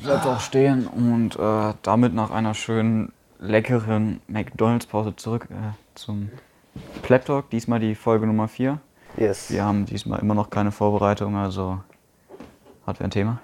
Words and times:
Bleibt 0.00 0.26
auch 0.26 0.40
stehen 0.40 0.86
und 0.86 1.36
äh, 1.38 1.74
damit 1.82 2.14
nach 2.14 2.30
einer 2.30 2.54
schönen, 2.54 3.12
leckeren 3.38 4.22
McDonalds-Pause 4.26 5.16
zurück 5.16 5.48
äh, 5.50 5.74
zum 5.94 6.30
Plap 7.02 7.26
Talk. 7.26 7.50
Diesmal 7.50 7.80
die 7.80 7.94
Folge 7.94 8.26
Nummer 8.26 8.48
4. 8.48 8.78
Yes. 9.18 9.50
Wir 9.50 9.64
haben 9.64 9.84
diesmal 9.84 10.20
immer 10.20 10.34
noch 10.34 10.48
keine 10.48 10.72
Vorbereitung, 10.72 11.36
also 11.36 11.80
hat 12.86 13.00
wer 13.00 13.06
ein 13.06 13.10
Thema? 13.10 13.40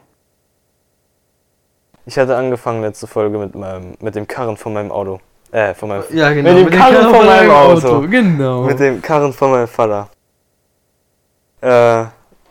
Ich 2.07 2.19
hatte 2.19 2.35
angefangen 2.37 2.81
letzte 2.81 3.07
Folge 3.07 3.39
mit 3.39 3.55
meinem, 3.55 3.95
mit 4.01 4.15
dem 4.15 4.27
Karren 4.27 4.57
von 4.57 4.73
meinem 4.73 4.91
Auto. 4.91 5.21
Äh, 5.51 5.75
von 5.75 5.91
meinem, 5.91 6.05
Ja, 6.11 6.33
genau. 6.33 6.55
Mit 6.55 6.73
dem 6.73 6.79
Karren 6.79 7.15
von 7.15 7.27
meinem 7.27 7.51
Auto. 7.51 8.01
Genau. 8.09 8.63
mit 8.63 8.79
dem 8.81 9.03
Karren 9.03 9.33
von 9.35 9.51
meinem 9.51 9.69
Vater. 9.69 10.09
Äh, 11.61 12.07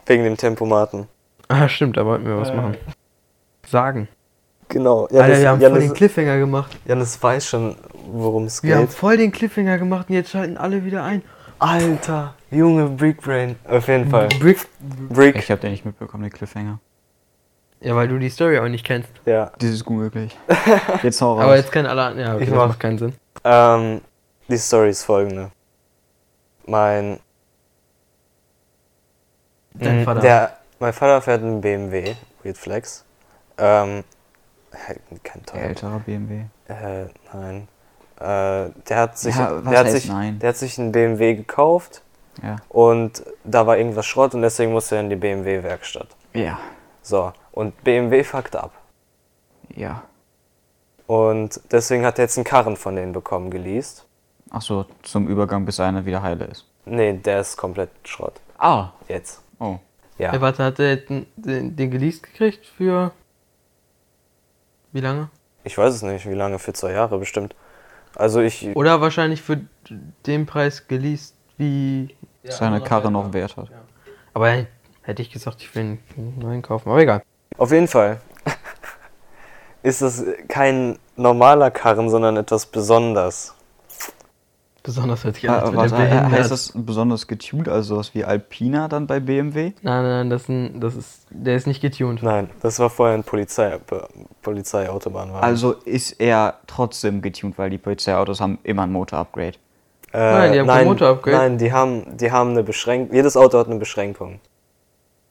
wegen 0.06 0.24
dem 0.24 0.38
Tempomaten. 0.38 1.08
ah, 1.48 1.68
stimmt, 1.68 1.98
da 1.98 2.06
wollten 2.06 2.26
wir 2.26 2.38
was 2.38 2.54
machen. 2.54 2.78
Sagen. 3.70 4.08
Genau. 4.70 5.06
Alter, 5.06 5.28
wir 5.40 5.50
haben 5.50 5.60
voll 5.62 5.70
den 5.70 5.82
Janis, 5.82 5.94
Cliffhanger 5.94 6.38
gemacht. 6.40 6.78
Janis 6.86 7.22
weiß 7.22 7.46
schon, 7.48 7.76
worum 8.12 8.46
es 8.46 8.62
Wir 8.64 8.76
haben 8.76 8.88
geht. 8.88 8.94
voll 8.96 9.18
den 9.18 9.32
Cliffhanger 9.32 9.78
gemacht 9.78 10.10
und 10.10 10.16
jetzt 10.16 10.32
schalten 10.32 10.58
alle 10.58 10.84
wieder 10.84 11.04
ein. 11.04 11.22
Alter, 11.60 12.36
Junge 12.52 12.86
Brickbrain. 12.88 13.56
Auf 13.68 13.88
jeden 13.88 14.10
Fall. 14.10 14.28
Brick. 14.40 14.68
Brick. 15.10 15.36
Ich 15.38 15.50
habe 15.50 15.60
den 15.62 15.72
nicht 15.72 15.86
mitbekommen, 15.86 16.24
den 16.24 16.32
Cliffhanger. 16.32 16.80
Ja, 17.80 17.96
weil 17.96 18.08
du 18.08 18.18
die 18.20 18.30
Story 18.30 18.60
auch 18.60 18.68
nicht 18.68 18.86
kennst. 18.86 19.10
Ja. 19.26 19.52
Das 19.60 19.70
ist 19.70 19.86
unmöglich. 19.88 20.38
Jetzt 21.04 21.22
hau 21.22 21.34
raus. 21.34 21.44
Aber 21.44 21.56
jetzt 21.58 21.72
kennen 21.72 21.88
alle. 21.88 22.20
Ja, 22.20 22.34
okay, 22.34 22.44
Ich 22.44 22.50
das 22.50 22.58
mach. 22.58 22.68
macht 22.70 22.80
keinen 22.80 22.98
Sinn. 22.98 23.14
Ähm, 23.44 24.02
die 24.48 24.58
Story 24.58 24.90
ist 24.90 25.04
folgende. 25.04 25.52
Mein, 26.66 27.20
Dein 29.74 30.04
Vater. 30.04 30.22
Der, 30.22 30.58
mein 30.80 30.94
Vater 30.94 31.22
fährt 31.22 31.42
einen 31.44 31.62
BMW, 31.62 32.16
Weird 32.44 32.58
Flex. 32.58 33.04
Ähm, 33.58 34.04
kein 35.24 35.42
Der 35.42 35.46
teuer. 35.46 35.62
ältere 35.64 36.00
BMW. 36.00 36.42
Äh, 36.68 37.06
nein. 37.34 37.68
Äh, 38.20 38.72
der 38.90 38.98
hat 38.98 39.18
sich, 39.18 39.36
Ja, 39.36 39.62
der 39.62 39.80
hat 39.80 39.90
sich, 39.92 40.08
nein? 40.08 40.40
der 40.40 40.50
hat 40.50 40.58
sich 40.58 40.78
einen 40.80 40.92
BMW 40.92 41.36
gekauft 41.36 42.02
Ja. 42.44 42.58
und 42.70 43.24
da 43.44 43.66
war 43.68 43.78
irgendwas 43.78 44.06
Schrott 44.06 44.34
und 44.34 44.42
deswegen 44.42 44.72
musste 44.72 44.96
er 44.96 45.02
in 45.02 45.10
die 45.10 45.16
BMW-Werkstatt. 45.16 46.08
Ja. 46.34 46.60
So, 47.02 47.32
und 47.52 47.84
BMW 47.84 48.24
fuckt 48.24 48.56
ab. 48.56 48.72
Ja. 49.76 50.04
Und 51.06 51.62
deswegen 51.72 52.06
hat 52.06 52.20
er 52.20 52.26
jetzt 52.26 52.38
einen 52.38 52.44
Karren 52.44 52.76
von 52.76 52.96
denen 52.96 53.14
bekommen, 53.14 53.50
geleast. 53.50 54.06
Achso, 54.50 54.86
zum 55.04 55.28
Übergang, 55.28 55.66
bis 55.66 55.80
einer 55.80 56.06
wieder 56.06 56.22
heile 56.22 56.46
ist. 56.46 56.66
Nee, 56.86 57.14
der 57.14 57.42
ist 57.42 57.56
komplett 57.58 57.90
Schrott. 58.04 58.34
Ah. 58.58 58.90
Jetzt. 59.08 59.42
Oh. 59.60 59.78
Ja. 60.18 60.34
Ja, 60.34 60.42
warte, 60.42 60.64
hat 60.64 60.80
er 60.80 60.98
den, 60.98 61.28
den 61.36 61.92
geleast 61.92 62.24
gekriegt 62.24 62.66
für. 62.66 63.12
Wie 64.92 65.02
lange? 65.02 65.30
Ich 65.64 65.78
weiß 65.78 65.94
es 65.94 66.02
nicht, 66.02 66.30
wie 66.30 66.34
lange, 66.34 66.60
für 66.60 66.74
zwei 66.74 66.92
Jahre 66.94 67.18
bestimmt. 67.18 67.56
Also 68.16 68.40
ich, 68.40 68.76
Oder 68.76 69.02
wahrscheinlich 69.02 69.42
für 69.42 69.62
den 70.26 70.46
Preis 70.46 70.88
geleast, 70.88 71.36
wie. 71.58 72.16
Seine 72.44 72.82
Karre 72.82 73.12
noch 73.12 73.34
Wert 73.34 73.58
hat. 73.58 73.70
Aber 74.34 74.66
hätte 75.02 75.22
ich 75.22 75.32
gesagt, 75.32 75.62
ich 75.62 75.76
will 75.76 75.98
einen 76.16 76.40
neuen 76.40 76.62
kaufen. 76.62 76.90
Aber 76.90 77.02
egal. 77.02 77.22
auf 77.58 77.72
jeden 77.72 77.90
Fall 77.90 78.22
ist 79.84 80.02
das 80.02 80.24
kein 80.48 80.98
normaler 81.18 81.72
Karren, 81.72 82.10
sondern 82.10 82.38
etwas 82.38 82.66
Besonderes. 82.66 83.54
Besonders 84.88 85.26
hört 85.26 85.36
sich 85.36 85.50
Ah, 85.50 85.60
an, 85.60 85.64
als 85.78 85.92
was, 85.92 85.92
he- 85.92 85.98
behindert. 86.08 86.32
heißt 86.32 86.50
das 86.52 86.72
besonders 86.74 87.28
getuned, 87.28 87.68
also 87.68 87.96
sowas 87.96 88.16
wie 88.16 88.24
Alpina 88.24 88.88
dann 88.88 89.06
bei 89.06 89.20
BMW? 89.20 89.74
Nein, 89.82 90.04
nein, 90.04 90.30
das 90.30 90.44
ist, 90.44 90.50
ein, 90.50 90.80
das 90.80 90.96
ist. 90.96 91.26
Der 91.30 91.58
ist 91.58 91.68
nicht 91.68 91.82
getuned. 91.82 92.24
Nein, 92.24 92.50
das 92.62 92.80
war 92.80 92.90
vorher 92.90 93.14
ein 93.18 93.24
Polizei, 93.26 93.78
Polizeiautobahn. 94.42 95.32
Also 95.32 95.74
ist 95.74 96.14
er 96.22 96.60
trotzdem 96.68 97.22
getuned, 97.22 97.58
weil 97.58 97.70
die 97.70 97.78
Polizeiautos 97.78 98.40
haben 98.40 98.60
immer 98.64 98.84
ein 98.84 98.92
Motor-Upgrade. 98.94 99.58
äh, 100.14 100.18
Nein, 100.20 100.54
die 100.54 100.60
haben 100.62 100.68
kein 100.68 100.88
Motorupgrade. 100.88 101.36
Nein, 101.38 101.58
die 101.58 101.74
haben, 101.74 102.18
die 102.18 102.32
haben 102.32 102.52
eine 102.52 102.64
Beschränkung. 102.64 103.14
Jedes 103.14 103.36
Auto 103.36 103.60
hat 103.60 103.68
eine 103.68 103.76
Beschränkung. 103.80 104.40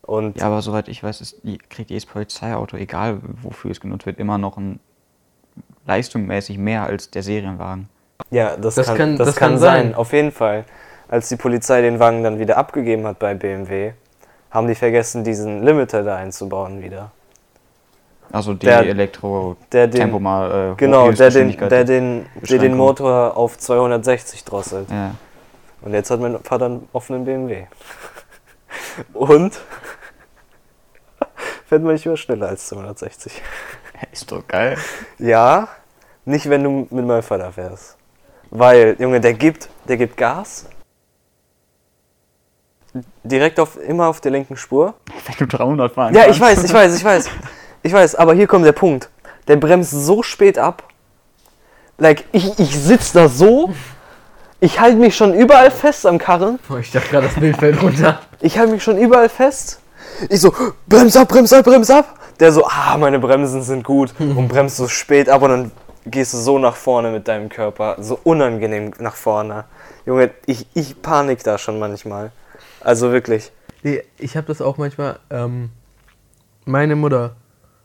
Und 0.03 0.37
Ja, 0.39 0.49
aber 0.49 0.61
soweit 0.61 0.89
ich 0.89 1.03
weiß, 1.03 1.22
ist, 1.22 1.41
kriegt 1.71 1.89
jedes 1.89 2.05
Polizeiauto, 2.05 2.77
egal 2.77 3.21
wofür 3.43 3.71
es 3.71 3.81
genutzt 3.81 4.05
wird, 4.05 4.19
immer 4.19 4.37
noch 4.37 4.59
ein 4.59 4.81
leistungsmäßig 5.87 6.59
mehr 6.59 6.83
als 6.84 7.11
der 7.11 7.22
Serienwagen. 7.22 7.89
Ja, 8.31 8.56
das, 8.56 8.77
Das 8.77 8.87
kann, 8.87 8.97
kann- 8.97 9.16
das 9.19 9.27
das 9.28 9.37
kann 9.37 9.50
kann 9.53 9.59
sein. 9.59 9.87
sein. 9.88 9.94
Auf 9.94 10.12
jeden 10.12 10.32
Fall. 10.32 10.65
Als 11.09 11.28
die 11.28 11.37
Polizei 11.37 11.82
den 11.82 12.00
Wagen 12.00 12.25
dann 12.25 12.38
wieder 12.38 12.56
abgegeben 12.56 13.06
hat 13.06 13.19
bei 13.19 13.34
BMW, 13.34 13.93
haben 14.50 14.66
die 14.66 14.75
vergessen, 14.75 15.22
diesen 15.22 15.62
Limiter 15.62 16.03
da 16.03 16.16
einzubauen 16.16 16.82
wieder. 16.82 17.10
Also 18.32 18.54
die 18.54 18.66
Der- 18.66 18.81
elektro 18.81 19.56
Der 19.71 19.87
den, 19.87 20.00
tempo 20.00 20.19
mal 20.19 20.72
äh, 20.72 20.75
genau, 20.77 21.12
der 21.12 21.31
den, 21.31 21.56
der, 21.56 21.84
den, 21.84 22.27
der 22.43 22.59
den. 22.59 22.77
Motor 22.77 23.37
auf 23.37 23.56
260 23.56 24.44
drosselt. 24.44 24.91
Ja. 24.91 25.12
Und 25.83 25.94
jetzt 25.94 26.10
hat 26.10 26.19
mein 26.21 26.41
Vater 26.43 26.65
einen 26.66 26.88
offenen 26.93 27.25
BMW. 27.25 27.66
Und 29.12 29.60
fährt 31.69 31.83
manchmal 31.83 32.16
schneller 32.16 32.48
als 32.48 32.66
260. 32.66 33.41
Ist 34.10 34.33
doch 34.33 34.44
geil. 34.48 34.77
Ja, 35.19 35.69
nicht 36.25 36.50
wenn 36.50 36.65
du 36.65 36.71
mit 36.91 37.06
meinem 37.06 37.22
Vater 37.22 37.53
fährst. 37.53 37.96
Weil, 38.59 38.97
Junge, 38.99 39.21
der 39.21 39.34
gibt, 39.34 39.69
der 39.87 39.99
gibt 39.99 40.17
Gas. 40.17 40.65
Direkt 43.22 43.61
auf, 43.61 43.77
immer 43.77 44.06
auf 44.06 44.22
der 44.22 44.33
linken 44.33 44.56
Spur. 44.56 44.94
Wenn 45.27 45.37
du 45.37 45.47
300 45.47 45.93
fahren 45.93 46.15
Ja, 46.15 46.27
ich 46.27 46.41
weiß, 46.41 46.65
ich 46.65 46.72
weiß, 46.72 46.97
ich 46.97 47.05
weiß. 47.05 47.28
Ich 47.83 47.93
weiß, 47.93 48.15
aber 48.15 48.33
hier 48.33 48.47
kommt 48.47 48.65
der 48.65 48.72
Punkt. 48.72 49.11
Der 49.47 49.56
bremst 49.56 49.91
so 49.91 50.22
spät 50.22 50.59
ab. 50.59 50.84
Like, 51.99 52.25
ich, 52.33 52.59
ich 52.59 52.75
sitz 52.75 53.12
da 53.12 53.28
so. 53.28 53.75
Ich 54.61 54.81
halte 54.81 54.97
mich 54.97 55.15
schon 55.15 55.34
überall 55.34 55.71
fest 55.71 56.06
am 56.06 56.16
Karren. 56.16 56.59
Oh, 56.71 56.77
ich 56.78 56.91
dachte 56.91 57.11
gerade, 57.11 57.27
das 57.27 57.39
Bild 57.39 57.59
fällt 57.59 57.83
runter. 57.83 58.21
Ich 58.41 58.56
halte 58.59 58.72
mich 58.72 58.83
schon 58.83 58.97
überall 58.97 59.28
fest. 59.28 59.81
Ich 60.31 60.41
so, 60.41 60.50
brems 60.87 61.15
ab, 61.15 61.28
brems 61.28 61.53
ab, 61.53 61.62
brems 61.62 61.91
ab. 61.91 62.19
Der 62.41 62.53
so, 62.53 62.65
ah, 62.65 62.97
meine 62.97 63.19
Bremsen 63.19 63.61
sind 63.62 63.84
gut. 63.84 64.15
Und 64.19 64.49
bremst 64.49 64.78
so 64.78 64.89
spät 64.89 65.28
ab 65.28 65.43
und 65.43 65.50
dann 65.50 65.72
gehst 66.06 66.33
du 66.34 66.39
so 66.39 66.59
nach 66.59 66.77
vorne 66.77 67.11
mit 67.11 67.28
deinem 67.28 67.49
Körper. 67.49 67.97
So 67.99 68.19
unangenehm 68.22 68.93
nach 68.99 69.17
vorne. 69.17 69.65
Junge, 70.06 70.31
ich, 70.47 70.67
ich 70.75 71.03
panik 71.03 71.43
da 71.43 71.59
schon 71.59 71.78
manchmal. 71.78 72.31
Also 72.81 73.12
wirklich. 73.12 73.53
Nee, 73.83 74.03
ich 74.19 74.37
habe 74.37 74.47
das 74.47 74.62
auch 74.62 74.78
manchmal. 74.78 75.19
Ähm, 75.31 75.71
meine 76.65 76.97
Mutter, 76.97 77.37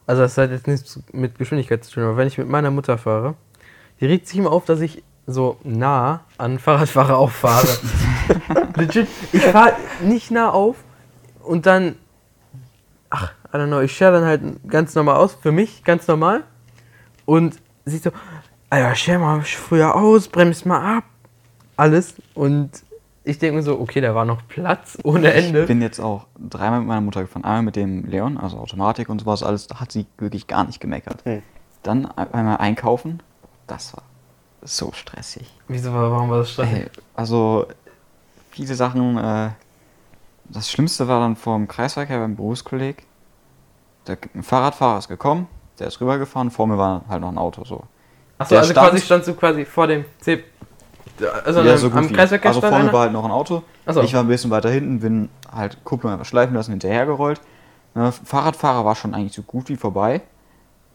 also 0.05 0.21
das 0.21 0.37
hat 0.37 0.51
jetzt 0.51 0.67
nichts 0.67 0.99
mit 1.11 1.37
Geschwindigkeit 1.37 1.83
zu 1.83 1.91
tun, 1.91 2.03
aber 2.03 2.17
wenn 2.17 2.27
ich 2.27 2.37
mit 2.37 2.47
meiner 2.47 2.71
Mutter 2.71 2.97
fahre, 2.97 3.35
die 3.99 4.05
regt 4.05 4.27
sich 4.27 4.37
immer 4.37 4.51
auf, 4.51 4.65
dass 4.65 4.81
ich 4.81 5.03
so 5.27 5.57
nah 5.63 6.21
an 6.37 6.59
Fahrradfahrer 6.59 7.17
auffahre. 7.17 7.67
Legit, 8.75 9.07
ich 9.31 9.43
fahre 9.43 9.73
nicht 10.01 10.31
nah 10.31 10.49
auf 10.51 10.77
und 11.43 11.65
dann, 11.65 11.95
ach, 13.09 13.33
I 13.53 13.57
don't 13.57 13.67
know, 13.67 13.81
ich 13.81 13.95
scher 13.95 14.11
dann 14.11 14.25
halt 14.25 14.41
ganz 14.67 14.95
normal 14.95 15.17
aus, 15.17 15.35
für 15.35 15.51
mich 15.51 15.83
ganz 15.83 16.07
normal. 16.07 16.43
Und 17.25 17.57
sie 17.85 17.97
so, 17.97 18.11
Alter, 18.69 18.95
scher 18.95 19.19
mal 19.19 19.41
früher 19.41 19.95
aus, 19.95 20.27
bremst 20.27 20.65
mal 20.65 20.97
ab, 20.97 21.03
alles. 21.77 22.15
Und 22.33 22.83
ich 23.23 23.37
denke 23.37 23.57
mir 23.57 23.63
so, 23.63 23.79
okay, 23.79 24.01
da 24.01 24.15
war 24.15 24.25
noch 24.25 24.47
Platz 24.47 24.97
ohne 25.03 25.33
Ende. 25.33 25.61
Ich 25.61 25.67
bin 25.67 25.81
jetzt 25.81 25.99
auch 25.99 26.25
dreimal 26.39 26.79
mit 26.79 26.87
meiner 26.87 27.01
Mutter 27.01 27.21
gefahren. 27.21 27.43
Einmal 27.43 27.63
mit 27.63 27.75
dem 27.75 28.05
Leon, 28.05 28.37
also 28.37 28.57
Automatik 28.57 29.09
und 29.09 29.19
sowas 29.19 29.43
alles. 29.43 29.67
Da 29.67 29.79
hat 29.79 29.91
sie 29.91 30.05
wirklich 30.17 30.47
gar 30.47 30.63
nicht 30.63 30.79
gemeckert. 30.79 31.23
Hm. 31.25 31.43
Dann 31.83 32.05
einmal 32.05 32.57
einkaufen. 32.57 33.21
Das 33.67 33.95
war 33.95 34.03
so 34.63 34.91
stressig. 34.93 35.51
Wieso, 35.67 35.93
warum 35.93 36.29
war 36.29 36.39
das 36.39 36.51
stressig? 36.51 36.77
Ey, 36.77 36.89
also 37.15 37.67
viele 38.49 38.75
Sachen. 38.75 39.17
Äh, 39.17 39.49
das 40.49 40.69
Schlimmste 40.69 41.07
war 41.07 41.19
dann 41.19 41.35
vor 41.35 41.57
dem 41.57 41.67
Kreisverkehr 41.67 42.19
beim 42.19 42.35
Berufskolleg. 42.35 43.05
Der 44.07 44.17
ein 44.33 44.43
Fahrradfahrer 44.43 44.97
ist 44.97 45.07
gekommen, 45.07 45.47
der 45.81 45.87
ist 45.89 45.99
rübergefahren. 45.99 46.51
Vor 46.51 46.67
mir 46.67 46.78
war 46.78 47.01
halt 47.09 47.22
noch 47.22 47.29
ein 47.29 47.37
Auto 47.37 47.63
so. 47.66 47.83
Achso, 48.37 48.55
also 48.57 48.72
stand- 48.72 48.87
quasi 48.89 49.05
standst 49.05 49.28
du 49.28 49.33
quasi 49.33 49.66
vor 49.66 49.87
dem 49.87 50.05
C. 50.19 50.43
Also 51.45 51.61
Ja, 51.61 51.73
am, 51.73 51.78
so 51.78 51.91
am 51.91 52.09
wie. 52.09 52.13
Kreisverkehr 52.13 52.49
Also 52.49 52.61
vorne 52.61 52.75
einer? 52.78 52.93
war 52.93 53.01
halt 53.01 53.13
noch 53.13 53.25
ein 53.25 53.31
Auto. 53.31 53.63
Achso. 53.85 54.01
Ich 54.01 54.13
war 54.13 54.22
ein 54.22 54.28
bisschen 54.28 54.49
weiter 54.51 54.69
hinten, 54.69 54.99
bin 54.99 55.29
halt 55.53 55.83
Kupplung 55.83 56.13
einfach 56.13 56.25
schleifen 56.25 56.55
lassen, 56.55 56.72
hinterhergerollt. 56.72 57.41
Ne, 57.93 58.11
Fahrradfahrer 58.11 58.85
war 58.85 58.95
schon 58.95 59.13
eigentlich 59.13 59.33
so 59.33 59.41
gut 59.41 59.67
wie 59.69 59.75
vorbei. 59.75 60.22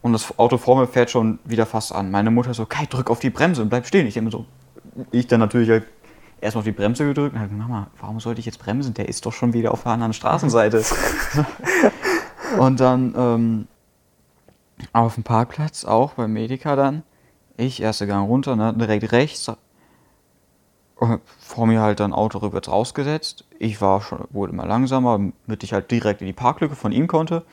Und 0.03 0.13
das 0.13 0.39
Auto 0.39 0.57
vor 0.57 0.77
mir 0.79 0.87
fährt 0.87 1.11
schon 1.11 1.39
wieder 1.45 1.67
fast 1.67 1.93
an. 1.95 2.11
Meine 2.11 2.31
Mutter 2.31 2.55
so, 2.55 2.65
Kai, 2.65 2.87
drück 2.87 3.11
auf 3.11 3.19
die 3.19 3.31
Bremse 3.31 3.63
und 3.63 3.69
bleib 3.69 3.87
stehen. 3.87 4.07
Ich 4.07 4.21
mir 4.21 4.31
so, 4.31 4.47
ich 5.11 5.27
dann 5.27 5.41
natürlich 5.41 5.69
halt 5.69 5.85
erstmal 6.41 6.61
auf 6.61 6.65
die 6.65 6.73
Bremse 6.73 7.05
gedrückt 7.07 7.35
und 7.35 7.41
halt, 7.41 7.53
Mama, 7.53 7.89
warum 8.01 8.21
sollte 8.21 8.41
ich 8.41 8.47
jetzt 8.47 8.59
bremsen? 8.59 8.95
Der 8.95 9.09
ist 9.09 9.27
doch 9.27 9.33
schon 9.33 9.53
wieder 9.53 9.73
auf 9.73 9.83
der 9.83 9.93
anderen 9.93 10.13
Straßenseite. 10.13 10.83
und 12.59 12.81
dann 12.81 13.15
ähm, 13.17 13.69
auf 14.93 15.15
dem 15.15 15.25
Parkplatz 15.25 15.85
auch 15.85 16.15
beim 16.15 16.33
Medica 16.33 16.77
dann. 16.77 17.03
Ich, 17.57 17.81
erster 17.83 18.07
Gang 18.07 18.29
runter, 18.29 18.57
ne, 18.57 18.75
direkt 18.75 19.13
rechts, 19.13 19.51
vor 21.39 21.67
mir 21.67 21.81
halt 21.83 22.01
dann 22.01 22.13
Auto 22.13 22.39
rückwärts 22.39 22.69
rausgesetzt. 22.71 23.45
Ich 23.59 23.81
war 23.81 24.01
schon, 24.01 24.25
wurde 24.31 24.53
immer 24.53 24.67
langsamer, 24.67 25.19
damit 25.47 25.63
ich 25.63 25.73
halt 25.73 25.91
direkt 25.91 26.21
in 26.23 26.27
die 26.27 26.33
Parklücke 26.33 26.75
von 26.75 26.93
ihm 26.93 27.07
konnte. 27.07 27.45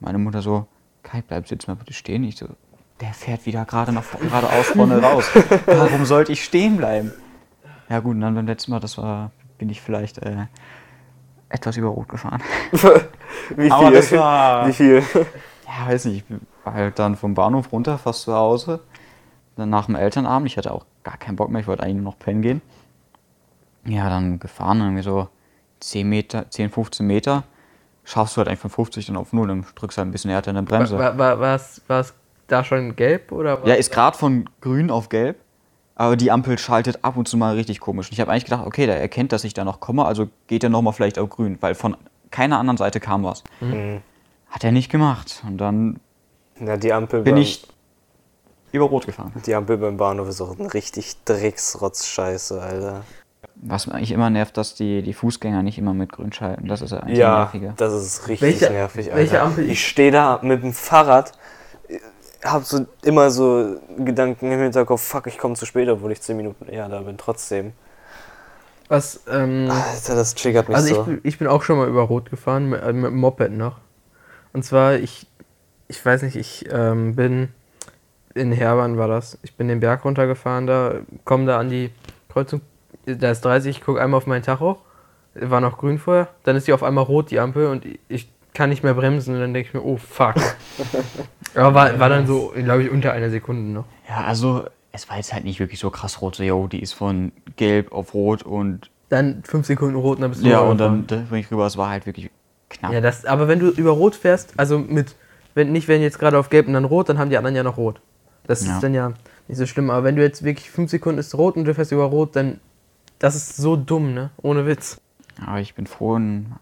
Meine 0.00 0.18
Mutter 0.18 0.40
so, 0.42 0.66
Kai, 1.02 1.22
bleib 1.26 1.46
jetzt 1.50 1.68
mal 1.68 1.74
bitte 1.74 1.92
stehen. 1.92 2.24
Ich 2.24 2.36
so, 2.36 2.46
der 3.00 3.12
fährt 3.12 3.44
wieder 3.46 3.64
gerade 3.64 3.92
nach 3.92 4.04
geradeaus 4.18 4.66
vorne 4.68 4.98
raus. 5.02 5.26
Warum 5.66 6.04
sollte 6.06 6.32
ich 6.32 6.42
stehen 6.44 6.76
bleiben? 6.78 7.12
Ja 7.90 8.00
gut, 8.00 8.14
und 8.14 8.20
dann 8.22 8.34
beim 8.34 8.46
letzten 8.46 8.70
Mal, 8.72 8.80
das 8.80 8.96
war, 8.98 9.30
bin 9.58 9.68
ich 9.70 9.80
vielleicht 9.80 10.18
äh, 10.18 10.46
etwas 11.48 11.76
über 11.76 11.88
Rot 11.88 12.08
gefahren. 12.08 12.42
Wie 12.72 13.62
viel? 13.62 13.72
Aber 13.72 13.90
das 13.90 14.12
war- 14.12 14.66
Wie 14.68 14.72
viel? 14.72 15.02
Ja, 15.66 15.88
weiß 15.88 16.06
nicht, 16.06 16.24
halt 16.72 16.98
dann 16.98 17.16
vom 17.16 17.34
Bahnhof 17.34 17.72
runter, 17.72 17.98
fast 17.98 18.22
zu 18.22 18.34
Hause. 18.34 18.80
Dann 19.56 19.70
nach 19.70 19.86
dem 19.86 19.96
Elternabend, 19.96 20.46
ich 20.46 20.56
hatte 20.56 20.72
auch 20.72 20.84
gar 21.02 21.16
keinen 21.16 21.36
Bock 21.36 21.50
mehr, 21.50 21.60
ich 21.60 21.66
wollte 21.66 21.82
eigentlich 21.82 21.96
nur 21.96 22.04
noch 22.04 22.18
pennen 22.18 22.42
gehen. 22.42 22.62
Ja, 23.84 24.08
dann 24.08 24.38
gefahren, 24.38 24.80
irgendwie 24.80 25.02
so 25.02 25.28
10 25.80 26.08
Meter, 26.08 26.50
10, 26.50 26.70
15 26.70 27.06
Meter. 27.06 27.44
Schaffst 28.04 28.36
du 28.36 28.38
halt 28.38 28.48
eigentlich 28.48 28.60
von 28.60 28.70
50 28.70 29.06
dann 29.06 29.16
auf 29.16 29.32
0, 29.32 29.48
dann 29.48 29.66
drückst 29.74 29.98
du 29.98 30.00
halt 30.00 30.08
ein 30.08 30.12
bisschen 30.12 30.30
härter 30.30 30.50
in 30.50 30.56
der 30.56 30.62
Bremse. 30.62 30.98
War, 30.98 31.18
war, 31.18 31.60
da 32.46 32.64
schon 32.64 32.96
gelb 32.96 33.30
oder? 33.30 33.60
Ja, 33.66 33.74
ist 33.74 33.92
gerade 33.92 34.16
von 34.16 34.48
grün 34.60 34.90
auf 34.90 35.08
gelb, 35.08 35.36
aber 35.94 36.16
die 36.16 36.30
Ampel 36.30 36.58
schaltet 36.58 37.04
ab 37.04 37.16
und 37.16 37.28
zu 37.28 37.36
mal 37.36 37.54
richtig 37.54 37.80
komisch. 37.80 38.08
Und 38.08 38.14
ich 38.14 38.20
habe 38.20 38.30
eigentlich 38.30 38.46
gedacht, 38.46 38.66
okay, 38.66 38.86
der 38.86 39.00
erkennt, 39.00 39.32
dass 39.32 39.44
ich 39.44 39.54
da 39.54 39.64
noch 39.64 39.80
komme, 39.80 40.06
also 40.06 40.28
geht 40.46 40.64
er 40.64 40.70
nochmal 40.70 40.94
vielleicht 40.94 41.18
auf 41.18 41.28
grün, 41.28 41.58
weil 41.60 41.74
von 41.74 41.96
keiner 42.30 42.58
anderen 42.58 42.76
Seite 42.76 43.00
kam 43.00 43.24
was. 43.24 43.44
Mhm. 43.60 44.00
Hat 44.48 44.64
er 44.64 44.72
nicht 44.72 44.90
gemacht. 44.90 45.42
Und 45.46 45.58
dann 45.58 46.00
Na, 46.60 46.76
die 46.76 46.92
Ampel 46.92 47.22
bin 47.22 47.34
beim, 47.34 47.42
ich 47.42 47.66
über 48.72 48.86
Rot 48.86 49.06
gefahren. 49.06 49.32
Die 49.46 49.54
Ampel 49.54 49.78
beim 49.78 49.96
Bahnhof 49.96 50.28
ist 50.28 50.40
auch 50.40 50.58
ein 50.58 50.66
richtig 50.66 51.16
Drecksrotz-Scheiße, 51.24 52.60
Alter. 52.60 53.02
Was 53.60 53.86
mich 53.86 53.94
eigentlich 53.96 54.12
immer 54.12 54.30
nervt, 54.30 54.56
dass 54.56 54.74
die, 54.74 55.02
die 55.02 55.14
Fußgänger 55.14 55.62
nicht 55.62 55.78
immer 55.78 55.94
mit 55.94 56.12
grün 56.12 56.32
schalten. 56.32 56.68
Das 56.68 56.80
ist 56.82 56.90
ja 56.92 56.98
eigentlich 57.00 57.18
Ja, 57.18 57.38
nerviger. 57.38 57.74
das 57.76 57.92
ist 57.94 58.28
richtig 58.28 58.60
Welche- 58.60 58.72
nervig, 58.72 59.06
Alter. 59.06 59.16
welche 59.16 59.40
Ampel- 59.40 59.68
Ich 59.70 59.86
stehe 59.86 60.10
da 60.10 60.38
mit 60.42 60.62
dem 60.62 60.72
Fahrrad, 60.72 61.32
hab 62.44 62.64
so 62.64 62.86
immer 63.02 63.30
so 63.30 63.76
Gedanken 63.98 64.52
im 64.52 64.60
Hinterkopf, 64.60 65.02
fuck, 65.02 65.26
ich 65.26 65.38
komme 65.38 65.54
zu 65.54 65.66
spät, 65.66 65.88
obwohl 65.88 66.12
ich 66.12 66.20
10 66.20 66.36
Minuten 66.36 66.68
eher 66.68 66.88
da 66.88 67.00
bin, 67.00 67.18
trotzdem. 67.18 67.72
Was, 68.88 69.20
ähm, 69.30 69.68
Alter, 69.70 70.14
das 70.14 70.34
triggert 70.34 70.68
mich 70.68 70.76
also 70.76 70.88
ich, 70.88 70.94
so. 70.94 71.02
bin- 71.04 71.20
ich 71.24 71.38
bin 71.38 71.46
auch 71.48 71.62
schon 71.62 71.78
mal 71.78 71.88
über 71.88 72.02
Rot 72.02 72.30
gefahren, 72.30 72.68
mit, 72.70 72.82
äh, 72.82 72.92
mit 72.92 73.10
dem 73.10 73.18
Moped 73.18 73.50
noch. 73.52 73.78
Und 74.52 74.64
zwar, 74.64 74.94
ich, 74.94 75.26
ich 75.88 76.04
weiß 76.04 76.22
nicht, 76.22 76.36
ich 76.36 76.66
ähm, 76.70 77.16
bin 77.16 77.48
in 78.34 78.52
Hermann 78.52 78.98
war 78.98 79.08
das. 79.08 79.38
Ich 79.42 79.54
bin 79.54 79.68
den 79.68 79.80
Berg 79.80 80.04
runtergefahren 80.04 80.66
da, 80.66 80.94
komme 81.24 81.46
da 81.46 81.58
an 81.58 81.70
die 81.70 81.90
Kreuzung, 82.28 82.60
da 83.06 83.30
ist 83.30 83.44
30, 83.44 83.78
ich 83.78 83.84
gucke 83.84 84.00
einmal 84.00 84.18
auf 84.18 84.26
meinen 84.26 84.42
Tacho, 84.42 84.78
war 85.34 85.60
noch 85.60 85.78
grün 85.78 85.98
vorher, 85.98 86.28
dann 86.44 86.56
ist 86.56 86.66
die 86.66 86.72
auf 86.72 86.82
einmal 86.82 87.04
rot, 87.04 87.30
die 87.30 87.40
Ampel, 87.40 87.66
und 87.66 87.84
ich 88.08 88.28
kann 88.54 88.70
nicht 88.70 88.82
mehr 88.82 88.94
bremsen 88.94 89.34
und 89.34 89.40
dann 89.40 89.54
denke 89.54 89.68
ich 89.68 89.74
mir, 89.74 89.82
oh 89.82 89.96
fuck. 89.96 90.34
Aber 91.54 91.74
war, 91.74 91.98
war 91.98 92.08
dann 92.08 92.26
so, 92.26 92.52
glaube 92.54 92.82
ich, 92.82 92.90
unter 92.90 93.12
einer 93.12 93.30
Sekunde 93.30 93.72
noch. 93.72 93.84
Ja, 94.08 94.24
also 94.24 94.64
es 94.92 95.08
war 95.08 95.16
jetzt 95.16 95.32
halt 95.32 95.44
nicht 95.44 95.60
wirklich 95.60 95.78
so 95.78 95.90
krass 95.90 96.20
rot. 96.20 96.36
So, 96.36 96.42
yo, 96.42 96.66
die 96.66 96.82
ist 96.82 96.92
von 96.92 97.32
gelb 97.56 97.92
auf 97.92 98.14
rot 98.14 98.42
und 98.42 98.90
Dann 99.08 99.42
fünf 99.44 99.66
Sekunden 99.66 99.96
rot 99.96 100.16
und 100.16 100.22
dann 100.22 100.30
bist 100.30 100.44
du 100.44 100.48
ja, 100.48 100.60
und 100.60 100.78
dann 100.78 101.06
da 101.06 101.16
bin 101.16 101.38
ich 101.38 101.50
rüber. 101.50 101.66
Es 101.66 101.76
war 101.76 101.88
halt 101.88 102.06
wirklich 102.06 102.30
knapp. 102.68 102.92
Ja, 102.92 103.00
das, 103.00 103.24
aber 103.24 103.48
wenn 103.48 103.58
du 103.58 103.68
über 103.68 103.92
Rot 103.92 104.14
fährst, 104.14 104.54
also 104.56 104.78
mit, 104.78 105.14
wenn 105.58 105.70
nicht, 105.72 105.88
wenn 105.88 106.00
jetzt 106.00 106.18
gerade 106.18 106.38
auf 106.38 106.48
Gelb 106.48 106.66
und 106.68 106.72
dann 106.72 106.86
Rot, 106.86 107.10
dann 107.10 107.18
haben 107.18 107.28
die 107.28 107.36
anderen 107.36 107.54
ja 107.56 107.62
noch 107.62 107.76
Rot. 107.76 108.00
Das 108.46 108.66
Ja. 108.66 108.74
ist 108.74 108.82
dann 108.82 108.94
ja 108.94 109.12
nicht 109.48 109.58
so 109.58 109.66
schlimm. 109.66 109.90
Aber 109.90 110.04
wenn 110.04 110.16
du 110.16 110.22
jetzt 110.22 110.42
wirklich 110.42 110.70
fünf 110.70 110.90
Sekunden 110.90 111.18
ist 111.18 111.34
Rot 111.34 111.56
und 111.56 111.66
du 111.66 111.74
fährst 111.74 111.92
über 111.92 112.04
Rot, 112.04 112.34
dann, 112.34 112.60
das 113.18 113.34
ist 113.36 113.56
so 113.56 113.76
dumm, 113.76 114.14
ne? 114.14 114.30
Ohne 114.40 114.66
Witz. 114.66 115.00
Aber 115.46 115.60
ich 115.60 115.74
bin 115.74 115.86
froh, 115.86 116.16
in 116.16 116.52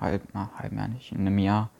halb, 0.00 0.22
na, 0.34 0.50
halb 0.58 0.72
Jahr 0.72 0.88
nicht, 0.88 1.12
in 1.12 1.20
einem 1.20 1.38
Jahr 1.38 1.70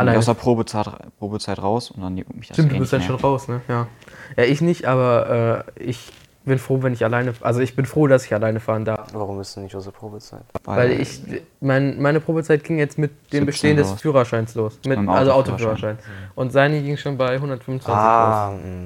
ich 0.00 0.16
aus 0.16 0.26
der 0.26 0.34
Probezeit, 0.34 0.86
Probezeit 1.18 1.58
raus 1.60 1.90
und 1.90 2.02
dann 2.02 2.16
juckt 2.16 2.32
mich 2.36 2.46
das 2.46 2.54
Stimmt, 2.56 2.70
eh 2.70 2.74
du 2.74 2.80
bist 2.80 2.92
dann 2.92 3.02
schon 3.02 3.16
mehr. 3.16 3.24
raus, 3.24 3.48
ne? 3.48 3.60
Ja. 3.66 3.88
Ja, 4.36 4.44
ich 4.44 4.60
nicht, 4.60 4.84
aber 4.86 5.64
äh, 5.76 5.82
ich 5.82 6.12
bin 6.48 6.58
froh, 6.58 6.82
wenn 6.82 6.92
ich 6.92 7.04
alleine, 7.04 7.32
also 7.42 7.60
ich 7.60 7.76
bin 7.76 7.86
froh, 7.86 8.06
dass 8.08 8.24
ich 8.24 8.34
alleine 8.34 8.58
fahren 8.60 8.84
darf. 8.84 9.08
Warum 9.12 9.38
bist 9.38 9.56
du 9.56 9.60
nicht 9.60 9.74
aus 9.76 9.84
der 9.84 9.92
Probezeit? 9.92 10.42
Weil 10.64 10.90
ich, 11.00 11.20
mein, 11.60 12.00
meine 12.02 12.20
Probezeit 12.20 12.64
ging 12.64 12.78
jetzt 12.78 12.98
mit 12.98 13.10
dem 13.32 13.44
17 13.44 13.46
Bestehen 13.46 13.76
des 13.76 13.90
los. 13.90 14.00
Führerscheins 14.00 14.54
los. 14.56 14.78
Mit, 14.86 14.98
dem 14.98 15.08
also 15.08 15.32
Autoführerschein. 15.32 15.92
Autoführerschein. 15.96 16.32
Und 16.34 16.52
seine 16.52 16.82
ging 16.82 16.96
schon 16.96 17.16
bei 17.16 17.34
125 17.34 17.88
Ah, 17.94 18.50
mh. 18.52 18.84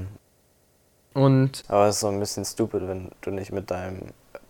los. 1.14 1.22
Und, 1.24 1.64
aber 1.68 1.86
es 1.88 1.96
ist 1.96 2.00
so 2.00 2.08
ein 2.08 2.18
bisschen 2.20 2.44
stupid, 2.44 2.82
wenn 2.88 3.10
du 3.20 3.30
nicht 3.30 3.52
mit 3.52 3.70
deinem 3.70 4.00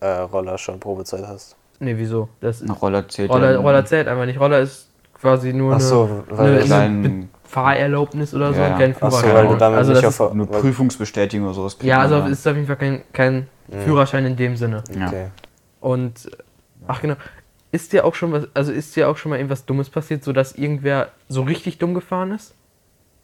äh, 0.00 0.06
Roller 0.06 0.59
schon 0.59 0.79
Probezeit 0.81 1.26
hast. 1.26 1.56
nee, 1.81 1.94
wieso? 1.97 2.29
Das 2.41 2.62
Roller 2.81 3.09
zählt 3.09 3.31
Roller, 3.31 3.53
ja 3.53 3.59
Roller 3.59 3.85
zählt 3.85 4.06
einfach 4.09 4.26
nicht. 4.26 4.38
Roller 4.38 4.61
ist 4.61 4.88
quasi 5.14 5.53
nur 5.53 5.75
Ach 5.76 5.81
so, 5.81 6.25
eine, 6.29 6.38
weil 6.38 6.62
eine, 6.62 6.75
eine 6.76 7.29
Fahrerlaubnis 7.52 8.34
oder 8.34 8.54
so 8.54 8.60
Ja, 8.60 8.66
und 8.66 8.72
ja. 8.72 8.78
kein 8.78 8.96
Ach 8.99 9.10
so, 9.10 9.19
Führerschein. 9.19 9.34
weil 9.34 9.52
du 9.52 9.56
damit 9.58 9.78
also 9.78 9.93
nicht 9.93 10.06
auf 10.06 10.20
eine 10.32 10.46
Prüfungsbestätigung 10.46 11.46
oder 11.46 11.54
sowas. 11.54 11.76
Ja, 11.82 11.99
also 12.00 12.20
ist 12.22 12.46
auf 12.49 12.54
jeden 12.54 12.66
Fall 12.66 12.76
kein, 12.76 13.02
kein 13.12 13.46
Führerschein 13.84 14.25
in 14.25 14.37
dem 14.37 14.56
Sinne. 14.56 14.82
Ja. 14.99 15.08
Okay. 15.08 15.26
Und 15.81 16.31
ach 16.87 17.02
genau, 17.02 17.16
ist 17.70 17.93
dir 17.93 18.04
auch 18.06 18.14
schon 18.14 18.32
was, 18.32 18.49
also 18.54 18.72
ist 18.72 18.96
dir 18.96 19.08
auch 19.08 19.16
schon 19.19 19.31
mal 19.31 19.37
irgendwas 19.37 19.66
Dummes 19.66 19.90
passiert, 19.90 20.25
sodass 20.25 20.52
irgendwer 20.54 21.08
so 21.28 21.43
richtig 21.43 21.76
dumm 21.78 21.93
gefahren 21.93 22.32
ist? 22.32 22.54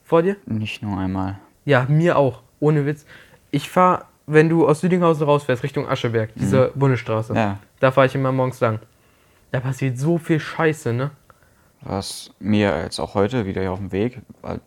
Vor 0.04 0.22
dir? 0.22 0.36
Nicht 0.46 0.82
nur 0.82 0.98
einmal. 0.98 1.38
Ja, 1.64 1.86
mir 1.88 2.16
auch. 2.18 2.42
Ohne 2.60 2.84
Witz. 2.86 3.06
Ich 3.50 3.70
fahre, 3.70 4.04
wenn 4.26 4.48
du 4.50 4.66
aus 4.68 4.80
Südinghausen 4.80 5.24
rausfährst, 5.24 5.62
Richtung 5.62 5.88
Ascheberg, 5.88 6.30
diese 6.34 6.70
Bundesstraße. 6.74 7.34
Ja. 7.34 7.58
Da 7.80 7.90
fahre 7.92 8.06
ich 8.06 8.14
immer 8.14 8.32
morgens 8.32 8.60
lang. 8.60 8.78
Da 9.52 9.60
passiert 9.60 9.98
so 9.98 10.18
viel 10.18 10.40
Scheiße, 10.40 10.92
ne? 10.92 11.10
Was 11.80 12.34
mir 12.40 12.82
jetzt 12.82 12.98
auch 12.98 13.14
heute 13.14 13.46
wieder 13.46 13.60
hier 13.60 13.72
auf 13.72 13.78
dem 13.78 13.92
Weg, 13.92 14.20
weil 14.42 14.60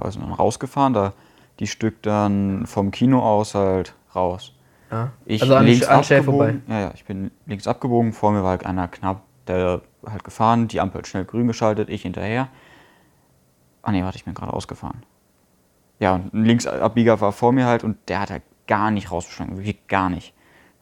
also 0.00 0.18
dann 0.18 0.32
rausgefahren, 0.32 0.92
da 0.92 1.12
die 1.60 1.66
Stück 1.66 2.02
dann 2.02 2.66
vom 2.66 2.90
Kino 2.90 3.20
aus 3.20 3.54
halt 3.54 3.94
raus. 4.14 4.52
Ja. 4.90 5.12
Ich 5.24 5.42
also 5.42 5.54
an, 5.54 5.66
links 5.66 5.86
an 5.86 6.02
Shell 6.02 6.22
vorbei. 6.22 6.48
abgebogen. 6.48 6.74
Ja, 6.74 6.80
ja, 6.80 6.92
ich 6.94 7.04
bin 7.04 7.30
links 7.46 7.66
abgebogen, 7.66 8.12
vor 8.12 8.32
mir 8.32 8.42
war 8.42 8.50
halt 8.50 8.66
einer 8.66 8.88
knapp, 8.88 9.22
der 9.46 9.82
halt 10.06 10.24
gefahren, 10.24 10.68
die 10.68 10.80
Ampel 10.80 11.04
schnell 11.04 11.24
grün 11.24 11.46
geschaltet, 11.46 11.90
ich 11.90 12.02
hinterher. 12.02 12.48
Ah 13.82 13.92
nee, 13.92 14.02
warte, 14.02 14.16
ich 14.16 14.24
bin 14.24 14.34
gerade 14.34 14.52
ausgefahren. 14.52 15.02
Ja, 16.00 16.14
und 16.14 16.32
ein 16.32 16.44
Linksabbieger 16.44 17.20
war 17.20 17.32
vor 17.32 17.52
mir 17.52 17.66
halt 17.66 17.84
und 17.84 17.96
der 18.08 18.20
hat 18.20 18.30
halt 18.30 18.42
gar 18.66 18.90
nicht 18.90 19.10
rausbeschlagen, 19.10 19.56
wirklich 19.56 19.86
gar 19.88 20.10
nicht. 20.10 20.34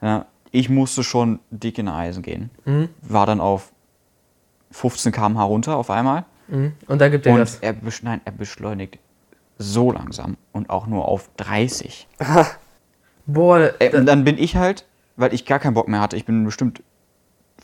Ja, 0.02 0.26
ich 0.50 0.68
musste 0.68 1.02
schon 1.02 1.40
dick 1.50 1.78
in 1.78 1.88
Eisen 1.88 2.22
gehen. 2.22 2.50
Mhm. 2.64 2.88
War 3.02 3.26
dann 3.26 3.40
auf 3.40 3.72
15 4.76 5.12
km/h 5.12 5.42
runter 5.44 5.76
auf 5.76 5.90
einmal. 5.90 6.24
Mhm. 6.48 6.74
Und 6.86 7.00
dann 7.00 7.10
gibt 7.10 7.26
er 7.26 7.32
Und 7.32 7.40
das. 7.40 7.56
er, 7.56 7.74
nein, 8.02 8.20
er 8.24 8.32
beschleunigt 8.32 8.98
so 9.58 9.90
langsam 9.90 10.36
und 10.52 10.68
auch 10.70 10.86
nur 10.86 11.08
auf 11.08 11.30
30. 11.38 12.06
Boah, 13.26 13.72
Ey, 13.78 13.96
und 13.96 14.06
dann 14.06 14.24
bin 14.24 14.38
ich 14.38 14.56
halt, 14.56 14.86
weil 15.16 15.32
ich 15.34 15.46
gar 15.46 15.58
keinen 15.58 15.74
Bock 15.74 15.88
mehr 15.88 16.00
hatte, 16.00 16.16
ich 16.16 16.26
bin 16.26 16.44
bestimmt 16.44 16.82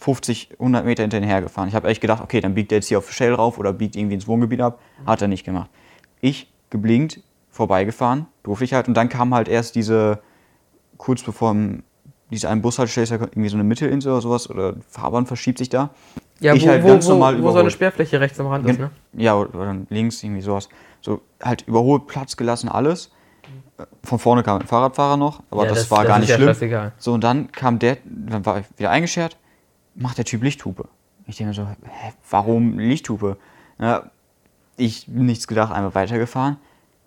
50, 0.00 0.52
100 0.58 0.84
Meter 0.84 1.02
hinterher 1.02 1.42
gefahren. 1.42 1.68
Ich 1.68 1.74
habe 1.74 1.86
echt 1.88 2.00
gedacht, 2.00 2.22
okay, 2.22 2.40
dann 2.40 2.54
biegt 2.54 2.72
er 2.72 2.78
jetzt 2.78 2.88
hier 2.88 2.98
auf 2.98 3.12
Shell 3.12 3.34
rauf 3.34 3.58
oder 3.58 3.72
biegt 3.72 3.94
irgendwie 3.94 4.14
ins 4.14 4.26
Wohngebiet 4.26 4.60
ab. 4.60 4.80
Hat 5.06 5.22
er 5.22 5.28
nicht 5.28 5.44
gemacht. 5.44 5.70
Ich 6.20 6.50
geblinkt, 6.70 7.20
vorbeigefahren, 7.50 8.26
durfte 8.42 8.64
ich 8.64 8.72
halt. 8.72 8.88
Und 8.88 8.94
dann 8.94 9.10
kam 9.10 9.34
halt 9.34 9.48
erst 9.48 9.74
diese, 9.74 10.20
kurz 10.96 11.22
bevor 11.22 11.54
diese 12.30 12.48
einen 12.48 12.62
Bushaltestelle 12.62 13.04
ist 13.04 13.10
ja 13.10 13.18
irgendwie 13.20 13.50
so 13.50 13.56
eine 13.56 13.64
Mittelinsel 13.64 14.10
oder 14.10 14.22
sowas 14.22 14.48
oder 14.48 14.76
Fahrbahn 14.88 15.26
verschiebt 15.26 15.58
sich 15.58 15.68
da. 15.68 15.90
Ja, 16.42 16.54
ich 16.54 16.64
wo, 16.64 16.68
halt 16.68 16.82
wo, 16.82 16.88
ganz 16.88 17.06
wo, 17.06 17.10
normal 17.10 17.42
wo 17.42 17.50
so 17.50 17.58
eine. 17.58 17.70
Sperrfläche 17.70 18.20
rechts 18.20 18.38
am 18.40 18.46
Rand 18.48 18.68
ist, 18.68 18.78
ne? 18.78 18.90
Ja, 19.14 19.34
oder 19.36 19.66
dann 19.66 19.86
links 19.90 20.22
irgendwie 20.22 20.42
sowas. 20.42 20.68
So 21.00 21.20
halt 21.42 21.62
überholt, 21.62 22.06
Platz 22.06 22.36
gelassen, 22.36 22.68
alles. 22.68 23.10
Von 24.04 24.18
vorne 24.18 24.42
kam 24.42 24.60
ein 24.60 24.66
Fahrradfahrer 24.66 25.16
noch, 25.16 25.42
aber 25.50 25.64
Ja, 25.64 25.70
das, 25.70 25.80
das- 25.80 25.90
war 25.90 25.98
das 26.04 26.08
gar 26.08 26.18
nicht 26.18 26.32
schlimm. 26.32 26.48
scheißegal. 26.48 26.92
So, 26.98 27.12
und 27.14 27.24
dann 27.24 27.50
kam 27.52 27.78
der, 27.78 27.96
dann 28.04 28.44
war 28.46 28.60
ich 28.60 28.66
wieder 28.76 28.90
eingeschert, 28.90 29.36
macht 29.94 30.18
der 30.18 30.24
Typ 30.24 30.42
Lichthupe. 30.42 30.84
Ich 31.26 31.36
denke 31.36 31.48
mir 31.50 31.54
so, 31.54 31.66
hä, 31.66 32.12
warum 32.30 32.78
Lichthupe? 32.78 33.36
Ja, 33.78 34.04
ich 34.76 35.08
nichts 35.08 35.46
gedacht, 35.46 35.72
einmal 35.72 35.94
weitergefahren. 35.94 36.56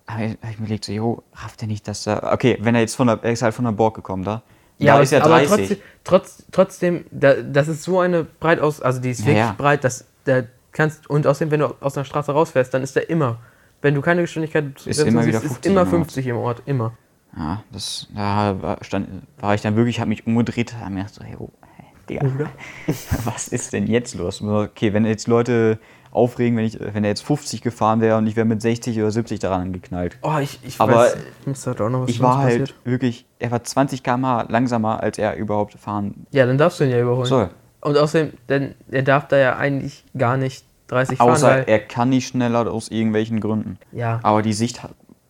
Aber 0.06 0.20
ich, 0.22 0.32
ich 0.32 0.58
mir 0.58 0.66
überlegt 0.66 0.84
so, 0.84 0.92
jo, 0.92 1.22
rafft 1.34 1.60
der 1.60 1.68
nicht, 1.68 1.86
dass 1.88 2.06
er. 2.06 2.32
Okay, 2.32 2.58
wenn 2.60 2.74
er 2.74 2.80
jetzt 2.80 2.94
von 2.94 3.06
der, 3.06 3.18
er 3.22 3.32
ist 3.32 3.42
halt 3.42 3.54
von 3.54 3.64
der 3.64 3.72
Borg 3.72 3.94
gekommen 3.94 4.24
da. 4.24 4.42
Da 4.78 4.94
aber- 4.94 5.02
ist 5.02 5.14
aber 5.14 5.28
30. 5.28 5.48
trotzdem, 5.48 5.78
trotz, 6.04 6.44
trotzdem 6.52 7.04
da, 7.10 7.34
das 7.34 7.68
ist 7.68 7.82
so 7.82 8.00
eine 8.00 8.24
breit 8.24 8.60
aus, 8.60 8.80
also 8.80 9.00
die 9.00 9.10
ist 9.10 9.20
Ja, 9.20 9.26
wirklich 9.26 9.38
ja. 9.38 9.54
breit, 9.56 9.84
dass 9.84 10.04
da 10.24 10.42
kannst, 10.72 11.08
und 11.08 11.26
außerdem, 11.26 11.50
wenn 11.52 11.60
du 11.60 11.74
aus 11.80 11.96
einer 11.96 12.04
Straße 12.04 12.32
rausfährst, 12.32 12.74
dann 12.74 12.82
ist 12.82 12.94
der 12.96 13.08
immer, 13.08 13.38
wenn 13.82 13.94
du 13.94 14.00
keine 14.02 14.20
Geschwindigkeit 14.22 14.64
Ist 14.84 15.00
immer 15.00 15.22
siehst, 15.22 15.28
wieder 15.28 15.38
ist 15.38 15.52
50 15.52 15.70
immer 15.72 15.82
im 15.82 15.86
Ort. 15.88 15.96
50 16.12 16.26
im 16.26 16.36
Ort, 16.36 16.62
immer. 16.66 16.92
Ja, 17.36 17.62
das, 17.70 18.08
da 18.14 18.60
war, 18.62 18.78
stand, 18.82 19.08
war 19.38 19.54
ich 19.54 19.60
dann 19.62 19.76
wirklich, 19.76 20.00
habe 20.00 20.08
mich 20.08 20.26
umgedreht, 20.26 20.74
habe 20.74 20.90
mir 20.90 21.00
gedacht 21.00 21.14
so, 21.14 21.22
hey, 21.24 21.36
oh, 21.38 21.50
hey, 21.76 21.86
Digga, 22.08 22.50
was 23.24 23.48
ist 23.48 23.72
denn 23.72 23.86
jetzt 23.86 24.14
los? 24.14 24.40
Okay, 24.42 24.92
wenn 24.92 25.04
jetzt 25.04 25.26
Leute 25.28 25.78
aufregen, 26.16 26.56
wenn, 26.56 26.64
ich, 26.64 26.78
wenn 26.80 27.04
er 27.04 27.10
jetzt 27.10 27.22
50 27.24 27.62
gefahren 27.62 28.00
wäre 28.00 28.16
und 28.18 28.26
ich 28.26 28.34
wäre 28.36 28.46
mit 28.46 28.62
60 28.62 28.98
oder 28.98 29.10
70 29.10 29.38
daran 29.38 29.72
geknallt. 29.72 30.18
Oh, 30.22 30.38
ich, 30.40 30.58
ich 30.64 30.80
Aber 30.80 30.94
weiß, 30.96 31.16
muss 31.44 31.66
halt 31.66 31.80
auch 31.80 31.88
noch 31.90 32.02
was 32.02 32.10
Ich 32.10 32.20
war 32.20 32.38
halt 32.38 32.60
passiert. 32.60 32.74
wirklich, 32.84 33.26
er 33.38 33.50
war 33.50 33.62
20 33.62 34.02
km/h 34.02 34.46
langsamer, 34.48 35.02
als 35.02 35.18
er 35.18 35.36
überhaupt 35.36 35.74
fahren 35.74 36.26
Ja, 36.32 36.46
dann 36.46 36.58
darfst 36.58 36.80
du 36.80 36.84
ihn 36.84 36.90
ja 36.90 37.00
überholen. 37.00 37.26
soll. 37.26 37.50
Und 37.80 37.96
außerdem, 37.98 38.32
denn 38.48 38.74
er 38.90 39.02
darf 39.02 39.28
da 39.28 39.36
ja 39.36 39.56
eigentlich 39.56 40.04
gar 40.16 40.36
nicht 40.36 40.64
30 40.88 41.18
fahren. 41.18 41.30
Außer 41.30 41.68
er 41.68 41.78
kann 41.80 42.08
nicht 42.08 42.28
schneller 42.28 42.70
aus 42.72 42.88
irgendwelchen 42.88 43.40
Gründen. 43.40 43.78
ja, 43.92 44.18
Aber 44.22 44.42
die 44.42 44.52
Sicht 44.54 44.80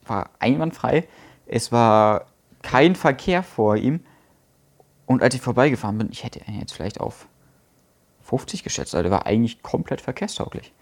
war 0.06 0.30
einwandfrei. 0.38 1.06
Es 1.46 1.72
war 1.72 2.26
kein 2.62 2.94
Verkehr 2.94 3.42
vor 3.42 3.76
ihm. 3.76 4.00
Und 5.06 5.22
als 5.22 5.34
ich 5.34 5.40
vorbeigefahren 5.40 5.98
bin, 5.98 6.08
ich 6.10 6.24
hätte 6.24 6.40
ihn 6.48 6.58
jetzt 6.58 6.72
vielleicht 6.72 7.00
auf 7.00 7.26
50 8.26 8.62
geschätzt. 8.62 8.94
Also 8.94 9.02
der 9.04 9.12
war 9.12 9.26
eigentlich 9.26 9.62
komplett 9.62 10.00
verkehrstauglich. 10.00 10.72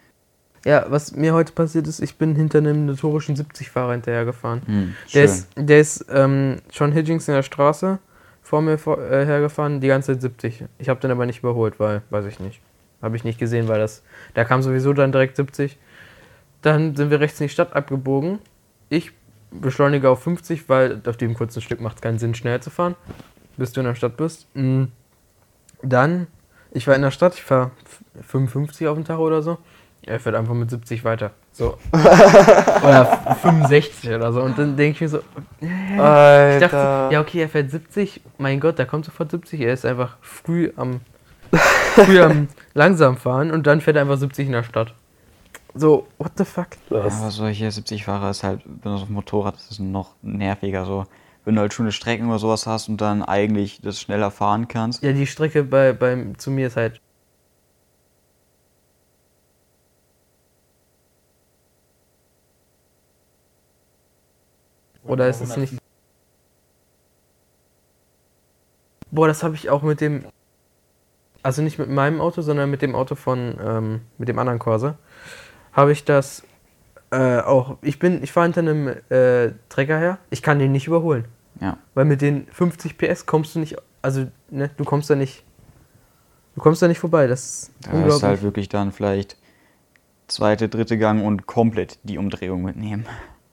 ja, 0.65 0.85
was 0.89 1.15
mir 1.15 1.33
heute 1.33 1.53
passiert 1.53 1.87
ist, 1.87 1.99
ich 2.01 2.17
bin 2.17 2.35
hinter 2.35 2.57
einem 2.57 2.85
notorischen 2.87 3.35
70-Fahrer 3.35 3.91
hinterhergefahren. 3.93 4.61
Hm, 4.65 4.95
Der 5.13 5.23
ist, 5.23 5.49
der 5.55 5.79
ist 5.79 6.05
ähm, 6.09 6.57
schon 6.71 6.91
Hitchings 6.91 7.27
in 7.27 7.35
der 7.35 7.43
Straße 7.43 7.99
vor 8.41 8.61
mir 8.61 8.77
vor, 8.77 8.99
äh, 8.99 9.25
hergefahren, 9.25 9.79
die 9.81 9.87
ganze 9.87 10.13
Zeit 10.13 10.21
70. 10.21 10.65
Ich 10.79 10.89
habe 10.89 10.99
den 10.99 11.11
aber 11.11 11.25
nicht 11.25 11.39
überholt, 11.39 11.79
weil, 11.79 12.01
weiß 12.09 12.25
ich 12.25 12.39
nicht. 12.39 12.61
Habe 13.01 13.15
ich 13.15 13.23
nicht 13.23 13.37
gesehen, 13.39 13.67
weil 13.67 13.79
das, 13.79 14.01
da 14.33 14.43
kam 14.43 14.61
sowieso 14.63 14.93
dann 14.93 15.11
direkt 15.11 15.35
70. 15.35 15.77
Dann 16.61 16.95
sind 16.95 17.11
wir 17.11 17.19
rechts 17.19 17.39
in 17.39 17.47
die 17.47 17.53
Stadt 17.53 17.75
abgebogen. 17.75 18.39
Ich 18.89 19.11
beschleunige 19.51 20.09
auf 20.09 20.23
50, 20.23 20.67
weil 20.69 21.01
auf 21.05 21.17
dem 21.17 21.33
kurzen 21.35 21.61
Stück 21.61 21.79
macht 21.81 21.97
es 21.97 22.01
keinen 22.01 22.17
Sinn, 22.19 22.33
schnell 22.35 22.59
zu 22.61 22.69
fahren, 22.71 22.95
bis 23.57 23.71
du 23.71 23.81
in 23.81 23.85
der 23.85 23.95
Stadt 23.95 24.17
bist. 24.17 24.47
Mm. 24.55 24.85
Dann, 25.83 26.27
ich 26.75 26.87
war 26.87 26.95
in 26.95 27.01
der 27.01 27.11
Stadt, 27.11 27.33
ich 27.35 27.43
fahre 27.43 27.71
55 28.21 28.87
auf 28.87 28.95
den 28.95 29.05
Tag 29.05 29.17
oder 29.19 29.41
so. 29.41 29.57
Er 30.03 30.19
fährt 30.19 30.35
einfach 30.35 30.53
mit 30.53 30.69
70 30.69 31.03
weiter. 31.03 31.31
So. 31.51 31.77
oder 31.91 33.35
65 33.41 34.11
oder 34.11 34.31
so. 34.31 34.41
Und 34.43 34.57
dann 34.59 34.77
denke 34.77 34.95
ich 34.95 35.01
mir 35.01 35.09
so, 35.09 35.19
Alter. 35.97 36.53
ich 36.55 36.61
dachte, 36.61 37.13
ja, 37.13 37.21
okay, 37.21 37.41
er 37.41 37.49
fährt 37.49 37.71
70. 37.71 38.21
Mein 38.37 38.59
Gott, 38.59 38.77
da 38.77 38.85
kommt 38.85 39.05
sofort 39.05 39.31
70. 39.31 39.61
Er 39.61 39.73
ist 39.73 39.85
einfach 39.85 40.17
früh 40.21 40.71
am, 40.75 40.99
früh 41.95 42.21
am 42.21 42.49
langsam 42.75 43.17
fahren 43.17 43.49
und 43.51 43.65
dann 43.65 43.81
fährt 43.81 43.95
er 43.95 44.03
einfach 44.03 44.17
70 44.17 44.45
in 44.47 44.51
der 44.51 44.63
Stadt. 44.63 44.93
So, 45.73 46.07
what 46.19 46.33
the 46.37 46.45
fuck? 46.45 46.67
Das- 46.89 47.19
Aber 47.21 47.31
solche 47.31 47.67
70-Fahrer 47.67 48.29
ist 48.29 48.43
halt, 48.43 48.61
wenn 48.65 48.91
du 48.91 48.97
auf 48.97 49.05
dem 49.05 49.15
Motorrad 49.15 49.55
das 49.55 49.71
ist 49.71 49.79
noch 49.79 50.11
nerviger. 50.21 50.85
So, 50.85 51.05
wenn 51.45 51.55
du 51.55 51.61
halt 51.61 51.73
schon 51.73 51.85
eine 51.85 51.91
Strecken 51.91 52.27
oder 52.27 52.39
sowas 52.39 52.65
hast 52.67 52.89
und 52.89 52.99
dann 52.99 53.23
eigentlich 53.23 53.79
das 53.81 54.01
schneller 54.01 54.31
fahren 54.31 54.67
kannst. 54.67 55.03
Ja, 55.03 55.13
die 55.13 55.27
Strecke 55.27 55.63
bei, 55.63 55.93
beim, 55.93 56.37
zu 56.37 56.51
mir 56.51 56.67
ist 56.67 56.75
halt. 56.75 56.99
Oder 65.03 65.29
ist 65.29 65.39
es 65.39 65.55
nicht. 65.55 65.75
Boah, 69.11 69.27
das 69.27 69.43
habe 69.43 69.53
ich 69.53 69.69
auch 69.69 69.83
mit 69.83 70.01
dem. 70.01 70.25
Also 71.43 71.61
nicht 71.61 71.77
mit 71.77 71.89
meinem 71.89 72.19
Auto, 72.21 72.41
sondern 72.41 72.71
mit 72.71 72.81
dem 72.81 72.95
Auto 72.95 73.13
von. 73.13 73.55
Ähm, 73.63 74.01
mit 74.17 74.27
dem 74.29 74.39
anderen 74.39 74.57
Corsa. 74.57 74.97
Habe 75.73 75.91
ich 75.91 76.05
das 76.05 76.43
äh, 77.11 77.37
auch. 77.37 77.77
Ich 77.83 77.99
bin. 77.99 78.23
Ich 78.23 78.31
fahre 78.31 78.47
hinter 78.47 78.61
einem 78.61 78.87
äh, 78.87 79.53
Trecker 79.69 79.99
her. 79.99 80.17
Ich 80.31 80.41
kann 80.41 80.57
den 80.57 80.71
nicht 80.71 80.87
überholen. 80.87 81.27
Ja. 81.61 81.77
Weil 81.93 82.05
mit 82.05 82.21
den 82.21 82.47
50 82.51 82.97
PS 82.97 83.25
kommst 83.25 83.55
du 83.55 83.59
nicht, 83.59 83.75
also 84.01 84.27
ne, 84.49 84.69
du 84.77 84.83
kommst 84.83 85.09
da 85.09 85.15
nicht, 85.15 85.43
du 86.55 86.61
kommst 86.61 86.81
da 86.81 86.87
nicht 86.87 86.99
vorbei. 86.99 87.27
Das 87.27 87.43
ist 87.45 87.71
Da 87.91 88.05
ist 88.07 88.23
halt 88.23 88.41
wirklich 88.41 88.69
dann 88.69 88.91
vielleicht 88.91 89.37
zweite, 90.27 90.69
dritte 90.69 90.97
Gang 90.97 91.23
und 91.23 91.45
komplett 91.45 91.99
die 92.03 92.17
Umdrehung 92.17 92.63
mitnehmen. 92.63 93.05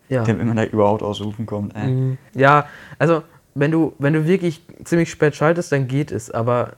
ja. 0.08 0.26
Wenn 0.26 0.46
man 0.46 0.56
da 0.56 0.64
überhaupt 0.64 1.02
aus 1.02 1.20
Rufen 1.20 1.46
kommt. 1.46 1.76
Äh. 1.76 1.86
Mhm. 1.86 2.18
ja, 2.34 2.66
also 2.98 3.22
wenn 3.54 3.70
du, 3.70 3.94
wenn 3.98 4.14
du 4.14 4.26
wirklich 4.26 4.62
ziemlich 4.84 5.10
spät 5.10 5.36
schaltest, 5.36 5.70
dann 5.72 5.86
geht 5.86 6.10
es. 6.10 6.30
Aber 6.30 6.76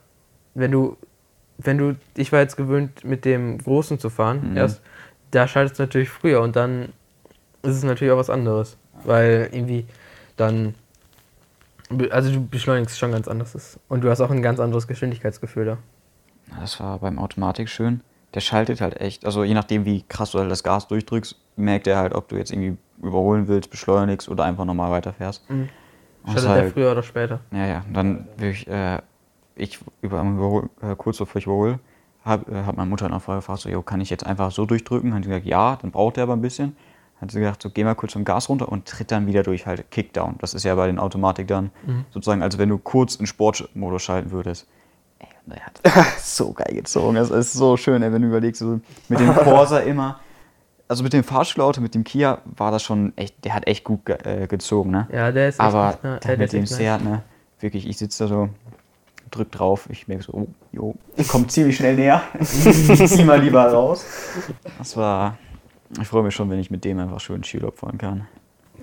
wenn 0.55 0.73
du, 0.73 0.97
wenn 1.59 1.79
du, 1.79 1.95
ich 2.17 2.33
war 2.33 2.41
jetzt 2.41 2.57
gewöhnt, 2.57 3.05
mit 3.05 3.25
dem 3.25 3.59
Großen 3.59 3.99
zu 4.01 4.11
fahren, 4.11 4.51
Mhm. 4.51 4.57
erst, 4.57 4.83
da 5.31 5.47
schaltest 5.49 5.79
du 5.79 5.85
natürlich 5.85 6.11
früher 6.11 6.41
und 6.43 6.57
dann 6.57 6.93
ist 7.63 7.77
es 7.77 7.83
natürlich 7.85 8.13
auch 8.13 8.19
was 8.19 8.31
anderes. 8.31 8.77
Weil 9.05 9.49
irgendwie 9.53 9.87
dann, 10.37 10.75
also 12.11 12.33
du 12.33 12.47
beschleunigst 12.47 12.99
schon 12.99 13.13
ganz 13.13 13.29
anders. 13.29 13.79
Und 13.89 14.05
du 14.05 14.11
hast 14.11 14.21
auch 14.21 14.31
ein 14.31 14.43
ganz 14.43 14.61
anderes 14.61 14.87
Geschwindigkeitsgefühl 14.87 15.65
da. 15.65 15.79
Das 16.61 16.81
war 16.81 16.99
beim 16.99 17.19
Automatik 17.19 17.69
schön. 17.69 18.03
Der 18.35 18.41
schaltet 18.41 18.81
halt 18.81 19.01
echt. 19.01 19.25
Also 19.25 19.45
je 19.45 19.55
nachdem, 19.55 19.85
wie 19.85 20.03
krass 20.03 20.33
du 20.33 20.39
halt 20.39 20.51
das 20.51 20.63
Gas 20.63 20.89
durchdrückst, 20.89 21.37
merkt 21.57 21.87
er 21.87 21.99
halt, 21.99 22.15
ob 22.15 22.29
du 22.29 22.37
jetzt 22.37 22.51
irgendwie 22.51 22.77
überholen 23.01 23.49
willst, 23.49 23.71
beschleunigst 23.71 24.29
oder 24.29 24.45
einfach 24.45 24.65
normal 24.65 24.91
weiterfährst. 24.91 25.49
Mhm. 25.51 25.69
Schaltet 26.27 26.45
er 26.45 26.51
halt, 26.51 26.73
früher 26.73 26.93
oder 26.93 27.03
später? 27.03 27.41
ja, 27.53 27.67
ja. 27.67 27.85
Und 27.87 27.95
dann 27.95 28.29
wirklich, 28.37 28.67
äh, 28.67 28.99
ich 29.55 29.79
über 30.01 30.23
überhol, 30.23 30.69
äh, 30.83 30.97
kurz 30.97 31.19
bevor 31.19 31.39
ich 31.39 31.47
überhole, 31.47 31.79
hab, 32.25 32.49
äh, 32.51 32.65
hat 32.65 32.77
meine 32.77 32.89
Mutter 32.89 33.09
noch 33.09 33.23
vorher 33.23 33.41
gefragt, 33.41 33.61
so, 33.61 33.69
jo, 33.69 33.83
kann 33.83 34.01
ich 34.01 34.11
jetzt 34.11 34.27
einfach 34.27 34.51
so 34.51 34.67
durchdrücken? 34.67 35.15
Hat 35.15 35.23
sie 35.23 35.29
gesagt, 35.29 35.47
ja, 35.47 35.77
dann 35.81 35.91
braucht 35.91 36.17
er 36.17 36.25
aber 36.25 36.33
ein 36.33 36.41
bisschen. 36.41 36.77
Hat 37.21 37.31
sie 37.31 37.39
gesagt, 37.41 37.63
so, 37.63 37.71
geh 37.71 37.85
mal 37.85 37.95
kurz 37.95 38.13
vom 38.13 38.25
Gas 38.25 38.49
runter 38.49 38.69
und 38.71 38.87
tritt 38.87 39.11
dann 39.11 39.27
wieder 39.27 39.43
durch 39.43 39.67
halt 39.67 39.91
Kickdown. 39.91 40.35
Das 40.39 40.53
ist 40.53 40.65
ja 40.65 40.75
bei 40.75 40.87
den 40.87 40.99
Automatik 40.99 41.47
dann 41.49 41.71
Mhm. 41.87 42.05
sozusagen, 42.11 42.43
als 42.43 42.59
wenn 42.59 42.69
du 42.69 42.79
kurz 42.79 43.15
in 43.17 43.27
Sportmodus 43.27 44.03
schalten 44.03 44.31
würdest. 44.31 44.67
Ey, 45.21 45.29
und 45.47 45.53
er 45.57 45.65
hat 45.67 45.81
so 46.21 46.53
geil 46.53 46.75
gezogen. 46.75 47.17
Es 47.17 47.31
ist 47.31 47.53
so 47.53 47.77
schön, 47.77 48.03
ey, 48.03 48.13
wenn 48.13 48.23
du 48.23 48.29
überlegst, 48.29 48.61
so 48.61 48.81
mit 49.09 49.21
dem 49.21 49.35
Corsa 49.35 49.79
immer. 49.79 50.19
Also 50.87 51.03
mit 51.03 51.13
dem 51.15 51.25
Fahrstuhlauto, 51.25 51.81
mit 51.81 51.95
dem 51.95 52.05
Kia 52.05 52.39
war 52.45 52.71
das 52.71 52.83
schon 52.83 53.13
echt, 53.17 53.43
der 53.45 53.55
hat 53.55 53.67
echt 53.67 53.85
gut 53.85 54.05
ge 54.05 54.17
äh, 54.25 54.47
gezogen, 54.47 54.91
ne? 54.91 55.09
Ja, 55.11 55.33
der 55.33 55.49
ist 55.49 55.55
echt 55.55 55.61
Aber 55.61 55.87
nicht, 55.93 56.05
ne, 56.05 56.21
der 56.23 56.37
mit 56.37 56.53
dem 56.53 56.65
echt. 56.65 56.73
Seat, 56.75 57.03
ne? 57.03 57.23
Wirklich, 57.61 57.89
ich 57.89 57.97
sitze 57.97 58.25
da 58.25 58.29
so, 58.29 58.49
drück 59.31 59.51
drauf, 59.51 59.89
ich 59.91 60.07
merke 60.09 60.25
so, 60.25 60.33
oh, 60.35 60.47
jo, 60.73 60.95
kommt 61.29 61.51
ziemlich 61.51 61.77
schnell 61.77 61.95
näher. 61.97 62.21
Zieh 62.43 63.25
mal 63.25 63.41
lieber 63.41 63.67
raus. 63.73 64.05
Das 64.77 64.95
war, 64.97 65.39
ich 66.01 66.09
freue 66.09 66.23
mich 66.23 66.35
schon, 66.35 66.51
wenn 66.51 66.59
ich 66.59 66.71
mit 66.71 66.85
dem 66.85 66.99
einfach 66.99 67.21
schön 67.21 67.45
Skiurlaub 67.45 67.79
fahren 67.79 67.99
kann. 67.99 68.27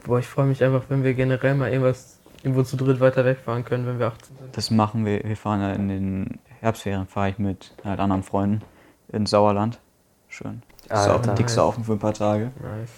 Boah, 0.05 0.19
ich 0.19 0.27
freue 0.27 0.45
mich 0.45 0.63
einfach, 0.63 0.83
wenn 0.89 1.03
wir 1.03 1.13
generell 1.13 1.55
mal 1.55 1.71
irgendwas 1.71 2.19
irgendwo 2.43 2.63
zu 2.63 2.75
dritt 2.75 2.99
weiter 2.99 3.25
wegfahren 3.25 3.63
können, 3.63 3.85
wenn 3.85 3.99
wir 3.99 4.07
18 4.07 4.37
sind. 4.37 4.57
Das 4.57 4.71
machen 4.71 5.05
wir, 5.05 5.23
wir 5.23 5.37
fahren 5.37 5.61
ja 5.61 5.73
in 5.73 5.87
den 5.89 6.39
Herbstferien, 6.59 7.07
fahre 7.07 7.29
ich 7.29 7.37
mit 7.37 7.75
halt 7.83 7.99
anderen 7.99 8.23
Freunden 8.23 8.61
ins 9.09 9.29
Sauerland. 9.29 9.79
Schön. 10.27 10.63
Das 10.87 11.01
ist 11.01 11.07
auch 11.07 11.17
Alter. 11.17 11.31
ein 11.31 11.35
dickster 11.35 11.61
Saufen 11.61 11.83
für 11.83 11.93
ein 11.93 11.99
paar 11.99 12.13
Tage. 12.13 12.51
Nice. 12.61 12.91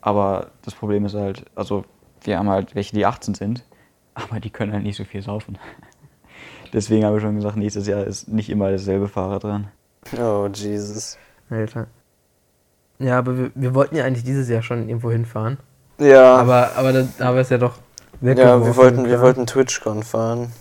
Aber 0.00 0.50
das 0.62 0.74
Problem 0.74 1.04
ist 1.06 1.14
halt, 1.14 1.44
also 1.54 1.84
wir 2.22 2.38
haben 2.38 2.48
halt 2.48 2.74
welche, 2.74 2.94
die 2.94 3.06
18 3.06 3.34
sind, 3.34 3.64
aber 4.14 4.38
die 4.38 4.50
können 4.50 4.72
halt 4.72 4.82
nicht 4.84 4.96
so 4.96 5.04
viel 5.04 5.22
saufen. 5.22 5.58
Deswegen 6.72 7.04
habe 7.04 7.16
ich 7.16 7.22
schon 7.22 7.36
gesagt, 7.36 7.56
nächstes 7.56 7.86
Jahr 7.86 8.04
ist 8.04 8.28
nicht 8.28 8.50
immer 8.50 8.70
dasselbe 8.70 9.08
Fahrer 9.08 9.38
dran. 9.38 9.68
Oh, 10.18 10.48
Jesus. 10.52 11.18
Alter. 11.48 11.86
Ja, 13.04 13.18
aber 13.18 13.36
wir, 13.36 13.50
wir 13.54 13.74
wollten 13.74 13.96
ja 13.96 14.04
eigentlich 14.04 14.24
dieses 14.24 14.48
Jahr 14.48 14.62
schon 14.62 14.88
irgendwo 14.88 15.10
hinfahren. 15.10 15.58
Ja, 15.98 16.36
Aber, 16.36 16.70
aber 16.76 16.92
da 16.92 17.06
haben 17.20 17.34
wir 17.34 17.42
es 17.42 17.50
ja 17.50 17.58
doch 17.58 17.74
ja 18.20 18.64
wir 18.64 18.76
wollten, 18.76 19.04
wir 19.04 19.20
wollten 19.20 19.46
TwitchCon 19.46 20.02
fahren. 20.02 20.52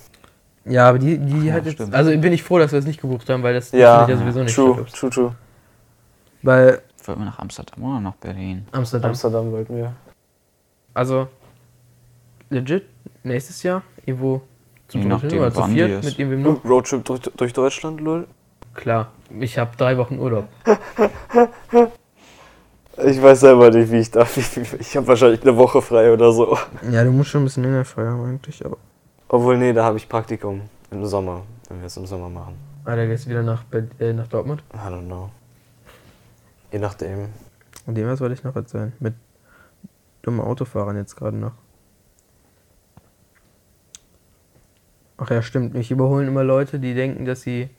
Ja, 0.66 0.90
aber 0.90 1.00
die, 1.00 1.18
die 1.18 1.48
Ja, 1.48 1.54
hat 1.56 1.66
jetzt. 1.66 1.76
stimmt. 1.76 1.94
Also 1.96 2.12
bin 2.18 2.34
ich 2.34 2.44
froh, 2.44 2.60
dass 2.60 2.72
wir 2.72 2.80
es 2.80 2.86
nicht 2.86 3.02
gebucht 3.02 3.30
haben, 3.30 3.44
weil 3.44 3.54
das 3.54 3.72
Ja, 3.72 4.08
ja 4.08 4.18
sowieso 4.18 4.44
nicht 4.44 4.56
true, 4.56 4.86
true, 4.94 5.10
true. 5.10 5.36
Weil 6.42 6.82
Wollten 7.06 7.22
wir 7.22 7.26
nach 7.26 7.40
Amsterdam 7.40 7.84
oder 7.84 8.00
nach 8.00 8.16
Berlin? 8.16 8.66
Amsterdam. 8.72 9.10
Amsterdam 9.10 9.52
wollten 9.52 9.76
wir. 9.76 9.94
Also 10.94 11.28
legit, 12.50 12.86
nächstes 13.24 13.62
Jahr 13.64 13.82
irgendwo 14.06 14.42
zu 14.88 15.00
Je 15.00 15.10
dritt 15.10 15.34
oder 15.34 15.54
zu 15.54 15.64
viert 15.64 16.04
mit 16.04 16.20
irgendwem 16.20 16.44
noch. 16.44 16.64
Roadtrip 16.66 17.04
durch, 17.04 17.22
durch 17.22 17.54
Deutschland, 17.54 18.00
lol. 18.00 18.28
Klar, 18.74 19.12
ich 19.40 19.58
habe 19.58 19.76
drei 19.78 19.98
Wochen 19.98 20.18
Urlaub. 20.18 20.48
Ich 22.98 23.22
weiß 23.22 23.40
selber 23.40 23.72
nicht, 23.72 23.92
wie 23.92 24.00
ich 24.00 24.12
da. 24.12 24.26
Ich 24.80 24.96
habe 24.96 25.08
wahrscheinlich 25.08 25.42
eine 25.42 25.58
Woche 25.58 25.82
frei 25.82 26.14
oder 26.14 26.32
so. 26.32 26.58
Ja, 26.92 27.04
du 27.04 27.12
musst 27.12 27.32
schon 27.32 27.42
ein 27.42 27.46
bisschen 27.46 27.64
länger 27.64 27.86
feiern 27.86 28.24
eigentlich, 28.24 28.64
aber. 28.64 28.78
Obwohl, 29.28 29.58
nee, 29.58 29.74
da 29.74 29.84
habe 29.84 29.98
ich 29.98 30.08
Praktikum 30.08 30.62
im 30.92 31.06
Sommer, 31.06 31.42
wenn 31.70 31.80
wir 31.80 31.88
es 31.88 31.98
im 31.98 32.06
Sommer 32.06 32.30
machen. 32.30 32.56
Ah, 32.86 32.96
da 32.96 33.06
gehst 33.06 33.26
du 33.26 33.30
wieder 33.32 33.42
nach, 33.42 33.64
äh, 34.00 34.14
nach 34.14 34.28
Dortmund. 34.28 34.64
I 34.74 34.78
don't 34.78 35.06
know. 35.06 35.32
Je 36.72 36.80
nachdem. 36.80 37.30
Und 37.86 37.96
dem 37.96 38.08
was 38.08 38.22
wollte 38.22 38.36
ich 38.36 38.44
noch 38.44 38.56
erzählen? 38.56 38.94
Mit 39.00 39.16
dummen 40.22 40.42
Autofahrern 40.42 40.98
jetzt 40.98 41.16
gerade 41.16 41.38
noch. 41.38 41.54
Ach 45.18 45.30
ja, 45.30 45.42
stimmt. 45.42 45.74
Mich 45.74 45.90
überholen 45.90 46.28
immer 46.28 46.44
Leute, 46.44 46.80
die 46.80 46.94
denken, 46.94 47.26
dass 47.26 47.42
sie. 47.42 47.70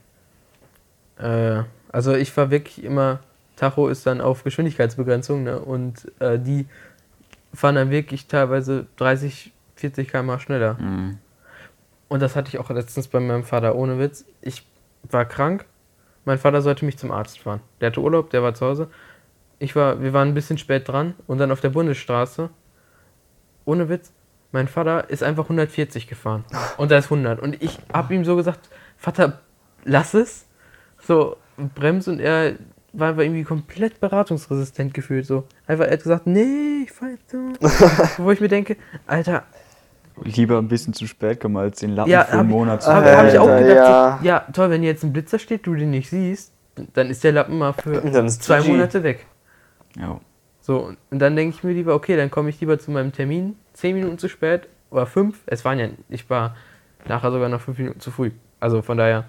Äh, 1.18 1.62
also 1.92 2.14
ich 2.14 2.33
fahre 2.33 2.50
wirklich 2.50 2.83
immer. 2.83 3.21
Tacho 3.56 3.88
ist 3.88 4.06
dann 4.06 4.20
auf 4.20 4.44
Geschwindigkeitsbegrenzung, 4.44 5.44
ne? 5.44 5.58
Und 5.58 6.11
äh, 6.20 6.38
die 6.38 6.66
fahren 7.52 7.76
dann 7.76 7.90
wirklich 7.90 8.26
teilweise 8.26 8.87
30, 8.96 9.52
40 9.76 10.08
km 10.08 10.38
schneller. 10.38 10.75
Mhm. 10.75 11.18
Und 12.08 12.20
das 12.20 12.37
hatte 12.37 12.49
ich 12.49 12.58
auch 12.58 12.70
letztens 12.70 13.08
bei 13.08 13.20
meinem 13.20 13.44
Vater, 13.44 13.76
ohne 13.76 13.99
Witz. 13.99 14.25
Ich 14.40 14.66
war 15.02 15.25
krank. 15.25 15.64
Mein 16.25 16.38
Vater 16.38 16.62
sollte 16.62 16.84
mich 16.84 16.99
zum 16.99 17.11
Arzt 17.11 17.40
fahren. 17.40 17.61
Der 17.80 17.88
hatte 17.88 18.00
Urlaub, 18.00 18.30
der 18.30 18.42
war 18.42 18.54
zu 18.54 18.66
Hause. 18.66 18.88
Ich 19.58 19.76
war, 19.76 20.00
wir 20.02 20.12
waren 20.12 20.28
ein 20.28 20.34
bisschen 20.34 20.58
spät 20.58 20.88
dran 20.88 21.14
und 21.26 21.38
dann 21.38 21.50
auf 21.50 21.61
der 21.61 21.70
Bundesstraße. 21.70 22.50
Ohne 23.64 23.88
Witz. 23.88 24.12
Mein 24.52 24.68
Vater 24.68 25.11
ist 25.11 25.23
einfach 25.23 25.44
140 25.44 26.06
gefahren. 26.06 26.44
Und 26.76 26.92
da 26.92 26.99
ist 26.99 27.06
100. 27.06 27.40
Und 27.40 27.61
ich 27.61 27.80
habe 27.92 28.14
ihm 28.14 28.25
so 28.25 28.37
gesagt, 28.37 28.68
Vater, 28.96 29.40
lass 29.84 30.14
es. 30.14 30.46
So, 31.00 31.37
bremst 31.75 32.06
und 32.06 32.20
er 32.20 32.54
war 32.94 33.10
einfach 33.10 33.22
irgendwie 33.22 33.44
komplett 33.44 34.00
beratungsresistent 34.00 34.94
gefühlt. 34.94 35.26
So. 35.26 35.44
Einfach, 35.66 35.86
er 35.86 35.92
hat 35.92 36.02
gesagt, 36.02 36.26
nee, 36.26 36.84
ich 36.84 36.92
so. 37.26 37.38
Wo 38.18 38.30
ich 38.30 38.40
mir 38.40 38.48
denke, 38.48 38.76
Alter, 39.06 39.44
Lieber 40.22 40.58
ein 40.58 40.68
bisschen 40.68 40.94
zu 40.94 41.08
spät 41.08 41.40
kommen, 41.40 41.56
als 41.56 41.80
den 41.80 41.90
Lappen 41.90 42.10
ja, 42.10 42.24
für 42.24 42.38
einen 42.38 42.48
Monat 42.48 42.84
zu 42.84 42.92
hab, 42.92 43.04
hab 43.04 43.26
ich 43.26 43.36
auch 43.36 43.46
gedacht, 43.46 43.68
ja. 43.68 44.18
so, 44.20 44.26
ja, 44.26 44.46
toll, 44.52 44.70
wenn 44.70 44.84
jetzt 44.84 45.02
ein 45.02 45.12
Blitzer 45.12 45.40
steht, 45.40 45.66
du 45.66 45.74
den 45.74 45.90
nicht 45.90 46.08
siehst, 46.08 46.52
dann 46.92 47.10
ist 47.10 47.24
der 47.24 47.32
Lappen 47.32 47.58
mal 47.58 47.72
für 47.72 48.00
zwei 48.28 48.60
GG. 48.60 48.68
Monate 48.68 49.02
weg. 49.02 49.26
Ja. 49.96 50.20
So, 50.60 50.92
und 51.10 51.18
dann 51.18 51.34
denke 51.34 51.56
ich 51.56 51.64
mir 51.64 51.72
lieber, 51.72 51.94
okay, 51.94 52.16
dann 52.16 52.30
komme 52.30 52.48
ich 52.50 52.60
lieber 52.60 52.78
zu 52.78 52.92
meinem 52.92 53.12
Termin, 53.12 53.56
zehn 53.72 53.96
Minuten 53.96 54.18
zu 54.18 54.28
spät 54.28 54.68
oder 54.90 55.06
fünf. 55.06 55.42
Es 55.46 55.64
waren 55.64 55.78
ja, 55.80 55.88
ich 56.08 56.30
war 56.30 56.54
nachher 57.08 57.32
sogar 57.32 57.48
noch 57.48 57.60
fünf 57.60 57.78
Minuten 57.78 57.98
zu 57.98 58.12
früh. 58.12 58.30
Also 58.60 58.82
von 58.82 58.96
daher 58.96 59.24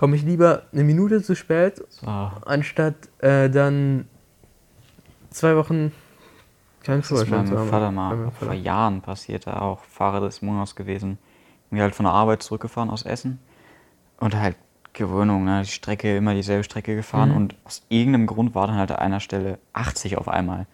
komme 0.00 0.16
ich 0.16 0.22
lieber 0.22 0.62
eine 0.72 0.82
Minute 0.82 1.22
zu 1.22 1.36
spät, 1.36 1.84
So. 1.90 2.06
anstatt 2.06 2.94
äh, 3.18 3.50
dann 3.50 4.08
zwei 5.28 5.54
Wochen 5.56 5.92
keinen 6.82 7.02
Führerschein 7.02 7.46
zu 7.46 7.58
haben. 7.58 7.68
Vater 7.68 7.90
mal 7.90 8.30
vor. 8.38 8.54
Jahren 8.54 9.02
passiert, 9.02 9.46
er 9.46 9.60
auch 9.60 9.84
Fahrer 9.84 10.20
des 10.22 10.40
Monats 10.40 10.74
gewesen. 10.74 11.18
Mir 11.68 11.82
halt 11.82 11.94
von 11.94 12.04
der 12.04 12.14
Arbeit 12.14 12.42
zurückgefahren 12.42 12.88
aus 12.88 13.02
Essen 13.02 13.40
und 14.20 14.34
halt 14.34 14.56
Gewöhnung, 14.94 15.44
ne? 15.44 15.60
die 15.66 15.70
Strecke, 15.70 16.16
immer 16.16 16.32
dieselbe 16.32 16.64
Strecke 16.64 16.96
gefahren 16.96 17.28
Mhm. 17.32 17.36
und 17.36 17.54
aus 17.64 17.82
irgendeinem 17.90 18.26
Grund 18.26 18.54
war 18.54 18.68
dann 18.68 18.76
halt 18.76 18.92
an 18.92 18.96
einer 19.00 19.20
Stelle 19.20 19.58
80 19.74 20.16
auf 20.16 20.28
einmal. 20.28 20.66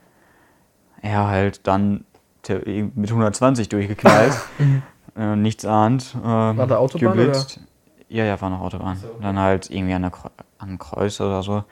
Er 1.02 1.26
halt 1.26 1.66
dann 1.66 2.04
mit 2.48 3.10
120 3.10 3.68
durchgeknallt, 3.70 4.34
äh, 5.16 5.34
nichts 5.34 5.64
ahnt. 5.64 6.14
Ähm, 6.14 6.56
War 6.58 6.66
da 6.68 6.76
Autobahn 6.78 7.16
geblitzt. 7.16 7.58
Ja, 8.08 8.24
ja, 8.24 8.40
war 8.40 8.50
noch 8.50 8.60
Autobahn. 8.60 9.02
Dann 9.18 9.38
halt 9.38 9.70
irgendwie 9.70 9.94
an 9.94 10.02
der 10.02 10.12
an 10.58 10.78
Kreuz 10.78 11.20
oder 11.20 11.42
so. 11.42 11.64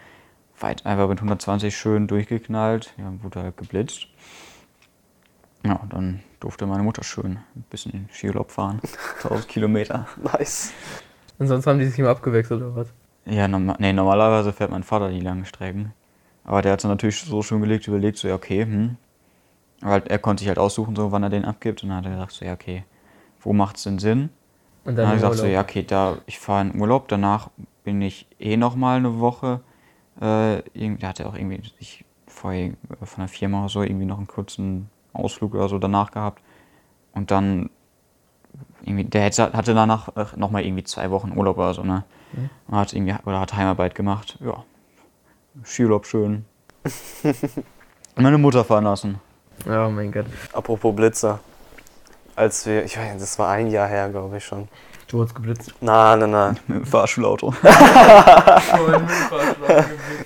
Weit 0.59 0.85
einfach 0.87 1.09
mit 1.09 1.19
120 1.19 1.76
schön 1.76 2.07
durchgeknallt. 2.07 2.95
Ja, 2.97 3.12
wurde 3.23 3.43
halt 3.43 3.57
geblitzt. 3.57 4.07
Ja, 5.64 5.75
und 5.76 5.93
dann 5.93 6.21
durfte 6.41 6.67
meine 6.67 6.83
Mutter 6.83 7.03
schön 7.03 7.38
ein 7.57 7.64
bisschen 7.71 7.93
in 7.93 8.09
Skiurlaub 8.12 8.50
fahren. 8.50 8.81
1000 9.23 9.49
Kilometer. 9.49 10.07
Nice. 10.23 10.73
Und 11.38 11.47
sonst 11.47 11.67
haben 11.67 11.79
die 11.79 11.87
sich 11.87 11.99
immer 11.99 12.11
abgewechselt 12.11 12.62
oder 12.62 12.76
was? 12.76 12.88
Ja, 13.26 13.49
norma 13.49 13.76
nee, 13.79 13.93
normalerweise 13.93 14.53
fährt 14.53 14.71
mein 14.71 14.83
Vater 14.83 15.11
die 15.11 15.21
langen 15.21 15.47
Strecken. 15.47 15.93
Aber 16.45 16.61
der 16.61 16.73
hat 16.73 16.81
es 16.81 16.85
natürlich 16.85 17.21
so 17.21 17.43
schon 17.43 17.62
gelegt, 17.62 17.88
überlegt, 17.88 18.19
so, 18.19 18.29
ja, 18.29 18.35
okay, 18.35 18.64
hm. 18.64 18.97
Halt, 19.83 20.09
er 20.09 20.19
konnte 20.19 20.41
sich 20.43 20.49
halt 20.49 20.59
aussuchen, 20.59 20.95
so, 20.95 21.11
wann 21.11 21.23
er 21.23 21.31
den 21.31 21.45
abgibt. 21.45 21.83
Und 21.83 21.88
dann 21.88 21.99
hat 21.99 22.05
er 22.07 22.12
gesagt, 22.12 22.33
so, 22.33 22.45
ja, 22.45 22.53
okay, 22.53 22.85
wo 23.41 23.53
macht 23.53 23.76
es 23.76 23.85
denn 23.85 23.99
Sinn? 23.99 24.31
Und 24.85 24.97
Dann 24.97 25.07
habe 25.07 25.17
im 25.17 25.17
ich 25.17 25.23
gesagt, 25.23 25.35
so, 25.37 25.43
Urlaub. 25.45 25.55
ja, 25.55 25.61
okay, 25.62 25.83
da, 25.83 26.19
ich 26.26 26.38
fahre 26.38 26.69
in 26.69 26.81
Urlaub, 26.81 27.09
danach 27.09 27.50
bin 27.85 28.03
ich 28.03 28.26
eh 28.38 28.57
noch 28.57 28.76
mal 28.76 28.97
eine 28.99 29.19
Woche. 29.19 29.61
Äh, 30.21 30.59
irgendwie, 30.79 31.00
der 31.00 31.09
hatte 31.09 31.26
auch 31.26 31.35
irgendwie 31.35 31.62
sich 31.79 32.05
vorher 32.26 32.67
äh, 32.67 32.75
von 33.05 33.21
der 33.21 33.29
Firma 33.29 33.61
oder 33.61 33.69
so 33.69 33.83
irgendwie 33.83 34.07
noch 34.07 34.19
einen 34.19 34.26
kurzen 34.26 34.88
Ausflug 35.12 35.55
oder 35.55 35.69
so 35.69 35.79
danach 35.79 36.11
gehabt. 36.11 36.43
Und 37.12 37.31
dann 37.31 37.71
irgendwie, 38.83 39.05
der 39.05 39.25
hatte 39.25 39.75
danach 39.75 40.09
äh, 40.17 40.26
noch 40.37 40.50
mal 40.50 40.64
irgendwie 40.64 40.85
zwei 40.85 41.11
Wochen 41.11 41.33
Urlaub 41.37 41.59
oder 41.59 41.75
so, 41.75 41.83
ne? 41.83 42.05
Und 42.67 42.76
hat 42.76 42.93
irgendwie, 42.93 43.14
oder 43.25 43.41
hat 43.41 43.55
Heimarbeit 43.55 43.95
gemacht, 43.95 44.38
ja. 44.45 44.64
Skiurlaub 45.64 46.05
schön. 46.05 46.45
Meine 48.17 48.38
Mutter 48.38 48.64
fahren 48.64 48.85
lassen. 48.85 49.21
Oh 49.67 49.88
mein 49.88 50.11
Gott. 50.12 50.26
Apropos 50.53 50.95
Blitzer. 50.95 51.41
Als 52.37 52.67
wir, 52.67 52.85
ich 52.85 52.97
weiß 52.99 53.11
nicht, 53.12 53.23
das 53.23 53.38
war 53.38 53.50
ein 53.50 53.69
Jahr 53.69 53.87
her, 53.88 54.09
glaube 54.09 54.37
ich 54.37 54.45
schon. 54.45 54.69
Du 55.09 55.19
wurdest 55.19 55.35
geblitzt. 55.37 55.73
Na, 55.81 56.17
na, 56.17 56.26
na. 56.26 56.55
Mit 56.67 56.79
dem 56.79 56.87
Fahrschulauto. 56.87 57.55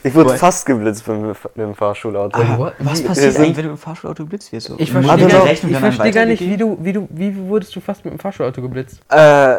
Ich 0.02 0.14
wurde 0.14 0.36
fast 0.36 0.64
geblitzt 0.64 1.06
mit, 1.08 1.16
dem- 1.16 1.26
mit 1.26 1.56
dem 1.56 1.74
Fahrschulauto. 1.74 2.38
What? 2.56 2.74
Was 2.78 3.02
passiert 3.02 3.36
eigentlich, 3.36 3.56
wenn 3.56 3.64
du 3.64 3.70
im 3.70 3.78
Fahrschulauto 3.78 4.22
geblitzt 4.22 4.52
wirst? 4.52 4.72
Ich 4.78 4.92
verstehe 4.92 5.26
gar, 5.26 5.44
Rechnung 5.44 5.72
ich 5.72 5.78
verstehe 5.78 6.12
gar 6.12 6.24
nicht, 6.24 6.40
wie 6.40 6.56
du, 6.56 6.78
wie 6.80 6.92
du, 6.92 7.08
wie 7.10 7.36
wurdest 7.36 7.74
du 7.74 7.80
fast 7.80 8.04
mit 8.04 8.14
dem 8.14 8.20
Fahrschulauto 8.20 8.62
geblitzt? 8.62 9.00
Äh, 9.10 9.58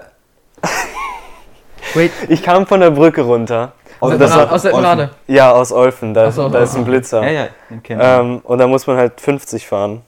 Wait, 1.94 2.12
ich 2.30 2.42
kam 2.42 2.66
von 2.68 2.80
der 2.80 2.92
Brücke 2.92 3.22
runter. 3.22 3.74
aus, 4.00 4.18
das 4.18 4.32
der, 4.32 4.40
war 4.40 4.52
aus 4.54 4.62
der 4.62 4.74
Olfen. 4.74 5.10
Ja, 5.28 5.52
aus 5.52 5.72
Olfen, 5.72 6.14
da, 6.14 6.32
so, 6.32 6.48
da 6.50 6.60
ist 6.60 6.76
ein 6.76 6.86
Blitzer. 6.86 7.24
Ja, 7.30 7.48
ja. 7.90 8.20
Ähm, 8.22 8.40
und 8.44 8.58
da 8.60 8.68
muss 8.68 8.88
man 8.88 8.98
halt 8.98 9.20
50 9.20 9.68
fahren. 9.68 10.02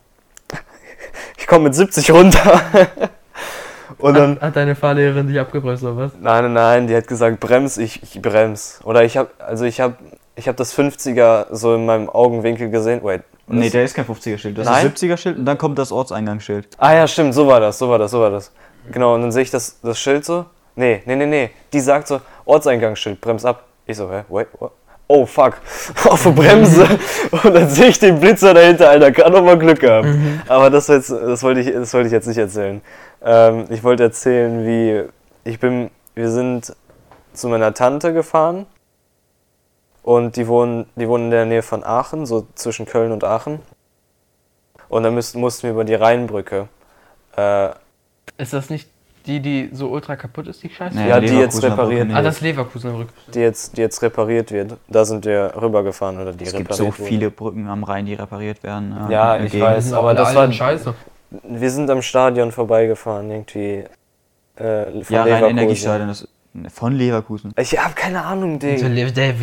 Ich 1.51 1.53
komme 1.53 1.65
mit 1.65 1.75
70 1.75 2.11
runter. 2.11 2.61
Und 3.97 4.13
dann, 4.13 4.35
Hat, 4.35 4.41
hat 4.41 4.55
deine 4.55 4.73
Fahrlehrerin 4.73 5.27
dich 5.27 5.37
abgebremst 5.37 5.83
oder 5.83 5.97
was? 5.97 6.13
nein, 6.13 6.45
nein, 6.45 6.53
nein, 6.53 6.87
die 6.87 6.95
hat 6.95 7.09
gesagt, 7.09 7.41
brems, 7.41 7.77
ich, 7.77 8.01
ich 8.01 8.21
brems. 8.21 8.79
Oder 8.85 9.03
ich 9.03 9.17
habe, 9.17 9.31
also 9.37 9.65
ich 9.65 9.81
habe, 9.81 9.95
ich 10.37 10.47
habe 10.47 10.55
das 10.55 10.73
50er 10.73 11.47
so 11.51 11.75
in 11.75 11.85
meinem 11.85 12.09
Augenwinkel 12.09 12.69
gesehen. 12.69 13.03
Wait. 13.03 13.23
nee, 13.47 13.69
der 13.69 13.83
ist 13.83 13.95
kein 13.95 14.05
50er-Schild. 14.05 14.59
Das 14.59 14.65
Nein? 14.65 14.87
ist 14.87 15.03
70er-Schild 15.03 15.39
und 15.39 15.43
dann 15.43 15.57
kommt 15.57 15.77
das 15.77 15.91
Ortseingangsschild. 15.91 16.69
Ah 16.77 16.93
ja, 16.93 17.05
stimmt, 17.05 17.33
so 17.33 17.45
war 17.45 17.59
das, 17.59 17.77
so 17.77 17.89
war 17.89 17.99
das, 17.99 18.11
so 18.11 18.21
war 18.21 18.29
das. 18.29 18.53
Genau, 18.89 19.15
und 19.15 19.21
dann 19.23 19.33
sehe 19.33 19.43
ich 19.43 19.51
das, 19.51 19.77
das 19.81 19.99
Schild 19.99 20.23
so. 20.23 20.45
Nee, 20.77 21.03
nee, 21.05 21.17
nee, 21.17 21.25
nee. 21.25 21.49
Die 21.73 21.81
sagt 21.81 22.07
so, 22.07 22.21
Ortseingangsschild, 22.45 23.19
brems 23.19 23.43
ab. 23.43 23.65
Ich 23.85 23.97
so, 23.97 24.09
hä, 24.09 24.23
wait, 24.29 24.47
what? 24.57 24.71
Oh 25.13 25.25
fuck, 25.25 25.57
auf 26.05 26.23
der 26.23 26.29
Bremse. 26.31 26.87
Und 27.31 27.53
dann 27.53 27.69
sehe 27.69 27.87
ich 27.87 27.99
den 27.99 28.17
Blitzer 28.17 28.53
dahinter, 28.53 28.89
Alter, 28.89 29.11
kann 29.11 29.33
doch 29.33 29.43
mal 29.43 29.57
Glück 29.57 29.83
haben. 29.83 30.41
Aber 30.47 30.69
das, 30.69 30.87
jetzt, 30.87 31.11
das, 31.11 31.43
wollte 31.43 31.59
ich, 31.59 31.73
das 31.73 31.93
wollte 31.93 32.07
ich 32.07 32.13
jetzt 32.13 32.27
nicht 32.27 32.37
erzählen. 32.37 32.81
Ähm, 33.21 33.65
ich 33.69 33.83
wollte 33.83 34.03
erzählen, 34.03 34.65
wie 34.65 35.03
ich 35.43 35.59
bin, 35.59 35.91
wir 36.15 36.29
sind 36.29 36.73
zu 37.33 37.49
meiner 37.49 37.73
Tante 37.73 38.13
gefahren. 38.13 38.65
Und 40.01 40.37
die 40.37 40.47
wohnen, 40.47 40.87
die 40.95 41.07
wohnen 41.09 41.25
in 41.25 41.31
der 41.31 41.45
Nähe 41.45 41.61
von 41.61 41.83
Aachen, 41.83 42.25
so 42.25 42.47
zwischen 42.55 42.85
Köln 42.85 43.11
und 43.11 43.25
Aachen. 43.25 43.59
Und 44.87 45.03
dann 45.03 45.13
müssten, 45.13 45.41
mussten 45.41 45.63
wir 45.63 45.71
über 45.71 45.83
die 45.83 45.93
Rheinbrücke. 45.93 46.69
Äh, 47.35 47.69
Ist 48.37 48.53
das 48.53 48.69
nicht 48.69 48.89
die, 49.25 49.39
die 49.39 49.69
so 49.73 49.87
ultra 49.89 50.15
kaputt 50.15 50.47
ist, 50.47 50.61
die 50.63 50.69
Scheiße? 50.69 50.95
Nee, 50.97 51.09
Ja, 51.09 51.19
die 51.19 51.27
jetzt 51.27 51.61
repariert. 51.63 52.07
nicht. 52.07 52.15
Ah, 52.17 52.21
das 52.21 52.35
ist 52.37 52.41
Leverkusener 52.41 52.93
Brücke. 52.93 53.13
die 53.33 53.39
jetzt, 53.39 53.77
die 53.77 53.81
jetzt 53.81 54.01
repariert 54.01 54.51
wird. 54.51 54.77
Da 54.89 55.05
sind 55.05 55.25
wir 55.25 55.53
rübergefahren 55.61 56.19
oder 56.19 56.33
die 56.33 56.43
es 56.45 56.51
gibt 56.53 56.69
repariert 56.69 56.93
so 56.95 56.99
wurde. 56.99 57.07
viele 57.09 57.29
Brücken 57.31 57.67
am 57.67 57.83
Rhein, 57.83 58.05
die 58.05 58.13
repariert 58.13 58.61
werden. 58.63 58.95
äh, 59.09 59.13
Ja, 59.13 59.37
ich 59.37 59.51
Gegend. 59.51 59.67
weiß. 59.67 59.93
aber 59.93 60.13
das 60.13 60.33
war- 60.35 60.51
Scheiße. 60.51 60.93
Wir 61.47 61.71
sind 61.71 61.89
am 61.89 62.01
Stadion 62.01 62.51
vorbeigefahren, 62.51 63.29
irgendwie. 63.31 63.83
Äh, 64.55 64.85
von 65.03 65.15
Ja, 65.15 65.23
Leverkusen. 65.23 65.49
Energiestadion. 65.57 66.07
Das, 66.09 66.27
von 66.73 66.93
Leverkusen. 66.93 67.53
Ich 67.57 67.77
hab 67.79 67.95
keine 67.95 68.23
Ahnung, 68.25 68.59
So, 68.59 68.67
Digga. 68.67 68.89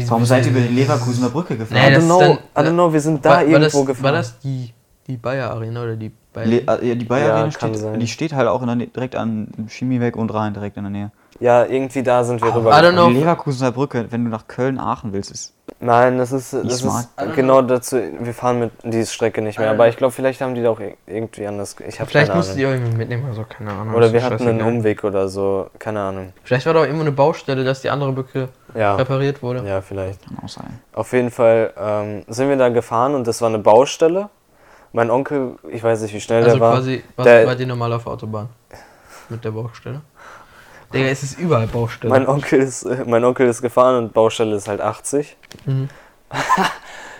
Warum 0.08 0.24
seid 0.26 0.44
ihr 0.44 0.50
über 0.52 0.60
die 0.60 0.74
Leverkusener 0.74 1.30
Brücke 1.30 1.54
Nee, 1.54 1.58
gefahren? 1.60 1.90
I 1.90 1.94
das 1.94 2.04
don't 2.04 2.06
know, 2.06 2.20
dann- 2.20 2.64
I 2.64 2.68
don't 2.68 2.72
know, 2.74 2.92
wir 2.92 3.00
sind 3.00 3.24
da 3.24 3.30
war, 3.30 3.36
war, 3.38 3.42
irgendwo 3.46 3.78
das, 3.78 3.86
gefahren. 3.86 4.04
war 4.04 4.12
das 4.12 4.38
die, 4.40 4.74
die 5.06 5.16
Bayer 5.16 5.50
Arena 5.50 5.82
oder 5.82 5.96
die 5.96 6.10
Bayer? 6.10 6.16
Le 6.44 6.56
äh, 6.66 6.88
ja, 6.88 6.94
die 6.94 7.04
Bayer 7.04 7.28
Ja, 7.28 7.34
Arena 7.36 7.50
kann 7.52 7.74
steht, 7.74 8.02
die 8.02 8.06
steht 8.08 8.32
halt 8.32 8.48
auch 8.48 8.62
in 8.62 8.78
der, 8.78 8.86
direkt 8.86 9.16
an 9.16 9.48
Chemieweg 9.68 10.16
und 10.16 10.32
Rhein, 10.34 10.54
direkt 10.54 10.76
in 10.76 10.84
der 10.84 10.90
Nähe. 10.90 11.10
Ja, 11.40 11.64
irgendwie 11.64 12.02
da 12.02 12.24
sind 12.24 12.40
wir 12.42 12.48
I 12.48 12.50
don't 12.52 12.56
rübergefahren. 12.56 12.94
know. 12.96 13.08
Die 13.10 13.14
Leverkusener 13.20 13.70
Brücke, 13.70 14.06
wenn 14.10 14.24
du 14.24 14.30
nach 14.30 14.48
Köln, 14.48 14.78
Aachen 14.80 15.12
willst, 15.12 15.30
ist. 15.30 15.54
Nein, 15.78 16.18
das 16.18 16.32
ist, 16.32 16.52
das 16.52 16.78
smart. 16.78 17.06
ist 17.16 17.34
genau 17.36 17.62
dazu. 17.62 17.96
Wir 18.20 18.34
fahren 18.34 18.58
mit 18.58 18.70
diese 18.82 19.12
Strecke 19.12 19.40
nicht 19.42 19.58
mehr. 19.58 19.68
I 19.68 19.70
don't 19.70 19.74
Aber 19.74 19.86
ich 19.88 19.96
glaube, 19.96 20.10
vielleicht 20.10 20.40
haben 20.40 20.56
die 20.56 20.62
da 20.62 20.70
auch 20.70 20.80
ir- 20.80 20.94
irgendwie 21.06 21.46
anders. 21.46 21.76
Ich 21.86 22.00
habe 22.00 22.10
Vielleicht 22.10 22.28
keine 22.28 22.38
musst 22.38 22.54
du 22.54 22.56
die 22.56 22.64
Ahnung. 22.64 22.78
irgendwie 22.80 22.96
mitnehmen 22.98 23.24
oder 23.26 23.34
so, 23.34 23.44
keine 23.48 23.70
Ahnung. 23.70 23.94
Oder 23.94 24.12
wir 24.12 24.24
hatten 24.24 24.48
einen. 24.48 24.62
Umweg 24.62 25.04
oder 25.04 25.28
so. 25.28 25.68
Keine 25.78 26.00
Ahnung. 26.00 26.32
Vielleicht 26.42 26.66
war 26.66 26.74
da 26.74 26.80
auch 26.80 26.84
irgendwo 26.84 27.02
eine 27.02 27.12
Baustelle, 27.12 27.62
dass 27.62 27.82
die 27.82 27.90
andere 27.90 28.10
Brücke 28.12 28.48
Ja, 28.74 28.96
repariert 28.96 29.40
wurde. 29.40 29.62
ja, 29.68 29.80
vielleicht. 29.80 30.24
Kann 30.26 30.38
auch 30.44 30.48
sein. 30.48 30.80
Auf 30.94 31.12
jeden 31.12 31.30
Fall 31.30 31.72
ähm, 31.78 32.24
sind 32.26 32.48
wir 32.48 32.56
da 32.56 32.70
gefahren 32.70 33.14
und 33.14 33.28
das 33.28 33.40
war 33.42 33.48
eine 33.48 33.58
Baustelle. 33.60 34.30
Mein 34.92 35.10
Onkel, 35.10 35.56
ich 35.70 35.82
weiß 35.82 36.00
nicht, 36.02 36.14
wie 36.14 36.20
schnell 36.20 36.42
Also 36.42 36.56
der 36.56 36.60
war. 36.60 36.74
quasi, 36.76 37.04
was 37.16 37.24
Der- 37.24 37.46
war 37.46 37.54
die 37.56 37.66
normal 37.66 37.92
auf 37.92 38.04
der 38.04 38.12
Autobahn? 38.12 38.48
Mit 39.28 39.44
der 39.44 39.50
Baustelle? 39.50 40.00
Digga, 40.92 41.06
es 41.08 41.22
ist 41.22 41.38
überall 41.38 41.66
Baustelle. 41.66 42.10
Mein 42.10 42.26
Onkel, 42.26 42.60
ist, 42.60 42.84
äh, 42.84 43.04
mein 43.06 43.22
Onkel 43.24 43.46
ist 43.46 43.60
gefahren 43.60 43.96
und 44.04 44.14
Baustelle 44.14 44.56
ist 44.56 44.68
halt 44.68 44.80
80. 44.80 45.36
Mhm. 45.66 45.88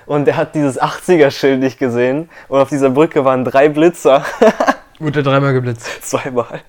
Und 0.07 0.25
der 0.25 0.37
hat 0.39 0.55
dieses 0.55 0.81
80er-Schild 0.81 1.61
nicht 1.61 1.79
gesehen. 1.79 2.31
Und 2.49 2.59
auf 2.61 2.71
dieser 2.71 2.89
Brücke 2.89 3.27
waren 3.27 3.45
drei 3.45 3.69
Blitzer. 3.69 4.25
Wurde 4.99 5.23
dreimal 5.23 5.53
geblitzt. 5.53 5.87
Zweimal. 6.03 6.63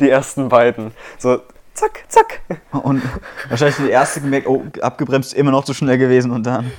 Die 0.00 0.08
ersten 0.08 0.48
beiden. 0.48 0.92
So, 1.18 1.42
zack, 1.74 2.04
zack. 2.08 2.40
Und 2.72 3.02
wahrscheinlich 3.50 3.76
der 3.76 3.90
erste 3.90 4.22
gemerkt, 4.22 4.46
oh, 4.46 4.64
abgebremst, 4.80 5.34
immer 5.34 5.50
noch 5.50 5.64
zu 5.64 5.74
schnell 5.74 5.98
gewesen 5.98 6.30
und 6.30 6.44
dann. 6.46 6.72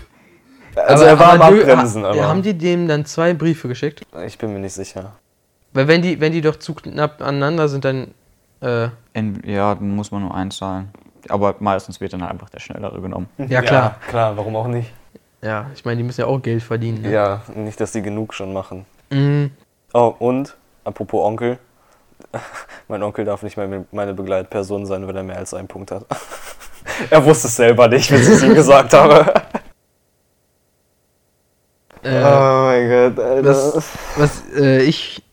Also 0.76 1.04
er 1.06 1.20
war 1.20 1.34
am 1.34 1.40
du- 1.56 1.62
Abbremsen, 1.62 2.04
ha- 2.04 2.10
aber. 2.12 2.28
Haben 2.28 2.42
die 2.42 2.58
dem 2.58 2.88
dann 2.88 3.06
zwei 3.06 3.34
Briefe 3.34 3.68
geschickt? 3.68 4.02
ich 4.26 4.38
bin 4.38 4.54
mir 4.54 4.60
nicht 4.60 4.74
sicher. 4.74 5.14
Weil 5.74 5.88
wenn 5.88 6.02
die, 6.02 6.20
wenn 6.20 6.32
die 6.32 6.42
doch 6.42 6.58
zu 6.58 6.74
knapp 6.74 7.22
aneinander 7.22 7.68
sind, 7.70 7.86
dann. 7.86 8.14
Äh, 8.62 8.90
In, 9.14 9.42
ja, 9.46 9.74
dann 9.76 9.90
muss 9.96 10.12
man 10.12 10.22
nur 10.22 10.34
eins 10.36 10.58
zahlen. 10.58 10.90
Aber 11.30 11.56
meistens 11.60 12.00
wird 12.02 12.14
dann 12.14 12.22
halt 12.22 12.32
einfach 12.32 12.50
der 12.50 12.60
Schnellere 12.60 13.00
genommen. 13.02 13.28
ja 13.38 13.62
klar. 13.62 13.96
Ja, 14.06 14.10
klar, 14.10 14.38
warum 14.38 14.56
auch 14.56 14.68
nicht? 14.68 14.92
Ja, 15.42 15.68
ich 15.74 15.84
meine, 15.86 15.98
die 15.98 16.04
müssen 16.04 16.22
ja 16.22 16.28
auch 16.28 16.42
Geld 16.42 16.62
verdienen. 16.62 17.02
Ne? 17.02 17.12
Ja, 17.12 17.42
nicht, 17.56 17.80
dass 17.80 17.92
die 17.92 18.02
genug 18.02 18.34
schon 18.34 18.54
machen. 18.54 18.86
Mhm. 19.10 19.52
Oh, 19.94 20.14
und, 20.20 20.56
apropos 20.84 21.24
Onkel. 21.26 21.58
Mein 22.88 23.02
Onkel 23.04 23.26
darf 23.26 23.42
nicht 23.44 23.58
mehr 23.58 23.84
meine 23.92 24.14
Begleitperson 24.14 24.86
sein, 24.86 25.08
weil 25.08 25.16
er 25.18 25.24
mehr 25.24 25.38
als 25.38 25.54
einen 25.54 25.68
Punkt 25.68 25.92
hat. 25.92 26.06
Er 27.10 27.24
wusste 27.24 27.48
es 27.48 27.56
selber 27.56 27.88
nicht, 27.88 28.10
bis 28.10 28.28
ich 28.28 28.36
es 28.36 28.44
ihm 28.44 28.54
gesagt 28.54 28.94
habe. 28.94 29.34
Äh, 32.04 32.24
oh 32.24 32.64
mein 32.66 32.90
Gott, 32.90 33.20
Alter. 33.24 33.46
was 33.50 33.90
was 34.18 34.44
äh, 34.56 34.82
ich 34.84 35.24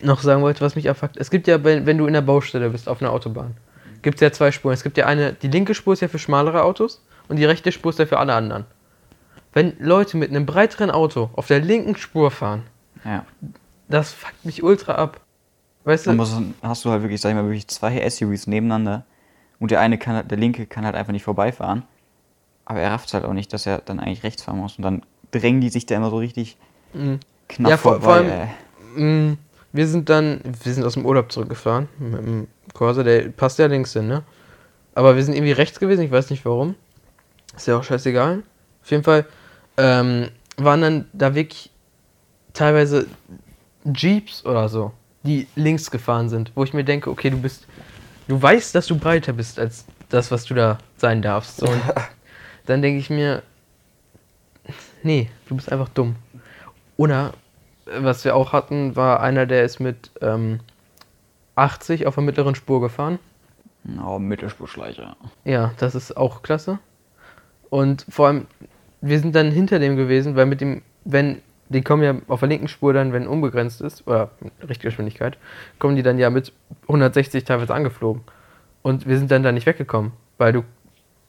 noch 0.00 0.20
sagen 0.22 0.42
wollte, 0.42 0.60
was 0.62 0.76
mich 0.76 0.88
abfuckt. 0.90 1.16
Es 1.16 1.30
gibt 1.30 1.46
ja, 1.46 1.62
wenn, 1.64 1.86
wenn 1.86 1.98
du 1.98 2.06
in 2.06 2.12
der 2.12 2.20
Baustelle 2.22 2.70
bist, 2.70 2.88
auf 2.88 3.00
einer 3.00 3.12
Autobahn, 3.12 3.56
gibt 4.02 4.16
es 4.16 4.20
ja 4.20 4.30
zwei 4.32 4.50
Spuren. 4.52 4.74
Es 4.74 4.82
gibt 4.82 4.96
ja 4.98 5.06
eine, 5.06 5.32
die 5.32 5.48
linke 5.48 5.74
Spur 5.74 5.92
ist 5.94 6.00
ja 6.00 6.08
für 6.08 6.18
schmalere 6.18 6.62
Autos 6.62 7.02
und 7.28 7.36
die 7.36 7.44
rechte 7.44 7.72
Spur 7.72 7.90
ist 7.90 7.98
ja 7.98 8.06
für 8.06 8.18
alle 8.18 8.34
anderen. 8.34 8.64
Wenn 9.52 9.74
Leute 9.78 10.16
mit 10.18 10.30
einem 10.30 10.44
breiteren 10.46 10.90
Auto 10.90 11.30
auf 11.34 11.46
der 11.46 11.60
linken 11.60 11.96
Spur 11.96 12.30
fahren, 12.30 12.64
Ja. 13.04 13.24
das 13.88 14.12
fuckt 14.12 14.44
mich 14.44 14.62
ultra 14.62 14.94
ab. 14.96 15.20
Weißt 15.84 16.04
du? 16.06 16.10
Dann 16.10 16.16
muss, 16.18 16.36
hast 16.62 16.84
du 16.84 16.90
halt 16.90 17.02
wirklich, 17.02 17.20
sag 17.20 17.30
ich 17.30 17.36
mal, 17.36 17.44
wirklich 17.44 17.68
zwei 17.68 18.08
SUVs 18.08 18.46
nebeneinander 18.46 19.04
und 19.58 19.70
der 19.70 19.80
eine 19.80 19.96
kann 19.98 20.14
halt, 20.16 20.30
der 20.30 20.38
linke 20.38 20.66
kann 20.66 20.84
halt 20.84 20.94
einfach 20.94 21.12
nicht 21.12 21.24
vorbeifahren. 21.24 21.84
Aber 22.66 22.80
er 22.80 22.90
rafft 22.90 23.14
halt 23.14 23.24
auch 23.24 23.32
nicht, 23.32 23.52
dass 23.52 23.64
er 23.64 23.78
dann 23.78 24.00
eigentlich 24.00 24.24
rechts 24.24 24.42
fahren 24.42 24.58
muss. 24.58 24.76
Und 24.76 24.82
dann 24.82 25.02
drängen 25.38 25.60
die 25.60 25.68
sich 25.68 25.86
da 25.86 25.96
immer 25.96 26.10
so 26.10 26.18
richtig 26.18 26.56
Mhm. 26.94 27.20
knapp 27.48 27.70
Ja, 27.70 27.76
vor- 27.76 28.00
vorbei. 28.00 28.04
vor 28.04 28.14
allem- 28.14 28.48
ey. 28.96 29.02
Mm, 29.30 29.38
Wir 29.72 29.86
sind 29.86 30.08
dann, 30.08 30.40
wir 30.62 30.72
sind 30.72 30.84
aus 30.84 30.94
dem 30.94 31.04
Urlaub 31.04 31.30
zurückgefahren 31.30 31.88
mit 31.98 32.20
dem 32.24 32.46
Corsa, 32.72 33.02
der 33.02 33.28
passt 33.28 33.58
ja 33.58 33.66
links 33.66 33.92
hin, 33.92 34.06
ne? 34.08 34.22
Aber 34.94 35.16
wir 35.16 35.22
sind 35.22 35.34
irgendwie 35.34 35.52
rechts 35.52 35.78
gewesen, 35.78 36.00
ich 36.02 36.10
weiß 36.10 36.30
nicht 36.30 36.46
warum. 36.46 36.76
Ist 37.54 37.66
ja 37.66 37.76
auch 37.76 37.84
scheißegal. 37.84 38.42
Auf 38.82 38.90
jeden 38.90 39.02
Fall 39.04 39.26
ähm, 39.76 40.30
waren 40.56 40.80
dann 40.80 41.04
da 41.12 41.34
wirklich 41.34 41.70
teilweise 42.54 43.06
Jeeps 43.84 44.46
oder 44.46 44.70
so, 44.70 44.92
die 45.22 45.46
links 45.56 45.90
gefahren 45.90 46.30
sind, 46.30 46.52
wo 46.54 46.64
ich 46.64 46.72
mir 46.72 46.84
denke, 46.84 47.10
okay, 47.10 47.28
du 47.28 47.36
bist, 47.38 47.66
du 48.28 48.40
weißt, 48.40 48.74
dass 48.74 48.86
du 48.86 48.96
breiter 48.98 49.34
bist 49.34 49.58
als 49.58 49.84
das, 50.08 50.30
was 50.30 50.44
du 50.46 50.54
da 50.54 50.78
sein 50.96 51.20
darfst. 51.20 51.58
So, 51.58 51.66
und 51.66 51.80
dann 52.66 52.80
denke 52.80 52.98
ich 52.98 53.10
mir, 53.10 53.42
nee, 55.02 55.30
du 55.48 55.56
bist 55.56 55.70
einfach 55.70 55.88
dumm. 55.88 56.16
Oder 56.96 57.32
äh, 57.86 58.02
was 58.02 58.24
wir 58.24 58.34
auch 58.36 58.52
hatten, 58.52 58.96
war 58.96 59.20
einer, 59.20 59.46
der 59.46 59.64
ist 59.64 59.80
mit 59.80 60.10
ähm, 60.20 60.60
80 61.56 62.06
auf 62.06 62.14
der 62.14 62.24
mittleren 62.24 62.54
Spur 62.54 62.80
gefahren. 62.80 63.18
Oh, 64.04 64.18
Mittelspurschleicher. 64.18 65.16
Ja, 65.44 65.72
das 65.78 65.94
ist 65.94 66.16
auch 66.16 66.42
klasse. 66.42 66.78
Und 67.70 68.04
vor 68.08 68.28
allem, 68.28 68.46
wir 69.00 69.18
sind 69.20 69.34
dann 69.34 69.50
hinter 69.50 69.78
dem 69.78 69.96
gewesen, 69.96 70.36
weil 70.36 70.46
mit 70.46 70.60
dem, 70.60 70.82
wenn, 71.04 71.40
die 71.68 71.82
kommen 71.82 72.02
ja 72.02 72.16
auf 72.28 72.40
der 72.40 72.48
linken 72.48 72.68
Spur 72.68 72.92
dann, 72.92 73.12
wenn 73.12 73.26
unbegrenzt 73.26 73.80
ist, 73.80 74.06
oder 74.06 74.30
Richtgeschwindigkeit, 74.68 75.38
kommen 75.78 75.96
die 75.96 76.02
dann 76.02 76.18
ja 76.18 76.30
mit 76.30 76.52
160 76.82 77.44
teilweise 77.44 77.74
angeflogen. 77.74 78.22
Und 78.82 79.06
wir 79.06 79.18
sind 79.18 79.30
dann 79.30 79.42
da 79.42 79.52
nicht 79.52 79.66
weggekommen, 79.66 80.12
weil 80.38 80.52
du, 80.52 80.64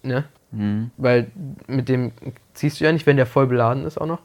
ne, 0.04 0.26
Mhm. 0.52 0.92
weil 0.98 1.30
mit 1.68 1.90
dem 1.90 2.12
ziehst 2.54 2.80
du 2.80 2.86
ja 2.86 2.92
nicht, 2.92 3.06
wenn 3.06 3.18
der 3.18 3.26
voll 3.26 3.48
beladen 3.48 3.86
ist 3.86 4.00
auch 4.00 4.06
noch. 4.08 4.20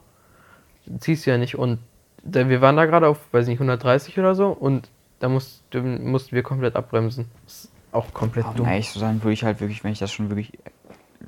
Ziehst 0.99 1.25
du 1.25 1.31
ja 1.31 1.37
nicht. 1.37 1.55
Und 1.57 1.79
da, 2.23 2.47
wir 2.49 2.61
waren 2.61 2.75
da 2.77 2.85
gerade 2.85 3.07
auf, 3.07 3.17
weiß 3.31 3.47
nicht, 3.47 3.57
130 3.57 4.17
oder 4.19 4.33
so 4.35 4.47
und 4.49 4.89
da 5.19 5.29
mussten, 5.29 6.09
mussten 6.09 6.35
wir 6.35 6.43
komplett 6.43 6.75
abbremsen. 6.75 7.25
Das 7.45 7.53
ist 7.65 7.71
auch 7.91 8.13
komplett 8.13 8.45
Um 8.45 8.55
dumm. 8.55 8.67
ehrlich 8.67 8.89
zu 8.91 8.99
sein, 8.99 9.21
würde 9.23 9.33
ich 9.33 9.43
halt 9.43 9.59
wirklich, 9.59 9.83
wenn 9.83 9.91
ich 9.91 9.99
das 9.99 10.11
schon 10.11 10.29
wirklich 10.29 10.51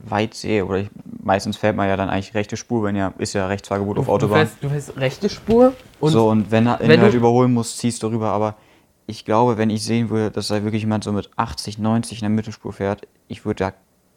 weit 0.07 0.33
sehe, 0.33 0.65
oder 0.65 0.77
ich, 0.79 0.89
meistens 1.23 1.57
fährt 1.57 1.75
man 1.75 1.87
ja 1.87 1.95
dann 1.97 2.09
eigentlich 2.09 2.33
rechte 2.33 2.57
Spur, 2.57 2.83
wenn 2.83 2.95
ja, 2.95 3.13
ist 3.17 3.33
ja 3.33 3.47
Rechtsfahrgebot 3.47 3.97
auf 3.97 4.05
Du 4.05 4.11
Autobahn. 4.11 4.39
fährst, 4.47 4.57
du 4.63 4.69
fährst 4.69 4.97
rechte 4.97 5.29
Spur 5.29 5.73
und 5.99 6.11
so, 6.11 6.29
und 6.29 6.51
wenn, 6.51 6.67
er- 6.67 6.79
wenn, 6.79 6.89
wenn 6.89 6.97
du 6.99 7.03
halt 7.03 7.13
du- 7.13 7.17
überholen 7.17 7.53
musst, 7.53 7.77
ziehst 7.79 8.03
du 8.03 8.07
rüber, 8.07 8.29
aber 8.29 8.55
ich 9.07 9.23
glaube, 9.25 9.57
wenn 9.57 9.69
ich 9.69 9.83
sehen 9.83 10.09
würde, 10.09 10.31
dass 10.31 10.47
da 10.49 10.63
wirklich 10.63 10.81
jemand 10.83 11.03
so 11.05 11.11
mit 11.11 11.29
80, 11.37 11.79
90 11.79 12.19
in 12.19 12.21
der 12.23 12.29
Mittelspur 12.29 12.73
fährt, 12.73 13.07
ich 13.27 13.45
würde 13.45 13.63
da 13.65 13.73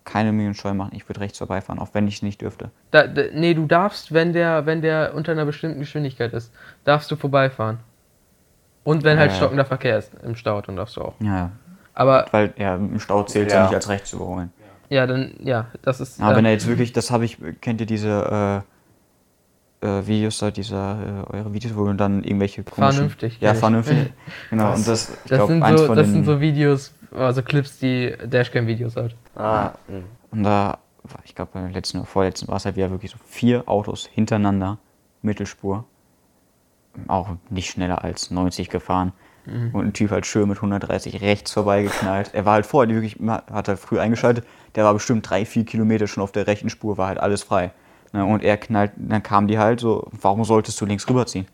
keine 0.09 0.33
Million 0.33 0.55
Scheu 0.55 0.73
machen, 0.75 0.93
ich 0.95 1.09
würde 1.09 1.21
rechts 1.21 1.39
vorbeifahren, 1.39 1.79
auch 1.79 1.91
wenn 1.93 2.09
ich 2.09 2.17
es 2.17 2.23
nicht 2.23 2.41
dürfte. 2.41 2.71
da, 2.91 3.07
da, 3.07 3.23
nee, 3.35 3.53
du 3.55 3.67
darfst, 3.67 4.13
wenn 4.15 4.33
der, 4.33 4.65
wenn 4.67 4.81
der 4.81 5.13
unter 5.15 5.33
einer 5.33 5.45
bestimmten 5.45 5.81
Geschwindigkeit 5.81 6.33
ist, 6.33 6.51
darfst 6.85 7.11
du 7.11 7.17
vorbeifahren. 7.17 7.79
Und 8.85 9.05
wenn 9.05 9.19
halt 9.19 9.29
Ja, 9.31 9.35
ja. 9.35 9.39
stockender 9.39 9.65
Verkehr 9.67 9.99
ist 9.99 10.13
im 10.25 10.35
Stau, 10.35 10.63
dann 10.63 10.77
darfst 10.77 10.97
du 10.97 11.03
auch. 11.03 11.15
Ja, 11.21 11.37
ja. 11.37 11.51
Aber 11.93 12.27
Weil 12.31 12.55
ja, 12.57 12.77
im 12.77 12.99
Stau 13.01 13.23
zählt 13.25 13.51
ja. 13.51 13.59
Ja. 13.59 13.63
nicht 13.65 13.75
als 13.75 13.89
rechts 13.89 14.13
überholen. 14.13 14.51
ja, 14.89 15.07
dann, 15.07 15.35
ja, 15.41 15.67
das 15.83 16.01
ist. 16.01 16.21
Aber 16.23 16.33
äh, 16.33 16.37
wenn 16.37 16.45
er 16.47 16.53
jetzt 16.53 16.67
wirklich, 16.67 16.93
das 16.93 17.11
habe 17.11 17.25
ich, 17.27 17.37
kennt 17.61 17.81
ihr 17.81 17.87
diese 17.87 18.65
äh, 18.65 18.78
äh, 19.81 20.07
Videos 20.07 20.39
da, 20.39 20.51
dieser, 20.51 21.25
äh, 21.31 21.37
eure 21.37 21.53
Videos, 21.53 21.77
wo 21.77 21.91
dann 21.93 22.25
irgendwelche 22.25 22.65
komischen... 22.65 22.93
Vernünftig, 22.95 23.41
Ja, 23.41 23.55
vernünftig. 23.55 24.13
genau, 24.51 24.71
Was? 24.71 24.79
und 24.79 24.89
das, 24.89 25.09
ich 25.09 25.15
das, 25.17 25.25
glaube, 25.25 25.53
sind, 25.53 25.63
eins 25.63 25.81
so, 25.81 25.87
von 25.87 25.97
das 25.97 26.07
den... 26.07 26.15
sind 26.15 26.25
so 26.25 26.41
Videos, 26.41 26.95
also 27.17 27.43
Clips, 27.43 27.79
die 27.79 28.15
Dashcam-Videos 28.25 28.97
halt. 28.97 29.15
Ah, 29.37 29.73
mh. 29.89 30.03
Und 30.31 30.43
da, 30.43 30.79
ich 31.25 31.35
glaube, 31.35 31.51
beim 31.55 31.71
letzten 31.71 31.99
oder 31.99 32.07
vorletzten 32.07 32.49
war 32.49 32.57
es 32.57 32.65
halt 32.65 32.77
wieder 32.77 32.91
wirklich 32.91 33.11
so 33.11 33.19
vier 33.25 33.69
Autos 33.69 34.07
hintereinander, 34.07 34.79
Mittelspur. 35.23 35.85
Auch 37.07 37.31
nicht 37.49 37.71
schneller 37.71 38.03
als 38.03 38.31
90 38.31 38.71
gefahren. 38.71 39.13
Mhm. 39.47 39.71
Und 39.73 39.87
ein 39.87 39.93
Typ 39.93 40.11
halt 40.11 40.27
schön 40.27 40.49
mit 40.49 40.59
130 40.59 41.21
rechts 41.23 41.53
vorbeigeknallt. 41.53 42.35
Er 42.35 42.45
war 42.45 42.55
halt 42.55 42.67
vorher 42.67 42.93
wirklich, 42.95 43.17
hat 43.27 43.69
halt 43.69 43.79
früh 43.79 43.99
eingeschaltet, 43.99 44.45
der 44.75 44.85
war 44.85 44.93
bestimmt 44.93 45.29
drei, 45.29 45.45
vier 45.45 45.65
Kilometer 45.65 46.07
schon 46.07 46.23
auf 46.23 46.33
der 46.33 46.47
rechten 46.47 46.69
Spur, 46.69 46.99
war 46.99 47.09
halt 47.09 47.19
alles 47.19 47.43
frei. 47.43 47.71
Ne, 48.13 48.25
Und 48.25 48.43
er 48.43 48.57
knallt, 48.57 48.93
dann 48.97 49.23
kam 49.23 49.49
die 49.49 49.59
halt 49.59 49.81
so, 49.81 50.09
warum 50.13 50.45
solltest 50.45 50.81
du 50.81 50.87
links 50.87 51.09
rüberziehen? 51.09 51.47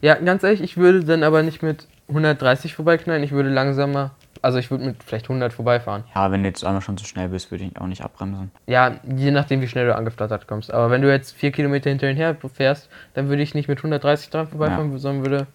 Ja, 0.00 0.14
ganz 0.14 0.44
ehrlich, 0.44 0.60
ich 0.60 0.76
würde 0.76 1.02
dann 1.04 1.22
aber 1.24 1.42
nicht 1.42 1.62
mit 1.62 1.88
130 2.08 2.74
vorbeiknallen, 2.74 3.22
ich 3.22 3.32
würde 3.32 3.48
langsamer, 3.50 4.12
also 4.42 4.58
ich 4.58 4.70
würde 4.70 4.84
mit 4.84 5.02
vielleicht 5.02 5.26
100 5.26 5.52
vorbeifahren. 5.52 6.04
Ja, 6.14 6.30
wenn 6.30 6.42
du 6.42 6.48
jetzt 6.48 6.64
einmal 6.64 6.82
schon 6.82 6.96
zu 6.96 7.04
schnell 7.04 7.28
bist, 7.28 7.50
würde 7.50 7.64
ich 7.64 7.80
auch 7.80 7.86
nicht 7.86 8.02
abbremsen. 8.02 8.52
Ja, 8.66 9.00
je 9.04 9.32
nachdem, 9.32 9.60
wie 9.60 9.66
schnell 9.68 9.86
du 9.86 9.96
angeflattert 9.96 10.46
kommst. 10.46 10.72
Aber 10.72 10.90
wenn 10.90 11.02
du 11.02 11.10
jetzt 11.10 11.34
4 11.34 11.50
Kilometer 11.50 11.90
hinter 11.90 12.08
ihn 12.08 12.16
her 12.16 12.36
fährst, 12.54 12.88
dann 13.14 13.28
würde 13.28 13.42
ich 13.42 13.54
nicht 13.54 13.68
mit 13.68 13.78
130 13.78 14.30
dran 14.30 14.46
vorbeifahren, 14.46 14.96
sondern 14.98 15.24
würde 15.24 15.46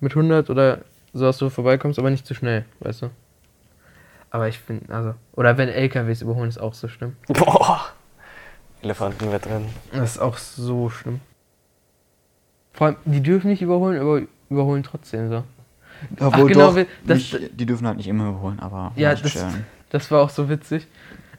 mit 0.00 0.12
100 0.12 0.50
oder 0.50 0.78
so, 1.14 1.24
dass 1.24 1.38
du 1.38 1.48
vorbeikommst, 1.48 1.98
aber 1.98 2.10
nicht 2.10 2.26
zu 2.26 2.34
schnell, 2.34 2.64
weißt 2.80 3.02
du? 3.02 3.10
Aber 4.30 4.48
ich 4.48 4.58
finde, 4.58 4.94
also, 4.94 5.14
oder 5.34 5.58
wenn 5.58 5.68
LKWs 5.68 6.22
überholen, 6.22 6.48
ist 6.48 6.58
auch 6.58 6.74
so 6.74 6.88
schlimm. 6.88 7.16
Boah. 7.28 7.92
Elefantenwettrennen. 8.82 9.68
Das 9.92 10.12
ist 10.12 10.18
auch 10.18 10.36
so 10.38 10.90
schlimm. 10.90 11.20
Vor 12.72 12.88
allem, 12.88 12.96
die 13.04 13.22
dürfen 13.22 13.48
nicht 13.48 13.62
überholen, 13.62 14.00
aber 14.00 14.22
überholen 14.50 14.82
trotzdem 14.82 15.28
so. 15.28 15.44
Obwohl 16.20 16.48
genau, 16.48 16.72
doch, 16.72 16.84
das- 17.06 17.18
nicht, 17.18 17.60
die 17.60 17.66
dürfen 17.66 17.86
halt 17.86 17.96
nicht 17.96 18.08
immer 18.08 18.28
überholen, 18.30 18.58
aber 18.60 18.92
Ja, 18.96 19.14
das, 19.14 19.30
Stellen. 19.30 19.64
das 19.90 20.10
war 20.10 20.22
auch 20.22 20.30
so 20.30 20.48
witzig. 20.48 20.86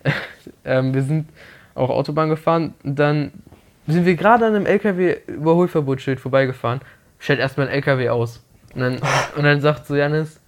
ähm, 0.65 0.93
wir 0.93 1.03
sind 1.03 1.29
auch 1.75 1.89
Autobahn 1.89 2.29
gefahren 2.29 2.73
und 2.83 2.97
dann 2.97 3.31
sind 3.87 4.05
wir 4.05 4.15
gerade 4.15 4.45
an 4.45 4.55
einem 4.55 4.65
LKW-Überholverbotsschild 4.65 6.19
vorbeigefahren. 6.19 6.81
Stellt 7.19 7.39
erstmal 7.39 7.67
ein 7.67 7.73
LKW 7.73 8.09
aus. 8.09 8.41
Und 8.73 8.81
dann, 8.81 8.99
und 9.35 9.43
dann 9.43 9.59
sagt 9.61 9.85
so 9.87 9.95
Janis, 9.95 10.39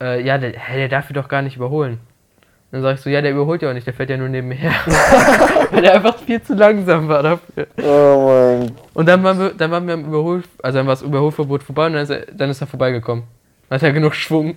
äh, 0.00 0.24
ja, 0.24 0.38
der, 0.38 0.52
hä, 0.52 0.76
der 0.76 0.88
darf 0.88 1.10
ich 1.10 1.14
doch 1.14 1.28
gar 1.28 1.42
nicht 1.42 1.56
überholen. 1.56 1.98
Dann 2.70 2.82
sag 2.82 2.96
ich 2.96 3.00
so, 3.00 3.08
ja, 3.08 3.22
der 3.22 3.30
überholt 3.32 3.62
ja 3.62 3.70
auch 3.70 3.74
nicht, 3.74 3.86
der 3.86 3.94
fährt 3.94 4.10
ja 4.10 4.16
nur 4.18 4.28
neben 4.28 4.48
mir 4.48 4.54
her. 4.56 4.72
Weil 5.70 5.82
der 5.82 5.94
einfach 5.94 6.18
viel 6.18 6.42
zu 6.42 6.54
langsam 6.54 7.08
war 7.08 7.22
dafür. 7.22 7.66
Oh 7.82 8.26
mein 8.60 8.72
Und 8.92 9.06
dann 9.08 9.22
waren 9.24 9.38
wir, 9.38 9.54
dann 9.54 9.70
waren 9.70 9.86
wir 9.86 9.94
am 9.94 10.04
Überhol, 10.04 10.42
also 10.62 10.76
dann 10.78 10.86
war 10.86 10.92
das 10.92 11.02
Überholverbot 11.02 11.62
vorbei 11.62 11.86
und 11.86 11.94
dann 11.94 12.02
ist 12.02 12.10
er, 12.10 12.26
dann 12.26 12.50
ist 12.50 12.60
er 12.60 12.66
vorbeigekommen. 12.66 13.24
Dann 13.70 13.76
hat 13.76 13.82
er 13.82 13.92
genug 13.92 14.14
Schwung. 14.14 14.56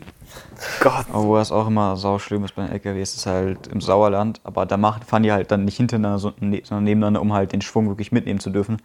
Gott. 0.82 1.06
Obwohl 1.14 1.40
das 1.40 1.52
auch 1.52 1.68
immer 1.68 1.96
sau 1.98 2.20
schlimm 2.20 2.44
ist 2.46 2.56
bei 2.56 2.64
den 2.66 2.72
LKWs, 2.74 3.16
ist 3.16 3.26
halt 3.26 3.68
im 3.68 3.80
Sauerland, 3.82 4.40
aber 4.44 4.66
da 4.66 4.76
machen, 4.78 5.04
fahren 5.04 5.24
die 5.24 5.32
halt 5.32 5.52
dann 5.52 5.64
nicht 5.66 5.78
hintereinander, 5.78 6.20
so- 6.20 6.34
sondern 6.40 6.84
nebeneinander, 6.84 7.22
um 7.22 7.32
halt 7.34 7.52
den 7.54 7.62
Schwung 7.62 7.88
wirklich 7.88 8.12
mitnehmen 8.12 8.40
zu 8.40 8.50
dürfen. 8.50 8.78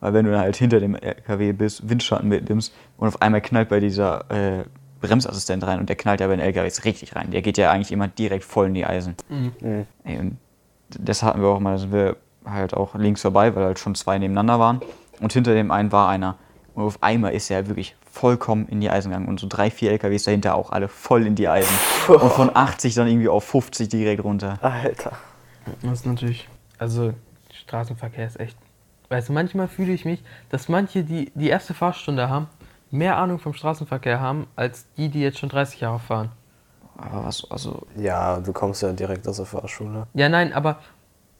Weil 0.00 0.14
wenn 0.14 0.24
du 0.24 0.30
dann 0.32 0.40
halt 0.40 0.56
hinter 0.56 0.80
dem 0.80 0.94
LKW 0.94 1.52
bist, 1.52 1.88
Windschatten 1.88 2.28
mitnimmst 2.28 2.72
und 2.96 3.08
auf 3.08 3.20
einmal 3.20 3.42
knallt 3.42 3.68
bei 3.68 3.80
dieser 3.80 4.24
äh, 4.30 4.64
Bremsassistent 5.00 5.66
rein 5.66 5.80
und 5.80 5.88
der 5.88 5.96
knallt 5.96 6.20
ja 6.20 6.26
bei 6.26 6.36
den 6.36 6.44
LKWs 6.44 6.84
richtig 6.84 7.16
rein. 7.16 7.30
Der 7.30 7.42
geht 7.42 7.58
ja 7.58 7.70
eigentlich 7.70 7.92
immer 7.92 8.08
direkt 8.08 8.44
voll 8.44 8.66
in 8.66 8.74
die 8.74 8.84
Eisen. 8.84 9.14
Mhm. 9.28 9.86
Ey, 10.04 10.18
und 10.18 10.36
das 10.98 11.22
hatten 11.22 11.40
wir 11.40 11.48
auch 11.48 11.60
mal, 11.60 11.72
da 11.72 11.78
sind 11.78 11.92
wir 11.92 12.16
halt 12.44 12.74
auch 12.74 12.94
links 12.94 13.22
vorbei, 13.22 13.54
weil 13.54 13.64
halt 13.64 13.78
schon 13.78 13.94
zwei 13.94 14.18
nebeneinander 14.18 14.58
waren. 14.58 14.80
Und 15.20 15.32
hinter 15.32 15.54
dem 15.54 15.70
einen 15.70 15.92
war 15.92 16.08
einer. 16.08 16.36
Und 16.74 16.84
auf 16.84 17.02
einmal 17.02 17.32
ist 17.32 17.50
er 17.50 17.66
wirklich 17.68 17.96
vollkommen 18.10 18.66
in 18.68 18.80
die 18.80 18.90
Eisen 18.90 19.10
gegangen. 19.10 19.28
Und 19.28 19.40
so 19.40 19.46
drei, 19.48 19.70
vier 19.70 19.92
LKWs 19.92 20.24
dahinter 20.24 20.54
auch 20.54 20.70
alle 20.70 20.88
voll 20.88 21.26
in 21.26 21.34
die 21.34 21.48
Eisen. 21.48 21.74
Und 22.08 22.32
von 22.32 22.54
80 22.54 22.94
dann 22.94 23.08
irgendwie 23.08 23.28
auf 23.28 23.44
50 23.44 23.88
direkt 23.88 24.24
runter. 24.24 24.58
Alter. 24.62 25.12
Das 25.82 25.92
ist 25.92 26.06
natürlich. 26.06 26.48
Also, 26.78 27.12
Straßenverkehr 27.52 28.26
ist 28.26 28.40
echt. 28.40 28.56
Weißt 29.08 29.28
du, 29.28 29.32
manchmal 29.32 29.68
fühle 29.68 29.92
ich 29.92 30.04
mich, 30.04 30.22
dass 30.50 30.68
manche, 30.68 31.02
die 31.02 31.30
die 31.34 31.48
erste 31.48 31.74
Fahrstunde 31.74 32.28
haben, 32.28 32.48
mehr 32.90 33.16
Ahnung 33.16 33.38
vom 33.38 33.52
Straßenverkehr 33.54 34.20
haben, 34.20 34.46
als 34.56 34.86
die, 34.96 35.08
die 35.08 35.20
jetzt 35.20 35.38
schon 35.38 35.48
30 35.48 35.80
Jahre 35.80 35.98
fahren. 35.98 36.30
Aber 36.98 37.24
was, 37.26 37.46
also, 37.50 37.82
Ja, 37.96 38.38
du 38.40 38.52
kommst 38.52 38.82
ja 38.82 38.92
direkt 38.92 39.26
aus 39.26 39.36
der 39.36 39.46
Fahrschule. 39.46 40.06
Ja, 40.14 40.28
nein, 40.28 40.52
aber 40.52 40.76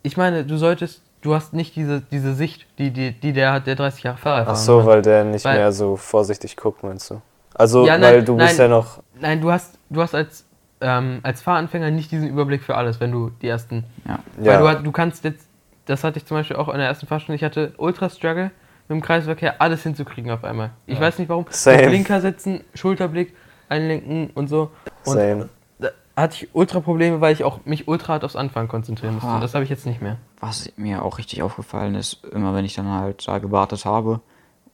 ich 0.03 0.17
meine, 0.17 0.45
du 0.45 0.57
solltest, 0.57 1.03
du 1.21 1.35
hast 1.35 1.53
nicht 1.53 1.77
diese, 1.77 2.01
diese 2.01 2.35
Sicht, 2.35 2.67
die, 2.79 2.91
die, 2.91 3.13
die 3.13 3.33
der 3.33 3.53
hat, 3.53 3.67
der 3.67 3.75
30 3.77 4.03
Jahre 4.05 4.17
Fahrer 4.19 4.47
Ach 4.49 4.57
so, 4.57 4.87
weil 4.87 5.03
der 5.03 5.25
nicht 5.25 5.45
Weil- 5.45 5.59
mehr 5.59 5.73
so 5.73 5.97
vorsichtig 5.97 6.57
guckt, 6.57 6.83
meinst 6.83 7.11
du? 7.11 7.21
Also, 7.55 7.85
Ja, 7.87 7.99
nein, 7.99 8.15
weil 8.15 8.25
du 8.25 8.37
bist 8.37 8.59
nein. 8.59 8.71
ja 8.71 8.77
noch. 8.77 9.03
Nein, 9.21 9.41
du 9.41 9.51
hast, 9.51 9.79
du 9.91 10.01
hast 10.01 10.15
als 10.15 10.45
ähm, 10.83 11.21
als 11.23 11.43
Fahranfänger 11.43 11.91
nicht 11.91 12.11
diesen 12.11 12.27
Überblick 12.27 12.63
für 12.63 12.75
alles, 12.75 13.01
wenn 13.01 13.13
du 13.13 13.31
die 13.43 13.49
ersten. 13.49 13.85
Ja. 14.09 14.19
Weil 14.39 14.47
Ja. 14.47 14.59
du, 14.61 14.69
hat- 14.69 14.87
du 14.87 14.91
kannst 14.93 15.25
jetzt, 15.25 15.47
das 15.85 16.05
hatte 16.05 16.19
ich 16.19 16.25
zum 16.25 16.39
Beispiel 16.39 16.57
auch 16.57 16.69
in 16.69 16.79
der 16.79 16.87
ersten 16.87 17.07
Fahrstunde, 17.07 17.37
ich 17.37 17.45
hatte 17.45 17.75
Ultra-Struggle 17.77 18.51
mit 18.91 18.97
dem 18.97 19.03
Kreisverkehr 19.03 19.63
alles 19.63 19.85
hinzukriegen 19.85 20.33
auf 20.33 20.43
einmal. 20.43 20.73
Ich 20.87 21.01
weiß 21.01 21.21
nicht 21.21 21.29
warum. 21.29 21.47
Same. 21.51 21.87
Blinker 21.87 22.21
setzen, 22.21 22.65
Schulterblick 22.75 23.35
einlenken 23.69 24.31
und 24.35 24.49
so. 24.49 24.73
Und 25.05 25.15
Same. 25.15 25.49
da 25.79 25.91
hatte 26.17 26.45
ich 26.45 26.55
Ultra-Probleme, 26.55 27.21
weil 27.21 27.33
ich 27.33 27.45
auch 27.45 27.65
mich 27.65 27.87
ultra 27.87 28.15
hart 28.15 28.25
aufs 28.25 28.35
Anfahren 28.35 28.67
konzentrieren 28.67 29.15
musste. 29.15 29.31
Und 29.31 29.43
das 29.43 29.55
habe 29.55 29.63
ich 29.63 29.71
jetzt 29.71 29.87
nicht 29.87 30.03
mehr. 30.03 30.17
Was 30.41 30.73
mir 30.77 31.05
auch 31.05 31.19
richtig 31.19 31.43
aufgefallen 31.43 31.95
ist, 31.95 32.25
immer 32.25 32.53
wenn 32.53 32.65
ich 32.65 32.75
dann 32.75 32.89
halt 32.89 33.27
da 33.29 33.39
gewartet 33.39 33.85
habe 33.85 34.21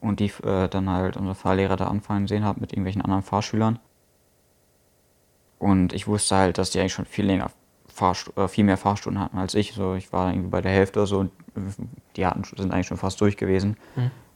und 0.00 0.18
die 0.18 0.32
äh, 0.42 0.68
dann 0.68 0.88
halt 0.88 1.18
unsere 1.18 1.34
Fahrlehrer 1.34 1.76
da 1.76 1.88
anfangen 1.88 2.26
sehen 2.26 2.44
habe 2.44 2.60
mit 2.60 2.72
irgendwelchen 2.72 3.02
anderen 3.02 3.22
Fahrschülern. 3.22 3.78
Und 5.58 5.92
ich 5.92 6.08
wusste 6.08 6.36
halt, 6.36 6.56
dass 6.56 6.70
die 6.70 6.80
eigentlich 6.80 6.94
schon 6.94 7.04
viel 7.04 7.26
länger 7.26 7.50
Fahrstu 7.96 8.30
äh, 8.40 8.46
viel 8.48 8.64
mehr 8.64 8.76
Fahrstunden 8.76 9.22
hatten 9.22 9.38
als 9.38 9.54
ich. 9.54 9.72
So, 9.72 9.94
ich 9.94 10.12
war 10.12 10.30
irgendwie 10.30 10.50
bei 10.50 10.60
der 10.60 10.70
Hälfte 10.72 10.98
oder 11.00 11.06
so 11.06 11.18
und 11.20 11.30
äh, 11.56 11.60
die 12.16 12.26
hatten, 12.26 12.42
sind 12.44 12.72
eigentlich 12.72 12.86
schon 12.86 12.98
fast 12.98 13.20
durch 13.20 13.36
gewesen. 13.38 13.76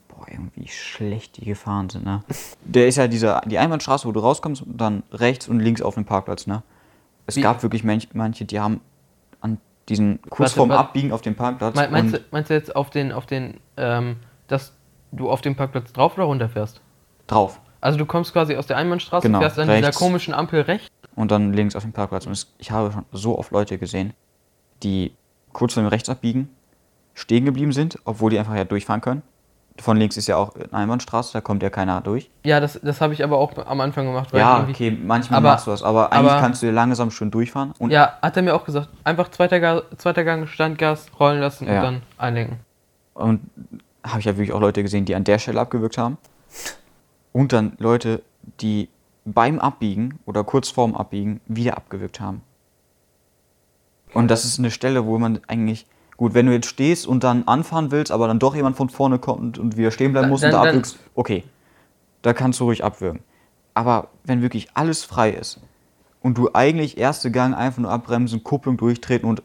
Boah, 0.09 0.27
irgendwie 0.29 0.67
schlecht 0.69 1.37
die 1.37 1.45
gefahren 1.45 1.91
sind, 1.91 2.05
ne? 2.05 2.23
Der 2.65 2.89
ist 2.89 2.97
ja 2.97 3.07
dieser, 3.07 3.43
die 3.43 3.59
Einbahnstraße, 3.59 4.09
wo 4.09 4.13
du 4.13 4.21
rauskommst 4.21 4.63
und 4.63 4.79
dann 4.81 5.03
rechts 5.13 5.47
und 5.49 5.61
links 5.61 5.83
auf 5.83 5.95
dem 5.95 6.05
Parkplatz, 6.07 6.47
ne? 6.47 6.63
Es 7.27 7.37
Wie- 7.37 7.43
gab 7.43 7.63
wirklich 7.63 7.85
manch, 7.85 8.09
manche, 8.15 8.45
die 8.47 8.59
haben 8.59 8.81
an 9.43 9.59
diesen 9.89 10.21
kurz 10.31 10.53
vorm. 10.53 10.71
Abbiegen 10.71 11.13
auf 11.13 11.21
dem 11.21 11.35
Parkplatz 11.35 11.75
Me- 11.77 11.89
Meinst, 11.91 12.15
du, 12.15 12.21
meinst 12.31 12.49
du 12.51 12.55
jetzt 12.55 12.75
auf 12.75 12.89
den, 12.91 13.13
auf 13.13 13.27
den, 13.27 13.59
ähm, 13.77 14.17
dass 14.49 14.73
du 15.13 15.31
auf 15.31 15.41
dem 15.43 15.55
Parkplatz 15.55 15.93
drauf 15.93 16.15
oder 16.17 16.25
runter 16.25 16.49
fährst? 16.49 16.81
drauf 17.27 17.61
Also 17.81 17.99
du 17.99 18.07
kommst 18.07 18.33
quasi 18.33 18.57
aus 18.57 18.67
der 18.67 18.77
Einbahnstraße, 18.79 19.27
Genau, 19.29 19.41
fährst 19.41 19.59
an 19.59 19.69
dieser 19.69 19.87
rechts. 19.89 19.99
komischen 19.99 20.33
Ampel 20.35 20.63
rechts. 20.63 20.89
Und 21.17 21.31
dann 21.31 21.53
links 21.53 21.77
auf 21.77 21.83
dem 21.83 21.93
Parkplatz. 21.93 22.27
Und 22.27 22.47
ich 22.59 22.71
habe 22.71 22.93
schon 22.93 23.05
so 23.13 23.39
oft 23.39 23.51
Leute 23.53 23.79
gesehen, 23.79 24.13
die 24.83 25.13
kurz 25.53 25.75
vor 25.75 25.83
dem 25.83 25.89
Rechtsabbiegen 25.89 26.49
stehen 27.15 27.45
geblieben 27.45 27.73
sind, 27.73 27.99
obwohl 28.05 28.31
die 28.31 28.39
einfach 28.39 28.55
ja 28.55 28.65
durchfahren 28.65 29.01
können. 29.01 29.23
Von 29.79 29.97
links 29.97 30.17
ist 30.19 30.27
ja 30.29 30.37
auch 30.37 30.55
eine 30.55 30.73
Einbahnstraße, 30.73 31.33
da 31.33 31.41
kommt 31.41 31.63
ja 31.63 31.71
keiner 31.71 32.01
durch. 32.03 32.31
Ja, 32.45 32.61
das, 32.61 32.79
das 32.83 33.01
habe 33.01 33.15
ich 33.15 33.25
aber 33.25 33.39
auch 33.39 33.57
am 33.67 33.81
Anfang 33.81 34.05
gemacht. 34.07 34.31
Weil 34.33 34.41
Ja, 34.41 34.67
okay, 34.69 34.91
manchmal 34.91 35.39
Aber- 35.39 35.51
machst 35.53 35.67
du 35.67 35.71
das, 35.71 35.83
aber 35.83 36.13
eigentlich 36.13 36.31
aber- 36.33 36.41
kannst 36.41 36.61
du 36.63 36.67
ja 36.67 36.73
langsam 36.73 37.11
schön 37.11 37.31
durchfahren. 37.31 37.73
Und 37.79 37.91
Ja, 37.91 38.19
hat 38.21 38.37
er 38.37 38.43
mir 38.43 38.55
auch 38.55 38.65
gesagt. 38.65 38.89
Einfach 39.05 39.31
zweiter, 39.31 39.83
zweiter 39.97 40.25
Gang, 40.25 40.47
Standgas, 40.49 41.07
rollen 41.19 41.41
lassen 41.41 41.67
Ja. 41.67 41.77
und 41.79 41.83
dann 41.83 42.03
einlenken. 42.19 42.59
Und 43.15 43.41
habe 44.05 44.21
ich 44.21 44.27
ja 44.27 44.33
wirklich 44.37 44.53
auch 44.53 44.61
Leute 44.61 44.83
gesehen, 44.83 45.05
die 45.07 45.15
an 45.15 45.25
der 45.25 45.39
Stelle 45.39 45.61
abgewürgt 45.61 45.97
haben. 45.99 46.19
Und 47.33 47.53
dann 47.53 47.73
Leute, 47.79 48.23
die 48.61 48.89
beim 49.25 49.59
Abbiegen 49.59 50.19
oder 50.27 50.45
kurz 50.45 50.69
vorm 50.71 50.95
Abbiegen 50.95 51.41
wieder 51.47 51.77
abgewürgt 51.77 52.21
haben. 52.21 52.43
Und 54.15 54.29
das 54.31 54.45
ist 54.45 54.59
eine 54.59 54.71
Stelle, 54.71 55.07
wo 55.07 55.19
man 55.19 55.41
eigentlich, 55.47 55.87
gut, 56.17 56.35
wenn 56.35 56.47
du 56.47 56.53
jetzt 56.53 56.67
stehst 56.67 57.07
und 57.07 57.23
dann 57.23 57.47
anfahren 57.47 57.91
willst, 57.91 58.11
aber 58.11 58.27
dann 58.27 58.39
doch 58.39 58.55
jemand 58.57 58.77
von 58.77 58.89
vorne 58.89 59.19
kommt 59.19 59.59
und 59.59 59.77
wieder 59.77 59.91
stehen 59.91 60.13
bleiben 60.13 60.25
Dann- 60.25 60.31
muss 60.31 60.43
und 60.43 60.51
dann- 60.51 60.53
da 60.53 60.59
dann- 60.61 60.69
abwürgst, 60.69 60.99
okay, 61.15 61.45
da 62.23 62.33
kannst 62.33 62.59
du 62.61 62.65
ruhig 62.65 62.83
abwürgen. 62.83 63.23
Aber 63.75 64.09
wenn 64.25 64.43
wirklich 64.43 64.69
alles 64.75 65.05
frei 65.05 65.31
ist 65.31 65.61
und 66.23 66.37
du 66.39 66.51
eigentlich 66.55 66.99
erste 66.99 67.31
Gang 67.31 67.55
einfach 67.57 67.79
nur 67.81 67.91
abbremsen, 67.93 68.43
Kupplung 68.43 68.77
durchtreten 68.77 69.29
und 69.29 69.43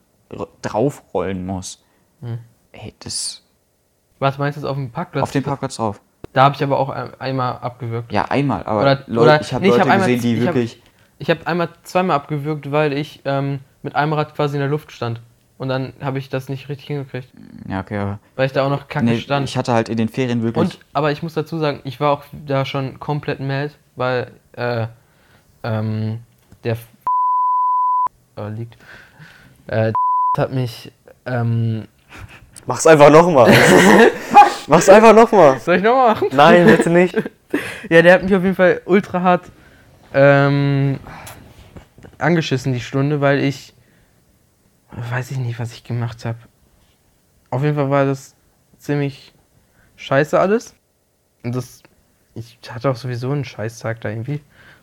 draufrollen 0.63 1.45
musst, 1.45 1.83
Hm. 2.21 2.39
ey, 2.71 2.93
das 2.99 3.43
Was 4.17 4.38
meinst 4.39 4.61
du 4.63 4.67
auf 4.67 4.75
dem 4.75 4.89
Parkplatz? 4.91 5.23
auf 5.23 5.31
den 5.31 5.43
Parkplatz 5.43 5.75
drauf. 5.75 6.01
Da 6.36 6.43
habe 6.43 6.56
ich 6.56 6.62
aber 6.62 6.78
auch 6.78 6.89
ein, 6.89 7.10
einmal 7.17 7.54
abgewürgt. 7.60 8.12
Ja, 8.12 8.26
einmal, 8.26 8.63
aber 8.63 8.82
Oder- 8.82 9.00
Leute, 9.08 9.21
oder- 9.21 9.41
ich 9.41 9.54
habe 9.54 9.62
nee, 9.63 9.69
ich 9.69 9.76
Leute 9.78 9.86
hab 9.88 9.93
einmal- 9.93 10.08
gesehen, 10.13 10.21
die 10.21 10.34
ich 10.34 10.39
hab- 10.48 10.54
wirklich. 10.54 10.82
Ich 11.17 11.30
habe 11.30 11.48
einmal 11.48 11.69
zweimal 11.84 12.17
abgewürgt, 12.17 12.71
weil 12.74 12.91
ich 12.91 13.21
ähm, 13.24 13.60
mit 13.84 13.95
einem 13.95 14.12
Rad 14.12 14.36
quasi 14.36 14.58
in 14.58 14.60
der 14.60 14.67
Luft 14.69 14.91
stand. 14.91 15.21
Und 15.58 15.69
dann 15.69 15.93
habe 16.02 16.19
ich 16.19 16.28
das 16.28 16.50
nicht 16.50 16.67
richtig 16.67 16.88
hingekriegt. 16.88 17.30
Ja, 17.69 17.80
okay, 17.80 17.98
aber. 17.98 18.19
Weil 18.36 18.48
ich 18.48 18.52
da 18.52 18.65
auch 18.65 18.69
noch 18.69 18.89
kacke 18.89 19.06
Nee, 19.06 19.19
stand. 19.19 19.48
ich 19.48 19.56
hatte 19.56 19.71
halt 19.71 19.88
in 19.88 19.95
den 19.95 20.10
Ferien 20.10 20.43
wirklich. 20.43 20.62
Und, 20.62 20.80
aber 20.91 21.13
ich 21.13 21.24
muss 21.24 21.34
dazu 21.36 21.58
sagen, 21.58 21.80
ich 21.86 22.02
war 22.02 22.12
auch 22.12 22.24
da 22.45 22.65
schon 22.65 23.00
komplett 23.00 23.39
mad, 23.39 23.71
weil 23.95 24.30
äh, 24.58 24.88
ähm, 25.63 26.19
der 26.65 26.76
äh, 28.38 28.50
liegt. 28.50 28.76
Äh, 29.67 29.93
hat 30.38 30.52
mich. 30.52 30.91
Ähm, 31.26 31.88
Mach's 32.65 32.86
einfach 32.86 33.10
nochmal. 33.10 33.54
Mach's 34.67 34.89
einfach 34.89 35.13
nochmal. 35.13 35.60
soll 35.60 35.78
ich 35.78 35.84
nochmal 35.84 36.13
machen? 36.13 36.30
Nein, 36.32 36.65
bitte 36.65 36.89
nicht. 36.89 37.15
Ja, 37.89 38.01
der 38.01 38.15
hat 38.15 38.23
mich 38.23 38.36
auf 38.36 38.43
jeden 38.43 38.56
Fall 38.56 38.82
ultra 38.86 39.21
hart 39.21 39.45
ähm, 40.13 40.99
angeschissen 42.17 42.73
die 42.73 42.82
Stunde, 42.82 43.21
weil 43.21 43.39
ich 43.39 43.73
weiß 44.91 45.32
ich 45.32 45.38
nicht, 45.38 45.60
was 45.60 45.71
ich 45.71 45.84
gemacht 45.84 46.25
habe. 46.25 46.39
Auf 47.51 47.63
jeden 47.63 47.75
Fall 47.75 47.89
war 47.89 48.06
das 48.06 48.36
ziemlich 48.78 49.34
scheiße 49.95 50.38
alles. 50.38 50.75
Und 51.43 51.56
das 51.56 51.84
ich 52.34 52.60
hatte 52.69 52.89
auch 52.89 52.95
sowieso 52.95 53.32
einen 53.32 53.45
Scheißtag 53.45 54.01
da 54.01 54.10
irgendwie. 54.10 54.41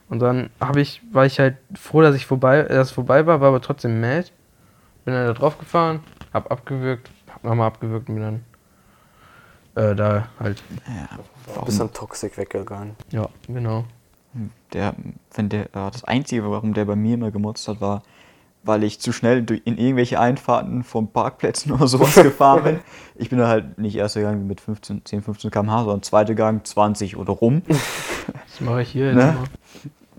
Und 0.09 0.21
dann 0.21 0.51
habe 0.61 0.81
ich 0.81 1.03
war 1.13 1.27
ich 1.27 1.39
halt 1.39 1.57
froh, 1.75 2.01
dass 2.01 2.15
ich 2.15 2.25
vorbei 2.25 2.61
äh, 2.61 2.69
dass 2.69 2.89
es 2.89 2.95
vorbei 2.95 3.27
war, 3.27 3.41
war 3.41 3.49
aber 3.49 3.61
trotzdem 3.61 4.01
mad. 4.01 4.31
Bin 5.05 5.15
dann 5.15 5.27
da 5.27 5.33
drauf 5.33 5.59
gefahren, 5.59 6.01
hab 6.33 6.51
abgewürgt, 6.51 7.11
hab 7.33 7.45
nochmal 7.45 7.67
abgewürgt 7.67 8.09
und 8.09 8.15
bin 8.15 8.25
dann 8.25 8.45
äh, 9.75 9.95
da 9.95 10.29
halt 10.41 10.63
Du 11.55 11.65
bist 11.65 11.81
dann 11.81 11.93
toxisch 11.93 12.37
weggegangen. 12.37 12.95
ja, 13.11 13.29
genau. 13.49 13.85
der, 14.73 14.95
wenn 15.35 15.49
der, 15.49 15.67
das 15.73 16.05
Einzige, 16.05 16.49
warum 16.51 16.73
der 16.75 16.85
bei 16.85 16.97
mir 16.97 17.15
immer 17.15 17.31
gemotzt 17.31 17.67
hat, 17.69 17.81
war, 17.81 18.03
weil 18.65 18.85
ich 18.85 19.01
zu 19.01 19.13
schnell 19.13 19.45
in 19.65 19.77
irgendwelche 19.77 20.21
Einfahrten 20.21 20.85
von 20.85 21.09
Parkplätzen 21.09 21.73
oder 21.73 21.89
sowas 21.89 22.15
gefahren 22.15 22.63
bin. 22.63 22.81
Ich 23.17 23.29
bin 23.29 23.39
da 23.39 23.49
halt 23.49 23.77
nicht 23.79 23.97
erster 23.97 24.23
Gang 24.23 24.47
mit 24.47 24.61
15, 24.61 25.05
10, 25.05 25.23
15 25.23 25.51
km/h, 25.51 25.79
sondern 25.85 26.03
zweiter 26.03 26.35
Gang 26.35 26.65
20 26.67 27.17
oder 27.17 27.33
rum. 27.33 27.63
Das 28.47 28.61
mache 28.61 28.83
ich 28.83 28.91
hier 28.91 29.07
jetzt 29.07 29.17
Ne? 29.17 29.37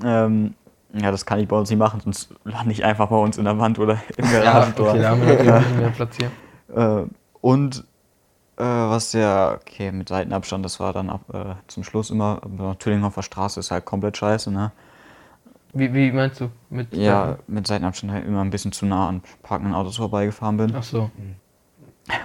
mal. 0.03 0.25
ähm, 0.25 0.53
ja, 0.93 1.09
das 1.09 1.25
kann 1.25 1.39
ich 1.39 1.47
bei 1.47 1.55
uns 1.55 1.69
nicht 1.69 1.79
machen, 1.79 2.01
sonst 2.01 2.33
lande 2.43 2.71
ich 2.73 2.83
einfach 2.83 3.07
bei 3.07 3.15
uns 3.15 3.37
in 3.37 3.45
der 3.45 3.57
Wand 3.59 3.79
oder 3.79 3.97
im 4.17 4.25
Ja, 4.31 4.41
Garagentor. 4.43 4.89
okay, 4.89 5.01
da 5.01 5.09
haben 5.11 5.21
wir 5.21 5.27
natürlich 5.27 5.53
bisschen 5.63 5.79
mehr 5.79 5.89
Platz 5.91 6.17
hier. 6.17 7.01
Äh, 7.01 7.05
und 7.39 7.85
äh, 8.57 8.63
was 8.63 9.13
ja, 9.13 9.53
okay, 9.53 9.91
mit 9.91 10.09
Seitenabstand, 10.09 10.63
das 10.63 10.79
war 10.79 10.93
dann 10.93 11.09
ab, 11.09 11.21
äh, 11.33 11.55
zum 11.67 11.83
Schluss 11.83 12.09
immer, 12.09 12.39
aber 12.43 12.77
Tüllinghofer 12.77 13.23
Straße 13.23 13.59
ist 13.59 13.71
halt 13.71 13.85
komplett 13.85 14.17
scheiße, 14.17 14.51
ne? 14.51 14.71
Wie, 15.73 15.93
wie 15.93 16.11
meinst 16.11 16.39
du? 16.39 16.49
Mit 16.69 16.95
Ja, 16.95 17.37
mit 17.47 17.65
Seitenabstand 17.65 18.13
halt 18.13 18.25
immer 18.25 18.41
ein 18.41 18.51
bisschen 18.51 18.71
zu 18.71 18.85
nah 18.85 19.09
an 19.09 19.23
parkenden 19.41 19.73
Autos 19.73 19.97
vorbeigefahren 19.97 20.57
bin. 20.57 20.73
Ach 20.75 20.83
so. 20.83 21.09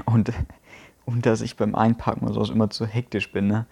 Und, 0.04 0.32
und 1.06 1.24
dass 1.24 1.40
ich 1.40 1.56
beim 1.56 1.74
Einparken 1.74 2.24
oder 2.24 2.34
sowas 2.34 2.50
immer 2.50 2.68
zu 2.68 2.86
hektisch 2.86 3.32
bin, 3.32 3.46
ne? 3.46 3.66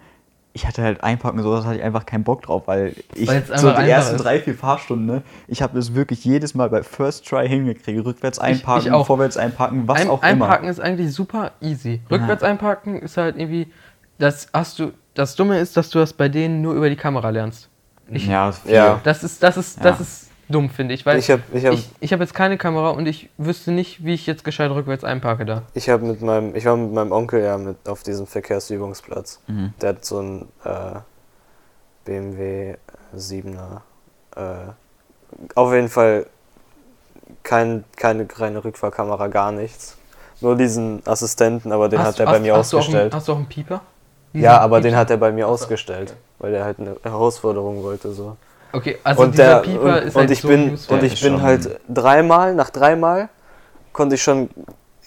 Ich 0.57 0.67
hatte 0.67 0.83
halt 0.83 1.05
Einparken 1.05 1.39
und 1.39 1.45
sowas 1.45 1.67
hatte 1.67 1.77
ich 1.77 1.83
einfach 1.83 2.07
keinen 2.07 2.25
Bock 2.25 2.41
drauf, 2.41 2.63
weil 2.65 2.95
ich 3.15 3.29
Weil 3.29 3.45
so 3.45 3.71
die 3.73 3.91
ersten 3.91 4.17
ist. 4.17 4.25
drei, 4.25 4.41
vier 4.41 4.55
Fahrstunden, 4.55 5.05
ne? 5.05 5.23
Ich 5.49 5.61
habe 5.61 5.75
das 5.77 5.95
wirklich 5.95 6.25
jedes 6.25 6.55
Mal 6.55 6.71
bei 6.71 6.83
First 6.83 7.29
Try 7.29 7.47
hingekriegt. 7.47 8.03
Rückwärts 8.07 8.39
einparken, 8.39 8.87
ich 8.87 8.93
auch. 8.93 9.07
vorwärts 9.07 9.37
einparken, 9.37 9.87
was 9.87 10.01
Ein, 10.01 10.09
auch 10.09 10.23
einparken 10.23 10.67
ist 10.71 10.81
eigentlich 10.81 11.13
super 11.13 11.53
easy. 11.61 12.01
Rückwärts 12.11 12.43
einparken 12.43 12.99
ist 13.03 13.19
halt 13.19 13.37
irgendwie. 13.37 13.71
Das 14.19 14.49
hast 14.55 14.79
du. 14.79 14.93
Das 15.13 15.37
Dumme 15.37 15.59
ist, 15.59 15.77
dass 15.77 15.91
du 15.91 15.99
das 15.99 16.15
bei 16.15 16.31
denen 16.31 16.63
nur 16.63 16.73
über 16.73 16.89
die 16.89 16.97
Kamera 16.97 17.29
lernst. 17.29 17.69
immer. 18.09 18.19
Ja. 18.25 18.55
Ja. 18.67 19.01
Das 19.05 19.23
ist, 19.25 19.43
das 19.43 19.59
ist, 19.59 19.85
das 19.85 19.97
Ja. 19.99 20.03
ist 20.03 20.26
dumm, 20.49 20.71
finde 20.71 20.95
ich. 20.95 21.05
Weil 21.07 21.19
Ich 21.19 21.31
hab- 21.31 21.41
ich 21.53 21.65
hab- 21.67 21.73
ich, 21.75 21.91
ich 22.01 22.13
hab 22.13 22.21
jetzt 22.21 22.35
keine 22.35 22.57
Kamera 22.59 22.91
und 22.91 23.07
ich 23.07 23.29
wüsste 23.39 23.73
nicht, 23.73 24.05
wie 24.05 24.15
ich 24.15 24.27
jetzt 24.27 24.45
gescheit 24.45 24.71
rückwärts 24.71 25.05
einparke 25.05 25.45
da. 25.45 25.63
Ich 25.75 25.89
habe 25.89 26.05
mit 26.05 26.23
meinem, 26.23 26.55
ich 26.55 26.65
war 26.67 26.77
mit 26.77 26.93
meinem 26.93 27.13
Onkel 27.13 27.43
ja 27.43 27.59
mit 27.59 27.77
auf 27.89 28.03
diesem 28.03 28.27
Verkehrsübungsplatz. 28.27 29.41
Mhm. 29.47 29.73
Der 29.81 29.89
hat 29.91 30.05
so 30.05 30.21
ein 30.21 30.49
äh, 30.65 31.01
BMW 32.05 32.77
7er. 33.17 33.81
Äh, 34.37 34.41
auf 35.55 35.73
jeden 35.73 35.89
Fall 35.89 36.27
kein, 37.43 37.85
keine 37.97 38.27
reine 38.37 38.65
Rückfahrkamera, 38.65 39.29
gar 39.29 39.53
nichts. 39.53 39.97
Nur 40.41 40.57
diesen 40.57 41.03
Assistenten, 41.07 41.73
aber 41.73 41.89
den 41.89 42.01
hat 42.01 42.21
er 42.21 42.27
bei 42.27 42.39
mir 42.39 42.55
hast 42.55 42.73
du 42.73 42.79
ausgestellt. 42.79 43.13
einen, 43.13 43.19
hast 43.19 43.29
du 43.29 43.33
auch 43.33 43.37
einen 43.37 43.47
Pieper? 43.47 43.81
Diesen 44.35 44.45
ja, 44.45 44.59
aber 44.61 44.79
den 44.81 44.91
Piepser? 44.91 44.99
hat 44.99 45.11
er 45.11 45.17
bei 45.17 45.33
mir 45.33 45.49
ausgestellt, 45.49 46.15
weil 46.39 46.53
der 46.53 46.65
halt 46.65 46.79
eine 46.79 46.97
Herausforderung 47.03 47.83
wollte 47.83 48.13
so. 48.13 48.37
Okay, 48.73 48.99
also 49.05 49.23
und 49.23 49.33
dieser 49.33 49.55
der 49.55 49.57
Pieper 49.61 49.83
und, 49.83 50.03
ist 50.05 50.15
und 50.17 50.21
halt 50.21 50.31
ich 50.31 50.41
so 50.41 50.49
bin 50.49 50.73
useful. 50.73 50.99
und 50.99 51.05
ich 51.05 51.21
bin 51.23 51.33
schon- 51.35 51.43
halt 51.43 51.81
dreimal 51.89 52.55
nach 52.55 52.71
dreimal 52.71 53.29
konnte 53.93 54.17
ich 54.17 54.23
schon 54.23 54.51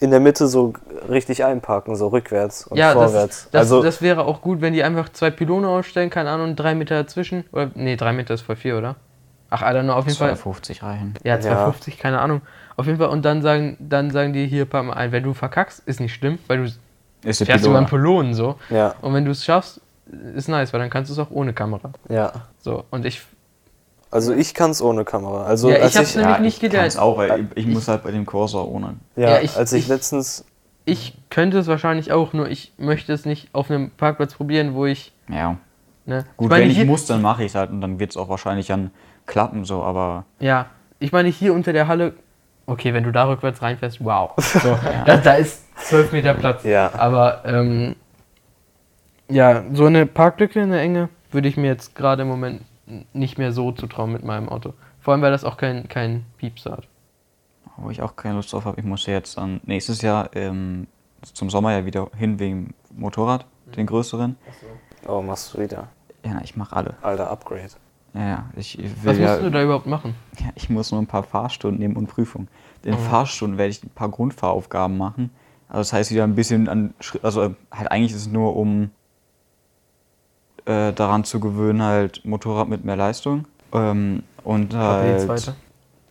in 0.00 0.10
der 0.10 0.18
Mitte 0.20 0.46
so 0.48 0.72
richtig 1.08 1.44
einparken, 1.44 1.94
so 1.94 2.08
rückwärts 2.08 2.66
und 2.66 2.78
ja, 2.78 2.94
das, 2.94 3.02
vorwärts. 3.12 3.48
das, 3.52 3.60
also 3.60 3.82
das 3.82 4.00
wäre 4.02 4.24
auch 4.24 4.40
gut, 4.40 4.60
wenn 4.62 4.72
die 4.72 4.82
einfach 4.82 5.10
zwei 5.10 5.30
Pylone 5.30 5.68
ausstellen, 5.68 6.08
keine 6.10 6.30
Ahnung, 6.30 6.56
drei 6.56 6.74
Meter 6.74 6.96
dazwischen. 7.02 7.44
Oder, 7.52 7.70
nee, 7.74 7.96
drei 7.96 8.12
Meter 8.12 8.34
ist 8.34 8.40
voll 8.40 8.56
viel, 8.56 8.74
oder? 8.74 8.96
Ach, 9.50 9.62
don't 9.62 9.82
know, 9.82 9.92
auf 9.92 10.06
jeden 10.06 10.16
Fall. 10.16 10.28
250 10.28 10.82
reichen. 10.82 11.14
Ja, 11.22 11.34
Ja. 11.34 11.40
250, 11.40 11.98
keine 11.98 12.20
Ahnung. 12.20 12.40
Auf 12.76 12.86
jeden 12.86 12.98
Fall, 12.98 13.08
und 13.08 13.24
dann 13.24 13.42
sagen, 13.42 13.76
dann 13.78 14.10
sagen 14.10 14.32
die 14.32 14.46
hier, 14.46 14.64
pack 14.64 14.86
mal 14.86 14.94
ein, 14.94 15.12
wenn 15.12 15.22
du 15.22 15.34
verkackst, 15.34 15.82
ist 15.86 16.00
nicht 16.00 16.14
schlimm, 16.14 16.38
weil 16.46 16.58
du 16.64 16.64
Ist 17.28 17.40
der 17.40 17.46
fährst 17.46 17.66
über 17.66 17.76
einen. 17.76 17.86
Pylonen 17.86 18.32
so. 18.32 18.56
ja, 18.70 18.94
Und 19.02 19.12
wenn 19.12 19.24
du 19.26 19.32
es 19.32 19.44
schaffst, 19.44 19.80
ist 20.34 20.48
nice, 20.48 20.72
weil 20.72 20.80
dann 20.80 20.88
kannst 20.88 21.10
du 21.10 21.12
es 21.12 21.18
auch 21.18 21.30
ohne 21.30 21.52
Kamera. 21.52 21.90
ja. 22.08 22.32
So, 22.62 22.84
und 22.90 23.04
ich 23.04 23.20
Also 24.10 24.32
ich 24.34 24.54
kann 24.54 24.70
es 24.72 24.82
ohne 24.82 25.04
Kamera. 25.04 25.44
Also 25.44 25.70
Ja, 25.70 25.86
ich 25.86 25.96
hab's 25.96 26.10
ich, 26.10 26.16
nämlich 26.16 26.34
ja, 26.36 26.40
nicht 26.42 26.54
ich 26.54 26.60
gelernt. 26.60 26.82
kann's 26.82 26.96
auch, 26.96 27.16
weil 27.16 27.48
ich, 27.54 27.64
ich 27.64 27.66
muss 27.66 27.86
halt 27.88 28.02
bei 28.02 28.10
dem 28.10 28.26
Cursor 28.26 28.68
ohne. 28.68 28.94
ja, 29.16 29.30
Ja, 29.36 29.40
ich- 29.40 29.56
als 29.56 29.72
ich, 29.72 29.84
ich- 29.84 29.88
letztens 29.88 30.44
Ich 30.84 31.16
könnte 31.30 31.58
es 31.58 31.66
wahrscheinlich 31.68 32.10
auch, 32.10 32.32
nur 32.32 32.48
ich 32.48 32.72
möchte 32.78 33.12
es 33.12 33.24
nicht 33.24 33.48
auf 33.54 33.70
einem 33.70 33.90
Parkplatz 33.90 34.34
probieren, 34.34 34.74
wo 34.74 34.86
ich. 34.86 35.12
Ja. 35.28 35.56
Ne, 36.06 36.24
Gut, 36.36 36.46
ich 36.46 36.50
meine, 36.50 36.62
wenn 36.64 36.70
ich 36.70 36.76
hier, 36.78 36.86
muss, 36.86 37.06
dann 37.06 37.22
mache 37.22 37.44
ich 37.44 37.50
es 37.50 37.54
halt 37.54 37.70
und 37.70 37.80
dann 37.82 38.00
wird 38.00 38.10
es 38.10 38.16
auch 38.16 38.28
wahrscheinlich 38.28 38.66
dann 38.66 38.90
klappen, 39.26 39.64
so, 39.64 39.82
aber 39.82 40.24
Ja, 40.40 40.66
ich 40.98 41.12
meine, 41.12 41.28
hier 41.28 41.52
unter 41.54 41.72
der 41.72 41.86
Halle. 41.86 42.14
Okay, 42.66 42.94
wenn 42.94 43.04
du 43.04 43.12
da 43.12 43.28
rückwärts 43.28 43.62
reinfährst, 43.62 44.02
wow. 44.04 44.30
So, 44.38 44.76
da, 45.06 45.16
da 45.18 45.34
ist 45.34 45.62
12 45.76 46.10
Meter 46.12 46.34
Platz. 46.34 46.64
Ja. 46.64 46.90
Aber, 46.96 47.42
ähm, 47.44 47.94
ja, 49.28 49.62
so 49.72 49.86
eine 49.86 50.06
Parklücke 50.06 50.60
in 50.60 50.70
der 50.70 50.80
Enge 50.80 51.08
würde 51.30 51.48
ich 51.48 51.56
mir 51.56 51.66
jetzt 51.68 51.94
gerade 51.94 52.22
im 52.22 52.28
Moment 52.28 52.62
nicht 53.12 53.38
mehr 53.38 53.52
so 53.52 53.72
zutrauen 53.72 54.12
mit 54.12 54.24
meinem 54.24 54.48
Auto. 54.48 54.74
Vor 55.00 55.12
allem, 55.12 55.22
weil 55.22 55.30
das 55.32 55.44
auch 55.44 55.56
kein, 55.56 55.88
kein 55.88 56.24
Pieps 56.38 56.66
hat. 56.66 56.86
wo 57.76 57.90
ich 57.90 58.02
auch 58.02 58.16
keine 58.16 58.36
Lust 58.36 58.52
drauf 58.52 58.64
habe. 58.64 58.78
Ich 58.80 58.86
muss 58.86 59.06
ja 59.06 59.14
jetzt 59.14 59.36
dann 59.38 59.60
nächstes 59.64 60.02
Jahr 60.02 60.30
ähm, 60.34 60.86
zum 61.22 61.48
Sommer 61.50 61.72
ja 61.72 61.86
wieder 61.86 62.08
hin 62.16 62.38
wegen 62.38 62.74
Motorrad, 62.94 63.46
den 63.76 63.86
größeren. 63.86 64.36
Oh, 65.06 65.22
machst 65.22 65.54
du 65.54 65.60
wieder. 65.60 65.88
Ja, 66.24 66.34
na, 66.34 66.42
ich 66.44 66.56
mache 66.56 66.76
alle. 66.76 66.94
Alter, 67.02 67.30
Upgrade. 67.30 67.70
Ja, 68.12 68.28
ja, 68.28 68.50
ich 68.56 68.76
will 68.76 68.90
Was 69.04 69.18
ja, 69.18 69.30
musst 69.32 69.42
du 69.44 69.50
da 69.50 69.62
überhaupt 69.62 69.86
machen? 69.86 70.14
ja, 70.40 70.48
ich 70.56 70.68
muss 70.68 70.90
nur 70.90 71.00
ein 71.00 71.06
paar 71.06 71.22
Fahrstunden 71.22 71.78
nehmen 71.78 71.96
und 71.96 72.08
Prüfung. 72.08 72.48
In 72.82 72.94
Oh. 72.94 72.96
Fahrstunden 72.96 73.56
werde 73.56 73.70
ich 73.70 73.82
ein 73.84 73.90
paar 73.90 74.08
Grundfahraufgaben 74.08 74.98
machen. 74.98 75.30
Also 75.68 75.78
das 75.80 75.92
heißt 75.92 76.10
wieder 76.10 76.24
ein 76.24 76.34
bisschen 76.34 76.68
an 76.68 76.92
Schritt, 76.98 77.24
also 77.24 77.54
halt 77.70 77.90
eigentlich 77.92 78.10
ist 78.12 78.22
es 78.22 78.26
nur 78.26 78.56
um 78.56 78.90
äh, 80.66 80.92
daran 80.92 81.24
zu 81.24 81.40
gewöhnen, 81.40 81.82
halt 81.82 82.24
Motorrad 82.24 82.68
mit 82.68 82.84
mehr 82.84 82.96
Leistung. 82.96 83.46
Ähm, 83.72 84.22
und 84.44 84.74
halt, 84.74 85.54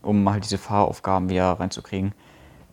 um 0.02 0.30
halt 0.30 0.44
diese 0.46 0.58
Fahraufgaben 0.58 1.30
wieder 1.30 1.52
reinzukriegen. 1.54 2.14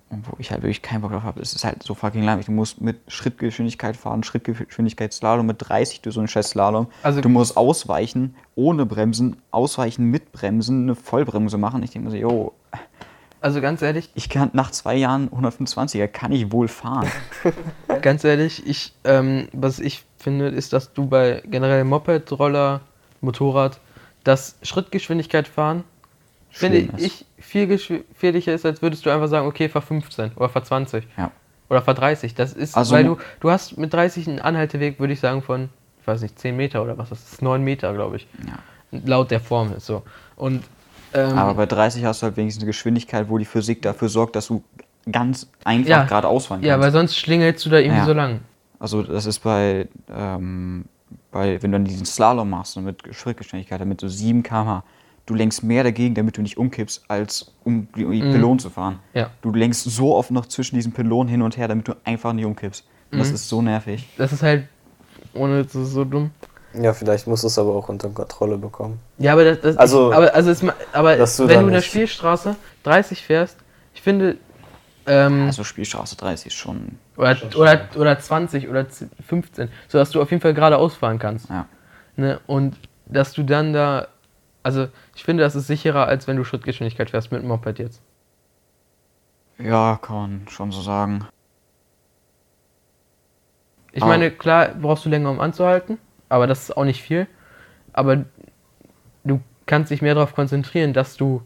Und 0.08 0.24
wo 0.30 0.36
ich 0.38 0.52
halt 0.52 0.62
wirklich 0.62 0.82
keinen 0.82 1.00
Bock 1.00 1.10
drauf 1.10 1.24
habe, 1.24 1.40
ist 1.40 1.56
es 1.56 1.64
halt 1.64 1.82
so 1.82 1.94
fucking 1.94 2.22
langweilig. 2.22 2.46
Du 2.46 2.52
musst 2.52 2.80
mit 2.80 3.00
Schrittgeschwindigkeit 3.08 3.96
fahren, 3.96 4.22
Schrittgeschwindigkeitsslalom 4.22 5.44
mit 5.44 5.56
30 5.68 6.02
durch 6.02 6.14
so 6.14 6.20
einen 6.20 6.28
scheiß 6.28 6.50
Slalom. 6.50 6.86
Also- 7.02 7.20
du 7.20 7.28
musst 7.28 7.56
ausweichen, 7.56 8.36
ohne 8.54 8.86
Bremsen, 8.86 9.36
ausweichen 9.50 10.04
mit 10.04 10.30
Bremsen, 10.30 10.84
eine 10.84 10.94
Vollbremse 10.94 11.58
machen. 11.58 11.82
Ich 11.82 11.90
denke 11.90 12.06
mir 12.06 12.12
so, 12.12 12.16
yo, 12.18 12.52
Also 13.46 13.60
ganz 13.60 13.80
ehrlich, 13.80 14.10
ich 14.16 14.28
kann 14.28 14.50
nach 14.54 14.72
zwei 14.72 14.96
Jahren 14.96 15.30
125er, 15.30 16.08
kann 16.08 16.32
ich 16.32 16.50
wohl 16.50 16.66
fahren. 16.66 17.08
ganz 18.02 18.24
ehrlich, 18.24 18.66
ich, 18.66 18.92
ähm, 19.04 19.46
was 19.52 19.78
ich 19.78 20.02
finde, 20.18 20.48
ist, 20.48 20.72
dass 20.72 20.92
du 20.94 21.06
bei 21.06 21.44
generell 21.46 21.84
Moped, 21.84 22.32
Roller, 22.32 22.80
Motorrad, 23.20 23.78
das 24.24 24.58
Schrittgeschwindigkeit 24.62 25.46
fahren, 25.46 25.84
finde 26.50 26.80
Schlimm 26.80 26.96
ist. 26.96 27.04
ich 27.06 27.26
viel 27.38 27.68
gefährlicher 27.68 28.52
ist, 28.52 28.66
als 28.66 28.82
würdest 28.82 29.06
du 29.06 29.10
einfach 29.10 29.28
sagen, 29.28 29.46
okay, 29.46 29.68
fahr 29.68 29.80
15 29.82 30.32
oder 30.34 30.48
fahr 30.48 30.64
20 30.64 31.06
Ja. 31.16 31.30
oder 31.70 31.82
fahr 31.82 31.94
30. 31.94 32.34
Das 32.34 32.52
ist, 32.52 32.76
Also 32.76 32.96
weil 32.96 33.04
du, 33.04 33.16
du 33.38 33.50
hast 33.52 33.78
mit 33.78 33.92
30 33.94 34.26
einen 34.26 34.40
Anhalteweg, 34.40 34.98
würde 34.98 35.12
ich 35.12 35.20
sagen, 35.20 35.40
von, 35.42 35.68
ich 36.00 36.06
weiß 36.08 36.20
nicht, 36.22 36.36
10 36.36 36.56
Meter 36.56 36.82
oder 36.82 36.98
was, 36.98 37.10
das 37.10 37.22
ist 37.34 37.42
9 37.42 37.62
Meter, 37.62 37.94
glaube 37.94 38.16
ich. 38.16 38.26
Ja. 38.44 38.58
Laut 39.04 39.30
der 39.30 39.38
Formel, 39.38 39.78
so. 39.78 40.02
Und, 40.34 40.64
ähm, 41.14 41.38
Aber 41.38 41.54
bei 41.54 41.66
30 41.66 42.04
hast 42.04 42.22
du 42.22 42.24
halt 42.26 42.36
wenigstens 42.36 42.62
eine 42.62 42.68
Geschwindigkeit, 42.68 43.28
wo 43.28 43.38
die 43.38 43.44
Physik 43.44 43.82
dafür 43.82 44.08
sorgt, 44.08 44.36
dass 44.36 44.48
du 44.48 44.62
ganz 45.10 45.48
einfach 45.64 45.88
Ja. 45.90 46.04
geradeaus 46.04 46.46
fahren 46.46 46.62
ja, 46.62 46.74
kannst. 46.74 46.84
weil 46.84 46.92
sonst 46.92 47.16
schlingelst 47.18 47.64
du 47.64 47.70
da 47.70 47.78
irgendwie 47.78 47.98
Ja. 47.98 48.04
so 48.06 48.12
lang. 48.12 48.40
Also 48.78 49.02
das 49.02 49.24
ist 49.26 49.38
bei, 49.40 49.88
ähm, 50.14 50.84
bei 51.30 51.62
wenn 51.62 51.70
du 51.72 51.78
dann 51.78 51.84
diesen 51.84 52.04
Slalom 52.06 52.50
machst 52.50 52.76
und 52.76 52.84
mit 52.84 53.02
Schrittgeschwindigkeit, 53.12 53.80
damit 53.80 54.00
so 54.00 54.08
7 54.08 54.42
km 54.42 54.82
du 55.26 55.34
lenkst 55.34 55.64
mehr 55.64 55.82
dagegen, 55.82 56.14
damit 56.14 56.36
du 56.36 56.42
nicht 56.42 56.56
umkippst, 56.56 57.02
als 57.08 57.52
um 57.64 57.88
die, 57.96 58.04
die 58.04 58.20
Pylonen 58.20 58.60
zu 58.60 58.70
fahren. 58.70 59.00
Mhm. 59.12 59.18
Ja. 59.18 59.30
Du 59.42 59.52
lenkst 59.52 59.82
so 59.82 60.14
oft 60.14 60.30
noch 60.30 60.46
zwischen 60.46 60.76
diesen 60.76 60.92
Pylonen 60.92 61.28
hin 61.28 61.42
und 61.42 61.56
her, 61.56 61.66
damit 61.66 61.88
du 61.88 61.94
einfach 62.04 62.32
nicht 62.32 62.44
umkippst. 62.44 62.84
Und 63.10 63.16
Mhm. 63.16 63.22
das 63.22 63.30
ist 63.32 63.48
so 63.48 63.60
nervig. 63.60 64.06
Das 64.18 64.32
ist 64.32 64.42
halt, 64.44 64.68
ohne, 65.34 65.64
das 65.64 65.74
ist 65.74 65.90
so 65.92 66.04
dumm. 66.04 66.30
Ja, 66.78 66.92
vielleicht 66.92 67.26
musst 67.26 67.42
du 67.42 67.46
es 67.48 67.58
aber 67.58 67.74
auch 67.74 67.88
unter 67.88 68.08
Kontrolle 68.10 68.58
bekommen. 68.58 69.00
Ja, 69.18 69.32
aber 69.32 69.44
das, 69.44 69.60
das 69.60 69.76
Also, 69.76 70.12
aber, 70.12 70.34
also 70.34 70.50
es, 70.50 70.62
ma- 70.62 70.74
aber 70.92 71.16
du 71.16 71.48
wenn 71.48 71.60
du 71.60 71.66
in 71.68 71.72
der 71.72 71.80
Spielstraße 71.82 72.56
30 72.82 73.22
fährst, 73.24 73.56
ich 73.94 74.02
finde, 74.02 74.36
ähm, 75.06 75.46
Also 75.46 75.64
Spielstraße 75.64 76.16
30 76.16 76.48
ist 76.48 76.54
schon, 76.54 76.98
oder, 77.16 77.36
oder, 77.56 77.88
oder 77.96 78.18
20 78.18 78.68
oder 78.68 78.88
10 78.88 79.10
15, 79.26 79.70
sodass 79.88 80.10
du 80.10 80.20
auf 80.20 80.30
jeden 80.30 80.40
Fall 80.42 80.52
geradeaus 80.54 80.94
fahren 80.96 81.18
kannst. 81.18 81.48
ja. 81.48 81.66
Ne? 82.16 82.40
Und 82.46 82.76
dass 83.06 83.32
du 83.34 83.42
dann 83.42 83.72
da, 83.74 84.08
also 84.62 84.88
ich 85.14 85.22
finde, 85.24 85.42
das 85.44 85.54
ist 85.54 85.66
sicherer, 85.66 86.06
als 86.08 86.26
wenn 86.26 86.36
du 86.36 86.44
Schrittgeschwindigkeit 86.44 87.10
fährst 87.10 87.30
mit 87.30 87.42
dem 87.42 87.48
Moped 87.48 87.78
jetzt. 87.78 88.00
Ja, 89.58 89.98
kann 90.02 90.16
man 90.16 90.48
schon 90.48 90.72
so 90.72 90.80
sagen. 90.82 91.26
Ich 93.92 94.02
Aber- 94.02 94.10
meine, 94.12 94.30
klar 94.30 94.68
brauchst 94.80 95.04
du 95.04 95.08
länger, 95.08 95.30
um 95.30 95.40
anzuhalten, 95.40 95.98
aber 96.28 96.46
das 96.46 96.64
ist 96.64 96.76
auch 96.76 96.84
nicht 96.84 97.02
viel. 97.02 97.26
Aber 97.92 98.24
du 99.24 99.40
kannst 99.66 99.90
dich 99.90 100.02
mehr 100.02 100.14
darauf 100.14 100.34
konzentrieren, 100.34 100.92
dass 100.92 101.16
du 101.16 101.42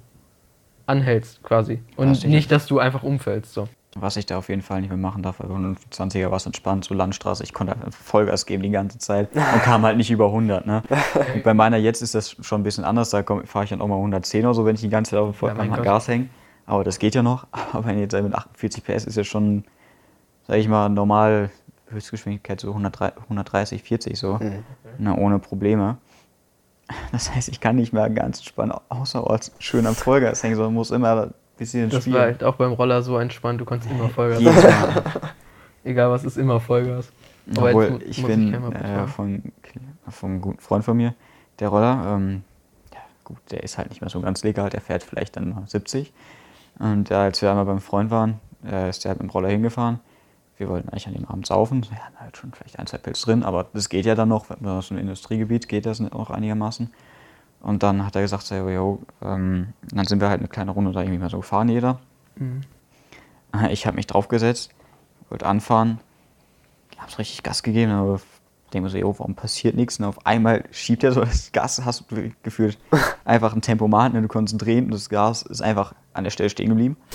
anhältst 0.86 1.42
quasi. 1.42 1.80
Und 1.96 2.08
Ja, 2.08 2.14
sicher. 2.14 2.28
nicht, 2.28 2.50
dass 2.52 2.66
du 2.66 2.78
einfach 2.78 3.02
umfällst. 3.02 3.54
So. 3.54 3.68
Was 3.96 4.16
ich 4.16 4.26
da 4.26 4.38
auf 4.38 4.48
jeden 4.48 4.62
Fall 4.62 4.80
nicht 4.80 4.90
mehr 4.90 4.96
machen 4.98 5.22
darf, 5.22 5.40
weil 5.40 5.48
120er 5.50 6.30
war 6.30 6.36
es 6.36 6.46
entspannt, 6.46 6.84
so 6.84 6.94
Landstraße. 6.94 7.42
Ich 7.42 7.52
konnte 7.52 7.74
Vollgas 7.90 8.46
geben 8.46 8.62
die 8.62 8.70
ganze 8.70 8.98
Zeit 8.98 9.30
und 9.34 9.62
kam 9.62 9.82
halt 9.82 9.96
nicht 9.96 10.10
über 10.10 10.26
100. 10.26 10.66
Ne? 10.66 10.82
Bei 11.44 11.54
meiner 11.54 11.76
jetzt 11.76 12.00
ist 12.02 12.14
das 12.14 12.36
schon 12.40 12.60
ein 12.60 12.64
bisschen 12.64 12.84
anders. 12.84 13.10
Da 13.10 13.22
fahre 13.24 13.64
ich 13.64 13.70
dann 13.70 13.80
auch 13.80 13.88
mal 13.88 13.96
110 13.96 14.44
oder 14.44 14.54
so, 14.54 14.64
wenn 14.64 14.74
ich 14.76 14.80
die 14.80 14.88
ganze 14.90 15.12
Zeit 15.12 15.20
auf 15.20 15.42
Ja, 15.42 15.56
am 15.56 15.70
Gott. 15.70 15.82
Gas 15.82 16.08
hänge. 16.08 16.28
Aber 16.66 16.84
das 16.84 16.98
geht 17.00 17.14
ja 17.16 17.22
noch. 17.22 17.46
Aber 17.72 17.84
wenn 17.86 17.98
jetzt 17.98 18.12
mit 18.12 18.34
48 18.34 18.84
PS 18.84 19.04
ist 19.06 19.16
ja 19.16 19.24
schon, 19.24 19.64
sag 20.46 20.56
ich 20.58 20.68
mal, 20.68 20.88
normal 20.88 21.50
Höchstgeschwindigkeit 21.90 22.60
so 22.60 22.68
130, 22.68 23.22
130 23.24 23.82
40 23.82 24.18
so. 24.18 24.38
Ne, 24.98 25.16
ohne 25.16 25.38
Probleme. 25.38 25.98
Das 27.12 27.32
heißt, 27.34 27.48
ich 27.48 27.60
kann 27.60 27.76
nicht 27.76 27.92
mehr 27.92 28.08
ganz 28.10 28.38
entspannt 28.38 28.74
außerorts 28.88 29.52
schön 29.58 29.86
am 29.86 29.94
Vollgas 29.94 30.42
hängen, 30.42 30.56
sondern 30.56 30.74
muss 30.74 30.90
immer 30.90 31.22
ein 31.22 31.34
bisschen 31.56 31.88
Das 31.90 32.02
spielen. 32.02 32.16
war 32.16 32.22
halt 32.22 32.42
auch 32.44 32.56
beim 32.56 32.72
Roller 32.72 33.02
so 33.02 33.16
entspannt, 33.18 33.60
du 33.60 33.64
konntest 33.64 33.90
immer 33.90 34.08
Vollgas. 34.08 34.42
Mal. 34.42 35.02
Egal 35.84 36.10
was 36.10 36.24
ist, 36.24 36.36
immer 36.36 36.60
Vollgas. 36.60 37.10
Aber 37.56 37.68
Obwohl, 37.68 38.02
ich 38.04 38.24
bin 38.24 38.50
Moped 38.60 38.80
äh, 38.80 38.84
fahren. 38.84 39.08
von, 39.08 39.52
vom 40.08 40.40
guten 40.40 40.58
Freund 40.60 40.84
von 40.84 40.96
mir, 40.96 41.14
der 41.58 41.68
Roller, 41.68 42.14
ähm, 42.16 42.42
ja, 42.92 43.00
gut, 43.24 43.38
der 43.50 43.62
ist 43.62 43.78
halt 43.78 43.88
nicht 43.90 44.00
mehr 44.00 44.10
so 44.10 44.20
ganz 44.20 44.42
legal, 44.44 44.68
der 44.70 44.80
fährt 44.80 45.02
vielleicht 45.02 45.36
dann 45.36 45.50
noch 45.50 45.66
70. 45.66 46.12
Und 46.78 47.10
äh, 47.10 47.14
als 47.14 47.40
wir 47.40 47.50
einmal 47.50 47.64
beim 47.66 47.80
Freund 47.80 48.10
waren, 48.10 48.40
äh, 48.64 48.90
ist 48.90 49.04
der 49.04 49.10
halt 49.10 49.20
mit 49.20 49.30
dem 49.30 49.32
Roller 49.32 49.48
hingefahren. 49.48 50.00
Wir 50.60 50.68
wollten 50.68 50.90
eigentlich 50.90 51.06
an 51.06 51.14
dem 51.14 51.24
Abend 51.24 51.46
saufen. 51.46 51.86
Wir 51.88 52.04
hatten 52.04 52.20
halt 52.20 52.36
schon 52.36 52.52
vielleicht 52.52 52.78
ein, 52.78 52.86
zwei 52.86 52.98
Pilz 52.98 53.22
drin, 53.22 53.42
aber 53.44 53.68
das 53.72 53.88
geht 53.88 54.04
ja 54.04 54.14
dann 54.14 54.28
noch, 54.28 54.50
wenn 54.50 54.82
so 54.82 54.94
ein 54.94 54.98
Industriegebiet 54.98 55.68
geht 55.68 55.86
das 55.86 56.00
noch 56.00 56.28
einigermaßen. 56.28 56.92
Und 57.62 57.82
dann 57.82 58.04
hat 58.04 58.14
er 58.14 58.20
gesagt, 58.20 58.42
so, 58.42 58.54
jo, 58.54 59.00
ähm, 59.22 59.72
dann 59.90 60.06
sind 60.06 60.20
wir 60.20 60.28
halt 60.28 60.40
eine 60.40 60.48
kleine 60.48 60.72
Runde 60.72 60.92
da 60.92 61.00
irgendwie 61.00 61.18
mal 61.18 61.30
so 61.30 61.38
gefahren, 61.38 61.70
jeder. 61.70 61.98
Mhm. 62.36 62.60
Ich 63.70 63.86
habe 63.86 63.96
mich 63.96 64.06
draufgesetzt, 64.06 64.70
wollte 65.30 65.46
anfahren, 65.46 65.98
hab's 66.98 67.18
richtig 67.18 67.42
Gas 67.42 67.62
gegeben, 67.62 67.92
aber 67.92 68.20
denke 68.74 68.84
mir 68.84 68.90
so, 68.90 68.98
jo, 68.98 69.18
warum 69.18 69.34
passiert 69.34 69.76
nichts? 69.76 69.98
Und 69.98 70.04
auf 70.04 70.26
einmal 70.26 70.64
schiebt 70.72 71.02
er 71.04 71.12
so 71.12 71.22
das 71.22 71.52
Gas, 71.52 71.82
hast 71.86 72.10
du 72.10 72.32
gefühlt 72.42 72.76
einfach 73.24 73.54
ein 73.54 73.62
Tempomat, 73.62 74.12
ne, 74.12 74.20
du 74.20 74.28
konntest 74.28 74.60
drehen 74.60 74.84
und 74.84 74.90
das 74.92 75.08
Gas 75.08 75.40
ist 75.40 75.62
einfach 75.62 75.94
an 76.12 76.24
der 76.24 76.30
Stelle 76.30 76.50
stehen 76.50 76.68
geblieben. 76.68 76.98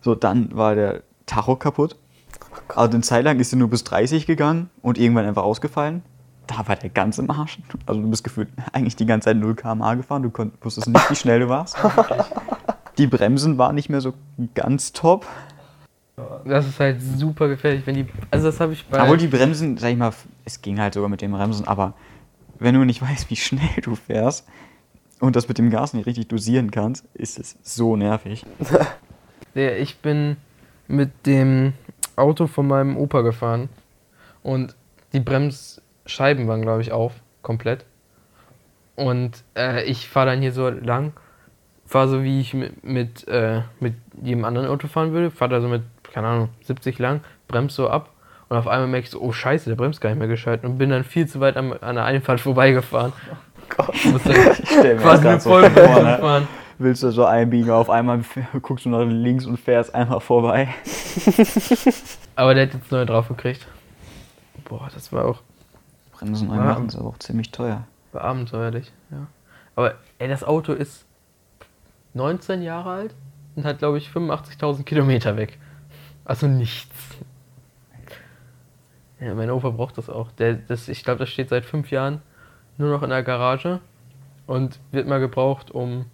So, 0.00 0.14
dann 0.14 0.56
war 0.56 0.76
der 0.76 1.02
Tacho 1.26 1.56
kaputt. 1.56 1.96
Also 2.68 2.94
eine 2.94 3.02
Zeit 3.02 3.24
lang 3.24 3.38
ist 3.40 3.52
er 3.52 3.58
nur 3.58 3.68
bis 3.68 3.84
30 3.84 4.26
gegangen 4.26 4.70
und 4.82 4.98
irgendwann 4.98 5.26
einfach 5.26 5.44
ausgefallen. 5.44 6.02
Da 6.46 6.66
war 6.66 6.76
der 6.76 6.90
ganz 6.90 7.18
im 7.18 7.30
Arsch. 7.30 7.58
Also 7.86 8.00
du 8.00 8.08
bist 8.08 8.24
gefühlt 8.24 8.48
eigentlich 8.72 8.96
die 8.96 9.06
ganze 9.06 9.26
Zeit 9.26 9.36
0 9.36 9.54
km/h 9.54 9.94
gefahren. 9.94 10.22
Du 10.22 10.30
konnt, 10.30 10.54
wusstest 10.64 10.88
nicht, 10.88 11.10
wie 11.10 11.16
schnell 11.16 11.40
du 11.40 11.48
warst. 11.48 11.76
Die 12.96 13.06
Bremsen 13.06 13.58
waren 13.58 13.74
nicht 13.74 13.90
mehr 13.90 14.00
so 14.00 14.14
ganz 14.54 14.92
top. 14.92 15.26
Das 16.44 16.66
ist 16.66 16.80
halt 16.80 17.00
super 17.00 17.48
gefährlich, 17.48 17.86
wenn 17.86 17.94
die. 17.94 18.06
Also 18.30 18.46
das 18.46 18.58
habe 18.60 18.72
ich 18.72 18.86
bei. 18.86 19.02
Obwohl 19.02 19.18
die 19.18 19.28
Bremsen, 19.28 19.76
sag 19.76 19.90
ich 19.90 19.96
mal, 19.96 20.12
es 20.44 20.62
ging 20.62 20.80
halt 20.80 20.94
sogar 20.94 21.08
mit 21.08 21.20
den 21.20 21.30
Bremsen, 21.30 21.68
aber 21.68 21.94
wenn 22.58 22.74
du 22.74 22.84
nicht 22.84 23.02
weißt, 23.08 23.30
wie 23.30 23.36
schnell 23.36 23.80
du 23.82 23.94
fährst 23.94 24.46
und 25.20 25.36
das 25.36 25.48
mit 25.48 25.58
dem 25.58 25.70
Gas 25.70 25.94
nicht 25.94 26.06
richtig 26.06 26.28
dosieren 26.28 26.70
kannst, 26.70 27.04
ist 27.14 27.38
es 27.38 27.56
so 27.62 27.96
nervig. 27.96 28.44
Ich 29.54 29.98
bin 29.98 30.36
mit 30.86 31.26
dem 31.26 31.72
Auto 32.18 32.46
von 32.46 32.66
meinem 32.66 32.96
Opa 32.96 33.22
gefahren 33.22 33.68
und 34.42 34.76
die 35.12 35.20
Bremsscheiben 35.20 36.46
waren, 36.48 36.62
glaube 36.62 36.82
ich, 36.82 36.92
auf, 36.92 37.12
komplett. 37.42 37.84
Und 38.96 39.44
äh, 39.56 39.84
ich 39.84 40.08
fahre 40.08 40.26
dann 40.26 40.40
hier 40.40 40.52
so 40.52 40.68
lang, 40.68 41.12
fahre 41.86 42.08
so 42.08 42.22
wie 42.22 42.40
ich 42.40 42.52
mit, 42.54 42.84
mit, 42.84 43.28
äh, 43.28 43.62
mit 43.80 43.94
jedem 44.20 44.44
anderen 44.44 44.68
Auto 44.68 44.88
fahren 44.88 45.12
würde, 45.12 45.30
fahre 45.30 45.52
da 45.52 45.60
so 45.60 45.68
mit, 45.68 45.82
keine 46.12 46.26
Ahnung, 46.26 46.48
70 46.62 46.98
lang, 46.98 47.20
bremse 47.46 47.76
so 47.76 47.88
ab 47.88 48.10
und 48.48 48.56
auf 48.56 48.66
einmal 48.66 48.88
merke 48.88 49.04
ich 49.04 49.10
so, 49.10 49.20
oh 49.20 49.32
scheiße, 49.32 49.68
der 49.68 49.76
bremst 49.76 50.00
gar 50.00 50.10
nicht 50.10 50.18
mehr 50.18 50.28
gescheit 50.28 50.64
und 50.64 50.78
bin 50.78 50.90
dann 50.90 51.04
viel 51.04 51.26
zu 51.26 51.40
weit 51.40 51.56
am, 51.56 51.74
an 51.80 51.96
der 51.96 52.04
Einfahrt 52.04 52.40
vorbeigefahren. 52.40 53.12
Du 54.02 54.08
musst 54.10 54.26
dann 54.26 54.54
stell 54.64 54.94
mir 54.94 55.00
quasi 55.02 55.40
so 55.40 55.50
Vollbremsung 55.50 56.04
ne? 56.04 56.18
fahren. 56.18 56.48
Willst 56.78 57.02
du 57.02 57.10
so 57.10 57.24
einbiegen, 57.24 57.70
auf 57.70 57.90
einmal 57.90 58.20
guckst 58.62 58.84
du 58.84 58.90
nach 58.90 59.04
links 59.04 59.46
und 59.46 59.58
fährst 59.58 59.94
einmal 59.94 60.20
vorbei. 60.20 60.68
Aber 62.36 62.54
der 62.54 62.66
hat 62.66 62.74
jetzt 62.74 62.92
neu 62.92 63.04
drauf 63.04 63.28
gekriegt. 63.28 63.66
Boah, 64.64 64.88
das 64.94 65.12
war 65.12 65.24
auch 65.24 65.42
Bremsen 66.12 66.48
neu 66.48 66.56
Ja. 66.56 66.62
machen 66.62 66.86
ist 66.86 66.96
aber 66.96 67.08
auch 67.08 67.18
ziemlich 67.18 67.50
teuer. 67.50 67.84
war 68.12 68.22
abenteuerlich, 68.22 68.92
ja. 69.10 69.26
Aber 69.74 69.94
ey, 70.18 70.28
das 70.28 70.44
Auto 70.44 70.72
ist 70.72 71.04
19 72.14 72.62
Jahre 72.62 72.90
alt 72.90 73.14
und 73.56 73.64
hat, 73.64 73.78
glaube 73.78 73.98
ich, 73.98 74.08
85.000 74.10 74.84
Kilometer 74.84 75.36
weg. 75.36 75.58
Also 76.24 76.46
nichts. 76.46 76.94
Ja, 79.20 79.34
mein 79.34 79.50
Opa 79.50 79.70
braucht 79.70 79.98
das 79.98 80.08
auch. 80.08 80.30
Der, 80.32 80.54
das, 80.54 80.88
ich 80.88 81.02
glaube, 81.02 81.18
das 81.20 81.28
steht 81.30 81.48
seit 81.48 81.64
fünf 81.64 81.90
Jahren 81.90 82.22
nur 82.76 82.90
noch 82.90 83.02
in 83.02 83.10
der 83.10 83.22
Garage 83.24 83.80
und 84.46 84.78
wird 84.92 85.08
mal 85.08 85.18
gebraucht, 85.18 85.70
um, 85.72 86.06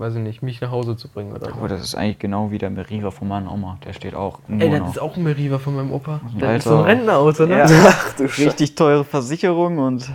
weiß 0.00 0.14
ich 0.16 0.22
nicht, 0.22 0.42
mich 0.42 0.60
nach 0.60 0.70
Hause 0.70 0.96
zu 0.96 1.08
bringen 1.08 1.32
oder 1.32 1.48
Aber 1.48 1.60
so. 1.60 1.68
das 1.68 1.82
ist 1.82 1.94
eigentlich 1.94 2.18
genau 2.18 2.50
wie 2.50 2.58
der 2.58 2.70
Meriva 2.70 3.10
von 3.10 3.28
meiner 3.28 3.52
Oma. 3.52 3.78
Der 3.84 3.92
steht 3.92 4.14
auch 4.14 4.40
nur 4.48 4.60
Ey, 4.62 4.70
das 4.70 4.80
noch. 4.80 4.90
ist 4.90 4.98
auch 4.98 5.16
ein 5.16 5.22
Meriva 5.22 5.58
von 5.58 5.76
meinem 5.76 5.92
Opa. 5.92 6.20
Das 6.34 6.42
Alter. 6.42 6.56
ist 6.56 6.64
so 6.64 6.78
ein 6.78 6.84
Rentnerauto, 6.84 7.46
ne? 7.46 7.58
Ja. 7.58 7.66
Ach 7.68 8.12
du 8.16 8.28
Scheiße. 8.28 8.48
Richtig 8.48 8.74
teure 8.74 9.04
Versicherung 9.04 9.78
und 9.78 10.10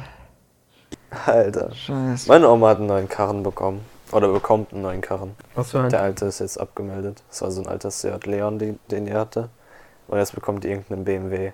Alter. 1.26 1.74
Scheiße. 1.74 2.28
Meine 2.28 2.50
Oma 2.50 2.70
hat 2.70 2.80
einen 2.80 2.88
neuen 2.88 3.08
Karren 3.08 3.44
bekommen. 3.44 3.82
Oder 4.12 4.28
bekommt 4.32 4.72
einen 4.74 4.82
neuen 4.84 5.02
Karren. 5.02 5.32
Was 5.56 5.72
für 5.72 5.82
ein. 5.82 5.90
Der 5.90 6.02
alte 6.02 6.26
ist 6.26 6.40
jetzt 6.40 6.60
abgemeldet. 6.60 7.24
Das 7.30 7.42
war 7.42 7.52
so 7.52 7.62
ein 7.62 7.68
alter 7.68 7.92
Seat 7.92 8.26
Leon, 8.26 8.60
den, 8.60 8.80
den 8.92 9.08
ihr 9.08 9.18
hatte. 9.20 9.50
Und 10.08 10.18
jetzt 10.18 10.36
bekommt 10.36 10.64
ihr 10.66 10.72
irgendeinen 10.72 11.04
BMW. 11.06 11.52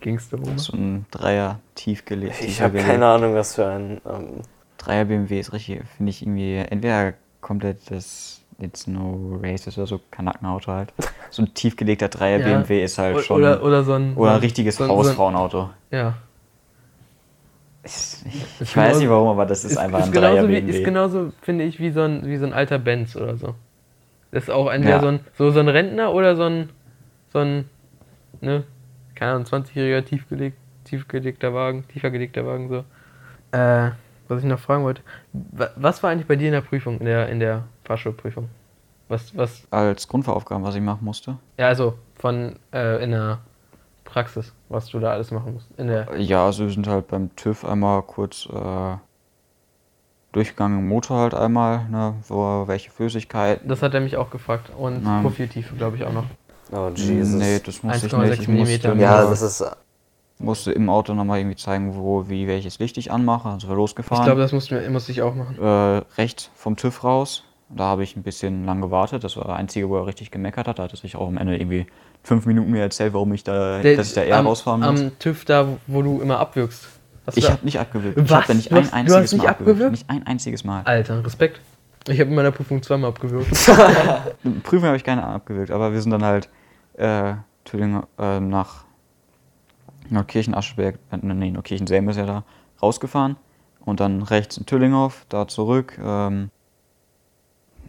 Ging's 0.00 0.28
da 0.28 0.36
rum? 0.36 0.58
So 0.58 0.72
ein 0.72 1.06
Dreier 1.10 1.60
tiefgelegt. 1.74 2.42
Ich 2.42 2.60
habe 2.62 2.78
keine 2.78 3.06
Ahnung, 3.06 3.34
was 3.34 3.54
für 3.54 3.66
ein. 3.66 4.00
Ähm, 4.08 4.42
Dreier 4.84 5.04
BMW 5.04 5.38
ist 5.40 5.52
richtig, 5.52 5.82
finde 5.96 6.10
ich 6.10 6.22
irgendwie, 6.22 6.56
entweder 6.56 7.14
komplett 7.40 7.90
das 7.90 8.40
jetzt 8.58 8.86
No 8.86 9.38
Races 9.42 9.76
oder 9.78 9.86
so 9.86 10.00
Kanackenauto 10.10 10.70
halt. 10.72 10.92
So 11.30 11.42
ein 11.42 11.52
tiefgelegter 11.54 12.08
Dreier 12.08 12.38
Ja. 12.38 12.44
BMW 12.46 12.82
ist 12.84 12.98
halt 12.98 13.20
schon. 13.20 13.38
Oder, 13.38 13.62
oder 13.64 13.82
so 13.84 13.94
ein. 13.94 14.14
oder 14.16 14.32
ein 14.34 14.40
richtiges 14.40 14.76
so 14.76 14.84
ein- 14.84 14.88
so 14.90 14.96
Hausfrauenauto. 14.96 15.70
Ja. 15.90 16.14
Ich, 17.84 17.92
ich 18.60 18.60
weiß 18.60 18.74
genauso- 18.74 19.00
nicht 19.00 19.08
warum, 19.10 19.28
aber 19.28 19.46
das 19.46 19.64
ist, 19.64 19.72
Ist, 19.72 19.78
einfach 19.78 20.00
ist, 20.00 20.06
ein 20.06 20.12
Dreier 20.12 20.30
genauso 20.30 20.48
wie, 20.48 20.52
BMW. 20.60 20.78
ist 20.78 20.84
genauso, 20.84 21.32
finde 21.40 21.64
ich, 21.64 21.80
wie 21.80 21.90
so, 21.90 22.02
ein, 22.02 22.24
wie 22.26 22.36
so 22.36 22.46
ein 22.46 22.52
alter 22.52 22.78
Benz 22.78 23.16
oder 23.16 23.36
so. 23.36 23.54
Das 24.30 24.44
ist 24.44 24.50
auch 24.50 24.70
entweder 24.70 24.96
Ja. 24.96 25.00
so, 25.00 25.08
ein, 25.08 25.20
so, 25.36 25.50
so 25.50 25.58
ein 25.60 25.68
Rentner 25.68 26.12
oder 26.14 26.36
so 26.36 26.44
ein, 26.44 26.70
so 27.32 27.40
ein, 27.40 27.68
ne, 28.40 28.62
keine 29.16 29.32
Ahnung, 29.32 29.46
20-jähriger 29.46 30.04
tiefgeleg, 30.04 30.54
tiefgelegter 30.84 31.52
Wagen, 31.54 31.86
tiefer 31.88 32.10
gelegter 32.10 32.46
Wagen, 32.46 32.68
so. 32.68 32.84
Äh, 33.56 33.90
was 34.32 34.42
ich 34.42 34.48
noch 34.48 34.58
fragen 34.58 34.84
wollte, 34.84 35.02
wa- 35.32 35.70
was 35.76 36.02
war 36.02 36.10
eigentlich 36.10 36.26
bei 36.26 36.36
dir 36.36 36.46
in 36.48 36.52
der 36.52 36.60
Prüfung, 36.62 36.98
in 36.98 37.06
der, 37.06 37.28
in 37.28 37.40
der 37.40 37.64
Fahrschulprüfung? 37.84 38.48
Was, 39.08 39.36
was, 39.36 39.62
Als 39.70 40.08
Grundveraufgaben, 40.08 40.64
was 40.64 40.74
ich 40.74 40.80
machen 40.80 41.04
musste. 41.04 41.36
ja, 41.58 41.66
also 41.68 41.94
von, 42.16 42.56
äh, 42.72 43.02
in 43.04 43.10
der 43.10 43.38
Praxis, 44.04 44.52
was 44.68 44.86
du 44.88 44.98
da 45.00 45.12
alles 45.12 45.30
machen 45.30 45.54
musst. 45.54 45.68
In 45.76 45.86
der, 45.88 46.08
Ja, 46.18 46.46
also 46.46 46.64
wir 46.64 46.72
sind 46.72 46.86
halt 46.86 47.08
beim 47.08 47.34
TÜV 47.36 47.64
einmal 47.64 48.02
kurz 48.02 48.46
äh, 48.46 48.96
durchgegangen 50.32 50.78
im 50.80 50.88
Motor 50.88 51.18
halt 51.18 51.34
einmal, 51.34 51.88
ne, 51.88 52.14
wo 52.28 52.64
welche 52.66 52.90
Flüssigkeiten. 52.90 53.68
das 53.68 53.82
hat 53.82 53.92
er 53.94 54.00
mich 54.00 54.16
auch 54.16 54.30
gefragt 54.30 54.70
und. 54.76 55.04
Profiltiefe, 55.22 55.74
glaube 55.76 55.96
ich, 55.96 56.04
auch 56.04 56.12
noch. 56.12 56.24
oh, 56.72 56.90
Jesus. 56.94 57.38
Nee, 57.38 57.60
das 57.64 57.82
musste 57.82 58.06
ich 58.06 58.12
1,6 58.12 58.18
nicht. 58.28 58.40
Ich 58.42 58.48
musste, 58.48 58.94
ja, 58.94 59.24
das 59.28 59.42
ist. 59.42 59.64
Musste 60.38 60.72
im 60.72 60.88
Auto 60.90 61.14
nochmal 61.14 61.38
irgendwie 61.38 61.56
zeigen, 61.56 61.94
wo, 61.96 62.28
wie 62.28 62.46
welches 62.48 62.78
Licht 62.78 62.96
ich 62.98 63.12
anmache. 63.12 63.48
Also 63.48 63.68
wir 63.68 63.72
Ich 63.74 63.78
losgefahren. 63.78 64.24
glaube, 64.24 64.40
das 64.40 64.52
musste, 64.52 64.88
musste 64.90 65.12
ich 65.12 65.22
auch 65.22 65.34
machen. 65.34 65.56
äh, 65.60 66.02
rechts 66.20 66.50
vom 66.54 66.76
TÜV 66.76 67.04
raus. 67.04 67.44
Da 67.74 67.84
habe 67.84 68.02
ich 68.02 68.16
ein 68.16 68.22
bisschen 68.22 68.66
lang 68.66 68.80
gewartet. 68.82 69.24
Das 69.24 69.36
war 69.36 69.44
der 69.44 69.54
einzige, 69.56 69.88
wo 69.88 69.96
er 69.96 70.06
richtig 70.06 70.30
gemeckert 70.30 70.68
hat. 70.68 70.78
Da 70.78 70.82
hat 70.84 70.92
er 70.92 70.96
sich 70.98 71.16
auch 71.16 71.26
am 71.28 71.38
Ende 71.38 71.56
irgendwie 71.56 71.86
fünf 72.22 72.44
Minuten 72.44 72.70
mir 72.70 72.82
erzählt, 72.82 73.14
warum 73.14 73.32
ich 73.32 73.44
da, 73.44 73.80
Der- 73.80 73.96
dass 73.96 74.08
ich 74.08 74.14
da 74.14 74.22
eher 74.22 74.36
am, 74.38 74.46
rausfahren 74.46 74.80
muss. 74.80 75.00
Am 75.00 75.18
TÜV 75.18 75.44
da, 75.46 75.66
wo 75.86 76.02
du 76.02 76.20
immer 76.20 76.38
abwirkst. 76.38 76.86
Hast 77.26 77.36
du 77.36 77.38
ich 77.40 77.48
habe 77.50 77.64
nicht 77.64 77.78
abgewürgt. 77.78 78.18
Ich 78.18 78.24
Was? 78.30 78.30
habe 78.38 78.46
da 78.48 78.54
nicht 78.54 78.70
Du 78.70 78.74
ein 78.76 78.82
hast- 78.82 78.90
du 78.92 78.96
einziges 78.96 79.22
hast 79.22 79.32
nicht 79.32 79.42
Mal 79.44 79.48
abgewürgt? 79.50 79.90
Nicht 79.92 80.10
ein 80.10 80.26
einziges 80.26 80.64
Mal. 80.64 80.82
Alter, 80.84 81.24
Respekt. 81.24 81.60
Ich 82.08 82.18
habe 82.20 82.28
in 82.30 82.34
meiner 82.36 82.50
Prüfung 82.50 82.82
zweimal 82.82 83.10
abgewürgt. 83.10 83.48
Prüfung 84.64 84.86
habe 84.88 84.96
ich 84.96 85.04
keine 85.04 85.24
abgewürgt, 85.24 85.70
aber 85.70 85.92
wir 85.92 86.00
sind 86.02 86.10
dann 86.10 86.24
halt 86.24 86.48
äh, 86.96 87.34
Tübingen, 87.64 88.02
äh, 88.18 88.40
nach 88.40 88.84
Neukirchen, 90.10 90.54
Ascheberg, 90.54 90.98
äh, 91.10 91.18
nee, 91.22 91.50
Neukirchen 91.50 91.86
Selm 91.86 92.08
ist 92.08 92.16
ja 92.16 92.26
da, 92.26 92.44
rausgefahren. 92.80 93.36
Und 93.84 94.00
dann 94.00 94.22
rechts 94.22 94.56
in 94.56 94.66
Tüllinghof, 94.66 95.26
da 95.28 95.48
zurück, 95.48 95.98
ähm, 96.02 96.50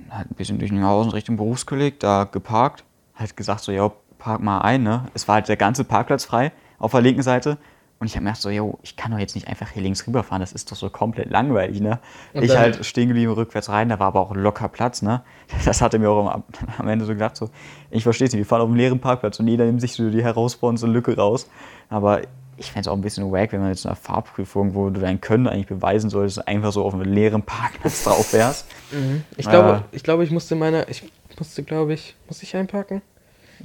halt 0.10 0.32
ein 0.32 0.36
bisschen 0.36 0.60
durch 0.60 0.72
Nienhausen 0.72 1.12
Richtung 1.12 1.38
Berufskolleg, 1.38 2.00
da 2.00 2.24
geparkt, 2.24 2.84
halt 3.16 3.38
gesagt 3.38 3.62
so, 3.62 3.72
ja, 3.72 3.92
park 4.18 4.42
mal 4.42 4.60
ein, 4.62 4.84
ne? 4.84 5.06
Es 5.14 5.28
war 5.28 5.36
halt 5.36 5.50
der 5.50 5.58
ganze 5.58 5.84
Parkplatz 5.84 6.26
frei 6.26 6.52
auf 6.80 6.92
der 6.92 7.02
linken 7.02 7.22
Seite 7.22 7.58
und 8.00 8.08
ich 8.08 8.16
habe 8.16 8.24
mir 8.24 8.32
gedacht 8.32 8.42
so, 8.42 8.50
jo, 8.50 8.80
ich 8.84 8.96
kann 8.98 9.12
doch 9.12 9.18
jetzt 9.20 9.36
nicht 9.36 9.48
einfach 9.48 9.70
hier 9.72 9.82
links 9.82 10.06
rüberfahren, 10.06 10.42
das 10.42 10.52
ist 10.52 10.70
doch 10.72 10.76
so 10.76 10.90
komplett 10.90 11.30
langweilig, 11.30 11.80
ne? 11.80 12.00
Und 12.34 12.44
ich 12.44 12.56
halt 12.58 12.86
stehen 12.86 13.08
geblieben, 13.08 13.32
rückwärts 13.32 13.70
rein, 13.70 13.90
da 13.90 14.00
war 14.00 14.08
aber 14.08 14.20
auch 14.20 14.36
locker 14.36 14.68
Platz, 14.68 15.02
ne? 15.02 15.22
Das 15.66 15.82
hatte 15.82 16.00
mir 16.00 16.10
auch 16.10 16.34
am, 16.34 16.44
am 16.78 16.88
Ende 16.88 17.06
so 17.06 17.14
gedacht, 17.14 17.36
so, 17.38 17.50
ich 17.92 18.04
verstehe 18.04 18.28
es 18.28 18.34
nicht, 18.34 18.40
wir 18.40 18.46
fahren 18.46 18.62
auf 18.62 18.68
einem 18.68 18.76
leeren 18.78 19.00
Parkplatz 19.00 19.40
und 19.40 19.48
jeder 19.48 19.66
nimmt 19.66 19.80
sich 19.82 19.94
so 19.94 20.10
die 20.10 20.24
herausfordernde 20.24 20.88
Lücke 20.88 21.16
raus. 21.16 21.48
Aber 21.90 22.22
ich 22.58 22.72
fände 22.72 22.82
es 22.82 22.88
auch 22.88 22.94
ein 22.96 23.02
bisschen 23.02 23.32
wack, 23.32 23.52
wenn 23.52 23.62
man 23.62 23.70
jetzt 23.70 23.86
in 23.86 23.90
einer 23.90 23.96
Fahrprüfung, 23.96 24.76
wo 24.76 24.90
du 24.90 25.00
dein 25.00 25.20
Können 25.22 25.48
eigentlich 25.48 25.68
beweisen 25.68 26.10
solltest, 26.10 26.48
einfach 26.48 26.72
so 26.72 26.84
auf 26.84 26.94
einem 26.94 27.04
leeren 27.12 27.42
Parkplatz 27.42 28.04
drauf 28.04 28.32
wärst. 28.34 28.68
Ich 29.38 29.48
glaube, 29.50 29.70
Ja. 29.70 29.84
ich 29.92 30.04
glaube, 30.04 30.24
ich 30.24 30.30
musste 30.32 30.56
meiner, 30.56 30.88
ich 30.88 31.04
musste, 31.40 31.64
glaube 31.64 31.94
ich, 31.94 32.16
musste 32.28 32.44
ich 32.44 32.56
einparken? 32.56 33.02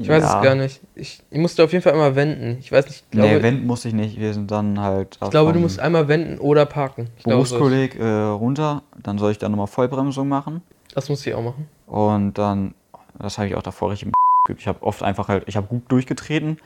Ich 0.01 0.09
weiß 0.09 0.22
Ja. 0.22 0.38
es 0.38 0.44
gar 0.44 0.55
nicht. 0.55 0.80
Ich, 0.94 1.22
ich 1.28 1.38
musste 1.38 1.64
auf 1.64 1.72
jeden 1.72 1.82
Fall 1.82 1.92
einmal 1.92 2.14
wenden. 2.14 2.59
Ich 2.61 2.70
weiß 2.70 2.86
nicht, 2.86 3.05
ich 3.05 3.11
glaube, 3.11 3.28
nee, 3.28 3.42
wenden 3.42 3.66
musste 3.66 3.88
ich 3.88 3.94
nicht. 3.94 4.18
Wir 4.18 4.32
sind 4.32 4.51
dann 4.51 4.80
halt. 4.80 5.18
ich 5.22 5.30
glaube, 5.30 5.53
du 5.53 5.59
musst 5.59 5.80
einmal 5.80 6.07
wenden 6.09 6.38
oder 6.38 6.66
parken. 6.66 7.09
Ich 7.16 7.24
Berufskolleg 7.24 7.99
äh, 7.99 8.05
runter, 8.07 8.82
dann 9.03 9.18
soll 9.18 9.32
ich 9.32 9.38
dann 9.38 9.51
nochmal 9.51 9.66
Vollbremsung 9.66 10.28
machen. 10.28 10.62
das 10.94 11.09
musste 11.09 11.30
ich 11.30 11.36
auch 11.36 11.42
machen. 11.42 11.68
Und 11.86 12.34
dann, 12.38 12.74
das 13.18 13.38
habe 13.38 13.49
ich 13.49 13.55
auch 13.57 13.62
davor 13.62 13.90
richtig 13.90 14.12
geübt. 14.46 14.61
Ich 14.61 14.68
habe 14.68 14.82
oft 14.84 15.03
einfach 15.03 15.26
halt, 15.28 15.44
ich 15.46 15.57
habe 15.57 15.66
gut 15.66 15.82
durchgetreten, 15.90 16.59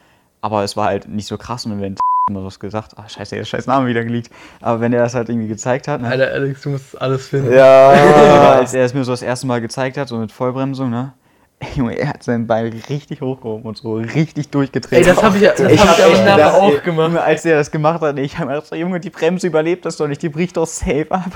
aber 0.43 0.63
es 0.63 0.77
war 0.77 0.87
halt 0.89 1.09
nicht 1.09 1.27
so 1.27 1.39
krass. 1.39 1.65
Und 1.65 1.81
wenn 1.81 1.97
immer 2.29 2.45
was 2.45 2.61
gesagt, 2.61 2.99
ah 2.99 3.09
scheiße, 3.09 3.35
der 3.35 3.45
scheiß 3.45 3.67
Name 3.67 3.87
wieder 3.89 4.05
geleakt. 4.05 4.31
Aber 4.61 4.81
wenn 4.81 4.93
er 4.93 5.03
das 5.03 5.15
halt 5.15 5.31
irgendwie 5.31 5.49
gezeigt 5.49 5.89
hat, 5.89 6.03
ne? 6.03 6.09
Alter, 6.09 6.29
Alex, 6.33 6.61
du 6.61 6.69
musst 6.69 7.01
alles 7.01 7.29
finden. 7.29 7.51
Ja, 7.51 7.95
Ja. 7.95 8.53
als 8.59 8.75
er 8.75 8.85
es 8.85 8.93
mir 8.93 9.05
so 9.05 9.13
das 9.13 9.23
erste 9.23 9.47
Mal 9.47 9.61
gezeigt 9.63 9.97
hat, 9.97 10.09
so 10.09 10.19
mit 10.19 10.31
Vollbremsung, 10.31 10.91
ne? 10.91 11.15
Junge, 11.75 11.99
er 11.99 12.09
hat 12.09 12.23
seinen 12.23 12.47
Bein 12.47 12.73
richtig 12.89 13.21
hochgehoben 13.21 13.65
und 13.65 13.77
so 13.77 13.95
richtig 13.95 14.49
durchgetreten. 14.51 14.99
Ey, 14.99 15.05
das 15.05 15.23
habe 15.23 15.37
ich, 15.37 15.43
das 15.45 15.61
Ich 15.61 15.85
hab 15.85 15.99
ich 15.99 16.05
aber 16.05 16.15
nachher 16.19 16.37
gedacht, 16.37 16.55
auch 16.55 16.83
gemacht. 16.83 17.09
Junge, 17.09 17.23
als 17.23 17.45
er 17.45 17.57
das 17.57 17.71
gemacht 17.71 18.01
hat, 18.01 18.19
ich 18.19 18.39
habe 18.39 18.51
mir 18.51 18.57
gedacht, 18.61 18.77
Junge, 18.77 19.01
die 19.01 19.11
Bremse 19.11 19.47
überlebt 19.47 19.85
das 19.85 19.97
doch 19.97 20.09
nicht, 20.09 20.23
die 20.23 20.29
bricht 20.29 20.57
doch 20.57 20.67
safe 20.67 21.07
ab. 21.11 21.31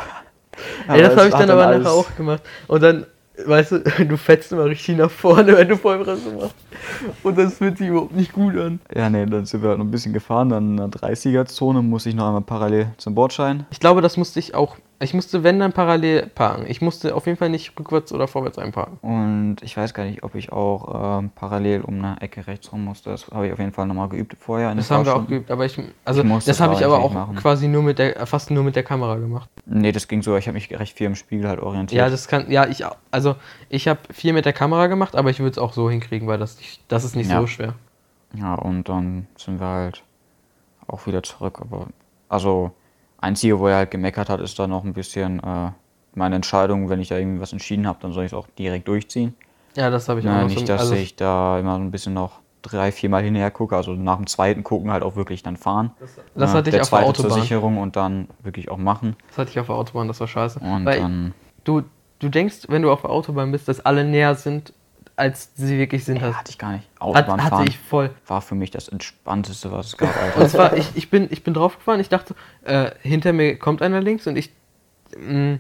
Ey, 0.89 1.03
das 1.03 1.17
habe 1.17 1.29
ich 1.29 1.35
dann 1.35 1.51
aber 1.51 1.79
nachher 1.79 1.93
auch 1.93 2.15
gemacht. 2.17 2.43
Und 2.67 2.83
dann, 2.83 3.07
weißt 3.45 3.73
du, 3.73 3.79
du 4.09 4.17
fetzt 4.17 4.53
immer 4.53 4.65
richtig 4.65 4.97
nach 4.97 5.11
vorne, 5.11 5.57
wenn 5.57 5.69
du 5.69 5.77
Vollbremse 5.77 6.31
machst. 6.31 6.55
Und 7.23 7.39
das 7.39 7.59
fühlt 7.59 7.79
sich 7.79 7.89
überhaupt 7.89 8.15
nicht 8.15 8.33
gut 8.33 8.57
an. 8.57 8.81
Ja, 8.95 9.11
nee, 9.11 9.27
dann 9.27 9.45
sind 9.45 9.63
wir 9.63 9.71
halt 9.71 9.79
noch 9.79 9.85
ein 9.85 9.91
bisschen 9.91 10.13
gefahren, 10.13 10.49
dann 10.49 10.71
in 10.71 10.91
der 10.91 11.01
30er-Zone 11.01 11.83
musste 11.83 12.09
ich 12.09 12.15
noch 12.15 12.27
einmal 12.27 12.43
parallel 12.43 12.89
zum 12.97 13.15
Bordschein. 13.15 13.67
Ich 13.71 13.81
glaube, 13.81 14.01
das 14.01 14.17
musste 14.17 14.39
ich 14.39 14.55
auch. 14.55 14.77
Ich 14.99 15.13
musste, 15.13 15.43
wenn 15.45 15.59
dann 15.61 15.75
parallel 15.75 16.27
parken. 16.27 16.65
Ich 16.69 16.81
musste 16.81 17.15
auf 17.15 17.27
jeden 17.27 17.37
Fall 17.37 17.51
nicht 17.51 17.79
rückwärts 17.79 18.13
oder 18.15 18.27
vorwärts 18.27 18.57
einparken. 18.59 18.97
Und 19.03 19.57
ich 19.63 19.77
weiß 19.77 19.93
gar 19.93 20.05
nicht, 20.05 20.23
ob 20.23 20.35
ich 20.35 20.53
auch 20.53 21.19
ähm, 21.19 21.31
parallel 21.35 21.83
um 21.83 22.03
eine 22.03 22.19
Ecke 22.23 22.47
rechts 22.47 22.73
rum 22.73 22.85
musste. 22.85 23.11
Das 23.11 23.29
habe 23.31 23.47
ich 23.47 23.53
auf 23.53 23.59
jeden 23.59 23.73
Fall 23.73 23.87
nochmal 23.87 24.09
geübt 24.09 24.35
vorher. 24.41 24.71
in 24.71 24.79
Das 24.79 24.91
haben 24.91 25.05
wir 25.05 25.15
auch 25.15 25.27
geübt, 25.27 25.51
aber 25.51 25.67
ich. 25.67 25.79
Also, 26.07 26.23
Ich 26.23 26.45
das 26.47 26.61
habe 26.61 26.73
ich 26.75 26.83
aber 26.85 26.99
auch 27.01 27.13
machen. 27.13 27.37
quasi 27.37 27.69
nur 27.69 27.83
mit 27.83 27.99
der, 27.99 28.27
fast 28.27 28.51
nur 28.51 28.65
mit 28.65 28.75
der 28.75 28.85
Kamera 28.85 29.17
gemacht. 29.17 29.51
Nee, 29.67 29.93
das 29.93 30.09
ging 30.09 30.23
so, 30.23 30.35
ich 30.37 30.47
habe 30.49 30.55
mich 30.55 30.71
recht 30.79 30.97
viel 30.97 31.07
im 31.09 31.15
Spiegel 31.15 31.47
halt 31.47 31.61
orientiert. 31.61 31.99
Ja, 31.99 32.09
das 32.09 32.27
kann. 32.27 32.51
Ja, 32.51 32.67
ich. 32.67 32.83
Also, 33.11 33.37
ich 33.69 33.89
habe 33.89 34.01
viel 34.13 34.33
mit 34.33 34.47
der 34.47 34.55
Kamera 34.55 34.87
gemacht, 34.87 35.15
aber 35.15 35.29
ich 35.29 35.41
würde 35.41 35.51
es 35.51 35.59
auch 35.59 35.75
so 35.75 35.91
hinkriegen, 35.91 36.27
weil 36.27 36.39
das, 36.39 36.57
nicht- 36.57 36.81
das 36.89 37.05
ist 37.05 37.17
nicht 37.17 37.31
Ja. 37.31 37.41
so 37.43 37.47
schwer. 37.47 37.75
Ja, 38.33 38.55
und 38.55 38.89
dann 38.89 39.27
sind 39.37 39.61
wir 39.61 39.67
halt 39.67 40.03
auch 40.87 41.07
wieder 41.07 41.23
zurück. 41.23 41.59
Aber 41.61 41.89
also, 42.31 42.73
einzige, 43.27 43.59
wo 43.59 43.69
er 43.69 43.77
halt 43.77 43.91
gemeckert 43.91 44.29
hat, 44.29 44.41
ist 44.41 44.59
dann 44.59 44.71
noch 44.71 44.85
ein 44.85 44.93
bisschen 44.95 45.41
äh, 45.41 45.71
meine 46.15 46.37
Entscheidung, 46.37 46.89
wenn 46.89 47.01
ich 47.01 47.09
da 47.09 47.19
irgendwie 47.19 47.41
was 47.41 47.53
entschieden 47.53 47.87
habe, 47.87 47.99
dann 48.01 48.13
soll 48.13 48.25
ich 48.25 48.33
es 48.33 48.35
auch 48.39 48.47
direkt 48.59 48.89
durchziehen. 48.89 49.35
Ja, 49.77 49.91
das 49.91 50.09
habe 50.09 50.21
ich 50.21 50.27
auch 50.27 50.31
Ja, 50.31 50.43
noch 50.43 50.49
nicht, 50.49 50.69
dass 50.69 50.81
also, 50.81 50.95
ich 50.95 51.17
da 51.17 51.59
immer 51.59 51.77
so 51.77 51.83
ein 51.83 51.91
bisschen 51.91 52.15
noch 52.15 52.41
drei, 52.63 52.91
vier 52.91 53.11
Mal 53.11 53.23
hinterher 53.23 53.51
gucke, 53.51 53.77
also 53.77 53.93
nach 53.93 54.17
dem 54.17 54.27
zweiten 54.27 54.65
gucken 54.65 54.91
halt 54.91 55.03
auch 55.03 55.15
wirklich 55.17 55.43
dann 55.43 55.57
fahren. 55.57 55.93
das 56.35 56.51
Ja, 56.51 56.55
hatte 56.55 56.71
ich 56.71 56.75
der 56.75 56.83
auf 56.83 56.91
der 56.91 57.01
Autobahn. 57.01 57.31
zur 57.31 57.41
Sicherung 57.43 57.79
und 57.79 57.97
dann 57.97 58.29
wirklich 58.43 58.71
auch 58.71 58.79
machen. 58.79 59.17
Das 59.29 59.39
hatte 59.39 59.51
ich 59.51 59.61
auf 59.61 59.67
der 59.67 59.77
Autobahn, 59.77 60.09
das 60.09 60.19
war 60.21 60.27
scheiße. 60.27 60.59
Und 60.61 60.87
Weil 60.87 61.01
dann, 61.01 61.35
du, 61.65 61.83
du 62.19 62.29
denkst, 62.29 62.67
wenn 62.69 62.83
du 62.83 62.91
auf 62.91 63.03
der 63.03 63.11
Autobahn 63.11 63.53
bist, 63.53 63.69
dass 63.69 63.85
alle 63.85 64.05
näher 64.05 64.35
sind 64.35 64.73
als 65.17 65.51
sie 65.57 65.79
wirklich 65.79 66.05
sind. 66.05 66.21
Hast. 66.21 66.37
hatte 66.37 66.51
ich 66.51 66.59
gar 66.59 66.73
nicht. 66.73 66.85
Hat, 66.95 67.01
Autobahnfahren 67.03 67.41
hatte 67.61 67.71
ich 67.71 67.79
voll. 67.79 68.11
war 68.27 68.43
für 68.43 68.55
mich 68.55 68.71
das 68.71 68.89
Entspannteste, 68.89 69.73
was 69.73 69.87
es 69.87 69.97
gab, 69.97 70.15
Alter. 70.17 70.41
Und 70.43 70.51
zwar, 70.51 70.77
ich, 70.77 70.91
ich, 70.95 71.09
bin, 71.11 71.29
ich 71.31 71.43
bin 71.43 71.55
draufgefahren, 71.55 72.01
ich 72.01 72.09
dachte, 72.09 72.35
äh, 72.65 72.91
hinter 73.03 73.33
mir 73.33 73.59
kommt 73.59 73.81
einer 73.83 74.01
links 74.01 74.27
und 74.27 74.37
ich, 74.37 74.51
mh, 75.19 75.59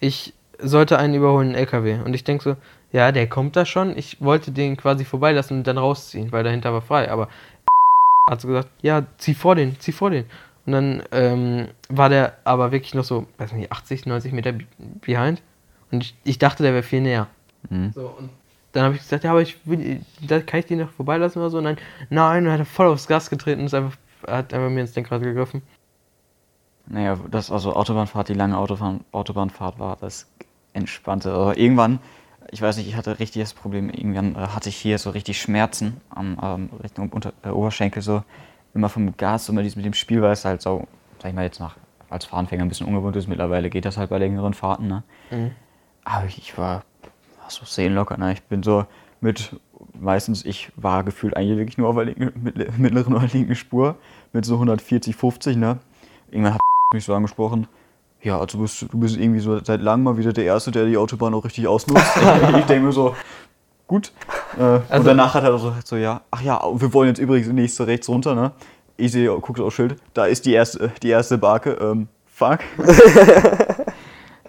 ich 0.00 0.32
sollte 0.58 0.98
einen 0.98 1.14
überholen, 1.14 1.48
einen 1.48 1.56
LKW. 1.56 2.00
Und 2.04 2.14
ich 2.14 2.24
denke 2.24 2.42
so, 2.42 2.56
ja, 2.90 3.12
der 3.12 3.28
kommt 3.28 3.54
da 3.56 3.66
schon. 3.66 3.96
Ich 3.96 4.20
wollte 4.22 4.50
den 4.50 4.76
quasi 4.76 5.04
vorbeilassen 5.04 5.58
und 5.58 5.66
dann 5.66 5.76
rausziehen, 5.78 6.32
weil 6.32 6.42
dahinter 6.42 6.72
war 6.72 6.80
frei. 6.82 7.10
Aber 7.10 7.28
hat 8.30 8.40
so 8.40 8.48
gesagt, 8.48 8.68
ja, 8.82 9.04
zieh 9.18 9.34
vor 9.34 9.54
den, 9.54 9.78
zieh 9.80 9.92
vor 9.92 10.10
den. 10.10 10.24
Und 10.66 10.72
dann 10.72 11.02
ähm, 11.12 11.68
war 11.88 12.08
der 12.08 12.36
aber 12.44 12.72
wirklich 12.72 12.94
noch 12.94 13.04
so, 13.04 13.26
weiß 13.38 13.52
nicht, 13.52 13.70
80, 13.72 14.06
90 14.06 14.32
Meter 14.32 14.52
be- 14.52 14.64
behind. 15.00 15.42
Und 15.90 16.02
ich, 16.04 16.14
ich 16.24 16.38
dachte, 16.38 16.62
der 16.62 16.72
wäre 16.72 16.82
viel 16.82 17.00
näher. 17.00 17.26
Mhm. 17.70 17.92
So, 17.94 18.06
und 18.18 18.30
dann 18.72 18.84
habe 18.84 18.94
ich 18.94 19.00
gesagt, 19.00 19.24
ja, 19.24 19.30
aber 19.30 19.42
ich 19.42 19.56
will, 19.66 20.02
da 20.20 20.40
kann 20.40 20.60
ich 20.60 20.66
den 20.66 20.80
noch 20.80 20.90
vorbeilassen 20.90 21.40
oder 21.40 21.50
so. 21.50 21.60
Nein, 21.60 21.78
nein, 22.10 22.46
und 22.46 22.52
hat 22.52 22.60
er 22.60 22.66
voll 22.66 22.86
aufs 22.88 23.06
Gas 23.06 23.30
getreten 23.30 23.60
und 23.60 23.66
ist 23.66 23.74
einfach, 23.74 23.96
hat 24.26 24.52
einfach 24.52 24.70
mir 24.70 24.80
ins 24.80 24.94
Lenkrad 24.94 25.22
gegriffen. 25.22 25.62
Naja, 26.86 27.18
das 27.30 27.50
also 27.50 27.74
Autobahnfahrt, 27.74 28.28
die 28.28 28.34
lange 28.34 28.56
Autobahn, 28.56 29.00
Autobahnfahrt 29.12 29.78
war 29.78 29.96
das 30.00 30.26
entspannte. 30.72 31.32
Aber 31.32 31.58
irgendwann, 31.58 31.98
ich 32.50 32.62
weiß 32.62 32.76
nicht, 32.78 32.88
ich 32.88 32.96
hatte 32.96 33.18
richtig 33.18 33.42
das 33.42 33.52
Problem, 33.54 33.90
irgendwann 33.90 34.34
äh, 34.34 34.38
hatte 34.38 34.68
ich 34.68 34.76
hier 34.76 34.98
so 34.98 35.10
richtig 35.10 35.40
Schmerzen 35.40 36.00
am 36.10 36.38
ähm, 36.42 36.70
Richtung 36.82 37.10
Unter 37.10 37.32
äh, 37.42 37.48
Oberschenkel 37.48 38.02
so. 38.02 38.22
Immer 38.74 38.88
vom 38.88 39.16
Gas, 39.16 39.48
immer 39.48 39.62
mit 39.62 39.84
dem 39.84 39.94
Spiel, 39.94 40.22
weil 40.22 40.32
es 40.32 40.44
halt 40.44 40.62
so, 40.62 40.86
sag 41.20 41.30
ich 41.30 41.34
mal 41.34 41.44
jetzt 41.44 41.58
nach 41.58 41.76
als 42.10 42.24
Fahranfänger 42.24 42.64
ein 42.64 42.68
bisschen 42.68 42.86
ungewohnt 42.86 43.16
ist. 43.16 43.28
Mittlerweile 43.28 43.70
geht 43.70 43.84
das 43.84 43.96
halt 43.96 44.10
bei 44.10 44.18
längeren 44.18 44.54
Fahrten, 44.54 44.88
ne? 44.88 45.02
Aber 46.04 46.26
ich, 46.26 46.38
ich 46.38 46.56
war, 46.56 46.84
so 47.50 47.64
seelenlocker, 47.64 48.16
ne? 48.16 48.32
Ich 48.32 48.42
bin 48.44 48.62
so 48.62 48.84
mit, 49.20 49.56
meistens, 49.98 50.44
ich 50.44 50.70
war 50.76 51.02
gefühlt 51.04 51.36
eigentlich 51.36 51.58
wirklich 51.58 51.78
nur 51.78 51.88
auf 51.88 51.96
der 51.96 52.04
linken, 52.06 52.32
mit- 52.42 52.78
mittleren 52.78 53.14
oder 53.16 53.26
linken 53.32 53.54
Spur 53.54 53.96
mit 54.32 54.44
so 54.44 54.54
140, 54.54 55.16
50, 55.16 55.56
ne? 55.56 55.78
Irgendwann 56.30 56.54
hat 56.54 56.60
mich 56.94 57.04
so 57.04 57.14
angesprochen, 57.14 57.66
ja, 58.22 58.38
also 58.38 58.58
bist, 58.58 58.82
du 58.82 58.98
bist 58.98 59.16
irgendwie 59.16 59.40
so 59.40 59.62
seit 59.62 59.80
langem 59.80 60.04
mal 60.04 60.16
wieder 60.18 60.32
der 60.32 60.44
Erste, 60.44 60.70
der 60.72 60.86
die 60.86 60.96
Autobahn 60.96 61.34
auch 61.34 61.44
richtig 61.44 61.68
ausnutzt. 61.68 62.04
ich 62.58 62.64
denke 62.66 62.86
mir 62.86 62.92
so, 62.92 63.14
gut. 63.86 64.12
Äh, 64.58 64.62
und 64.62 64.82
Also- 64.90 65.04
danach 65.08 65.34
hat 65.34 65.44
er 65.44 65.56
so, 65.58 65.72
so, 65.84 65.96
ja, 65.96 66.20
ach 66.30 66.40
ja, 66.42 66.60
wir 66.74 66.92
wollen 66.92 67.08
jetzt 67.08 67.18
übrigens 67.20 67.48
nächste 67.48 67.86
rechts 67.86 68.08
runter, 68.08 68.34
ne? 68.34 68.52
Ich 68.96 69.12
sehe, 69.12 69.28
gucke 69.38 69.62
aufs 69.62 69.76
Schild, 69.76 69.96
da 70.14 70.26
ist 70.26 70.44
die 70.46 70.52
erste, 70.52 70.90
die 71.02 71.10
erste 71.10 71.38
Barke, 71.38 71.70
ähm, 71.80 72.08
fuck. 72.26 72.58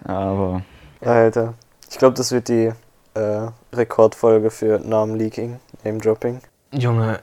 Aber, 0.03 0.61
Alter. 1.01 1.53
Ich 1.89 1.97
glaube, 1.97 2.15
das 2.15 2.31
wird 2.31 2.47
die 2.49 2.71
äh, 3.15 3.47
Rekordfolge 3.75 4.49
für 4.49 4.79
Namen-Leaking, 4.79 5.59
Name-Dropping. 5.83 6.41
Junge, 6.71 7.19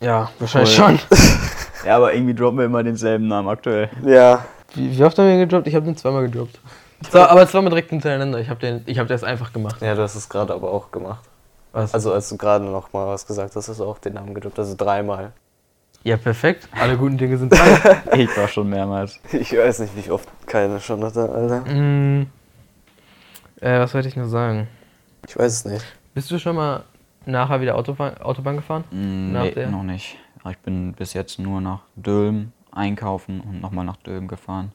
ja, 0.00 0.30
wahrscheinlich 0.38 0.76
Voll. 0.76 0.98
schon. 0.98 1.18
ja, 1.86 1.96
aber 1.96 2.14
irgendwie 2.14 2.34
droppen 2.34 2.58
wir 2.58 2.64
immer 2.66 2.82
denselben 2.82 3.28
Namen 3.28 3.48
aktuell. 3.48 3.88
Ja, 4.04 4.44
Wie, 4.74 4.96
wie 4.96 5.04
oft 5.04 5.18
haben 5.18 5.28
wir 5.28 5.38
gedroppt? 5.38 5.66
Ich 5.66 5.74
habe 5.74 5.84
den 5.86 5.96
zweimal 5.96 6.22
gedroppt. 6.28 6.58
So, 7.10 7.20
aber 7.20 7.46
zweimal 7.46 7.70
direkt 7.70 7.90
hintereinander. 7.90 8.40
Ich 8.40 8.48
habe 8.50 8.58
den, 8.60 8.82
ich 8.86 8.98
habe 8.98 9.08
das 9.08 9.22
einfach 9.24 9.52
gemacht. 9.52 9.80
ja, 9.80 9.94
du 9.94 10.02
hast 10.02 10.14
es 10.16 10.28
gerade 10.28 10.52
aber 10.52 10.70
auch 10.72 10.90
gemacht. 10.90 11.24
Was? 11.72 11.94
Also 11.94 12.12
als 12.12 12.28
du 12.28 12.36
gerade 12.36 12.64
noch 12.64 12.92
mal 12.92 13.06
was 13.06 13.26
gesagt 13.26 13.54
hast, 13.54 13.68
hast 13.68 13.78
du 13.78 13.84
auch 13.84 13.98
den 13.98 14.14
Namen 14.14 14.34
gedroppt, 14.34 14.58
also 14.58 14.74
dreimal. 14.76 15.32
ja, 16.02 16.16
perfekt. 16.16 16.68
Alle 16.72 16.96
guten 16.96 17.18
Dinge 17.18 17.36
sind 17.38 17.52
drei. 17.52 18.02
Ich 18.16 18.36
war 18.36 18.48
schon 18.48 18.68
mehrmals. 18.68 19.20
Ich 19.32 19.56
weiß 19.56 19.80
nicht, 19.80 19.92
wie 19.96 20.10
oft 20.10 20.28
keine 20.46 20.80
schon 20.80 21.04
hatte, 21.04 21.28
Alter. 21.30 21.60
mm, 21.60 22.26
äh, 23.60 23.78
was 23.80 23.94
wollte 23.94 24.08
ich 24.08 24.16
noch 24.16 24.28
sagen? 24.28 24.66
Ich 25.26 25.36
weiß 25.38 25.52
es 25.52 25.64
nicht. 25.64 25.84
Bist 26.14 26.30
du 26.30 26.38
schon 26.38 26.56
mal 26.56 26.84
nachher 27.26 27.60
wieder 27.60 27.76
Autobahn, 27.76 28.16
Autobahn 28.18 28.56
gefahren? 28.56 28.84
Mm, 28.90 29.32
Nach 29.32 29.42
Nee, 29.44 29.50
der? 29.52 29.70
noch 29.70 29.82
nicht. 29.82 30.16
Ich 30.48 30.58
bin 30.58 30.92
bis 30.94 31.12
jetzt 31.12 31.38
nur 31.38 31.60
nach 31.60 31.80
Dülmen 31.96 32.52
einkaufen 32.72 33.40
und 33.40 33.60
nochmal 33.60 33.84
nach 33.84 33.96
Dülmen 33.96 34.28
gefahren. 34.28 34.72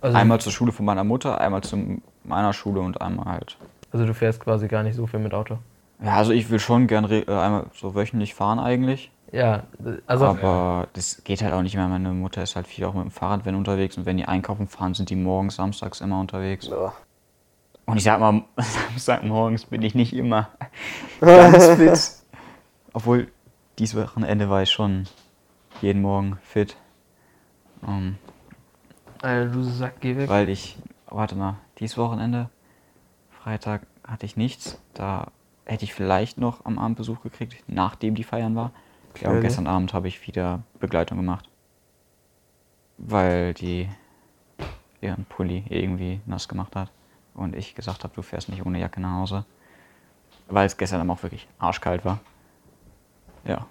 Also, 0.00 0.16
Einmal 0.18 0.40
zur 0.40 0.50
Schule 0.52 0.72
von 0.72 0.84
meiner 0.84 1.04
Mutter, 1.04 1.40
einmal 1.40 1.62
zu 1.62 2.00
meiner 2.24 2.52
Schule 2.52 2.80
und 2.80 3.00
einmal 3.00 3.26
halt. 3.26 3.56
also 3.92 4.04
du 4.04 4.14
fährst 4.14 4.40
quasi 4.40 4.66
gar 4.66 4.82
nicht 4.82 4.96
so 4.96 5.06
viel 5.06 5.20
mit 5.20 5.32
Auto. 5.32 5.58
Ja, 6.02 6.14
also 6.16 6.32
ich 6.32 6.50
will 6.50 6.58
schon 6.58 6.88
gern 6.88 7.04
äh, 7.08 7.24
einmal 7.28 7.66
so 7.74 7.94
wöchentlich 7.94 8.34
fahren 8.34 8.58
eigentlich. 8.58 9.12
Ja, 9.30 9.62
also 10.06 10.26
aber 10.26 10.88
das 10.94 11.22
geht 11.24 11.40
halt 11.42 11.52
auch 11.54 11.62
nicht 11.62 11.76
mehr. 11.76 11.86
Meine 11.88 12.10
Mutter 12.10 12.42
ist 12.42 12.56
halt 12.56 12.66
viel 12.66 12.84
auch 12.84 12.94
mit 12.94 13.04
dem 13.04 13.10
Fahrrad 13.10 13.44
wenn 13.46 13.54
unterwegs 13.54 13.96
und 13.96 14.04
wenn 14.06 14.16
die 14.16 14.26
einkaufen 14.26 14.66
fahren, 14.66 14.94
sind 14.94 15.08
die 15.08 15.16
morgens, 15.16 15.56
samstags 15.56 16.00
immer 16.00 16.18
unterwegs. 16.20 16.66
Ja. 16.66 16.92
Und 17.86 17.96
ich 17.96 18.04
sag 18.04 18.20
mal, 18.20 18.44
Samstagmorgens 18.56 19.66
bin 19.66 19.82
ich 19.82 19.94
nicht 19.94 20.12
immer 20.14 20.48
ganz 21.20 21.66
fit. 21.76 22.22
Obwohl, 22.92 23.30
dieses 23.78 23.96
Wochenende 24.00 24.48
war 24.50 24.62
ich 24.62 24.70
schon 24.70 25.04
jeden 25.80 26.02
Morgen 26.02 26.38
fit. 26.42 26.76
Ähm, 27.86 28.16
Alter, 29.20 29.50
du 29.50 29.62
Sack, 29.62 30.00
geh 30.00 30.16
weg. 30.16 30.28
weil 30.28 30.48
ich, 30.48 30.78
warte 31.06 31.34
mal, 31.34 31.56
dieses 31.78 31.96
Wochenende, 31.98 32.50
Freitag 33.30 33.86
hatte 34.06 34.26
ich 34.26 34.36
nichts. 34.36 34.80
Da 34.94 35.28
hätte 35.64 35.84
ich 35.84 35.94
vielleicht 35.94 36.38
noch 36.38 36.64
am 36.64 36.78
Abend 36.78 36.96
Besuch 36.96 37.22
gekriegt, 37.22 37.64
nachdem 37.66 38.14
die 38.14 38.24
Feiern 38.24 38.54
war. 38.54 38.72
Und 39.20 39.26
Okay. 39.26 39.40
gestern 39.42 39.66
Abend 39.66 39.92
habe 39.94 40.08
ich 40.08 40.26
wieder 40.26 40.62
Begleitung 40.80 41.18
gemacht. 41.18 41.48
Weil 42.98 43.54
die 43.54 43.88
ihren 45.00 45.24
Pulli 45.24 45.64
irgendwie 45.68 46.20
nass 46.26 46.48
gemacht 46.48 46.76
hat. 46.76 46.90
Und 47.34 47.56
ich 47.56 47.74
gesagt 47.74 48.04
habe, 48.04 48.14
du 48.14 48.22
fährst 48.22 48.48
nicht 48.48 48.64
ohne 48.64 48.78
Jacke 48.78 49.00
nach 49.00 49.20
Hause. 49.20 49.44
Weil 50.48 50.66
es 50.66 50.76
gestern 50.76 51.08
auch 51.10 51.22
wirklich 51.22 51.48
arschkalt 51.58 52.04
war. 52.04 52.20
Ja. 53.44 53.66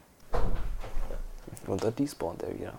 Und 1.68 1.84
da 1.84 1.92
despawnt 1.92 2.42
er 2.44 2.58
wieder. 2.58 2.74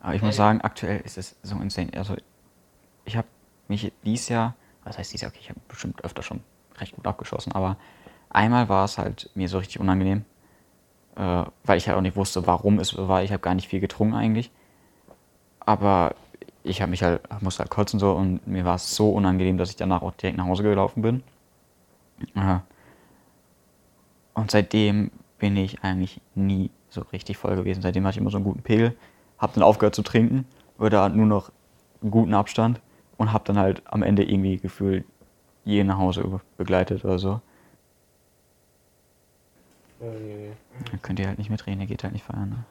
Aber 0.00 0.14
ich 0.14 0.22
muss 0.22 0.36
sagen, 0.36 0.60
aktuell 0.62 1.00
ist 1.00 1.18
es 1.18 1.36
so 1.42 1.56
insane. 1.56 1.90
Also, 1.94 2.16
ich 3.04 3.16
habe 3.16 3.28
mich 3.68 3.92
dieses 4.04 4.28
Jahr, 4.28 4.54
was 4.84 4.98
heißt 4.98 5.12
dieses 5.12 5.22
Jahr, 5.22 5.30
okay, 5.30 5.40
ich 5.42 5.50
habe 5.50 5.60
bestimmt 5.68 6.02
öfter 6.04 6.22
schon 6.22 6.40
recht 6.78 6.96
gut 6.96 7.06
abgeschossen, 7.06 7.52
aber 7.52 7.76
einmal 8.30 8.68
war 8.68 8.84
es 8.84 8.98
halt 8.98 9.30
mir 9.34 9.48
so 9.48 9.58
richtig 9.58 9.78
unangenehm, 9.78 10.24
äh, 11.16 11.44
weil 11.64 11.78
ich 11.78 11.86
halt 11.86 11.98
auch 11.98 12.02
nicht 12.02 12.16
wusste, 12.16 12.46
warum 12.46 12.78
es 12.78 12.88
so 12.88 13.08
war. 13.08 13.22
Ich 13.22 13.32
habe 13.32 13.40
gar 13.40 13.54
nicht 13.54 13.68
viel 13.68 13.80
getrunken 13.80 14.14
eigentlich. 14.14 14.50
Aber 15.60 16.14
ich 16.62 16.82
habe 16.82 16.90
mich 16.90 17.02
halt, 17.02 17.20
musste 17.42 17.60
halt 17.60 17.70
kotzen 17.70 17.98
so 17.98 18.12
und 18.12 18.46
mir 18.46 18.64
war 18.64 18.74
es 18.74 18.94
so 18.94 19.10
unangenehm, 19.10 19.56
dass 19.58 19.70
ich 19.70 19.76
danach 19.76 20.02
auch 20.02 20.12
direkt 20.12 20.36
nach 20.38 20.46
Hause 20.46 20.62
gelaufen 20.62 21.02
bin. 21.02 21.22
Und 24.34 24.50
seitdem 24.50 25.10
bin 25.38 25.56
ich 25.56 25.82
eigentlich 25.82 26.20
nie 26.34 26.70
so 26.90 27.02
richtig 27.12 27.38
voll 27.38 27.56
gewesen. 27.56 27.82
Seitdem 27.82 28.04
hatte 28.06 28.16
ich 28.16 28.20
immer 28.20 28.30
so 28.30 28.36
einen 28.36 28.44
guten 28.44 28.62
Pegel, 28.62 28.96
habe 29.38 29.52
dann 29.54 29.62
aufgehört 29.62 29.94
zu 29.94 30.02
trinken 30.02 30.44
oder 30.78 31.08
nur 31.08 31.26
noch 31.26 31.50
einen 32.02 32.10
guten 32.10 32.34
Abstand 32.34 32.80
und 33.16 33.32
habe 33.32 33.44
dann 33.44 33.58
halt 33.58 33.82
am 33.86 34.02
Ende 34.02 34.22
irgendwie 34.24 34.58
gefühlt 34.58 35.04
jeden 35.64 35.88
nach 35.88 35.98
Hause 35.98 36.40
begleitet 36.56 37.04
oder 37.04 37.18
so. 37.18 37.40
Dann 40.00 41.02
könnt 41.02 41.18
ihr 41.20 41.26
halt 41.28 41.38
nicht 41.38 41.50
mitreden, 41.50 41.80
ihr 41.80 41.86
geht 41.86 42.02
halt 42.02 42.12
nicht 42.14 42.24
feiern. 42.24 42.50
Ne? 42.50 42.64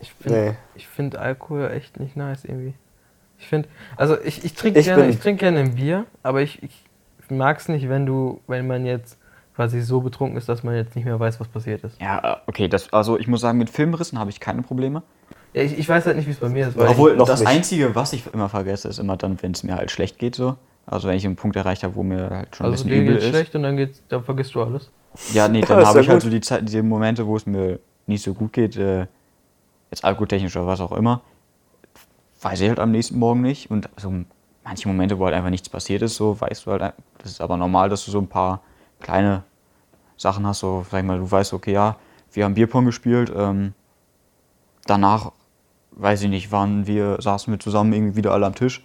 Ich 0.00 0.12
finde 0.12 0.50
Nee. 0.50 0.56
ich 0.74 0.86
find 0.86 1.16
Alkohol 1.16 1.70
echt 1.70 1.98
nicht 1.98 2.16
nice 2.16 2.44
irgendwie. 2.44 2.74
Ich 3.38 3.46
finde, 3.46 3.68
also 3.96 4.16
ich, 4.22 4.44
ich 4.44 4.54
trinke 4.54 4.80
Ich 4.80 4.86
gerne, 4.86 5.08
ich 5.08 5.18
trinke 5.18 5.40
gerne 5.40 5.60
ein 5.60 5.74
Bier, 5.76 6.06
aber 6.22 6.42
ich, 6.42 6.62
ich 6.62 6.84
mag 7.30 7.58
es 7.58 7.68
nicht, 7.68 7.88
wenn 7.88 8.04
du, 8.06 8.40
wenn 8.46 8.66
man 8.66 8.84
jetzt 8.84 9.18
quasi 9.54 9.80
so 9.80 10.00
betrunken 10.00 10.36
ist, 10.36 10.48
dass 10.48 10.62
man 10.62 10.74
jetzt 10.74 10.94
nicht 10.96 11.04
mehr 11.04 11.18
weiß, 11.18 11.40
was 11.40 11.48
passiert 11.48 11.82
ist. 11.84 12.00
Ja, 12.00 12.34
äh, 12.34 12.36
okay, 12.46 12.68
das, 12.68 12.92
also 12.92 13.18
ich 13.18 13.26
muss 13.28 13.40
sagen, 13.40 13.58
mit 13.58 13.70
Filmrissen 13.70 14.18
habe 14.18 14.30
ich 14.30 14.40
keine 14.40 14.62
Probleme. 14.62 15.02
Ja, 15.54 15.62
ich, 15.62 15.78
ich 15.78 15.88
weiß 15.88 16.06
halt 16.06 16.16
nicht, 16.16 16.26
wie 16.26 16.32
es 16.32 16.38
bei 16.38 16.48
mir 16.48 16.68
ist. 16.68 16.76
Weil 16.76 16.88
Obwohl, 16.88 17.16
noch 17.16 17.26
das 17.26 17.40
nicht. 17.40 17.48
Einzige, 17.48 17.94
was 17.94 18.12
ich 18.12 18.24
immer 18.32 18.48
vergesse, 18.48 18.88
ist 18.88 18.98
immer 18.98 19.16
dann, 19.16 19.40
wenn 19.42 19.52
es 19.52 19.62
mir 19.62 19.74
halt 19.76 19.90
schlecht 19.90 20.18
geht 20.18 20.34
so. 20.34 20.56
Also 20.86 21.08
wenn 21.08 21.16
ich 21.16 21.24
einen 21.26 21.36
Punkt 21.36 21.56
erreicht 21.56 21.82
habe, 21.84 21.94
wo 21.96 22.02
mir 22.02 22.30
halt 22.30 22.56
schon 22.56 22.66
ein 22.66 22.72
also 22.72 22.84
bisschen 22.84 22.90
dir 22.96 23.02
übel 23.02 23.14
geht's 23.14 23.24
ist. 23.24 23.30
schlecht 23.30 23.54
und 23.54 23.62
dann 23.62 23.76
geht's, 23.76 24.02
dann 24.08 24.22
vergisst 24.24 24.54
du 24.54 24.62
alles. 24.62 24.90
Ja, 25.32 25.48
nee, 25.48 25.60
Ja, 25.62 25.66
dann 25.66 25.80
ist 25.80 25.86
habe 25.88 25.98
ja 25.98 26.02
ich 26.02 26.08
halt 26.08 26.16
gut. 26.22 26.22
so 26.24 26.30
die 26.30 26.40
Zeit, 26.40 26.66
diese 26.68 26.82
Momente, 26.82 27.26
wo 27.26 27.36
es 27.36 27.44
mir 27.46 27.78
nicht 28.06 28.22
so 28.22 28.34
gut 28.34 28.52
geht, 28.52 28.76
äh, 28.76 29.06
jetzt 29.90 30.04
alkoholtechnisch 30.04 30.56
oder 30.56 30.66
was 30.66 30.80
auch 30.80 30.92
immer, 30.92 31.22
weiß 32.40 32.60
ich 32.60 32.68
halt 32.68 32.78
am 32.78 32.90
nächsten 32.90 33.18
Morgen 33.18 33.40
nicht. 33.40 33.70
Und 33.70 33.88
so 33.96 34.12
manche 34.64 34.88
Momente, 34.88 35.18
wo 35.18 35.24
halt 35.24 35.34
einfach 35.34 35.50
nichts 35.50 35.68
passiert 35.68 36.02
ist, 36.02 36.16
so 36.16 36.40
weißt 36.40 36.66
du 36.66 36.70
halt, 36.72 36.82
ein- 36.82 36.92
das 37.18 37.32
ist 37.32 37.40
aber 37.40 37.56
normal, 37.56 37.88
dass 37.88 38.04
du 38.04 38.10
so 38.10 38.18
ein 38.20 38.28
paar 38.28 38.60
kleine 39.00 39.42
Sachen 40.16 40.46
hast, 40.46 40.60
so, 40.60 40.84
sag 40.90 41.00
ich 41.00 41.06
mal, 41.06 41.18
du 41.18 41.30
weißt, 41.30 41.52
okay, 41.52 41.72
ja, 41.72 41.96
wir 42.32 42.44
haben 42.44 42.54
Bierpong 42.54 42.84
gespielt, 42.84 43.32
ähm, 43.34 43.72
danach, 44.86 45.32
weiß 45.92 46.22
ich 46.22 46.28
nicht, 46.30 46.52
waren 46.52 46.86
wir, 46.86 47.20
saßen 47.20 47.52
wir 47.52 47.58
zusammen 47.60 47.92
irgendwie 47.92 48.16
wieder 48.16 48.32
alle 48.32 48.46
am 48.46 48.54
Tisch 48.54 48.84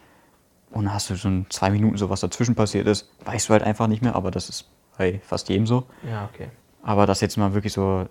und 0.72 0.86
dann 0.86 0.94
hast 0.94 1.10
du 1.10 1.16
so 1.16 1.28
in 1.28 1.46
zwei 1.50 1.70
Minuten 1.70 1.98
so, 1.98 2.10
was 2.10 2.22
dazwischen 2.22 2.56
passiert 2.56 2.88
ist, 2.88 3.10
weißt 3.26 3.50
du 3.50 3.54
halt 3.54 3.64
einfach 3.64 3.88
nicht 3.88 4.02
mehr, 4.02 4.16
aber 4.16 4.32
das 4.32 4.50
ist 4.50 4.70
bei 4.98 5.20
fast 5.24 5.50
jedem 5.50 5.66
so. 5.68 5.86
Ja, 6.10 6.30
okay. 6.34 6.50
Aber 6.84 7.06
dass 7.06 7.22
jetzt 7.22 7.38
mal 7.38 7.54
wirklich 7.54 7.74
so 7.74 8.06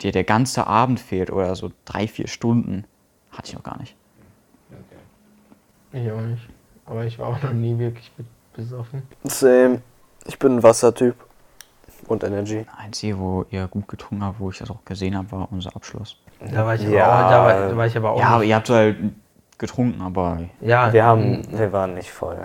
dir 0.00 0.12
der 0.12 0.24
ganze 0.24 0.66
Abend 0.66 1.00
fehlt 1.00 1.30
oder 1.30 1.54
so 1.54 1.70
drei, 1.84 2.08
vier 2.08 2.26
Stunden, 2.28 2.84
hatte 3.30 3.48
ich 3.48 3.54
noch 3.54 3.62
gar 3.62 3.78
nicht. 3.78 3.96
Ich 5.92 6.10
auch 6.10 6.20
nicht. 6.20 6.48
Aber 6.86 7.04
ich 7.04 7.18
war 7.18 7.28
auch 7.28 7.42
noch 7.42 7.52
nie 7.52 7.78
wirklich 7.78 8.10
be- 8.16 8.24
besoffen. 8.54 9.02
Same. 9.24 9.80
Ich 10.26 10.38
bin 10.38 10.56
ein 10.56 10.62
Wassertyp. 10.62 11.14
Grundenergy. 12.06 12.66
Einzige, 12.76 13.18
wo 13.18 13.44
ihr 13.50 13.66
gut 13.68 13.86
getrunken 13.88 14.24
habt, 14.24 14.40
wo 14.40 14.50
ich 14.50 14.58
das 14.58 14.70
auch 14.70 14.84
gesehen 14.84 15.16
habe, 15.16 15.30
war 15.30 15.48
unser 15.50 15.74
Abschluss. 15.76 16.16
Da 16.52 16.66
war 16.66 16.74
ich, 16.74 16.82
Ja. 16.82 17.06
aber, 17.06 17.26
auch, 17.26 17.30
da 17.30 17.44
war, 17.44 17.68
da 17.68 17.76
war 17.76 17.86
ich 17.86 17.96
aber 17.96 18.10
auch 18.10 18.18
Ja, 18.20 18.26
aber 18.28 18.44
ihr 18.44 18.56
habt 18.56 18.68
halt 18.70 18.96
getrunken, 19.58 20.02
aber 20.02 20.40
Ja, 20.60 20.92
Wir 20.92 21.04
haben, 21.04 21.42
wir 21.50 21.72
waren 21.72 21.94
nicht 21.94 22.10
voll. 22.10 22.36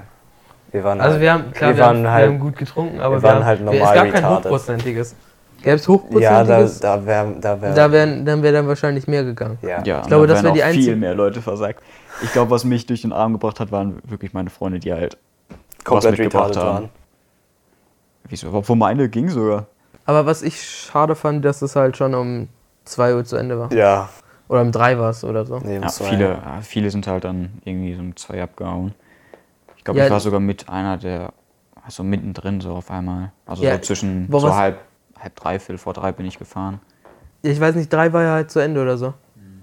Wir 0.71 0.83
waren 0.83 0.99
Also 1.01 1.13
halt, 1.13 1.21
wir 1.21 1.33
haben, 1.33 1.51
klar, 1.53 1.69
wir 1.71 1.77
wir, 1.77 1.83
waren 1.85 1.97
haben, 1.97 2.07
halt, 2.11 2.25
wir 2.25 2.33
haben 2.33 2.39
gut 2.39 2.55
getrunken, 2.57 2.99
aber 2.99 3.15
wir 3.15 3.23
waren 3.23 3.35
haben, 3.37 3.45
halt 3.45 3.61
normal 3.61 3.81
Es 3.81 3.93
gab 3.93 4.03
kein 4.03 4.11
retarded. 4.11 4.45
hochprozentiges. 4.45 5.15
Gäbe 5.63 5.75
es 5.75 5.87
ja, 5.87 5.87
da, 5.87 5.93
hochprozentiges, 5.93 6.79
da 6.79 7.05
wäre, 7.05 7.35
da 7.41 7.61
wäre, 7.61 7.73
da 7.73 7.91
wären, 7.91 8.25
dann 8.25 8.43
wäre 8.43 8.53
dann 8.53 8.67
wahrscheinlich 8.67 9.07
mehr 9.07 9.23
gegangen. 9.23 9.57
ja. 9.63 9.81
ja, 9.83 10.01
Ich 10.01 10.07
glaube, 10.07 10.27
da 10.27 10.33
das 10.35 10.43
wären 10.43 10.53
wär 10.53 10.61
die 10.61 10.63
einzige- 10.63 10.83
viel 10.85 10.95
mehr 10.97 11.15
Leute 11.15 11.41
versagt. 11.41 11.81
Ich 12.24 12.32
glaube, 12.32 12.51
was 12.51 12.63
mich 12.63 12.86
durch 12.86 13.01
den 13.01 13.13
Arm 13.13 13.34
gebracht 13.34 13.59
hat, 13.59 13.72
waren 13.72 14.01
wirklich 14.05 14.34
meine 14.34 14.49
Freunde, 14.49 14.80
die 14.80 14.91
halt 14.91 15.18
komplett 15.84 16.11
was 16.13 16.20
mitgebracht 16.20 16.55
haben. 16.57 16.65
waren. 16.84 16.89
Wieso? 18.30 18.51
Obwohl 18.51 18.76
meine 18.76 19.09
ging 19.09 19.30
sogar. 19.30 19.68
Aber 20.05 20.26
was 20.26 20.41
ich 20.41 20.61
schade 20.61 21.15
fand, 21.15 21.43
dass 21.45 21.61
es 21.61 21.76
halt 21.76 21.97
schon 21.97 22.15
um 22.15 22.49
2 22.86 23.15
Uhr 23.15 23.26
zu 23.26 23.36
Ende 23.36 23.59
war. 23.59 23.72
Ja, 23.74 24.09
Oder 24.47 24.61
um 24.61 24.72
3 24.72 24.97
war 24.97 25.09
es 25.09 25.24
oder 25.24 25.45
so. 25.45 25.59
nee, 25.59 25.78
um 25.78 25.84
Ja, 25.84 25.89
zwei. 25.89 26.05
viele, 26.09 26.41
viele 26.61 26.89
sind 26.89 27.07
halt 27.07 27.24
dann 27.26 27.61
irgendwie 27.65 27.93
so 27.93 27.99
um 28.01 28.15
zwei 28.15 28.41
abgehauen. 28.41 28.93
Ich 29.76 29.84
glaube, 29.84 29.99
Ja, 29.99 30.05
ich 30.05 30.11
war 30.11 30.20
sogar 30.20 30.39
mit 30.39 30.70
einer 30.70 30.97
der, 30.97 31.34
also 31.86 32.03
mittendrin 32.03 32.61
so 32.61 32.72
auf 32.74 32.89
einmal. 32.89 33.32
Also 33.45 33.63
Ja, 33.63 33.76
so 33.76 33.80
zwischen 33.82 34.28
so 34.32 34.53
halb, 34.53 34.80
halb 35.20 35.36
drei, 35.36 35.59
viertel 35.59 35.78
vor 35.78 35.93
drei 35.93 36.11
bin 36.11 36.26
ich 36.26 36.39
gefahren. 36.39 36.80
Ich 37.41 37.59
weiß 37.59 37.76
nicht, 37.76 37.91
3 37.91 38.11
war 38.13 38.24
ja 38.24 38.32
halt 38.32 38.51
zu 38.51 38.59
Ende 38.59 38.82
oder 38.82 38.97
so. 38.97 39.13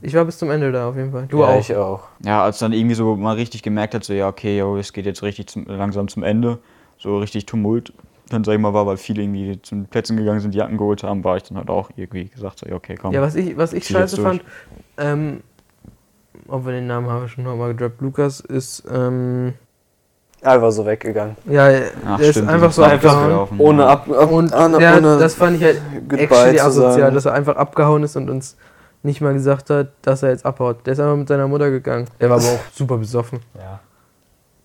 Ich 0.05 0.13
war 0.13 0.27
bis 0.27 0.37
zum 0.37 0.51
Ende 0.51 0.71
da 0.71 0.91
auf 0.91 0.97
jeden 0.97 1.13
Fall. 1.13 1.27
Du 1.29 1.41
ja, 1.41 1.47
auch. 1.47 1.59
ich 1.59 1.75
auch. 1.75 2.03
Ja, 2.23 2.45
als 2.45 2.59
dann 2.59 2.75
irgendwie 2.75 2.95
so 2.95 3.17
mal 3.17 3.37
richtig 3.37 3.63
gemerkt 3.63 3.95
hat, 3.95 4.05
so 4.05 4.13
ja, 4.13 4.29
okay, 4.29 4.59
yo, 4.59 4.77
es 4.77 4.93
geht 4.93 5.07
jetzt 5.07 5.23
richtig 5.23 5.47
zum, 5.47 5.65
langsam 5.65 6.09
zum 6.09 6.23
Ende, 6.23 6.59
so 6.99 7.19
richtig 7.19 7.47
Tumult, 7.47 7.95
dann 8.29 8.45
sag 8.45 8.53
ich 8.53 8.61
mal, 8.61 8.75
war, 8.75 8.87
weil 8.87 8.99
viele 8.99 9.23
irgendwie 9.23 9.63
zu 9.63 9.75
den 9.75 9.87
Plätzen 9.87 10.19
gegangen 10.19 10.41
sind, 10.41 10.53
die 10.53 10.59
Jacken 10.59 10.77
geholt 10.77 11.03
haben, 11.03 11.25
war 11.25 11.39
ich 11.39 11.45
dann 11.45 11.57
halt 11.57 11.71
auch 11.71 11.89
irgendwie 11.97 12.27
gesagt, 12.27 12.59
so 12.59 12.67
ja, 12.69 12.75
okay, 12.75 12.97
komm. 13.01 13.15
Ja, 13.15 13.23
was 13.23 13.35
ich, 13.35 13.57
was 13.57 13.73
ich 13.73 13.87
scheiße 13.87 14.21
fand, 14.21 14.45
ähm, 14.99 15.43
ob 16.49 16.67
wir 16.67 16.73
den 16.73 16.87
Namen 16.87 17.09
haben 17.09 17.23
wir 17.23 17.29
schon 17.29 17.45
nochmal 17.45 17.73
gedroppt, 17.75 18.03
Lukas 18.03 18.41
ist, 18.41 18.85
ähm, 18.93 19.55
Einfach 20.43 20.71
so 20.71 20.85
weggegangen. 20.85 21.37
ja, 21.47 21.71
Ach, 22.07 22.19
der 22.19 22.29
ist 22.29 22.33
stimmt, 22.33 22.51
die 22.51 22.53
einfach 22.53 22.73
so 22.73 22.83
einfach 22.83 23.17
abgehauen. 23.17 23.59
Ohne 23.59 23.87
ab, 23.87 24.07
ab 24.11 24.31
Und 24.31 24.53
ohne, 24.53 24.83
ja, 24.83 24.99
ohne 24.99 25.19
das 25.19 25.35
fand 25.35 25.57
ich 25.57 25.65
halt 25.65 25.81
actually 26.13 26.61
asozial, 26.61 27.11
dass 27.11 27.25
er 27.25 27.33
einfach 27.33 27.57
abgehauen 27.57 28.03
ist 28.03 28.17
und 28.17 28.29
uns 28.29 28.59
nicht 29.05 29.21
mal 29.21 29.33
gesagt 29.35 29.71
hat, 29.71 29.89
dass 30.03 30.23
er 30.23 30.31
jetzt 30.31 30.45
abhaut. 30.47 30.87
Der 30.87 30.95
ist 30.95 31.01
einfach 31.01 31.17
mit 31.17 31.29
seiner 31.29 31.47
Mutter 31.49 31.71
gegangen. 31.71 32.09
Der 32.21 32.31
war 32.31 32.39
aber 32.39 32.47
auch 32.47 32.61
super 32.75 32.97
besoffen. 32.97 33.41
Ja. 33.57 33.81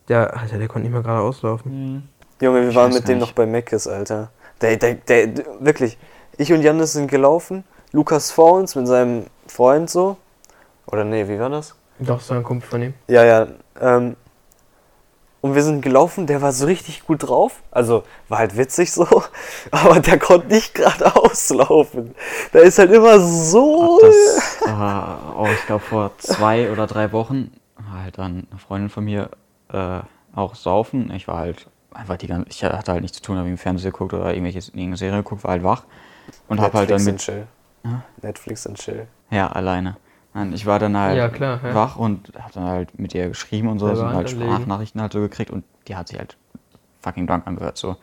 Der, 0.07 0.35
Alter, 0.35 0.57
der 0.57 0.67
konnte 0.67 0.87
nicht 0.87 0.93
mehr 0.93 1.03
gerade 1.03 1.21
auslaufen. 1.21 2.09
Junge, 2.41 2.61
wir 2.61 2.69
Ich 2.69 2.75
waren 2.75 2.93
mit 2.93 3.07
dem 3.07 3.19
nicht. 3.19 3.27
noch 3.27 3.33
bei 3.33 3.45
Meckes, 3.45 3.87
Alter. 3.87 4.31
Der, 4.61 4.77
der, 4.77 4.95
der, 4.95 5.27
der, 5.27 5.45
wirklich. 5.59 5.97
Ich 6.37 6.51
und 6.53 6.61
Janis 6.61 6.93
sind 6.93 7.09
gelaufen. 7.11 7.63
Lukas 7.91 8.31
vor 8.31 8.53
uns 8.53 8.75
mit 8.75 8.87
seinem 8.87 9.25
Freund 9.47 9.89
so. 9.89 10.17
Oder 10.87 11.03
nee, 11.03 11.27
wie 11.27 11.39
war 11.39 11.49
das? 11.49 11.75
Doch, 11.99 12.21
so 12.21 12.33
ein 12.33 12.43
Kumpel 12.43 12.67
von 12.69 12.81
ihm. 12.81 12.93
Ja, 13.07 13.23
ja. 13.25 13.47
Ähm, 13.79 14.15
und 15.41 15.55
wir 15.55 15.63
sind 15.63 15.81
gelaufen, 15.81 16.27
der 16.27 16.41
war 16.41 16.51
so 16.51 16.65
richtig 16.65 17.05
gut 17.05 17.23
drauf. 17.23 17.61
Also 17.71 18.03
war 18.27 18.39
halt 18.39 18.57
witzig 18.57 18.91
so, 18.91 19.05
aber 19.71 19.99
der 19.99 20.19
konnte 20.19 20.47
nicht 20.47 20.75
geradeaus 20.75 21.49
laufen. 21.53 22.13
Da 22.51 22.59
ist 22.59 22.79
halt 22.79 22.91
immer 22.91 23.19
so. 23.19 23.99
Das 24.01 24.61
war, 24.67 25.35
oh, 25.37 25.47
ich 25.47 25.65
glaube, 25.65 25.83
vor 25.83 26.11
zwei 26.17 26.71
oder 26.71 26.87
drei 26.87 27.11
Wochen 27.11 27.51
war 27.75 28.03
halt 28.03 28.17
dann 28.17 28.47
eine 28.49 28.59
Freundin 28.59 28.89
von 28.89 29.05
mir 29.05 29.29
äh, 29.71 29.99
auch 30.35 30.55
saufen. 30.55 31.11
Ich 31.13 31.27
war 31.27 31.37
halt 31.37 31.67
einfach 31.93 32.17
die 32.17 32.27
ganze, 32.27 32.49
ich 32.49 32.63
hatte 32.63 32.91
halt 32.91 33.01
nichts 33.01 33.17
zu 33.17 33.23
tun, 33.23 33.37
habe 33.37 33.49
im 33.49 33.57
Fernsehen 33.57 33.91
geguckt 33.91 34.13
oder 34.13 34.33
irgendwelche 34.33 34.59
irgendeine 34.59 34.97
Serie 34.97 35.23
geguckt, 35.23 35.43
war 35.43 35.51
halt 35.51 35.63
wach 35.63 35.83
und 36.47 36.59
habe 36.59 36.77
halt 36.77 36.89
dann 36.89 37.03
Netflix 37.03 37.05
mit 37.05 37.13
und 37.13 37.19
Chill. 37.19 37.47
Ja? 37.85 38.03
Netflix 38.21 38.65
und 38.65 38.77
Chill. 38.77 39.07
Ja, 39.31 39.47
alleine. 39.47 39.97
Nein, 40.39 40.53
ich 40.53 40.65
war 40.65 40.79
dann 40.79 40.97
halt 40.97 41.17
Ja, 41.17 41.29
klar, 41.29 41.59
ja. 41.63 41.75
wach 41.75 41.95
und 41.97 42.31
hab 42.41 42.51
dann 42.53 42.63
halt 42.63 42.97
mit 42.97 43.13
ihr 43.13 43.27
geschrieben 43.29 43.67
und 43.67 43.79
so, 43.79 43.93
sind 43.93 44.07
halt. 44.07 44.29
Sprachnachrichten 44.29 45.01
halt 45.01 45.11
so 45.13 45.19
gekriegt 45.19 45.51
und 45.51 45.65
die 45.87 45.95
hat 45.95 46.07
sich 46.07 46.17
halt 46.17 46.37
fucking 47.01 47.27
drunk 47.27 47.45
angehört 47.45 47.77
so. 47.77 47.97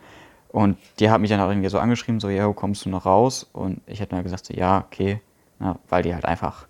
Und 0.49 0.77
die 0.99 1.09
hat 1.09 1.19
mich 1.19 1.29
dann 1.29 1.39
auch 1.41 1.49
irgendwie 1.49 1.69
so 1.69 1.79
angeschrieben, 1.79 2.19
so, 2.19 2.29
ja, 2.29 2.51
kommst 2.53 2.85
du 2.85 2.89
noch 2.89 3.05
raus? 3.05 3.47
Und 3.53 3.81
ich 3.85 3.99
hätte 3.99 4.15
mir 4.15 4.23
gesagt, 4.23 4.45
so, 4.45 4.53
ja, 4.53 4.85
okay, 4.87 5.21
na, 5.59 5.77
weil 5.89 6.03
die 6.03 6.13
halt 6.13 6.25
einfach, 6.25 6.67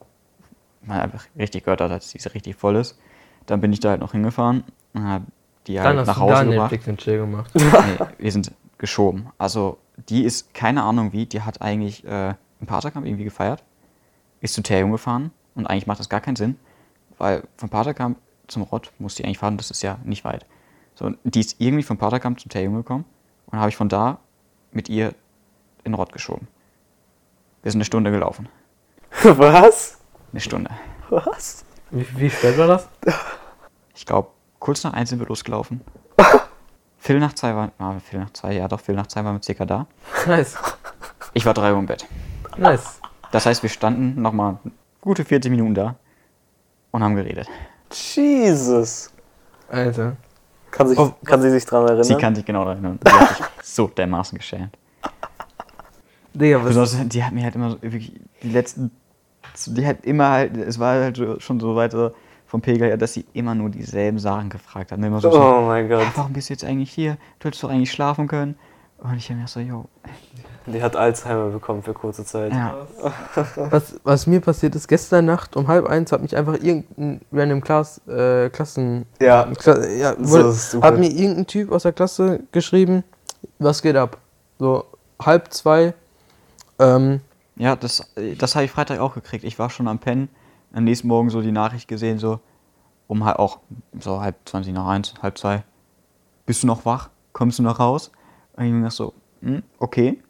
man 0.81 0.99
einfach 0.99 1.25
richtig 1.37 1.63
gehört 1.63 1.81
hat, 1.81 1.91
dass 1.91 2.09
die 2.11 2.19
so 2.19 2.29
richtig 2.31 2.55
voll 2.55 2.75
ist. 2.75 2.97
Dann 3.45 3.61
bin 3.61 3.71
ich 3.71 3.79
da 3.79 3.89
halt 3.89 4.01
noch 4.01 4.11
hingefahren 4.13 4.63
und 4.93 5.07
hab 5.07 5.21
die 5.67 5.79
halt 5.79 5.89
Dann 5.89 5.99
hast 5.99 6.07
nach 6.07 6.15
du 6.15 6.21
Hause 6.21 6.33
da 6.33 6.43
gebracht. 6.43 6.71
Netflix 6.71 6.87
und 6.87 6.97
Chill 6.99 7.17
gemacht. 7.17 7.51
Nee, 7.55 8.05
wir 8.17 8.31
sind 8.31 8.51
geschoben. 8.77 9.27
Also, 9.37 9.77
die 10.09 10.23
ist, 10.23 10.53
keine 10.53 10.83
Ahnung 10.83 11.13
wie, 11.13 11.25
die 11.25 11.41
hat 11.41 11.61
eigentlich 11.61 12.05
äh, 12.05 12.33
im 12.59 12.67
Paterkamp 12.67 13.05
irgendwie 13.05 13.25
gefeiert, 13.25 13.63
ist 14.41 14.53
zu 14.53 14.61
Therium 14.63 14.91
gefahren 14.91 15.31
und 15.57 15.67
eigentlich 15.67 15.87
macht 15.87 15.99
das 15.99 16.09
gar 16.09 16.21
keinen 16.21 16.35
Sinn, 16.35 16.57
weil 17.17 17.43
vom 17.57 17.69
Paterkamp 17.69 18.17
zum 18.47 18.61
Rott 18.63 18.91
muss 18.99 19.15
die 19.15 19.25
eigentlich 19.25 19.39
fahren, 19.39 19.57
das 19.57 19.71
ist 19.71 19.81
ja 19.81 19.99
nicht 20.03 20.23
weit. 20.23 20.45
So, 20.95 21.05
und 21.05 21.17
die 21.23 21.41
ist 21.41 21.59
irgendwie 21.59 21.83
vom 21.83 21.97
Paterkamp 21.97 22.39
zum 22.39 22.49
Therium 22.49 22.75
gekommen 22.75 23.05
und 23.47 23.59
habe 23.59 23.69
ich 23.69 23.75
von 23.75 23.89
da 23.89 24.19
mit 24.71 24.89
ihr 24.89 25.13
in 25.83 25.93
Rott 25.93 26.13
geschoben. 26.13 26.47
Wir 27.63 27.71
sind 27.71 27.79
eine 27.79 27.85
Stunde 27.85 28.11
gelaufen. 28.11 28.47
Was? 29.23 29.99
Eine 30.31 30.41
Stunde. 30.41 30.71
Was? 31.09 31.65
Wie, 31.89 32.05
wie 32.19 32.29
spät 32.29 32.57
war 32.57 32.67
das? 32.67 32.87
Ich 33.95 34.05
glaube, 34.05 34.29
kurz 34.59 34.83
nach 34.83 34.93
eins 34.93 35.09
sind 35.09 35.19
wir 35.19 35.27
losgelaufen. 35.27 35.81
Viertel 36.97 37.19
nach 37.19 37.33
zwei 37.33 37.55
war, 37.55 37.71
ah, 37.77 37.99
Viertel 37.99 38.21
nach 38.21 38.33
zwei, 38.33 38.53
ja 38.53 38.67
doch, 38.67 38.79
Viertel 38.79 38.97
nach 38.97 39.07
zwei 39.07 39.23
waren 39.23 39.35
wir 39.35 39.43
circa 39.43 39.65
da. 39.65 39.87
Nice. 40.25 40.57
Ich 41.33 41.45
war 41.45 41.53
drei 41.53 41.73
Uhr 41.73 41.79
im 41.79 41.85
Bett. 41.85 42.05
Nice. 42.57 42.99
Das 43.31 43.45
heißt, 43.45 43.63
wir 43.63 43.69
standen 43.69 44.21
nochmal 44.21 44.57
gute 45.01 45.23
40 45.25 45.51
Minuten 45.51 45.73
da 45.75 45.95
und 46.91 47.03
haben 47.03 47.15
geredet. 47.15 47.47
Jesus. 47.91 49.11
Alter. 49.69 50.15
Kann, 50.71 50.87
sich, 50.87 50.99
Oh, 50.99 51.13
kann 51.25 51.41
sie 51.41 51.49
sich 51.49 51.65
dran 51.65 51.85
erinnern? 51.85 52.03
Sie 52.03 52.15
kann 52.15 52.35
sich 52.35 52.45
genau 52.45 52.65
daran 52.65 52.83
erinnern. 52.83 52.99
Die 53.05 53.11
hat 53.11 53.37
sich 53.37 53.45
so 53.63 53.87
dermaßen 53.87 54.37
geschämt. 54.37 54.77
Digga, 56.33 56.57
was. 56.59 56.67
Besonders, 56.75 57.07
die 57.07 57.23
hat 57.23 57.33
mir 57.33 57.43
halt 57.43 57.55
immer 57.55 57.71
so 57.71 57.81
wirklich 57.81 58.13
die 58.43 58.49
letzten, 58.49 58.91
die 59.67 59.85
hat 59.87 60.05
immer 60.05 60.29
halt, 60.29 60.55
es 60.57 60.77
war 60.77 60.93
halt 61.01 61.17
so- 61.17 61.39
schon 61.39 61.59
so 61.59 61.75
weit 61.75 61.91
so 61.93 62.11
vom 62.45 62.61
Pegel 62.61 62.87
her, 62.89 62.97
dass 62.97 63.13
sie 63.13 63.25
immer 63.33 63.55
nur 63.55 63.69
dieselben 63.69 64.19
Sachen 64.19 64.49
gefragt 64.49 64.91
hat. 64.91 64.99
Immer 64.99 65.19
so, 65.19 65.31
so 65.31 65.41
Oh 65.41 65.61
mein 65.65 65.89
Gott. 65.89 66.05
warum 66.15 66.33
bist 66.33 66.49
du 66.49 66.53
jetzt 66.53 66.63
eigentlich 66.63 66.91
hier? 66.91 67.17
Du 67.39 67.47
hättest 67.47 67.63
doch 67.63 67.69
eigentlich 67.69 67.91
schlafen 67.91 68.27
können. 68.27 68.55
Und 68.99 69.15
ich 69.17 69.29
habe 69.29 69.39
mir 69.39 69.47
so, 69.47 69.59
yo, 69.59 69.85
Die 70.67 70.83
hat 70.83 70.95
Alzheimer 70.95 71.49
bekommen 71.49 71.81
für 71.81 71.93
kurze 71.93 72.25
Zeit. 72.25 72.51
ja, 72.51 72.75
Was, 73.55 73.95
was 74.03 74.27
mir 74.27 74.41
passiert 74.41 74.75
ist, 74.75 74.87
gestern 74.87 75.25
Nacht 75.25 75.55
um 75.55 75.67
halb 75.67 75.85
eins 75.87 76.11
hat 76.11 76.21
mich 76.21 76.35
einfach 76.35 76.55
irgendein 76.55 77.21
random 77.31 77.61
Class, 77.61 78.01
äh, 78.07 78.49
Klassen. 78.49 79.05
Ja. 79.21 79.45
Kla 79.57 79.85
ja, 79.87 80.15
So 80.19 80.29
wurde, 80.29 80.49
ist 80.49 80.71
super. 80.71 80.87
hat 80.87 80.97
mir 80.99 81.09
irgendein 81.09 81.47
Typ 81.47 81.71
aus 81.71 81.83
der 81.83 81.93
Klasse 81.93 82.41
geschrieben, 82.51 83.03
was 83.59 83.81
geht 83.81 83.95
ab? 83.95 84.17
So 84.59 84.85
halb 85.21 85.53
zwei. 85.53 85.93
Ähm, 86.79 87.21
Ja, 87.55 87.75
das, 87.75 88.03
das 88.37 88.55
habe 88.55 88.65
ich 88.65 88.71
Freitag 88.71 88.99
auch 88.99 89.13
gekriegt. 89.13 89.43
Ich 89.45 89.57
war 89.57 89.69
schon 89.69 89.87
am 89.87 89.99
Pennen. 89.99 90.29
Am 90.73 90.83
nächsten 90.83 91.07
Morgen 91.07 91.29
so 91.29 91.41
die 91.41 91.51
Nachricht 91.53 91.87
gesehen, 91.87 92.19
so 92.19 92.39
um 93.07 93.23
halt 93.23 93.39
auch 93.39 93.59
so 93.99 94.19
halb 94.19 94.35
20 94.45 94.73
nach 94.73 94.87
eins, 94.87 95.13
halb 95.21 95.37
zwei. 95.37 95.63
Bist 96.45 96.63
du 96.63 96.67
noch 96.67 96.85
wach? 96.85 97.09
Kommst 97.31 97.57
du 97.57 97.63
noch 97.63 97.79
raus? 97.79 98.11
Und 98.57 98.65
ich 98.65 98.71
mir 98.71 98.79
gedacht 98.79 98.93
so, 98.93 99.13
hm, 99.41 99.63
okay. 99.79 100.21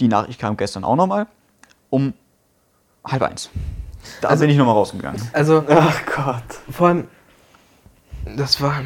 Die 0.00 0.08
Nachricht 0.08 0.38
kam 0.40 0.56
gestern 0.56 0.84
auch 0.84 0.96
nochmal 0.96 1.26
um 1.90 2.14
halb 3.04 3.22
eins. 3.22 3.50
Da 4.20 4.28
Also- 4.28 4.42
bin 4.42 4.50
ich 4.50 4.56
nochmal 4.56 4.74
rausgegangen. 4.74 5.20
also 5.32 5.64
Ach 5.68 6.00
Gott. 6.06 6.44
vor 6.70 6.88
allem, 6.88 7.08
das 8.36 8.60
war, 8.60 8.80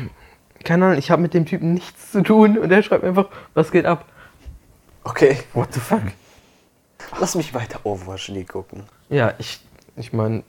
keine 0.65 0.87
Ahnung, 0.87 0.99
ich 0.99 1.11
habe 1.11 1.21
mit 1.23 1.35
dem 1.35 1.45
Typen 1.47 1.75
nichts 1.75 2.13
zu 2.13 2.23
tun 2.23 2.57
und 2.59 2.69
der 2.69 2.83
schreibt 2.83 3.03
mir 3.03 3.11
einfach, 3.11 3.29
was 3.55 3.71
geht 3.71 3.85
ab? 3.87 4.05
Okay. 5.05 5.39
What 5.53 5.75
the 5.75 5.81
fuck? 5.81 6.03
Lass 7.21 7.35
mich 7.35 7.53
weiter 7.53 7.81
Overwatch 7.85 8.29
League 8.29 8.51
gucken. 8.51 8.85
Ja, 9.09 9.35
ich, 9.39 9.61
ich 9.97 10.13
meine, 10.13 10.45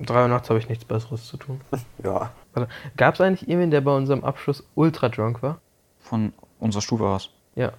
drei 0.00 0.22
Uhr 0.22 0.28
nachts 0.28 0.48
habe 0.50 0.58
ich 0.58 0.68
nichts 0.68 0.84
Besseres 0.84 1.26
zu 1.26 1.36
tun. 1.36 1.60
Ja. 2.04 2.30
Gab 2.96 3.14
es 3.14 3.20
eigentlich 3.20 3.48
irgendwen, 3.48 3.70
der 3.70 3.82
bei 3.82 3.94
unserem 3.94 4.24
Abschluss 4.24 4.64
ultra 4.74 5.08
drunk 5.10 5.42
war? 5.42 5.58
Von 6.00 6.32
unserer 6.58 6.80
Stufe 6.82 7.04
aus. 7.04 7.30
Ja. 7.54 7.72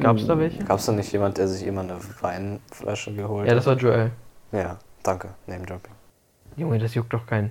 Gab 0.00 0.16
es 0.16 0.26
da 0.26 0.38
welche? 0.38 0.64
Gab 0.64 0.78
es 0.78 0.86
da 0.86 0.92
nicht 0.92 1.12
jemand, 1.12 1.36
der 1.38 1.48
sich 1.48 1.66
immer 1.66 1.82
eine 1.82 1.96
Weinflasche 2.20 3.14
geholt 3.14 3.46
Ja, 3.48 3.54
das 3.54 3.66
war 3.66 3.76
Joel. 3.76 4.04
hat? 4.04 4.10
Ja, 4.52 4.78
danke. 5.02 5.28
Name 5.46 5.66
Dropping. 5.66 5.92
Junge, 6.56 6.78
das 6.78 6.94
juckt 6.94 7.12
doch 7.12 7.26
keinen. 7.26 7.50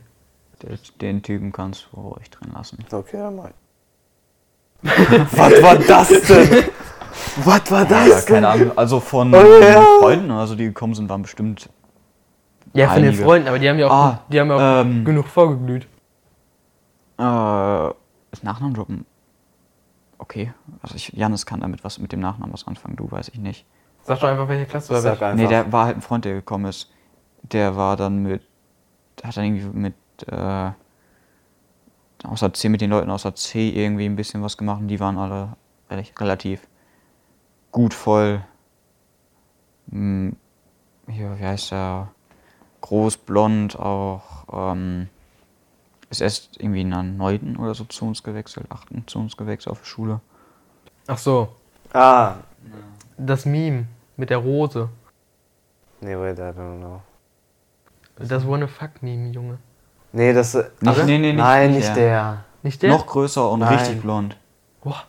Den, 0.64 0.78
den 1.02 1.22
Typen 1.24 1.52
kannst 1.52 1.88
du 1.92 2.00
ruhig 2.02 2.30
drin 2.30 2.52
lassen. 2.54 2.84
Okay, 2.92 3.18
dann 3.18 3.36
mal. 3.36 3.52
Was 4.84 5.62
war 5.62 5.76
das 5.76 6.08
denn? 6.10 6.64
Was 7.44 7.72
war 7.72 7.86
das 7.86 8.08
Ja, 8.08 8.16
denn? 8.16 8.26
keine 8.26 8.48
Ahnung. 8.48 8.72
Also 8.78 9.00
von 9.00 9.34
Oh 9.34 9.60
ja. 9.60 9.82
Freunden, 10.00 10.32
also 10.32 10.56
die 10.56 10.66
gekommen 10.66 10.94
sind, 10.96 11.10
waren 11.10 11.22
bestimmt. 11.22 11.70
Ja, 12.74 12.88
von 12.90 12.98
den 13.02 13.10
Einige. 13.10 13.24
Freunden, 13.24 13.48
aber 13.48 13.60
die 13.60 13.70
haben 13.70 13.80
ja 13.80 13.88
auch, 13.88 13.92
Ah, 13.92 14.20
die 14.30 14.40
haben 14.40 14.50
ja 14.50 14.56
auch 14.80 14.82
ähm, 14.86 15.04
genug 15.06 15.28
vorgeglüht. 15.28 15.88
Äh, 17.20 17.88
ist 18.32 18.44
Nachnamen 18.44 18.74
droppen. 18.74 19.06
Okay. 20.22 20.54
Also 20.82 20.96
ich, 20.96 21.10
Janis 21.10 21.46
kann 21.46 21.60
damit 21.60 21.84
was 21.84 22.00
mit 22.00 22.12
dem 22.12 22.20
Nachnamen 22.20 22.54
was 22.54 22.68
anfangen, 22.68 22.96
du 22.96 23.12
weiß 23.12 23.30
ich 23.30 23.40
nicht. 23.40 23.66
Sag 24.04 24.20
doch 24.20 24.30
einfach, 24.30 24.48
welche 24.48 24.66
Klasse 24.66 24.94
oder 24.94 25.02
Sag 25.02 25.20
welche. 25.20 25.36
Nee, 25.36 25.48
der 25.48 25.72
war 25.72 25.86
halt 25.86 25.98
ein 25.98 26.02
Freund, 26.02 26.26
der 26.26 26.34
gekommen 26.34 26.66
ist. 26.66 26.92
Der 27.44 27.76
war 27.76 27.98
dann 27.98 28.24
mit, 28.24 28.44
hat 29.24 29.36
dann 29.36 29.46
irgendwie 29.46 29.78
mit, 29.78 29.96
äh, 30.28 30.72
außer 32.24 32.54
C, 32.54 32.70
mit 32.70 32.82
den 32.82 32.92
Leuten 32.92 33.10
außer 33.10 33.36
C 33.36 33.70
irgendwie 33.70 34.06
ein 34.06 34.16
bisschen 34.16 34.42
was 34.44 34.58
gemacht 34.58 34.80
und 34.82 34.88
die 34.88 35.00
waren 35.00 35.18
alle 35.18 35.58
recht, 35.90 36.20
relativ 36.22 36.68
gut 37.72 37.94
voll. 37.94 38.44
Hm, 39.92 40.36
hier, 41.08 41.38
wie 41.40 41.46
heißt 41.46 41.72
der? 41.72 42.10
Groß, 42.82 43.18
blond 43.18 43.78
auch. 43.78 44.46
Ähm, 44.52 45.10
ist 46.12 46.22
erst 46.22 46.60
irgendwie 46.62 46.82
in 46.82 46.92
der 46.92 47.02
neunten 47.04 47.58
oder 47.58 47.74
so 47.74 47.84
zu 47.86 48.06
uns 48.06 48.22
gewechselt, 48.22 48.68
achten 48.70 49.04
zu 49.08 49.18
uns 49.20 49.36
gewechselt 49.38 49.72
auf 49.72 49.82
die 49.82 49.88
Schule. 49.88 50.20
Ach 51.08 51.18
so, 51.18 51.50
Ah. 51.94 52.36
das 53.18 53.46
Meme 53.46 53.88
mit 54.18 54.30
der 54.30 54.38
Rose. 54.38 54.90
Nee, 56.02 56.16
wait, 56.18 56.38
I 56.38 56.42
don't 56.42 56.78
know. 56.80 57.02
Das 58.18 58.48
Wanna 58.48 58.68
Fuck 58.68 59.02
Meme, 59.02 59.32
Junge. 59.32 59.58
Nee, 60.12 60.34
das. 60.34 60.54
Nicht- 60.54 60.76
nee, 60.82 61.18
nee, 61.18 61.18
nicht- 61.20 61.36
Nein, 61.38 61.72
nicht 61.72 61.78
nicht 61.80 61.96
der. 61.96 61.96
der. 61.96 62.44
Nicht 62.64 62.82
der? 62.84 62.90
Noch 62.92 63.08
größer 63.08 63.50
und 63.50 63.60
Nein. 63.62 63.74
richtig 63.78 64.02
blond. 64.02 64.38
Boah. 64.84 65.04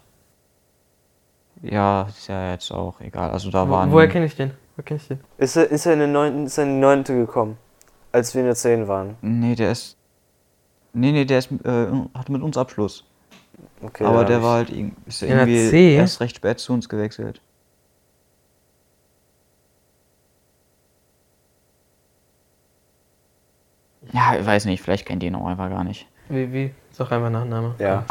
Ja, 1.63 2.03
ist 2.03 2.27
ja 2.29 2.51
jetzt 2.53 2.71
auch 2.73 3.01
egal. 3.01 3.31
Also 3.31 3.51
da 3.51 3.67
Wo, 3.69 3.73
waren. 3.73 3.93
woher 3.93 4.09
kenne 4.09 4.27
ich 4.27 4.37
den? 4.37 4.53
Woher 4.77 4.85
kenn 4.85 4.97
ich 4.97 5.09
den? 5.09 5.21
Ist 5.39 5.57
er, 5.57 5.71
ist 5.71 5.87
er 5.87 5.93
in 5.95 5.99
den 6.01 6.13
neunten, 6.13 6.47
ist 6.47 6.59
er 6.59 6.65
in 6.65 6.75
die 6.75 6.81
neunte 6.81 7.15
gekommen? 7.15 7.57
Als 8.11 8.35
wir 8.35 8.41
in 8.43 8.47
der 8.47 8.57
10 8.57 8.89
waren. 8.89 9.17
Nee, 9.23 9.55
der 9.55 9.73
ist. 9.73 9.97
Nee, 10.93 11.13
nee, 11.13 11.25
der 11.25 11.39
ist, 11.39 11.51
äh, 11.65 11.87
hat 12.15 12.29
mit 12.29 12.43
uns 12.43 12.57
Abschluss. 12.57 13.05
Okay, 13.83 14.05
Aber 14.05 14.25
der 14.25 14.43
war 14.43 14.57
halt 14.57 14.71
irg- 14.71 14.93
ist 15.07 15.23
In 15.23 15.29
der 15.31 15.47
irgendwie 15.47 15.71
C? 15.71 15.95
erst 15.97 16.21
recht 16.21 16.37
spät 16.37 16.59
zu 16.59 16.73
uns 16.73 16.89
gewechselt. 16.89 17.41
Ja, 24.13 24.35
ich 24.39 24.45
weiß 24.45 24.65
nicht, 24.67 24.83
vielleicht 24.83 25.07
kennt 25.07 25.23
ihr 25.23 25.29
ihn 25.29 25.35
auch 25.35 25.47
einfach 25.47 25.71
gar 25.71 25.85
nicht. 25.85 26.07
Wie, 26.29 26.53
wie? 26.53 26.75
Sag 26.91 27.13
einfach 27.13 27.31
Nachname. 27.31 27.75
Ja. 27.79 28.05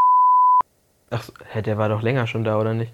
Ach, 1.09 1.29
hä, 1.51 1.61
der 1.61 1.77
war 1.77 1.89
doch 1.89 2.01
länger 2.01 2.27
schon 2.27 2.43
da, 2.43 2.57
oder 2.59 2.73
nicht? 2.73 2.93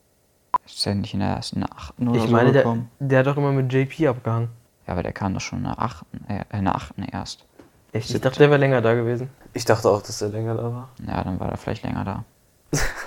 Ist 0.65 0.85
der 0.85 0.95
nicht 0.95 1.13
in 1.13 1.19
der 1.19 1.29
ersten 1.29 1.63
achten 1.63 2.07
oder 2.07 2.17
ich 2.17 2.25
so 2.25 2.31
meine, 2.31 2.51
der, 2.51 2.63
gekommen? 2.63 2.89
der 2.99 3.19
hat 3.19 3.27
doch 3.27 3.38
immer 3.38 3.51
mit 3.51 3.71
JP 3.71 4.07
abgehangen. 4.07 4.49
Ja, 4.88 4.93
aber 4.93 5.03
der 5.03 5.13
kam 5.13 5.33
doch 5.33 5.41
schon 5.41 5.59
in 5.59 5.65
der 5.65 5.79
achten, 5.79 6.25
äh, 6.27 6.43
in 6.57 6.65
der 6.65 6.75
achten 6.75 7.03
erst. 7.03 7.45
Echt? 7.93 8.09
Ich 8.13 8.21
dachte, 8.21 8.39
der 8.39 8.49
wäre 8.49 8.59
länger 8.59 8.81
da 8.81 8.93
gewesen. 8.93 9.29
Ich 9.53 9.65
dachte 9.65 9.89
auch, 9.89 10.01
dass 10.01 10.21
er 10.21 10.29
länger 10.29 10.55
da 10.55 10.63
war. 10.63 10.89
Ja, 11.07 11.23
dann 11.23 11.39
war 11.39 11.49
er 11.49 11.57
vielleicht 11.57 11.83
länger 11.83 12.03
da. 12.03 12.23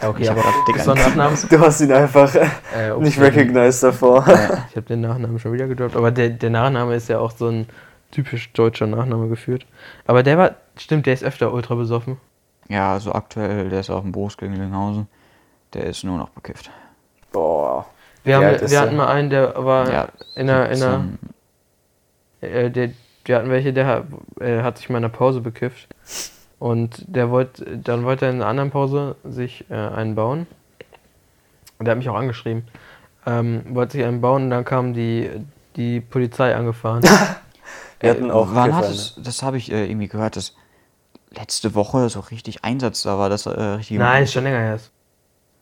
Ja, 0.01 0.09
okay, 0.09 0.29
aber 0.29 0.43
ist 0.75 0.87
doch 0.87 0.95
Nachnamen. 0.95 1.37
Du 1.49 1.61
hast 1.61 1.81
ihn 1.83 1.93
einfach 1.93 2.35
Äh, 2.35 2.93
ups, 2.93 3.05
nicht 3.05 3.21
recognized 3.21 3.83
davor. 3.83 4.25
Ich 4.71 4.77
habe 4.77 4.87
den 4.89 5.03
Nachnamen 5.03 5.39
schon 5.39 5.53
wieder 5.53 5.67
gedroppt, 5.67 5.97
aber 5.97 6.11
der, 6.11 6.31
der 6.31 6.51
Nachname 6.51 6.95
ist 6.95 7.09
ja 7.09 7.19
auch 7.19 7.31
so 7.33 7.49
ein 7.49 7.67
typisch 8.11 8.53
deutscher 8.53 8.87
Nachname 8.87 9.29
geführt. 9.29 9.67
Aber 10.07 10.23
der 10.23 10.39
war, 10.39 10.55
stimmt, 10.77 11.07
der 11.07 11.15
ist 11.15 11.23
öfter 11.25 11.53
ultra 11.53 11.75
besoffen. 11.75 12.17
Ja, 12.69 12.93
also 12.93 13.13
aktuell, 13.13 13.69
der 13.69 13.81
ist 13.81 13.91
auf 13.91 14.03
dem 14.03 14.13
Berufsgegen 14.13 14.55
Linghausen. 14.55 15.09
Der 15.75 15.85
ist 15.87 16.05
nur 16.05 16.17
noch 16.19 16.31
bekifft. 16.31 16.71
Boah. 17.33 17.87
Wir, 18.25 18.41
Wie 18.41 18.45
haben, 18.47 18.71
wir 18.71 18.81
hatten 18.81 18.97
mal 18.97 19.09
einen, 19.09 19.31
der 19.31 19.55
war 19.65 19.91
Ja, 19.93 20.09
in 20.35 20.49
einer, 20.51 20.71
in 20.71 20.83
einer 20.83 21.05
17. 22.41 22.55
äh, 22.55 22.71
der, 22.71 22.91
wir 23.31 23.37
hatten 23.37 23.51
welche, 23.51 23.73
der 23.73 23.87
hat, 23.87 24.05
äh, 24.41 24.63
hat 24.63 24.79
sich 24.79 24.89
mal 24.89 24.99
in 24.99 25.05
einer 25.05 25.13
Pause 25.13 25.41
bekifft. 25.41 25.87
Und 26.59 27.05
der 27.07 27.31
wollte, 27.31 27.79
dann 27.79 28.05
wollte 28.05 28.25
er 28.25 28.33
in 28.33 28.39
einer 28.39 28.47
anderen 28.47 28.73
Pause 28.73 29.15
sich 29.23 29.71
äh, 29.71 29.75
einen 29.75 30.17
bauen. 30.17 30.49
Und 31.79 31.87
der 31.87 31.93
hat 31.93 31.99
mich 31.99 32.09
auch 32.09 32.17
angeschrieben. 32.17 32.65
Ähm, 33.27 33.63
wollte 33.69 33.93
sich 33.93 34.05
einen 34.05 34.21
bauen 34.21 34.45
und 34.45 34.51
dann 34.51 34.65
kam 34.65 34.95
die, 34.95 35.31
die 35.77 36.01
Polizei 36.01 36.57
angefahren. 36.57 37.05
Wir 38.01 38.11
hatten 38.11 38.33
auch 38.33 38.49
Wann 38.53 38.75
hat 38.75 38.87
es, 38.87 39.15
das 39.23 39.45
habe 39.45 39.59
ich 39.59 39.71
äh, 39.71 39.87
irgendwie 39.87 40.09
gehört, 40.09 40.35
dass 40.35 40.57
letzte 41.31 41.77
Woche 41.77 42.09
so 42.09 42.19
richtig 42.19 42.65
Einsatz 42.65 43.03
da 43.03 43.17
war, 43.17 43.29
dass 43.29 43.47
äh, 43.47 43.51
richtig. 43.51 43.99
Nein, 43.99 44.25
ist 44.25 44.33
schon 44.33 44.43
länger 44.43 44.59
her. 44.59 44.81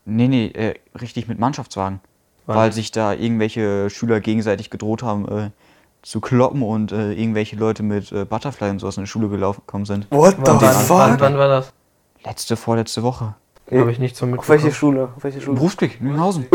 Nee, 0.06 0.28
nee, 0.28 0.46
äh, 0.46 0.74
richtig 0.98 1.28
mit 1.28 1.38
Mannschaftswagen. 1.38 2.00
Wann? 2.46 2.56
Weil 2.56 2.72
sich 2.72 2.92
da 2.92 3.12
irgendwelche 3.12 3.90
Schüler 3.90 4.20
gegenseitig 4.20 4.70
gedroht 4.70 5.02
haben, 5.02 5.28
äh, 5.28 5.50
zu 6.02 6.20
kloppen 6.20 6.62
und 6.62 6.92
äh, 6.92 7.12
irgendwelche 7.12 7.56
Leute 7.56 7.82
mit 7.82 8.12
äh, 8.12 8.24
Butterfly 8.24 8.70
und 8.70 8.78
so 8.78 8.86
aus 8.86 8.94
der 8.96 9.06
Schule 9.06 9.28
gelaufen 9.28 9.62
gekommen 9.66 9.84
sind. 9.84 10.06
What 10.10 10.36
the 10.36 10.42
Wann, 10.42 10.60
wann, 10.60 10.62
wann, 10.62 11.10
fuck? 11.10 11.20
wann 11.20 11.38
war 11.38 11.48
das? 11.48 11.72
Letzte, 12.24 12.56
vorletzte 12.56 13.02
Woche. 13.02 13.34
Habe 13.70 13.92
ich 13.92 13.98
nichts 13.98 14.18
von 14.18 14.36
Auf 14.38 14.48
welche 14.48 14.66
mitbekommen. 14.66 14.92
Schule? 14.94 15.08
Auf 15.16 15.24
welche 15.24 15.40
Schule? 15.40 15.56
Berufsklick, 15.56 16.00
Lüdinghausen. 16.00 16.46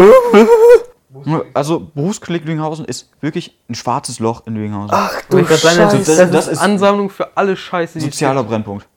Also 1.54 1.80
Berufsklick 1.94 2.44
Lüdinghausen 2.44 2.86
ist 2.86 3.12
wirklich 3.22 3.56
ein 3.70 3.76
schwarzes 3.76 4.18
Loch 4.20 4.48
in 4.48 4.56
Lüdinghausen. 4.56 4.90
Ach 4.92 5.22
Du 5.30 5.38
du 5.38 5.44
das, 5.44 5.62
das, 5.62 5.76
Scheiße. 5.76 5.98
das, 5.98 6.06
Das 6.18 6.32
das 6.32 6.48
ist- 6.48 6.58
Ansammlung 6.60 7.10
für 7.12 7.38
alle 7.38 7.56
Scheiße, 7.56 8.00
die 8.00 8.06
Sozialer 8.06 8.44
Brennpunkt. 8.44 8.88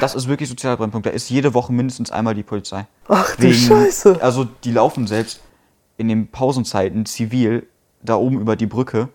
Das 0.00 0.16
ist 0.16 0.26
wirklich 0.26 0.48
sozialer 0.48 0.76
Brennpunkt. 0.76 1.06
Da 1.06 1.10
ist 1.10 1.30
jede 1.30 1.54
Woche 1.54 1.72
mindestens 1.72 2.10
einmal 2.10 2.34
die 2.34 2.42
Polizei. 2.42 2.86
Ach 3.08 3.36
du 3.36 3.52
Scheiße. 3.52 4.18
Also 4.20 4.44
die 4.64 4.72
laufen 4.72 5.06
selbst 5.06 5.40
in 5.98 6.08
den 6.08 6.26
Pausenzeiten 6.28 7.06
zivil 7.06 7.68
da 8.02 8.16
oben 8.16 8.40
über 8.40 8.56
die 8.56 8.66
Brücke 8.66 9.08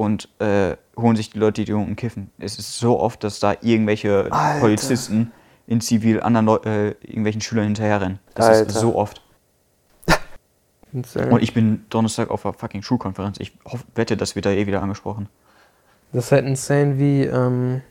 und 0.00 0.30
äh, 0.40 0.78
holen 0.96 1.14
sich 1.14 1.28
die 1.28 1.38
Leute, 1.38 1.62
die 1.62 1.74
unten 1.74 1.94
kiffen. 1.94 2.30
Es 2.38 2.58
ist 2.58 2.78
so 2.78 2.98
oft, 2.98 3.22
dass 3.22 3.38
da 3.38 3.56
irgendwelche 3.60 4.32
Alter. 4.32 4.60
Polizisten 4.60 5.30
in 5.66 5.82
Zivil 5.82 6.22
anderen 6.22 6.46
Leu 6.46 6.56
äh, 6.64 6.88
irgendwelchen 7.02 7.42
Schülern 7.42 7.66
hinterherrennen. 7.66 8.18
Das 8.34 8.46
Alter. 8.46 8.66
ist 8.66 8.76
so 8.76 8.96
oft. 8.96 9.20
Und 10.92 11.42
ich 11.42 11.52
bin 11.52 11.84
Donnerstag 11.90 12.30
auf 12.30 12.46
einer 12.46 12.54
fucking 12.54 12.80
Schulkonferenz. 12.80 13.38
Ich 13.40 13.52
hoff, 13.66 13.84
wette, 13.94 14.16
das 14.16 14.34
wird 14.34 14.46
da 14.46 14.50
eh 14.52 14.66
wieder 14.66 14.82
angesprochen. 14.82 15.28
Das 16.12 16.24
ist 16.24 16.32
halt 16.32 16.46
insane, 16.46 16.98
wie, 16.98 17.24
ähm, 17.24 17.82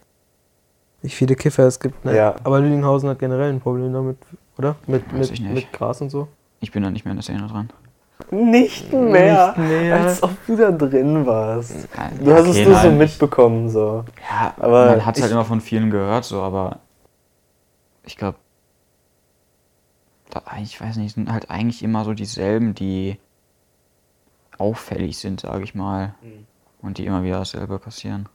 wie 1.04 1.10
viele 1.10 1.36
Kiffer 1.36 1.68
es 1.68 1.80
gibt. 1.80 2.04
Ne? 2.06 2.16
Ja. 2.16 2.36
Aber 2.44 2.60
Lüdinghausen 2.60 3.08
hat 3.08 3.20
generell 3.20 3.54
ein 3.54 3.62
Problem 3.62 3.94
damit, 3.94 4.18
oder? 4.58 4.78
Mit, 4.88 5.04
Weiß 5.14 5.30
mit, 5.30 5.42
mit 5.42 5.74
Gras 5.74 6.02
und 6.02 6.10
so. 6.10 6.28
Ich 6.60 6.72
bin 6.72 6.82
da 6.82 6.90
nicht 6.90 7.06
mehr 7.06 7.12
in 7.12 7.18
der 7.18 7.24
Szene 7.24 7.46
dran. 7.46 7.70
Nicht 8.32 8.92
mehr. 8.94 9.56
Nicht 9.58 9.70
mehr. 9.70 9.96
Als 10.02 10.22
ob 10.22 10.32
du 10.46 10.56
da 10.56 10.72
drin 10.72 11.26
warst. 11.26 11.88
Du 12.22 12.34
hast 12.34 12.44
es 12.48 12.50
okay, 12.58 12.66
nur 12.66 12.76
so 12.76 12.92
mitbekommen, 12.92 13.70
so. 13.70 14.06
Ja, 14.30 14.54
Aber 14.58 14.86
man 14.88 15.06
hat 15.06 15.16
es 15.18 15.24
halt 15.24 15.32
immer 15.32 15.46
von 15.46 15.62
vielen 15.62 15.90
gehört, 15.90 16.26
so, 16.26 16.42
aber 16.42 16.80
ich 18.04 18.18
glaube, 18.18 18.38
ich 20.62 20.80
weiß 20.80 20.98
nicht, 20.98 21.16
sind 21.16 21.32
halt 21.32 21.50
eigentlich 21.50 21.82
immer 21.82 22.06
so 22.06 22.14
dieselben, 22.14 22.76
die 22.76 23.18
auffällig 24.58 25.18
sind, 25.18 25.40
sage 25.42 25.64
ich 25.64 25.74
mal. 25.74 26.14
Mhm. 26.22 26.46
Und 26.82 26.98
die 26.98 27.06
immer 27.06 27.24
wieder 27.24 27.40
dasselbe 27.40 27.80
passieren. 27.80 28.30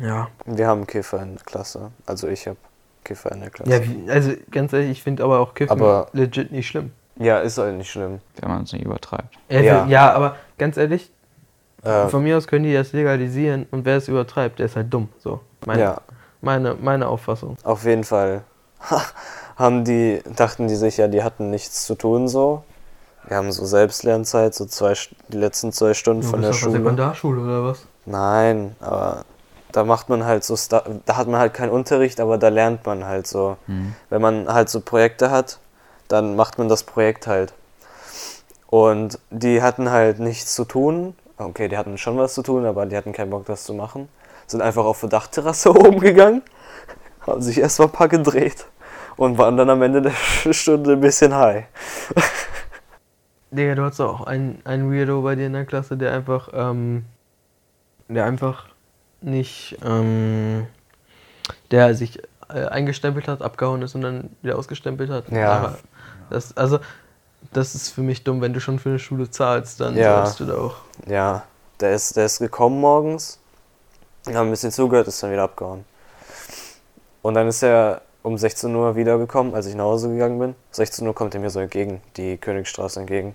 Ja. 0.00 0.28
Wir 0.46 0.68
haben 0.68 0.86
Kiffer 0.86 1.22
in 1.22 1.34
der 1.36 1.44
Klasse. 1.44 1.90
Also 2.06 2.28
ich 2.28 2.46
habe 2.46 2.58
Kiffer 3.02 3.32
in 3.32 3.40
der 3.40 3.50
Klasse. 3.50 3.72
ja 3.72 4.12
also 4.12 4.32
ganz 4.50 4.72
ehrlich, 4.72 4.90
ich 4.90 5.02
finde 5.02 5.24
aber 5.24 5.40
auch 5.40 5.54
Kiffen 5.54 5.72
Aber- 5.72 6.08
legit 6.12 6.52
nicht 6.52 6.68
schlimm. 6.68 6.92
Ja, 7.18 7.38
ist 7.40 7.58
halt 7.58 7.76
nicht 7.76 7.90
schlimm. 7.90 8.20
Wenn 8.40 8.48
man 8.50 8.62
es 8.62 8.72
nicht 8.72 8.84
übertreibt. 8.84 9.34
Ja, 9.48 9.60
Ja. 9.60 9.86
ja 9.86 10.12
aber 10.12 10.36
ganz 10.58 10.76
ehrlich, 10.76 11.10
Äh, 11.84 12.08
von 12.08 12.24
mir 12.24 12.36
aus 12.36 12.48
können 12.48 12.64
die 12.64 12.72
das 12.74 12.92
legalisieren 12.92 13.66
und 13.70 13.84
wer 13.84 13.96
es 13.98 14.08
übertreibt, 14.08 14.58
der 14.58 14.66
ist 14.66 14.74
halt 14.74 14.92
dumm. 14.92 15.08
So. 15.18 15.40
Meine, 15.64 15.80
ja, 15.82 16.00
meine, 16.40 16.74
meine 16.74 17.06
Auffassung. 17.06 17.56
auf 17.62 17.84
jeden 17.84 18.02
Fall 18.02 18.42
haben 19.56 19.84
die, 19.84 20.20
dachten 20.36 20.66
die 20.66 20.74
sich 20.74 20.96
ja, 20.96 21.06
die 21.08 21.22
hatten 21.22 21.50
nichts 21.50 21.84
zu 21.86 21.94
tun 21.94 22.26
so. 22.28 22.64
Wir 23.28 23.36
haben 23.36 23.52
so 23.52 23.64
Selbstlernzeit, 23.64 24.54
so 24.54 24.64
zwei, 24.66 24.94
die 25.28 25.36
letzten 25.36 25.70
zwei 25.72 25.94
Stunden 25.94 26.22
von 26.24 26.40
der 26.42 26.52
Schule. 26.52 26.72
Sekundarschule 26.72 27.42
oder 27.42 27.64
was? 27.64 27.86
Nein, 28.06 28.74
aber 28.80 29.24
da 29.70 29.84
macht 29.84 30.08
man 30.08 30.24
halt 30.24 30.44
so, 30.44 30.56
da 30.68 30.82
hat 31.16 31.28
man 31.28 31.38
halt 31.38 31.52
keinen 31.54 31.70
Unterricht, 31.70 32.20
aber 32.20 32.38
da 32.38 32.48
lernt 32.48 32.86
man 32.86 33.04
halt 33.04 33.26
so. 33.26 33.56
Hm. 33.66 33.94
Wenn 34.08 34.22
man 34.22 34.48
halt 34.52 34.68
so 34.70 34.80
Projekte 34.80 35.30
hat, 35.30 35.58
dann 36.08 36.36
macht 36.36 36.58
man 36.58 36.68
das 36.68 36.82
Projekt 36.82 37.26
halt. 37.26 37.54
Und 38.66 39.18
die 39.30 39.62
hatten 39.62 39.90
halt 39.90 40.18
nichts 40.18 40.54
zu 40.54 40.64
tun. 40.64 41.14
Okay, 41.38 41.68
die 41.68 41.76
hatten 41.76 41.96
schon 41.96 42.18
was 42.18 42.34
zu 42.34 42.42
tun, 42.42 42.66
aber 42.66 42.84
die 42.86 42.96
hatten 42.96 43.12
keinen 43.12 43.30
Bock, 43.30 43.46
das 43.46 43.64
zu 43.64 43.72
machen. 43.72 44.08
Sind 44.46 44.60
einfach 44.60 44.84
auf 44.84 45.00
der 45.00 45.08
Dachterrasse 45.08 45.70
oben 45.70 46.00
gegangen, 46.00 46.42
haben 47.26 47.40
sich 47.40 47.58
erstmal 47.58 47.88
ein 47.88 47.92
paar 47.92 48.08
gedreht 48.08 48.66
und 49.16 49.38
waren 49.38 49.56
dann 49.56 49.70
am 49.70 49.82
Ende 49.82 50.02
der 50.02 50.12
Stunde 50.52 50.92
ein 50.92 51.00
bisschen 51.00 51.34
high. 51.34 51.64
Digga, 53.50 53.74
du 53.74 53.84
hattest 53.84 54.00
auch 54.00 54.26
einen, 54.26 54.60
einen 54.64 54.92
Weirdo 54.92 55.22
bei 55.22 55.34
dir 55.34 55.46
in 55.46 55.54
der 55.54 55.64
Klasse, 55.64 55.96
der 55.96 56.12
einfach, 56.12 56.50
ähm, 56.52 57.04
der 58.08 58.26
einfach 58.26 58.66
nicht, 59.22 59.78
ähm, 59.84 60.66
der 61.70 61.94
sich 61.94 62.20
äh, 62.48 62.66
eingestempelt 62.66 63.26
hat, 63.26 63.42
abgehauen 63.42 63.82
ist 63.82 63.94
und 63.94 64.02
dann 64.02 64.30
wieder 64.42 64.58
ausgestempelt 64.58 65.10
hat. 65.10 65.30
Ja. 65.30 65.52
Aber 65.52 65.78
Das, 66.30 66.56
also, 66.56 66.78
das 67.52 67.74
ist 67.74 67.90
für 67.90 68.02
mich 68.02 68.24
dumm, 68.24 68.40
wenn 68.40 68.52
du 68.52 68.60
schon 68.60 68.78
für 68.78 68.90
eine 68.90 68.98
Schule 68.98 69.30
zahlst, 69.30 69.80
dann 69.80 69.96
Ja. 69.96 70.16
solltest 70.26 70.40
du 70.40 70.44
da 70.46 70.58
auch. 70.58 70.76
Ja, 71.06 71.44
der 71.80 71.92
ist, 71.94 72.16
der 72.16 72.26
ist 72.26 72.38
gekommen 72.38 72.80
morgens, 72.80 73.38
haben 74.26 74.48
ein 74.48 74.50
bisschen 74.50 74.72
zugehört, 74.72 75.08
ist 75.08 75.22
dann 75.22 75.30
wieder 75.32 75.44
abgehauen. 75.44 75.84
Und 77.22 77.34
dann 77.34 77.46
ist 77.48 77.62
er 77.62 78.02
um 78.22 78.36
16 78.36 78.74
Uhr 78.74 78.96
wiedergekommen, 78.96 79.54
als 79.54 79.66
ich 79.66 79.74
nach 79.74 79.84
Hause 79.84 80.08
gegangen 80.08 80.38
bin. 80.38 80.54
16 80.72 81.06
Uhr 81.06 81.14
kommt 81.14 81.34
er 81.34 81.40
mir 81.40 81.50
so 81.50 81.60
entgegen, 81.60 82.00
die 82.16 82.36
Königstraße 82.36 83.00
entgegen. 83.00 83.34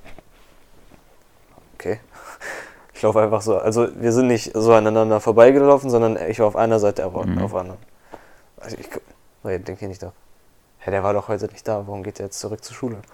Okay. 1.76 2.00
Ich 2.94 3.02
laufe 3.02 3.20
einfach 3.22 3.42
so. 3.42 3.58
Also 3.58 3.88
wir 4.00 4.12
sind 4.12 4.28
nicht 4.28 4.52
so 4.54 4.74
aneinander 4.74 5.20
vorbeigelaufen, 5.20 5.90
sondern 5.90 6.18
ich 6.30 6.40
war 6.40 6.48
auf 6.48 6.56
einer 6.56 6.80
Seite, 6.80 7.02
er 7.02 7.14
war 7.14 7.26
Mhm. 7.26 7.40
auf 7.40 7.52
der 7.52 7.62
anderen. 7.62 7.80
Also 8.60 8.78
ich, 8.78 8.88
nee, 9.44 9.60
den 9.60 9.78
kenne 9.78 9.92
ich 9.94 10.00
doch. 10.00 10.14
Hä, 10.84 10.92
der 10.92 11.04
war 11.04 11.14
doch 11.14 11.28
heute 11.30 11.48
nicht 11.48 11.68
da, 11.68 11.88
warum 11.88 12.04
geht 12.04 12.20
er 12.20 12.26
jetzt 12.28 12.40
zurück 12.40 12.64
zur 12.64 12.76
Schule? 12.76 12.98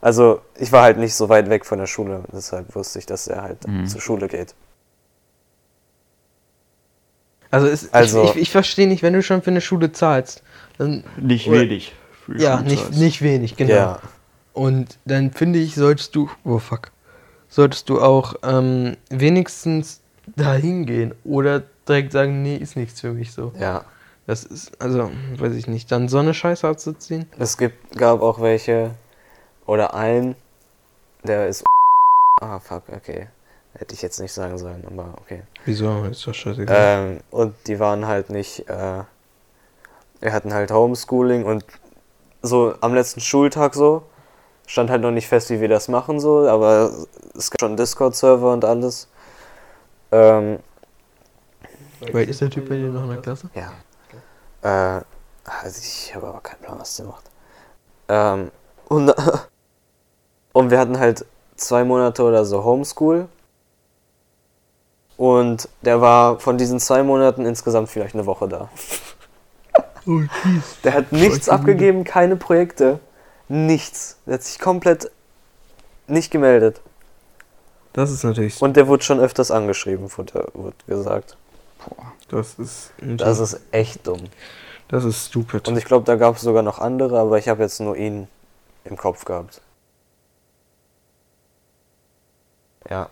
Also 0.00 0.42
ich 0.58 0.70
war 0.70 0.82
halt 0.82 0.98
nicht 0.98 1.14
so 1.14 1.30
weit 1.30 1.48
weg 1.48 1.64
von 1.64 1.78
der 1.78 1.86
Schule, 1.86 2.24
deshalb 2.30 2.74
wusste 2.74 2.98
ich, 2.98 3.06
dass 3.06 3.26
er 3.26 3.40
halt 3.40 3.66
Mhm. 3.66 3.86
zur 3.86 4.02
Schule 4.02 4.28
geht. 4.28 4.54
Also, 7.50 7.66
es, 7.68 7.90
Also- 7.94 8.24
ich, 8.24 8.30
ich, 8.32 8.36
ich 8.42 8.50
verstehe 8.50 8.86
nicht, 8.86 9.02
wenn 9.02 9.14
du 9.14 9.22
schon 9.22 9.40
für 9.40 9.50
eine 9.50 9.62
Schule 9.62 9.92
zahlst, 9.92 10.42
dann 10.76 11.04
Nicht 11.16 11.48
Oder- 11.48 11.60
wenig. 11.60 11.94
für 12.26 12.36
ja, 12.36 12.60
nicht, 12.60 12.92
nicht 12.92 13.22
wenig, 13.22 13.56
genau. 13.56 13.72
Ja, 13.72 13.98
Und 14.52 14.98
dann 15.06 15.30
finde 15.32 15.58
ich, 15.58 15.74
solltest 15.74 16.14
du, 16.14 16.28
oh 16.44 16.58
fuck, 16.58 16.90
solltest 17.48 17.88
du 17.88 18.02
auch 18.02 18.34
ähm, 18.42 18.98
wenigstens 19.08 20.02
dahin 20.36 20.84
gehen 20.84 21.14
oder 21.24 21.62
direkt 21.88 22.12
sagen, 22.12 22.42
nee, 22.42 22.56
ist 22.56 22.76
nichts 22.76 23.00
für 23.00 23.12
mich 23.14 23.32
so. 23.32 23.52
ja. 23.58 23.84
Das 24.26 24.44
ist, 24.44 24.80
also, 24.80 25.10
weiß 25.36 25.54
ich 25.54 25.66
nicht, 25.66 25.92
dann 25.92 26.08
so 26.08 26.18
eine 26.18 26.32
Scheiße 26.32 26.66
abzuziehen. 26.66 27.26
Es 27.38 27.58
gibt, 27.58 27.96
gab 27.96 28.22
auch 28.22 28.40
welche, 28.40 28.92
oder 29.66 29.94
einen, 29.94 30.34
der 31.24 31.48
ist. 31.48 31.64
Ah, 32.40 32.58
fuck, 32.58 32.84
okay. 32.94 33.28
Hätte 33.74 33.94
ich 33.94 34.02
jetzt 34.02 34.20
nicht 34.20 34.32
sagen 34.32 34.56
sollen, 34.56 34.84
aber 34.86 35.14
okay. 35.20 35.42
Wieso? 35.64 36.04
Ist 36.04 36.26
doch 36.26 36.34
scheißegal. 36.34 36.76
Ähm, 36.78 37.20
und 37.30 37.54
die 37.66 37.80
waren 37.80 38.06
halt 38.06 38.30
nicht. 38.30 38.68
Äh, 38.68 39.02
wir 40.20 40.32
hatten 40.32 40.54
halt 40.54 40.70
Homeschooling 40.70 41.44
und 41.44 41.64
so 42.40 42.74
am 42.80 42.94
letzten 42.94 43.20
Schultag 43.20 43.74
so. 43.74 44.04
Stand 44.66 44.90
halt 44.90 45.02
noch 45.02 45.10
nicht 45.10 45.28
fest, 45.28 45.50
wie 45.50 45.60
wir 45.60 45.68
das 45.68 45.88
machen, 45.88 46.20
so, 46.20 46.48
aber 46.48 46.90
es 47.36 47.50
gab 47.50 47.60
schon 47.60 47.76
Discord-Server 47.76 48.52
und 48.52 48.64
alles. 48.64 49.08
Ähm, 50.10 50.58
Wait, 52.12 52.30
ist 52.30 52.40
der 52.40 52.48
Typ 52.48 52.68
bei 52.68 52.76
dir 52.76 52.88
noch 52.88 53.02
in 53.02 53.10
der 53.10 53.20
Klasse? 53.20 53.50
Ja. 53.54 53.72
Äh, 54.64 55.02
also 55.44 55.80
ich 55.80 56.14
habe 56.14 56.26
aber 56.26 56.40
keinen 56.40 56.60
Plan, 56.60 56.80
was 56.80 56.96
der 56.96 57.06
macht. 57.06 57.30
Ähm, 58.08 58.50
und, 58.88 59.14
und 60.52 60.70
wir 60.70 60.78
hatten 60.78 60.98
halt 60.98 61.24
zwei 61.56 61.84
Monate 61.84 62.22
oder 62.24 62.44
so 62.44 62.64
Homeschool. 62.64 63.28
Und 65.16 65.68
der 65.82 66.00
war 66.00 66.40
von 66.40 66.58
diesen 66.58 66.80
zwei 66.80 67.04
Monaten 67.04 67.46
insgesamt 67.46 67.88
vielleicht 67.88 68.14
eine 68.14 68.26
Woche 68.26 68.48
da. 68.48 68.68
Oh. 70.06 70.20
Der 70.84 70.92
hat 70.92 71.12
nichts 71.12 71.48
abgegeben, 71.48 72.04
keine 72.04 72.36
Projekte. 72.36 73.00
Nichts. 73.48 74.18
Der 74.26 74.34
hat 74.34 74.42
sich 74.42 74.58
komplett 74.58 75.10
nicht 76.06 76.30
gemeldet. 76.30 76.82
Das 77.94 78.10
ist 78.10 78.22
natürlich, 78.22 78.60
Und 78.60 78.76
der 78.76 78.86
wurde 78.86 79.02
schon 79.02 79.18
öfters 79.18 79.50
angeschrieben, 79.50 80.10
wurde, 80.18 80.50
wurde 80.52 80.76
gesagt. 80.86 81.38
Das 82.28 82.54
ist, 82.58 82.92
Das 83.00 83.38
ist 83.38 83.60
echt 83.70 84.06
dumm. 84.06 84.24
das 84.88 85.04
ist 85.04 85.26
stupid. 85.26 85.68
Und 85.68 85.76
ich 85.76 85.84
glaube, 85.84 86.04
da 86.04 86.16
gab 86.16 86.36
es 86.36 86.42
sogar 86.42 86.62
noch 86.62 86.78
andere, 86.78 87.18
aber 87.20 87.38
ich 87.38 87.48
habe 87.48 87.62
jetzt 87.62 87.80
nur 87.80 87.96
ihn 87.96 88.28
im 88.84 88.96
Kopf 88.96 89.24
gehabt. 89.24 89.60
Ja. 92.88 93.08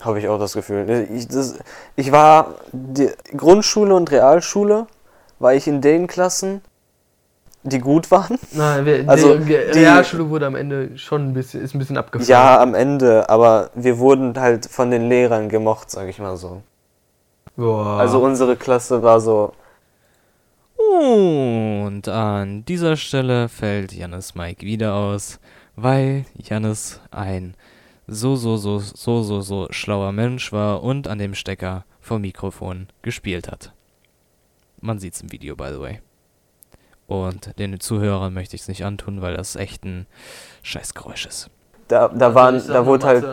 Habe 0.00 0.18
ich 0.18 0.28
auch 0.28 0.38
das 0.38 0.52
Gefühl. 0.52 1.08
Ich, 1.12 1.28
das, 1.28 1.58
ich 1.96 2.12
war 2.12 2.56
die 2.72 3.10
Grundschule 3.36 3.94
und 3.94 4.10
Realschule, 4.10 4.86
war 5.38 5.54
ich 5.54 5.66
in 5.66 5.80
den 5.80 6.06
Klassen, 6.06 6.62
die 7.64 7.78
gut 7.80 8.10
waren. 8.10 8.38
Nein, 8.52 8.84
wir, 8.86 9.08
Also, 9.08 9.36
die, 9.38 9.46
die- 9.46 9.54
Realschule 9.54 10.28
wurde 10.30 10.46
am 10.46 10.54
Ende 10.54 10.96
schon 10.96 11.28
ein 11.28 11.32
bisschen, 11.34 11.62
ist 11.62 11.74
ein 11.74 11.78
bisschen 11.78 11.96
abgefallen. 11.96 12.28
Ja, 12.30 12.60
am 12.60 12.74
Ende, 12.74 13.28
aber 13.28 13.70
wir 13.74 13.98
wurden 13.98 14.38
halt 14.38 14.66
von 14.66 14.90
den 14.90 15.08
Lehrern 15.08 15.48
gemocht, 15.48 15.90
sag 15.90 16.08
ich 16.08 16.18
mal 16.18 16.36
so. 16.36 16.62
Boah. 17.56 17.98
Also 17.98 18.20
unsere 18.22 18.56
Klasse 18.56 19.02
war 19.02 19.20
so, 19.20 19.52
Und 20.76 22.08
an 22.08 22.64
dieser 22.66 22.96
Stelle 22.96 23.48
fällt 23.48 23.92
Jannis 23.92 24.34
Mike 24.34 24.64
wieder 24.66 24.94
aus, 24.94 25.40
weil 25.76 26.24
Jannis 26.36 27.00
ein 27.10 27.54
so, 28.06 28.36
so, 28.36 28.56
so, 28.56 28.78
so, 28.80 29.22
so, 29.22 29.40
so 29.40 29.66
schlauer 29.70 30.12
Mensch 30.12 30.52
war 30.52 30.82
und 30.82 31.08
an 31.08 31.18
dem 31.18 31.34
Stecker 31.34 31.84
vom 32.00 32.20
Mikrofon 32.20 32.88
gespielt 33.02 33.50
hat. 33.50 33.72
Man 34.80 34.98
sieht's 34.98 35.22
im 35.22 35.32
Video, 35.32 35.56
by 35.56 35.68
the 35.72 35.80
way. 35.80 36.00
Und 37.06 37.58
den 37.58 37.78
Zuhörern 37.80 38.32
möchte 38.32 38.56
ich 38.56 38.62
es 38.62 38.68
nicht 38.68 38.84
antun, 38.84 39.20
weil 39.20 39.36
das 39.36 39.56
echt 39.56 39.84
ein 39.84 40.06
Scheißgeräusch 40.62 41.26
ist. 41.26 41.50
da, 41.88 42.08
da 42.08 42.34
waren, 42.34 42.66
da 42.66 42.86
wurde 42.86 43.06
halt. 43.06 43.24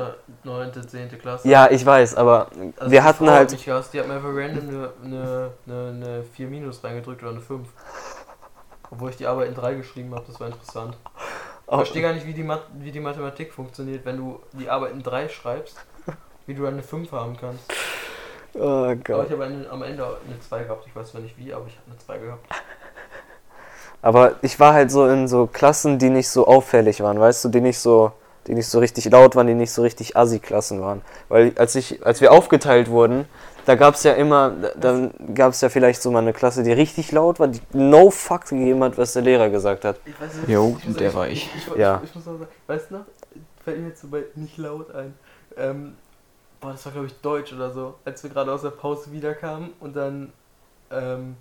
9., 0.43 0.71
10. 0.87 1.09
Klasse. 1.19 1.47
Ja, 1.47 1.69
ich 1.69 1.85
weiß, 1.85 2.15
aber 2.15 2.47
Also 2.77 2.91
wir 2.91 2.99
die 2.99 3.01
hatten 3.01 3.25
Frau 3.25 3.31
halt. 3.31 3.49
Hat 3.49 3.51
mich 3.51 3.65
gehasst, 3.65 3.93
die 3.93 3.99
hat 3.99 4.07
mir 4.07 4.15
einfach 4.15 4.29
random 4.33 4.67
eine, 4.67 4.89
eine, 5.03 5.51
eine, 5.67 5.89
eine 5.89 6.23
4 6.23 6.47
minus 6.47 6.83
reingedrückt 6.83 7.21
oder 7.21 7.31
eine 7.31 7.41
5. 7.41 7.67
Obwohl 8.89 9.11
ich 9.11 9.17
die 9.17 9.27
Arbeit 9.27 9.49
in 9.49 9.55
3 9.55 9.75
geschrieben 9.75 10.13
habe, 10.15 10.25
das 10.27 10.39
war 10.39 10.47
interessant. 10.47 10.97
Ich 11.05 11.73
Oh, 11.73 11.77
verstehe 11.77 12.01
gar 12.01 12.13
nicht, 12.13 12.25
wie 12.25 12.33
die, 12.33 12.45
wie 12.79 12.91
die 12.91 12.99
Mathematik 12.99 13.53
funktioniert, 13.53 14.03
wenn 14.03 14.17
du 14.17 14.41
die 14.53 14.69
Arbeit 14.69 14.91
in 14.91 15.03
3 15.03 15.29
schreibst, 15.29 15.77
wie 16.45 16.53
du 16.55 16.63
dann 16.63 16.73
eine 16.73 16.83
5 16.83 17.09
haben 17.13 17.37
kannst. 17.37 17.63
oh 18.55 18.59
Aber 18.59 18.95
Gott. 18.97 19.25
ich 19.27 19.31
habe 19.31 19.45
am 19.69 19.83
Ende 19.83 20.03
eine 20.27 20.39
2 20.41 20.63
gehabt, 20.63 20.85
ich 20.87 20.95
weiß 20.95 21.11
zwar 21.11 21.21
nicht 21.21 21.37
wie, 21.37 21.53
aber 21.53 21.67
ich 21.67 21.77
habe 21.77 21.85
eine 21.91 21.97
2 21.99 22.17
gehabt. 22.17 22.45
Aber 24.01 24.35
ich 24.41 24.59
war 24.59 24.73
halt 24.73 24.89
so 24.91 25.07
in 25.07 25.27
so 25.27 25.47
Klassen, 25.47 25.99
die 25.99 26.09
nicht 26.09 26.29
so 26.29 26.47
auffällig 26.47 27.01
waren, 27.01 27.19
weißt 27.19 27.45
du, 27.45 27.49
die 27.49 27.61
nicht 27.61 27.79
so, 27.79 28.11
die 28.47 28.55
nicht 28.55 28.67
so 28.67 28.79
richtig 28.79 29.05
laut 29.11 29.35
waren, 29.35 29.45
die 29.47 29.53
nicht 29.53 29.71
so 29.71 29.81
richtig 29.83 30.17
Assi-Klassen 30.17 30.81
waren. 30.81 31.01
Weil 31.29 31.53
als 31.57 31.75
ich, 31.75 32.03
als 32.05 32.19
wir 32.21 32.31
aufgeteilt 32.31 32.89
wurden, 32.89 33.25
da 33.67 33.75
gab 33.75 33.93
es 33.93 34.01
ja 34.03 34.13
immer, 34.13 34.49
da- 34.49 34.71
dann 34.75 35.13
gab 35.35 35.51
es 35.51 35.61
ja 35.61 35.69
vielleicht 35.69 36.01
so 36.01 36.09
mal 36.09 36.19
eine 36.19 36.33
Klasse, 36.33 36.63
die 36.63 36.71
richtig 36.71 37.11
laut 37.11 37.39
war, 37.39 37.47
die 37.47 37.61
no 37.73 38.09
fuck 38.09 38.47
gegeben 38.47 38.83
hat, 38.83 38.97
was 38.97 39.13
der 39.13 39.21
Lehrer 39.21 39.49
gesagt 39.51 39.85
hat. 39.85 39.97
Ich 40.05 40.19
weiß 40.19 40.33
nicht, 40.33 40.49
Jo, 40.49 40.75
ich 40.79 40.87
muss- 40.87 40.97
der 40.97 41.09
ich- 41.09 41.15
war 41.15 41.27
ich. 41.27 41.49
Ich, 41.55 41.67
ich, 41.67 41.75
Ja. 41.75 42.01
ich, 42.03 42.09
ich 42.09 42.15
muss 42.15 42.25
noch 42.25 42.33
sagen, 42.39 42.47
weißt 42.65 42.89
du 42.89 42.95
noch, 42.95 43.05
fällt 43.63 43.79
mir 43.81 43.89
jetzt 43.89 44.01
so 44.01 44.07
bei 44.07 44.23
nicht 44.33 44.57
laut 44.57 44.93
ein. 44.95 45.13
Ähm, 45.57 45.95
boah, 46.59 46.71
das 46.71 46.83
war 46.85 46.91
glaube 46.93 47.07
ich 47.07 47.13
Deutsch 47.21 47.53
oder 47.53 47.69
so, 47.71 47.93
als 48.03 48.23
wir 48.23 48.31
gerade 48.31 48.51
aus 48.51 48.63
der 48.63 48.71
Pause 48.71 49.11
wiederkamen 49.11 49.69
und 49.79 49.95
dann, 49.95 50.33
ähm, 50.91 51.35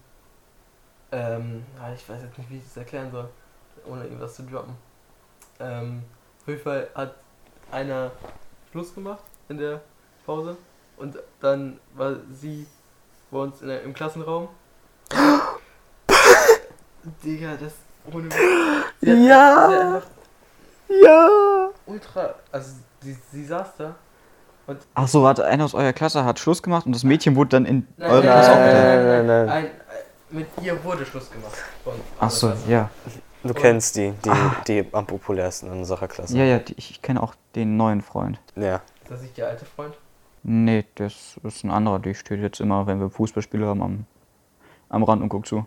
ähm, 1.13 1.65
ah, 1.81 1.93
ich 1.95 2.09
weiß 2.09 2.23
jetzt 2.23 2.39
nicht, 2.39 2.51
wie 2.51 2.59
ich 2.59 2.65
das 2.65 2.77
erklären 2.77 3.11
soll, 3.11 3.29
ohne 3.87 4.05
irgendwas 4.05 4.35
zu 4.35 4.43
droppen. 4.43 4.75
Ähm, 5.59 6.03
auf 6.43 6.49
jeden 6.49 6.61
Fall 6.63 6.89
hat 6.95 7.15
einer 7.71 8.11
Schluss 8.71 8.95
gemacht 8.95 9.23
in 9.49 9.59
der 9.59 9.81
Pause 10.27 10.57
und 10.97 11.19
dann 11.41 11.79
war 11.95 12.17
sie 12.33 12.67
bei 13.31 13.39
uns 13.39 13.61
in 13.63 13.69
der, 13.69 13.83
im 13.83 13.93
Klassenraum. 13.95 14.49
Digga, 17.25 17.57
das 17.61 17.73
ohne. 18.13 18.29
Sie 19.01 19.11
hat- 19.11 19.19
Ja. 19.19 19.69
sie 19.69 19.75
hat 19.75 19.81
einfach 19.81 20.07
Ja! 20.89 21.69
ultra. 21.87 22.35
Also 22.53 22.73
sie, 23.01 23.17
sie 23.33 23.45
saß 23.45 23.77
da. 23.79 23.95
Ach 24.95 25.09
so, 25.09 25.23
warte, 25.25 25.45
einer 25.45 25.65
aus 25.65 25.75
eurer 25.75 25.93
Klasse 25.93 26.25
hat 26.25 26.39
Schluss 26.39 26.63
gemacht 26.63 26.87
und 26.87 26.93
das 26.95 27.03
Mädchen 27.03 27.35
wurde 27.35 27.51
dann 27.51 27.65
in 27.67 27.89
Nein, 27.97 28.11
eure 28.11 28.25
nein, 28.25 28.33
Klasse 28.33 28.51
nein, 28.51 28.61
aufgeteilt. 28.61 29.07
nein, 29.07 29.27
nein, 29.27 29.47
nein. 29.47 29.49
Ein, 29.49 29.65
äh, 29.67 29.71
mit 30.31 30.47
ihr 30.63 30.83
wurde 30.85 31.05
Schluss 31.07 31.31
gemacht. 31.31 31.57
Von 31.85 31.95
Ach 32.19 32.31
so, 32.31 32.49
anderer 32.49 32.63
Klasse. 32.63 32.73
ja. 32.73 32.91
Du 33.43 33.55
kennst 33.55 33.97
die, 33.97 34.13
die, 34.23 34.31
die 34.67 34.87
am 34.93 35.07
populärsten 35.07 35.73
in 35.73 35.79
unserer 35.79 36.09
Klasse. 36.09 36.37
Ja, 36.37 36.45
ja, 36.45 36.59
die, 36.59 36.75
ich 36.77 37.01
kenne 37.01 37.23
auch 37.23 37.35
den 37.55 37.77
neuen 37.79 38.03
Freund. 38.03 38.39
Ja. 38.55 38.83
Ist 39.03 39.11
das 39.11 39.23
nicht 39.23 39.37
der 39.39 39.49
alte 39.49 39.65
Freund? 39.65 39.95
Nee, 40.43 40.85
das 40.95 41.39
ist 41.43 41.65
ein 41.65 41.71
anderer, 41.71 41.99
die 41.99 42.15
steht 42.15 42.41
jetzt 42.41 42.61
immer, 42.61 42.87
wenn 42.87 43.01
wir 43.01 43.09
Fußballspiele 43.11 43.67
haben, 43.67 43.83
am, 43.83 44.07
am 44.91 45.03
Rand 45.05 45.23
und 45.23 45.31
guckt 45.31 45.47
zu. 45.47 45.67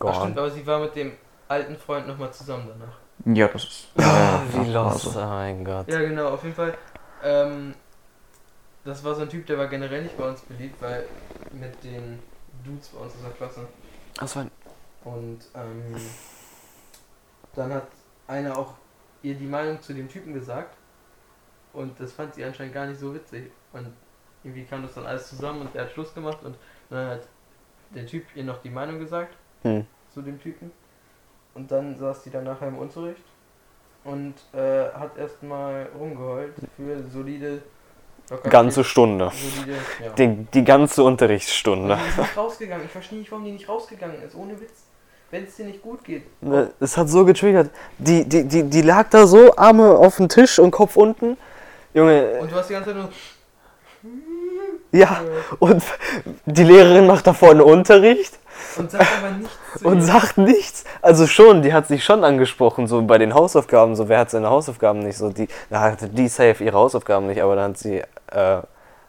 Ach, 0.00 0.20
stimmt, 0.20 0.38
aber 0.38 0.50
sie 0.50 0.66
war 0.66 0.80
mit 0.80 0.94
dem 0.96 1.12
alten 1.48 1.76
Freund 1.76 2.06
nochmal 2.06 2.32
zusammen 2.32 2.68
danach. 2.68 3.36
Ja, 3.36 3.48
das 3.48 3.64
ist. 3.64 3.88
Ah, 3.98 4.02
ja, 4.02 4.42
wie 4.52 4.74
war 4.74 4.90
lost, 4.92 5.00
so. 5.00 5.20
oh 5.20 5.24
mein 5.24 5.64
Gott. 5.64 5.88
Ja, 5.88 6.00
genau, 6.00 6.30
auf 6.30 6.42
jeden 6.42 6.54
Fall. 6.54 6.74
Ähm, 7.22 7.74
das 8.86 9.02
war 9.04 9.14
so 9.14 9.22
ein 9.22 9.28
Typ, 9.28 9.44
der 9.46 9.58
war 9.58 9.66
generell 9.66 10.02
nicht 10.02 10.16
bei 10.16 10.28
uns 10.28 10.40
beliebt, 10.42 10.80
weil 10.80 11.06
mit 11.52 11.82
den 11.82 12.20
Dudes 12.64 12.88
bei 12.88 13.00
uns 13.00 13.14
aus 13.14 13.22
der 13.22 13.32
Klasse. 13.32 13.68
Das 14.14 14.36
war 14.36 14.46
Und 15.04 15.40
ähm, 15.54 15.96
dann 17.54 17.74
hat 17.74 17.88
einer 18.28 18.56
auch 18.56 18.74
ihr 19.22 19.34
die 19.34 19.46
Meinung 19.46 19.82
zu 19.82 19.92
dem 19.92 20.08
Typen 20.08 20.32
gesagt. 20.32 20.76
Und 21.72 21.98
das 22.00 22.12
fand 22.12 22.34
sie 22.34 22.44
anscheinend 22.44 22.74
gar 22.74 22.86
nicht 22.86 23.00
so 23.00 23.12
witzig. 23.12 23.50
Und 23.72 23.92
irgendwie 24.44 24.64
kam 24.64 24.82
das 24.82 24.94
dann 24.94 25.04
alles 25.04 25.28
zusammen 25.28 25.62
und 25.62 25.74
er 25.74 25.84
hat 25.84 25.92
Schluss 25.92 26.14
gemacht 26.14 26.38
und 26.44 26.56
dann 26.88 27.10
hat 27.10 27.28
der 27.94 28.06
Typ 28.06 28.24
ihr 28.34 28.44
noch 28.44 28.62
die 28.62 28.70
Meinung 28.70 28.98
gesagt 29.00 29.36
hm. 29.62 29.84
zu 30.14 30.22
dem 30.22 30.40
Typen. 30.40 30.70
Und 31.54 31.70
dann 31.70 31.96
saß 31.96 32.22
die 32.22 32.30
dann 32.30 32.44
nachher 32.44 32.68
im 32.68 32.78
Unterricht 32.78 33.24
und 34.04 34.34
äh, 34.52 34.90
hat 34.92 35.18
erstmal 35.18 35.88
rumgeheult 35.98 36.54
für 36.76 37.02
solide 37.10 37.62
Locker 38.30 38.50
Ganze 38.50 38.82
Stunde. 38.84 39.30
ja. 40.04 40.10
Die, 40.18 40.28
die 40.52 40.64
ganze 40.64 41.02
Unterrichtsstunde. 41.04 41.96
Die 41.96 42.08
ist 42.10 42.18
nicht 42.18 42.36
rausgegangen. 42.36 42.84
Ich 42.86 42.90
verstehe 42.90 43.18
nicht, 43.20 43.30
warum 43.30 43.44
die 43.44 43.52
nicht 43.52 43.68
rausgegangen 43.68 44.20
ist. 44.22 44.34
Ohne 44.34 44.60
Witz. 44.60 44.82
Wenn 45.30 45.44
es 45.44 45.56
dir 45.56 45.66
nicht 45.66 45.82
gut 45.82 46.04
geht. 46.04 46.22
Ne, 46.42 46.70
Es 46.80 46.96
hat 46.96 47.08
so 47.08 47.24
getriggert. 47.24 47.70
Die, 47.98 48.24
die, 48.24 48.44
die, 48.44 48.62
die 48.64 48.82
lag 48.82 49.08
da 49.10 49.26
so, 49.26 49.56
Arme 49.56 49.90
auf 49.96 50.16
dem 50.16 50.28
Tisch 50.28 50.58
und 50.58 50.70
Kopf 50.70 50.96
unten. 50.96 51.36
Junge, 51.94 52.40
Und 52.40 52.50
du 52.50 52.56
hast 52.56 52.68
die 52.68 52.74
ganze 52.74 52.90
Zeit 52.90 52.98
nur. 52.98 53.08
ja. 54.92 55.20
Und 55.58 55.82
die 56.46 56.64
Lehrerin 56.64 57.06
macht 57.06 57.26
da 57.26 57.32
vorne 57.32 57.64
Unterricht 57.64 58.38
Und 58.76 58.90
sag 58.90 59.00
aber 59.18 59.30
nichts 59.32 59.82
und 59.82 60.00
sagt 60.02 60.38
nichts. 60.38 60.84
Also 61.02 61.26
schon, 61.26 61.62
die 61.62 61.72
hat 61.72 61.86
sich 61.88 62.04
schon 62.04 62.24
angesprochen, 62.24 62.86
so 62.86 63.02
bei 63.02 63.18
den 63.18 63.34
Hausaufgaben, 63.34 63.94
so 63.96 64.08
wer 64.08 64.20
hat 64.20 64.30
seine 64.30 64.48
Hausaufgaben 64.48 65.00
nicht, 65.00 65.16
so 65.18 65.30
die, 65.30 65.48
da 65.70 65.80
hatte 65.80 66.08
die 66.08 66.28
safe 66.28 66.62
ihre 66.64 66.76
Hausaufgaben 66.76 67.26
nicht, 67.26 67.42
aber 67.42 67.56
dann 67.56 67.70
hat 67.72 67.78
sie, 67.78 68.02
äh, 68.28 68.62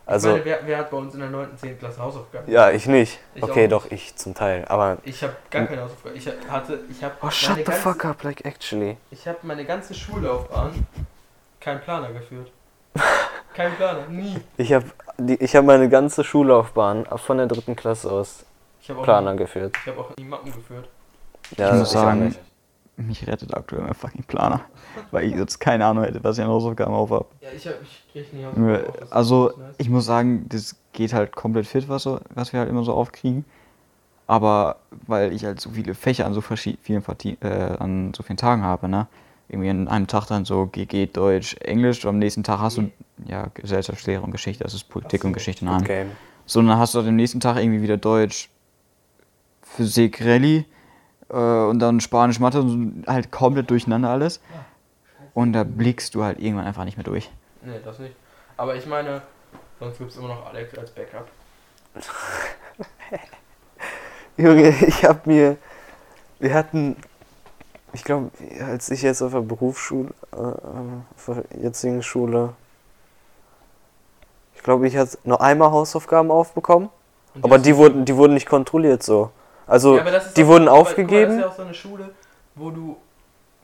also, 0.05 0.29
ich 0.29 0.33
meine, 0.35 0.45
wer, 0.45 0.59
wer 0.65 0.77
hat 0.77 0.89
bei 0.89 0.97
uns 0.97 1.13
in 1.13 1.19
der 1.19 1.29
9. 1.29 1.57
10. 1.57 1.79
Klasse 1.79 2.01
Hausaufgaben? 2.01 2.49
ja, 2.49 2.71
ich 2.71 2.87
nicht. 2.87 3.19
Ich 3.35 3.43
okay, 3.43 3.65
auch 3.65 3.69
doch, 3.81 3.91
ich 3.91 4.15
zum 4.15 4.33
Teil, 4.33 4.63
aber, 4.69 4.97
Ich 5.03 5.21
habe 5.21 5.35
gar 5.51 5.65
keine 5.65 5.81
Hausaufgaben. 5.81 6.15
Ich 6.15 6.27
hatte. 6.49 6.79
Ich 6.89 7.03
habe 7.03 7.13
oh, 7.21 7.29
shut 7.29 7.57
the 7.65 7.71
fuck 7.73 8.05
up, 8.05 8.23
like 8.23 8.45
actually. 8.45 8.95
Ich 9.11 9.27
habe 9.27 9.39
meine 9.41 9.65
ganze 9.65 9.93
Schullaufbahn 9.93 10.87
keinen 11.59 11.81
Planer 11.81 12.11
geführt. 12.13 12.51
Kein 13.53 13.73
Planer, 13.75 14.05
nie. 14.07 14.39
Ich 14.57 14.71
habe 14.71 14.85
ich 15.39 15.55
hab 15.55 15.65
meine 15.65 15.89
ganze 15.89 16.23
Schullaufbahn 16.23 17.05
von 17.17 17.37
der 17.37 17.47
dritten 17.47 17.75
Klasse 17.75 18.09
aus 18.11 18.45
Ich 18.81 18.89
habe 18.89 19.01
Planer 19.01 19.31
nie- 19.33 19.39
geführt. 19.39 19.75
ich 19.83 19.91
hab 19.91 19.97
auch 19.97 20.15
nie 20.15 20.23
Mappen 20.23 20.53
geführt. 20.53 20.87
Ja, 21.57 21.69
ich 21.73 21.79
muss 21.79 21.91
sagen, 21.91 22.25
nicht. 22.25 22.39
Mich 22.97 23.27
rettet 23.27 23.55
aktuell 23.55 23.83
mein 23.83 23.93
fucking 23.93 24.23
Planer. 24.23 24.61
Weil 25.11 25.25
ich 25.25 25.35
jetzt 25.35 25.59
keine 25.59 25.85
Ahnung 25.85 26.03
hätte, 26.03 26.23
was 26.23 26.37
ich 26.37 26.43
an 26.43 26.49
Hausaufgaben 26.49 26.93
auf 26.93 27.11
habe. 27.11 27.25
Ja, 27.41 27.49
ich, 27.55 27.67
hab, 27.67 27.75
ich 27.81 28.05
krieg 28.11 28.33
nie 28.33 28.43
Hausaufgaben. 28.43 29.01
auf, 29.03 29.13
Also, 29.13 29.45
nice. 29.57 29.75
ich 29.77 29.89
muss 29.89 30.05
sagen, 30.05 30.47
das 30.49 30.75
geht 30.93 31.13
halt 31.13 31.35
komplett 31.35 31.67
fit, 31.67 31.87
was, 31.87 32.03
so, 32.03 32.19
was 32.33 32.53
wir 32.53 32.59
halt 32.59 32.69
immer 32.69 32.83
so 32.83 32.93
aufkriegen. 32.93 33.45
Aber 34.25 34.77
weil 35.05 35.31
ich 35.31 35.45
halt 35.45 35.61
so 35.61 35.69
viele 35.69 35.93
Fächer 35.93 36.25
an 36.25 36.33
so 36.33 36.41
vielen, 36.41 36.77
äh, 37.41 37.47
an 37.79 38.13
so 38.15 38.23
vielen 38.23 38.37
Tagen 38.37 38.63
habe, 38.63 38.89
ne? 38.89 39.07
Irgendwie 39.47 39.69
an 39.69 39.87
einem 39.87 40.07
Tag 40.07 40.25
dann 40.25 40.43
so 40.43 40.65
GG, 40.65 41.05
Deutsch, 41.05 41.55
Englisch 41.61 42.03
und 42.03 42.09
am 42.09 42.19
nächsten 42.19 42.43
Tag 42.43 42.59
hast 42.59 42.77
du 42.77 42.91
ja 43.25 43.47
Gesellschaftslehre 43.53 44.21
und 44.21 44.31
Geschichte, 44.31 44.65
das 44.65 44.73
ist 44.73 44.89
Politik 44.89 45.21
so, 45.21 45.27
und 45.27 45.33
Geschichte 45.33 45.63
in 45.63 45.69
einem. 45.71 45.85
game. 45.85 46.11
So, 46.45 46.59
und 46.59 46.67
dann 46.67 46.77
hast 46.77 46.95
du 46.95 46.99
am 46.99 47.15
nächsten 47.15 47.39
Tag 47.39 47.55
irgendwie 47.57 47.81
wieder 47.81 47.95
Deutsch, 47.95 48.49
Physik, 49.61 50.25
Rallye 50.25 50.65
äh, 51.29 51.35
und 51.35 51.79
dann 51.79 51.99
Spanisch, 51.99 52.39
Mathe 52.39 52.59
und 52.61 53.03
so 53.05 53.11
halt 53.11 53.31
komplett 53.31 53.69
durcheinander 53.69 54.09
alles. 54.09 54.39
Und 55.33 55.53
da 55.53 55.63
blickst 55.63 56.15
du 56.15 56.23
halt 56.23 56.39
irgendwann 56.39 56.65
einfach 56.65 56.85
nicht 56.85 56.97
mehr 56.97 57.03
durch. 57.03 57.29
Nee, 57.61 57.79
das 57.83 57.99
nicht. 57.99 58.15
Aber 58.55 58.75
ich 58.75 58.85
meine, 58.87 59.21
sonst 59.79 59.99
gibt 59.99 60.11
es 60.11 60.17
immer 60.17 60.29
noch 60.29 60.45
Alex 60.47 60.77
als 60.77 60.91
Backup. 60.91 61.27
Junge, 64.37 64.69
ich 64.69 65.03
hab 65.03 65.27
mir. 65.27 65.57
Wir 66.39 66.53
hatten. 66.53 66.95
Ich 67.93 68.03
glaube, 68.03 68.31
als 68.67 68.89
ich 68.89 69.01
jetzt 69.01 69.21
auf 69.21 69.31
der 69.31 69.41
Berufsschule. 69.41 70.09
Äh, 70.31 70.37
auf 70.37 71.25
der 71.27 71.43
jetzigen 71.61 72.01
Schule. 72.03 72.53
Ich 74.55 74.63
glaube, 74.63 74.87
ich 74.87 74.97
hatte 74.97 75.17
nur 75.23 75.39
einmal 75.39 75.71
Hausaufgaben 75.71 76.31
aufbekommen. 76.31 76.89
Aber 77.41 77.59
die 77.59 77.75
wurden, 77.75 78.05
die 78.05 78.15
wurden 78.15 78.33
nicht 78.33 78.47
kontrolliert 78.47 79.03
so. 79.03 79.31
Also, 79.67 79.97
Ja, 79.97 80.03
die 80.03 80.43
auch- 80.43 80.47
wurden 80.47 80.65
mal, 80.65 80.71
mal, 80.71 80.79
das 80.79 80.87
aufgegeben. 80.87 81.31
ist 81.33 81.39
ja 81.41 81.47
auch 81.47 81.55
so 81.55 81.61
eine 81.63 81.73
Schule, 81.73 82.09
wo 82.55 82.71
du. 82.71 82.97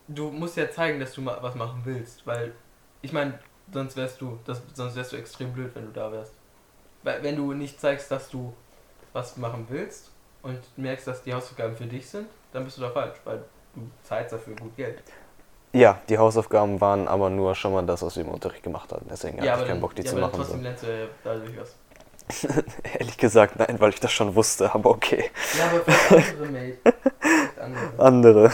Du 0.07 0.29
musst 0.31 0.57
ja 0.57 0.69
zeigen, 0.69 0.99
dass 0.99 1.13
du 1.13 1.25
was 1.25 1.55
machen 1.55 1.81
willst. 1.85 2.27
Weil, 2.27 2.53
ich 3.01 3.13
meine, 3.13 3.39
sonst 3.71 3.95
wärst 3.95 4.19
du. 4.21 4.37
Das, 4.45 4.61
sonst 4.73 4.95
wärst 4.95 5.13
du 5.13 5.15
extrem 5.17 5.53
blöd, 5.53 5.71
wenn 5.73 5.85
du 5.85 5.91
da 5.91 6.11
wärst. 6.11 6.33
Weil, 7.03 7.23
wenn 7.23 7.35
du 7.37 7.53
nicht 7.53 7.79
zeigst, 7.79 8.11
dass 8.11 8.29
du 8.29 8.53
was 9.13 9.37
machen 9.37 9.65
willst 9.69 10.11
und 10.41 10.59
merkst, 10.77 11.07
dass 11.07 11.23
die 11.23 11.33
Hausaufgaben 11.33 11.75
für 11.75 11.85
dich 11.85 12.09
sind, 12.09 12.27
dann 12.51 12.65
bist 12.65 12.77
du 12.77 12.81
da 12.81 12.89
falsch, 12.89 13.17
weil 13.23 13.43
du 13.75 13.81
zahlst 14.03 14.33
dafür 14.33 14.55
gut 14.55 14.75
Geld. 14.75 15.01
Ja, 15.71 15.99
die 16.09 16.17
Hausaufgaben 16.17 16.79
waren 16.81 17.07
aber 17.07 17.29
nur 17.31 17.55
schon 17.55 17.73
mal 17.73 17.83
das, 17.85 18.01
was 18.03 18.15
wir 18.15 18.23
im 18.23 18.29
Unterricht 18.29 18.61
gemacht 18.61 18.91
hatten. 18.91 19.07
Deswegen 19.09 19.41
hatte 19.41 19.61
ich 19.63 19.67
keinen 19.67 19.81
Bock, 19.81 19.95
die 19.95 20.03
ja, 20.03 20.09
zu 20.09 20.17
aber 20.17 20.27
machen. 20.27 20.35
trotzdem 20.35 20.57
So. 20.57 20.63
lernst 20.63 20.83
du 20.83 20.87
ja 20.99 21.07
dadurch 21.23 21.59
was. 21.59 21.75
Ehrlich 22.99 23.17
gesagt, 23.17 23.57
nein, 23.57 23.79
weil 23.79 23.89
ich 23.91 23.99
das 23.99 24.11
schon 24.11 24.35
wusste, 24.35 24.73
aber 24.73 24.89
okay. 24.91 25.31
Ja, 25.51 25.67
aber 25.67 25.81
vielleicht 25.81 26.15
andere, 26.17 26.45
Mate. 26.47 26.77
Vielleicht 27.21 27.59
andere. 27.59 27.93
Andere. 27.97 28.51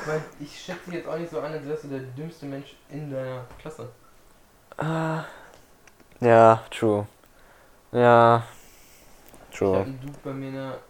Ich 0.00 0.06
meine, 0.06 0.24
ich 0.40 0.60
schätze 0.60 0.86
dich 0.86 0.94
jetzt 0.94 1.08
auch 1.08 1.16
nicht 1.18 1.30
so 1.30 1.40
an, 1.40 1.52
als 1.52 1.66
wärst 1.66 1.84
du 1.84 1.88
der 1.88 2.00
dümmste 2.00 2.46
Mensch 2.46 2.76
in 2.88 3.10
deiner 3.10 3.46
Klasse. 3.58 3.94
Ah, 4.78 5.24
ja, 6.20 6.64
true. 6.70 7.06
Ja, 7.92 8.44
Ich 9.62 9.62
habe 9.62 9.72
true. 9.72 9.84
einen 9.84 10.00
Dude 10.00 10.18
bei 10.22 10.32
mir 10.32 10.48
in 10.48 10.54
der 10.54 10.84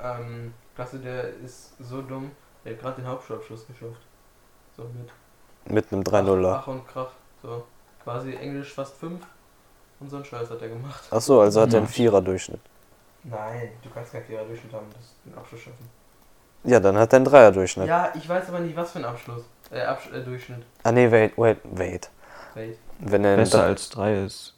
ähm, 0.00 0.54
Klasse, 0.74 0.98
der 1.00 1.28
ist 1.38 1.74
so 1.78 2.02
dumm, 2.02 2.32
der 2.64 2.72
hat 2.72 2.80
gerade 2.80 3.02
den 3.02 3.06
Hauptschulabschluss 3.08 3.66
geschafft. 3.66 4.00
So 4.76 4.84
mit 4.84 5.12
Mit 5.64 5.92
einem 5.92 6.02
Ach, 6.12 6.12
3-0er. 6.12 6.62
Ach 6.62 6.66
und 6.66 6.86
Krach. 6.86 7.12
So. 7.42 7.66
Quasi 8.02 8.34
Englisch 8.34 8.72
fast 8.74 8.96
5 8.96 9.26
und 10.00 10.08
so 10.10 10.16
einen 10.16 10.24
Scheiß 10.24 10.50
hat 10.50 10.60
er 10.62 10.68
gemacht. 10.68 11.04
Achso, 11.10 11.40
also 11.42 11.60
hat 11.60 11.72
er 11.72 11.78
einen. 11.78 11.86
Vierer-Durchschnitt. 11.88 12.60
Nein, 13.24 13.70
du 13.82 13.90
kannst 13.90 14.12
keinen 14.12 14.24
Vierer 14.24 14.44
Durchschnitt 14.44 14.72
haben, 14.72 14.86
das 14.94 15.14
den 15.24 15.36
Abschluss 15.36 15.60
schaffen. 15.60 15.88
Ja, 16.64 16.80
dann 16.80 16.96
hat 16.98 17.12
er 17.12 17.16
einen 17.16 17.24
Dreier-Durchschnitt. 17.26 17.86
Ja, 17.86 18.10
ich 18.14 18.28
weiß 18.28 18.48
aber 18.48 18.60
nicht, 18.60 18.76
was 18.76 18.92
für 18.92 18.98
ein 18.98 19.04
Abschluss. 19.04 19.42
Äh, 19.70 19.82
Absch 19.82 20.10
äh 20.12 20.22
Durchschnitt. 20.22 20.62
Ah, 20.82 20.92
nee, 20.92 21.10
wait, 21.10 21.32
wait, 21.36 21.58
wait. 21.64 22.10
Wait. 22.54 22.78
Wenn 22.98 23.24
er, 23.24 23.36
Besser 23.36 23.62
als 23.64 23.88
drei 23.88 24.24
ist. 24.24 24.54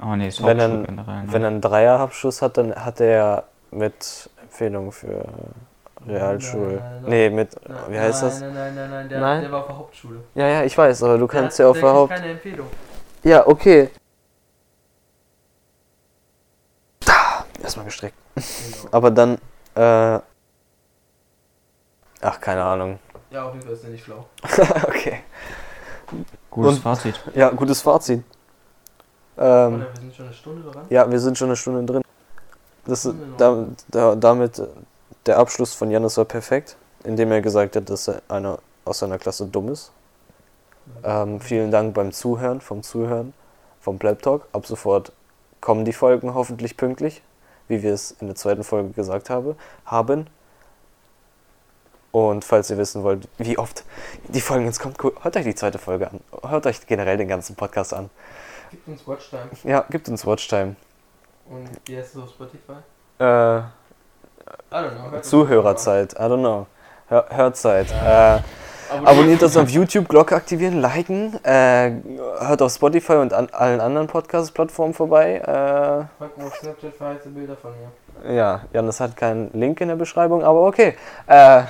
Oh 0.00 0.14
nee, 0.16 0.28
ist 0.28 0.44
Wenn 0.44 0.58
er- 0.58 0.64
Hauptschule 0.68 0.86
generell. 0.86 1.22
ne? 1.22 1.32
wenn 1.32 1.42
er 1.42 1.48
einen 1.48 1.60
Dreier-Abschluss 1.60 2.42
hat, 2.42 2.56
dann 2.56 2.74
hat 2.74 3.00
er 3.00 3.44
mit 3.70 4.30
Empfehlung 4.42 4.90
für 4.92 5.24
Realschule. 6.06 6.74
Nein, 6.76 6.78
nein, 6.78 7.00
nein. 7.02 7.10
Nee, 7.10 7.30
mit, 7.30 7.56
wie 7.88 7.98
heißt 7.98 8.22
nein, 8.22 8.30
das? 8.30 8.40
Nein, 8.40 8.54
nein, 8.54 8.74
nein, 8.74 8.90
nein, 8.90 9.08
der, 9.08 9.20
Nein? 9.20 9.40
der 9.42 9.52
war 9.52 9.60
auf 9.60 9.66
der 9.66 9.76
Hauptschule. 9.78 10.20
Ja, 10.34 10.46
ja, 10.48 10.62
ich 10.64 10.76
weiß, 10.78 11.02
aber 11.02 11.18
du 11.18 11.26
kannst 11.26 11.58
ja 11.58 11.68
auf 11.68 11.78
der 11.78 11.82
der 11.82 11.90
kriegt 11.90 12.00
Haupt... 12.00 12.14
keine 12.14 12.30
Empfehlung. 12.32 12.66
Ja, 13.24 13.46
okay. 13.46 13.90
Da, 17.00 17.44
erstmal 17.62 17.86
gestreckt. 17.86 18.16
Genau. 18.34 18.88
Aber 18.92 19.10
dann, 19.10 19.34
äh... 19.74 20.20
Ach, 22.20 22.40
keine 22.40 22.64
Ahnung. 22.64 22.98
Ja, 23.30 23.46
auf 23.46 23.52
jeden 23.54 23.64
Fall 23.64 23.74
ist 23.74 23.84
der 23.84 23.90
nicht 23.90 24.04
schlau. 24.04 24.26
okay. 24.88 25.20
Gutes 26.50 26.74
und- 26.76 26.82
Fazit. 26.82 27.20
Ja, 27.34 27.50
gutes 27.50 27.80
Fazit. 27.80 28.24
Ähm, 29.36 29.74
Oder 29.74 29.86
wir 29.94 30.00
sind 30.00 30.14
schon 30.16 30.26
eine 30.26 30.34
Stunde 30.34 30.70
dran. 30.70 30.86
ja, 30.90 31.10
wir 31.10 31.20
sind 31.20 31.38
schon 31.38 31.48
eine 31.48 31.56
Stunde 31.56 31.84
drin. 31.84 32.02
Das, 32.86 33.08
da, 33.36 33.66
da, 33.88 34.14
damit, 34.16 34.58
äh, 34.58 34.66
der 35.26 35.38
Abschluss 35.38 35.74
von 35.74 35.90
Janis 35.90 36.16
war 36.16 36.24
perfekt, 36.24 36.76
indem 37.04 37.30
er 37.30 37.40
gesagt 37.40 37.76
hat, 37.76 37.88
dass 37.88 38.08
er 38.08 38.22
einer 38.28 38.58
aus 38.84 38.98
seiner 39.00 39.18
Klasse 39.18 39.46
dumm 39.46 39.68
ist. 39.68 39.92
Ähm, 41.04 41.40
vielen 41.40 41.70
Dank 41.70 41.94
beim 41.94 42.12
Zuhören, 42.12 42.60
vom 42.60 42.82
Zuhören, 42.82 43.34
vom 43.80 43.98
Pleb 43.98 44.22
Talk. 44.22 44.48
Ab 44.52 44.66
sofort 44.66 45.12
kommen 45.60 45.84
die 45.84 45.92
Folgen 45.92 46.34
hoffentlich 46.34 46.76
pünktlich, 46.76 47.22
wie 47.68 47.82
wir 47.82 47.94
es 47.94 48.12
in 48.20 48.26
der 48.26 48.36
zweiten 48.36 48.64
Folge 48.64 48.90
gesagt 48.90 49.30
habe, 49.30 49.56
haben. 49.86 50.26
Und 52.10 52.44
falls 52.44 52.70
ihr 52.70 52.78
wissen 52.78 53.02
wollt, 53.02 53.28
wie 53.36 53.58
oft 53.58 53.84
die 54.28 54.40
Folgen 54.40 54.64
jetzt 54.64 54.80
kommen, 54.80 54.94
gu- 54.96 55.12
hört 55.22 55.36
euch 55.36 55.44
die 55.44 55.54
zweite 55.54 55.78
Folge 55.78 56.10
an. 56.10 56.20
Hört 56.48 56.66
euch 56.66 56.86
generell 56.86 57.16
den 57.18 57.28
ganzen 57.28 57.54
Podcast 57.54 57.92
an. 57.92 58.08
Gibt 58.70 58.88
uns 58.88 59.06
Watchtime. 59.06 59.48
Ja, 59.64 59.84
gibt 59.90 60.08
uns 60.08 60.26
Watchtime. 60.26 60.76
Und 61.50 61.68
wie 61.86 61.96
heißt 61.98 62.16
es 62.16 62.22
auf 62.22 62.30
Spotify? 62.30 62.72
Äh, 63.18 63.58
I 63.58 63.62
don't 64.72 65.10
know. 65.10 65.20
Zuhörerzeit, 65.20 66.14
I 66.14 66.16
don't 66.22 66.38
know. 66.40 66.66
Hör 67.08 67.26
Hörzeit. 67.30 67.90
Äh, 67.90 67.94
an. 67.94 68.44
Abonniert 69.04 69.42
das 69.42 69.56
auf 69.56 69.68
YouTube, 69.68 70.08
Glocke 70.08 70.34
aktivieren, 70.34 70.80
liken. 70.80 71.42
Äh, 71.44 71.92
hört 72.40 72.62
auf 72.62 72.72
Spotify 72.72 73.14
und 73.14 73.32
an 73.32 73.48
allen 73.50 73.80
anderen 73.80 74.06
Podcast-Plattformen 74.06 74.94
vorbei. 74.94 75.40
Folgt 76.18 76.38
mir 76.38 76.46
auf 76.46 76.56
Snapchat 76.56 76.94
für 76.94 77.04
heiße 77.04 77.28
Bilder 77.28 77.56
von 77.56 77.72
mir. 77.72 78.28
Äh, 78.28 78.36
ja, 78.36 78.62
Janis 78.72 79.00
hat 79.00 79.16
keinen 79.16 79.50
Link 79.52 79.80
in 79.80 79.88
der 79.88 79.96
Beschreibung, 79.96 80.42
aber 80.42 80.66
okay. 80.66 80.96
Äh, 81.26 81.62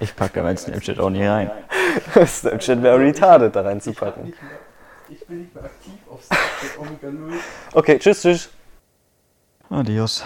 Ich 0.00 0.14
packe 0.14 0.34
da 0.34 0.42
mein 0.42 0.56
Snapchat 0.56 0.98
auch 0.98 1.10
nie 1.10 1.24
rein. 1.26 1.50
Snapchat 2.26 2.82
wäre 2.82 2.98
retarded 2.98 3.54
da 3.54 3.62
reinzupacken. 3.62 4.34
ich 5.08 5.26
bin 5.26 5.40
nicht 5.40 5.54
mehr 5.54 5.64
aktiv 5.64 5.94
auf 6.10 6.22
Snapchat 6.22 6.78
Omega 6.78 7.10
0. 7.10 7.32
Okay, 7.72 7.98
tschüss, 7.98 8.22
tschüss. 8.22 8.50
Adios. 9.70 10.22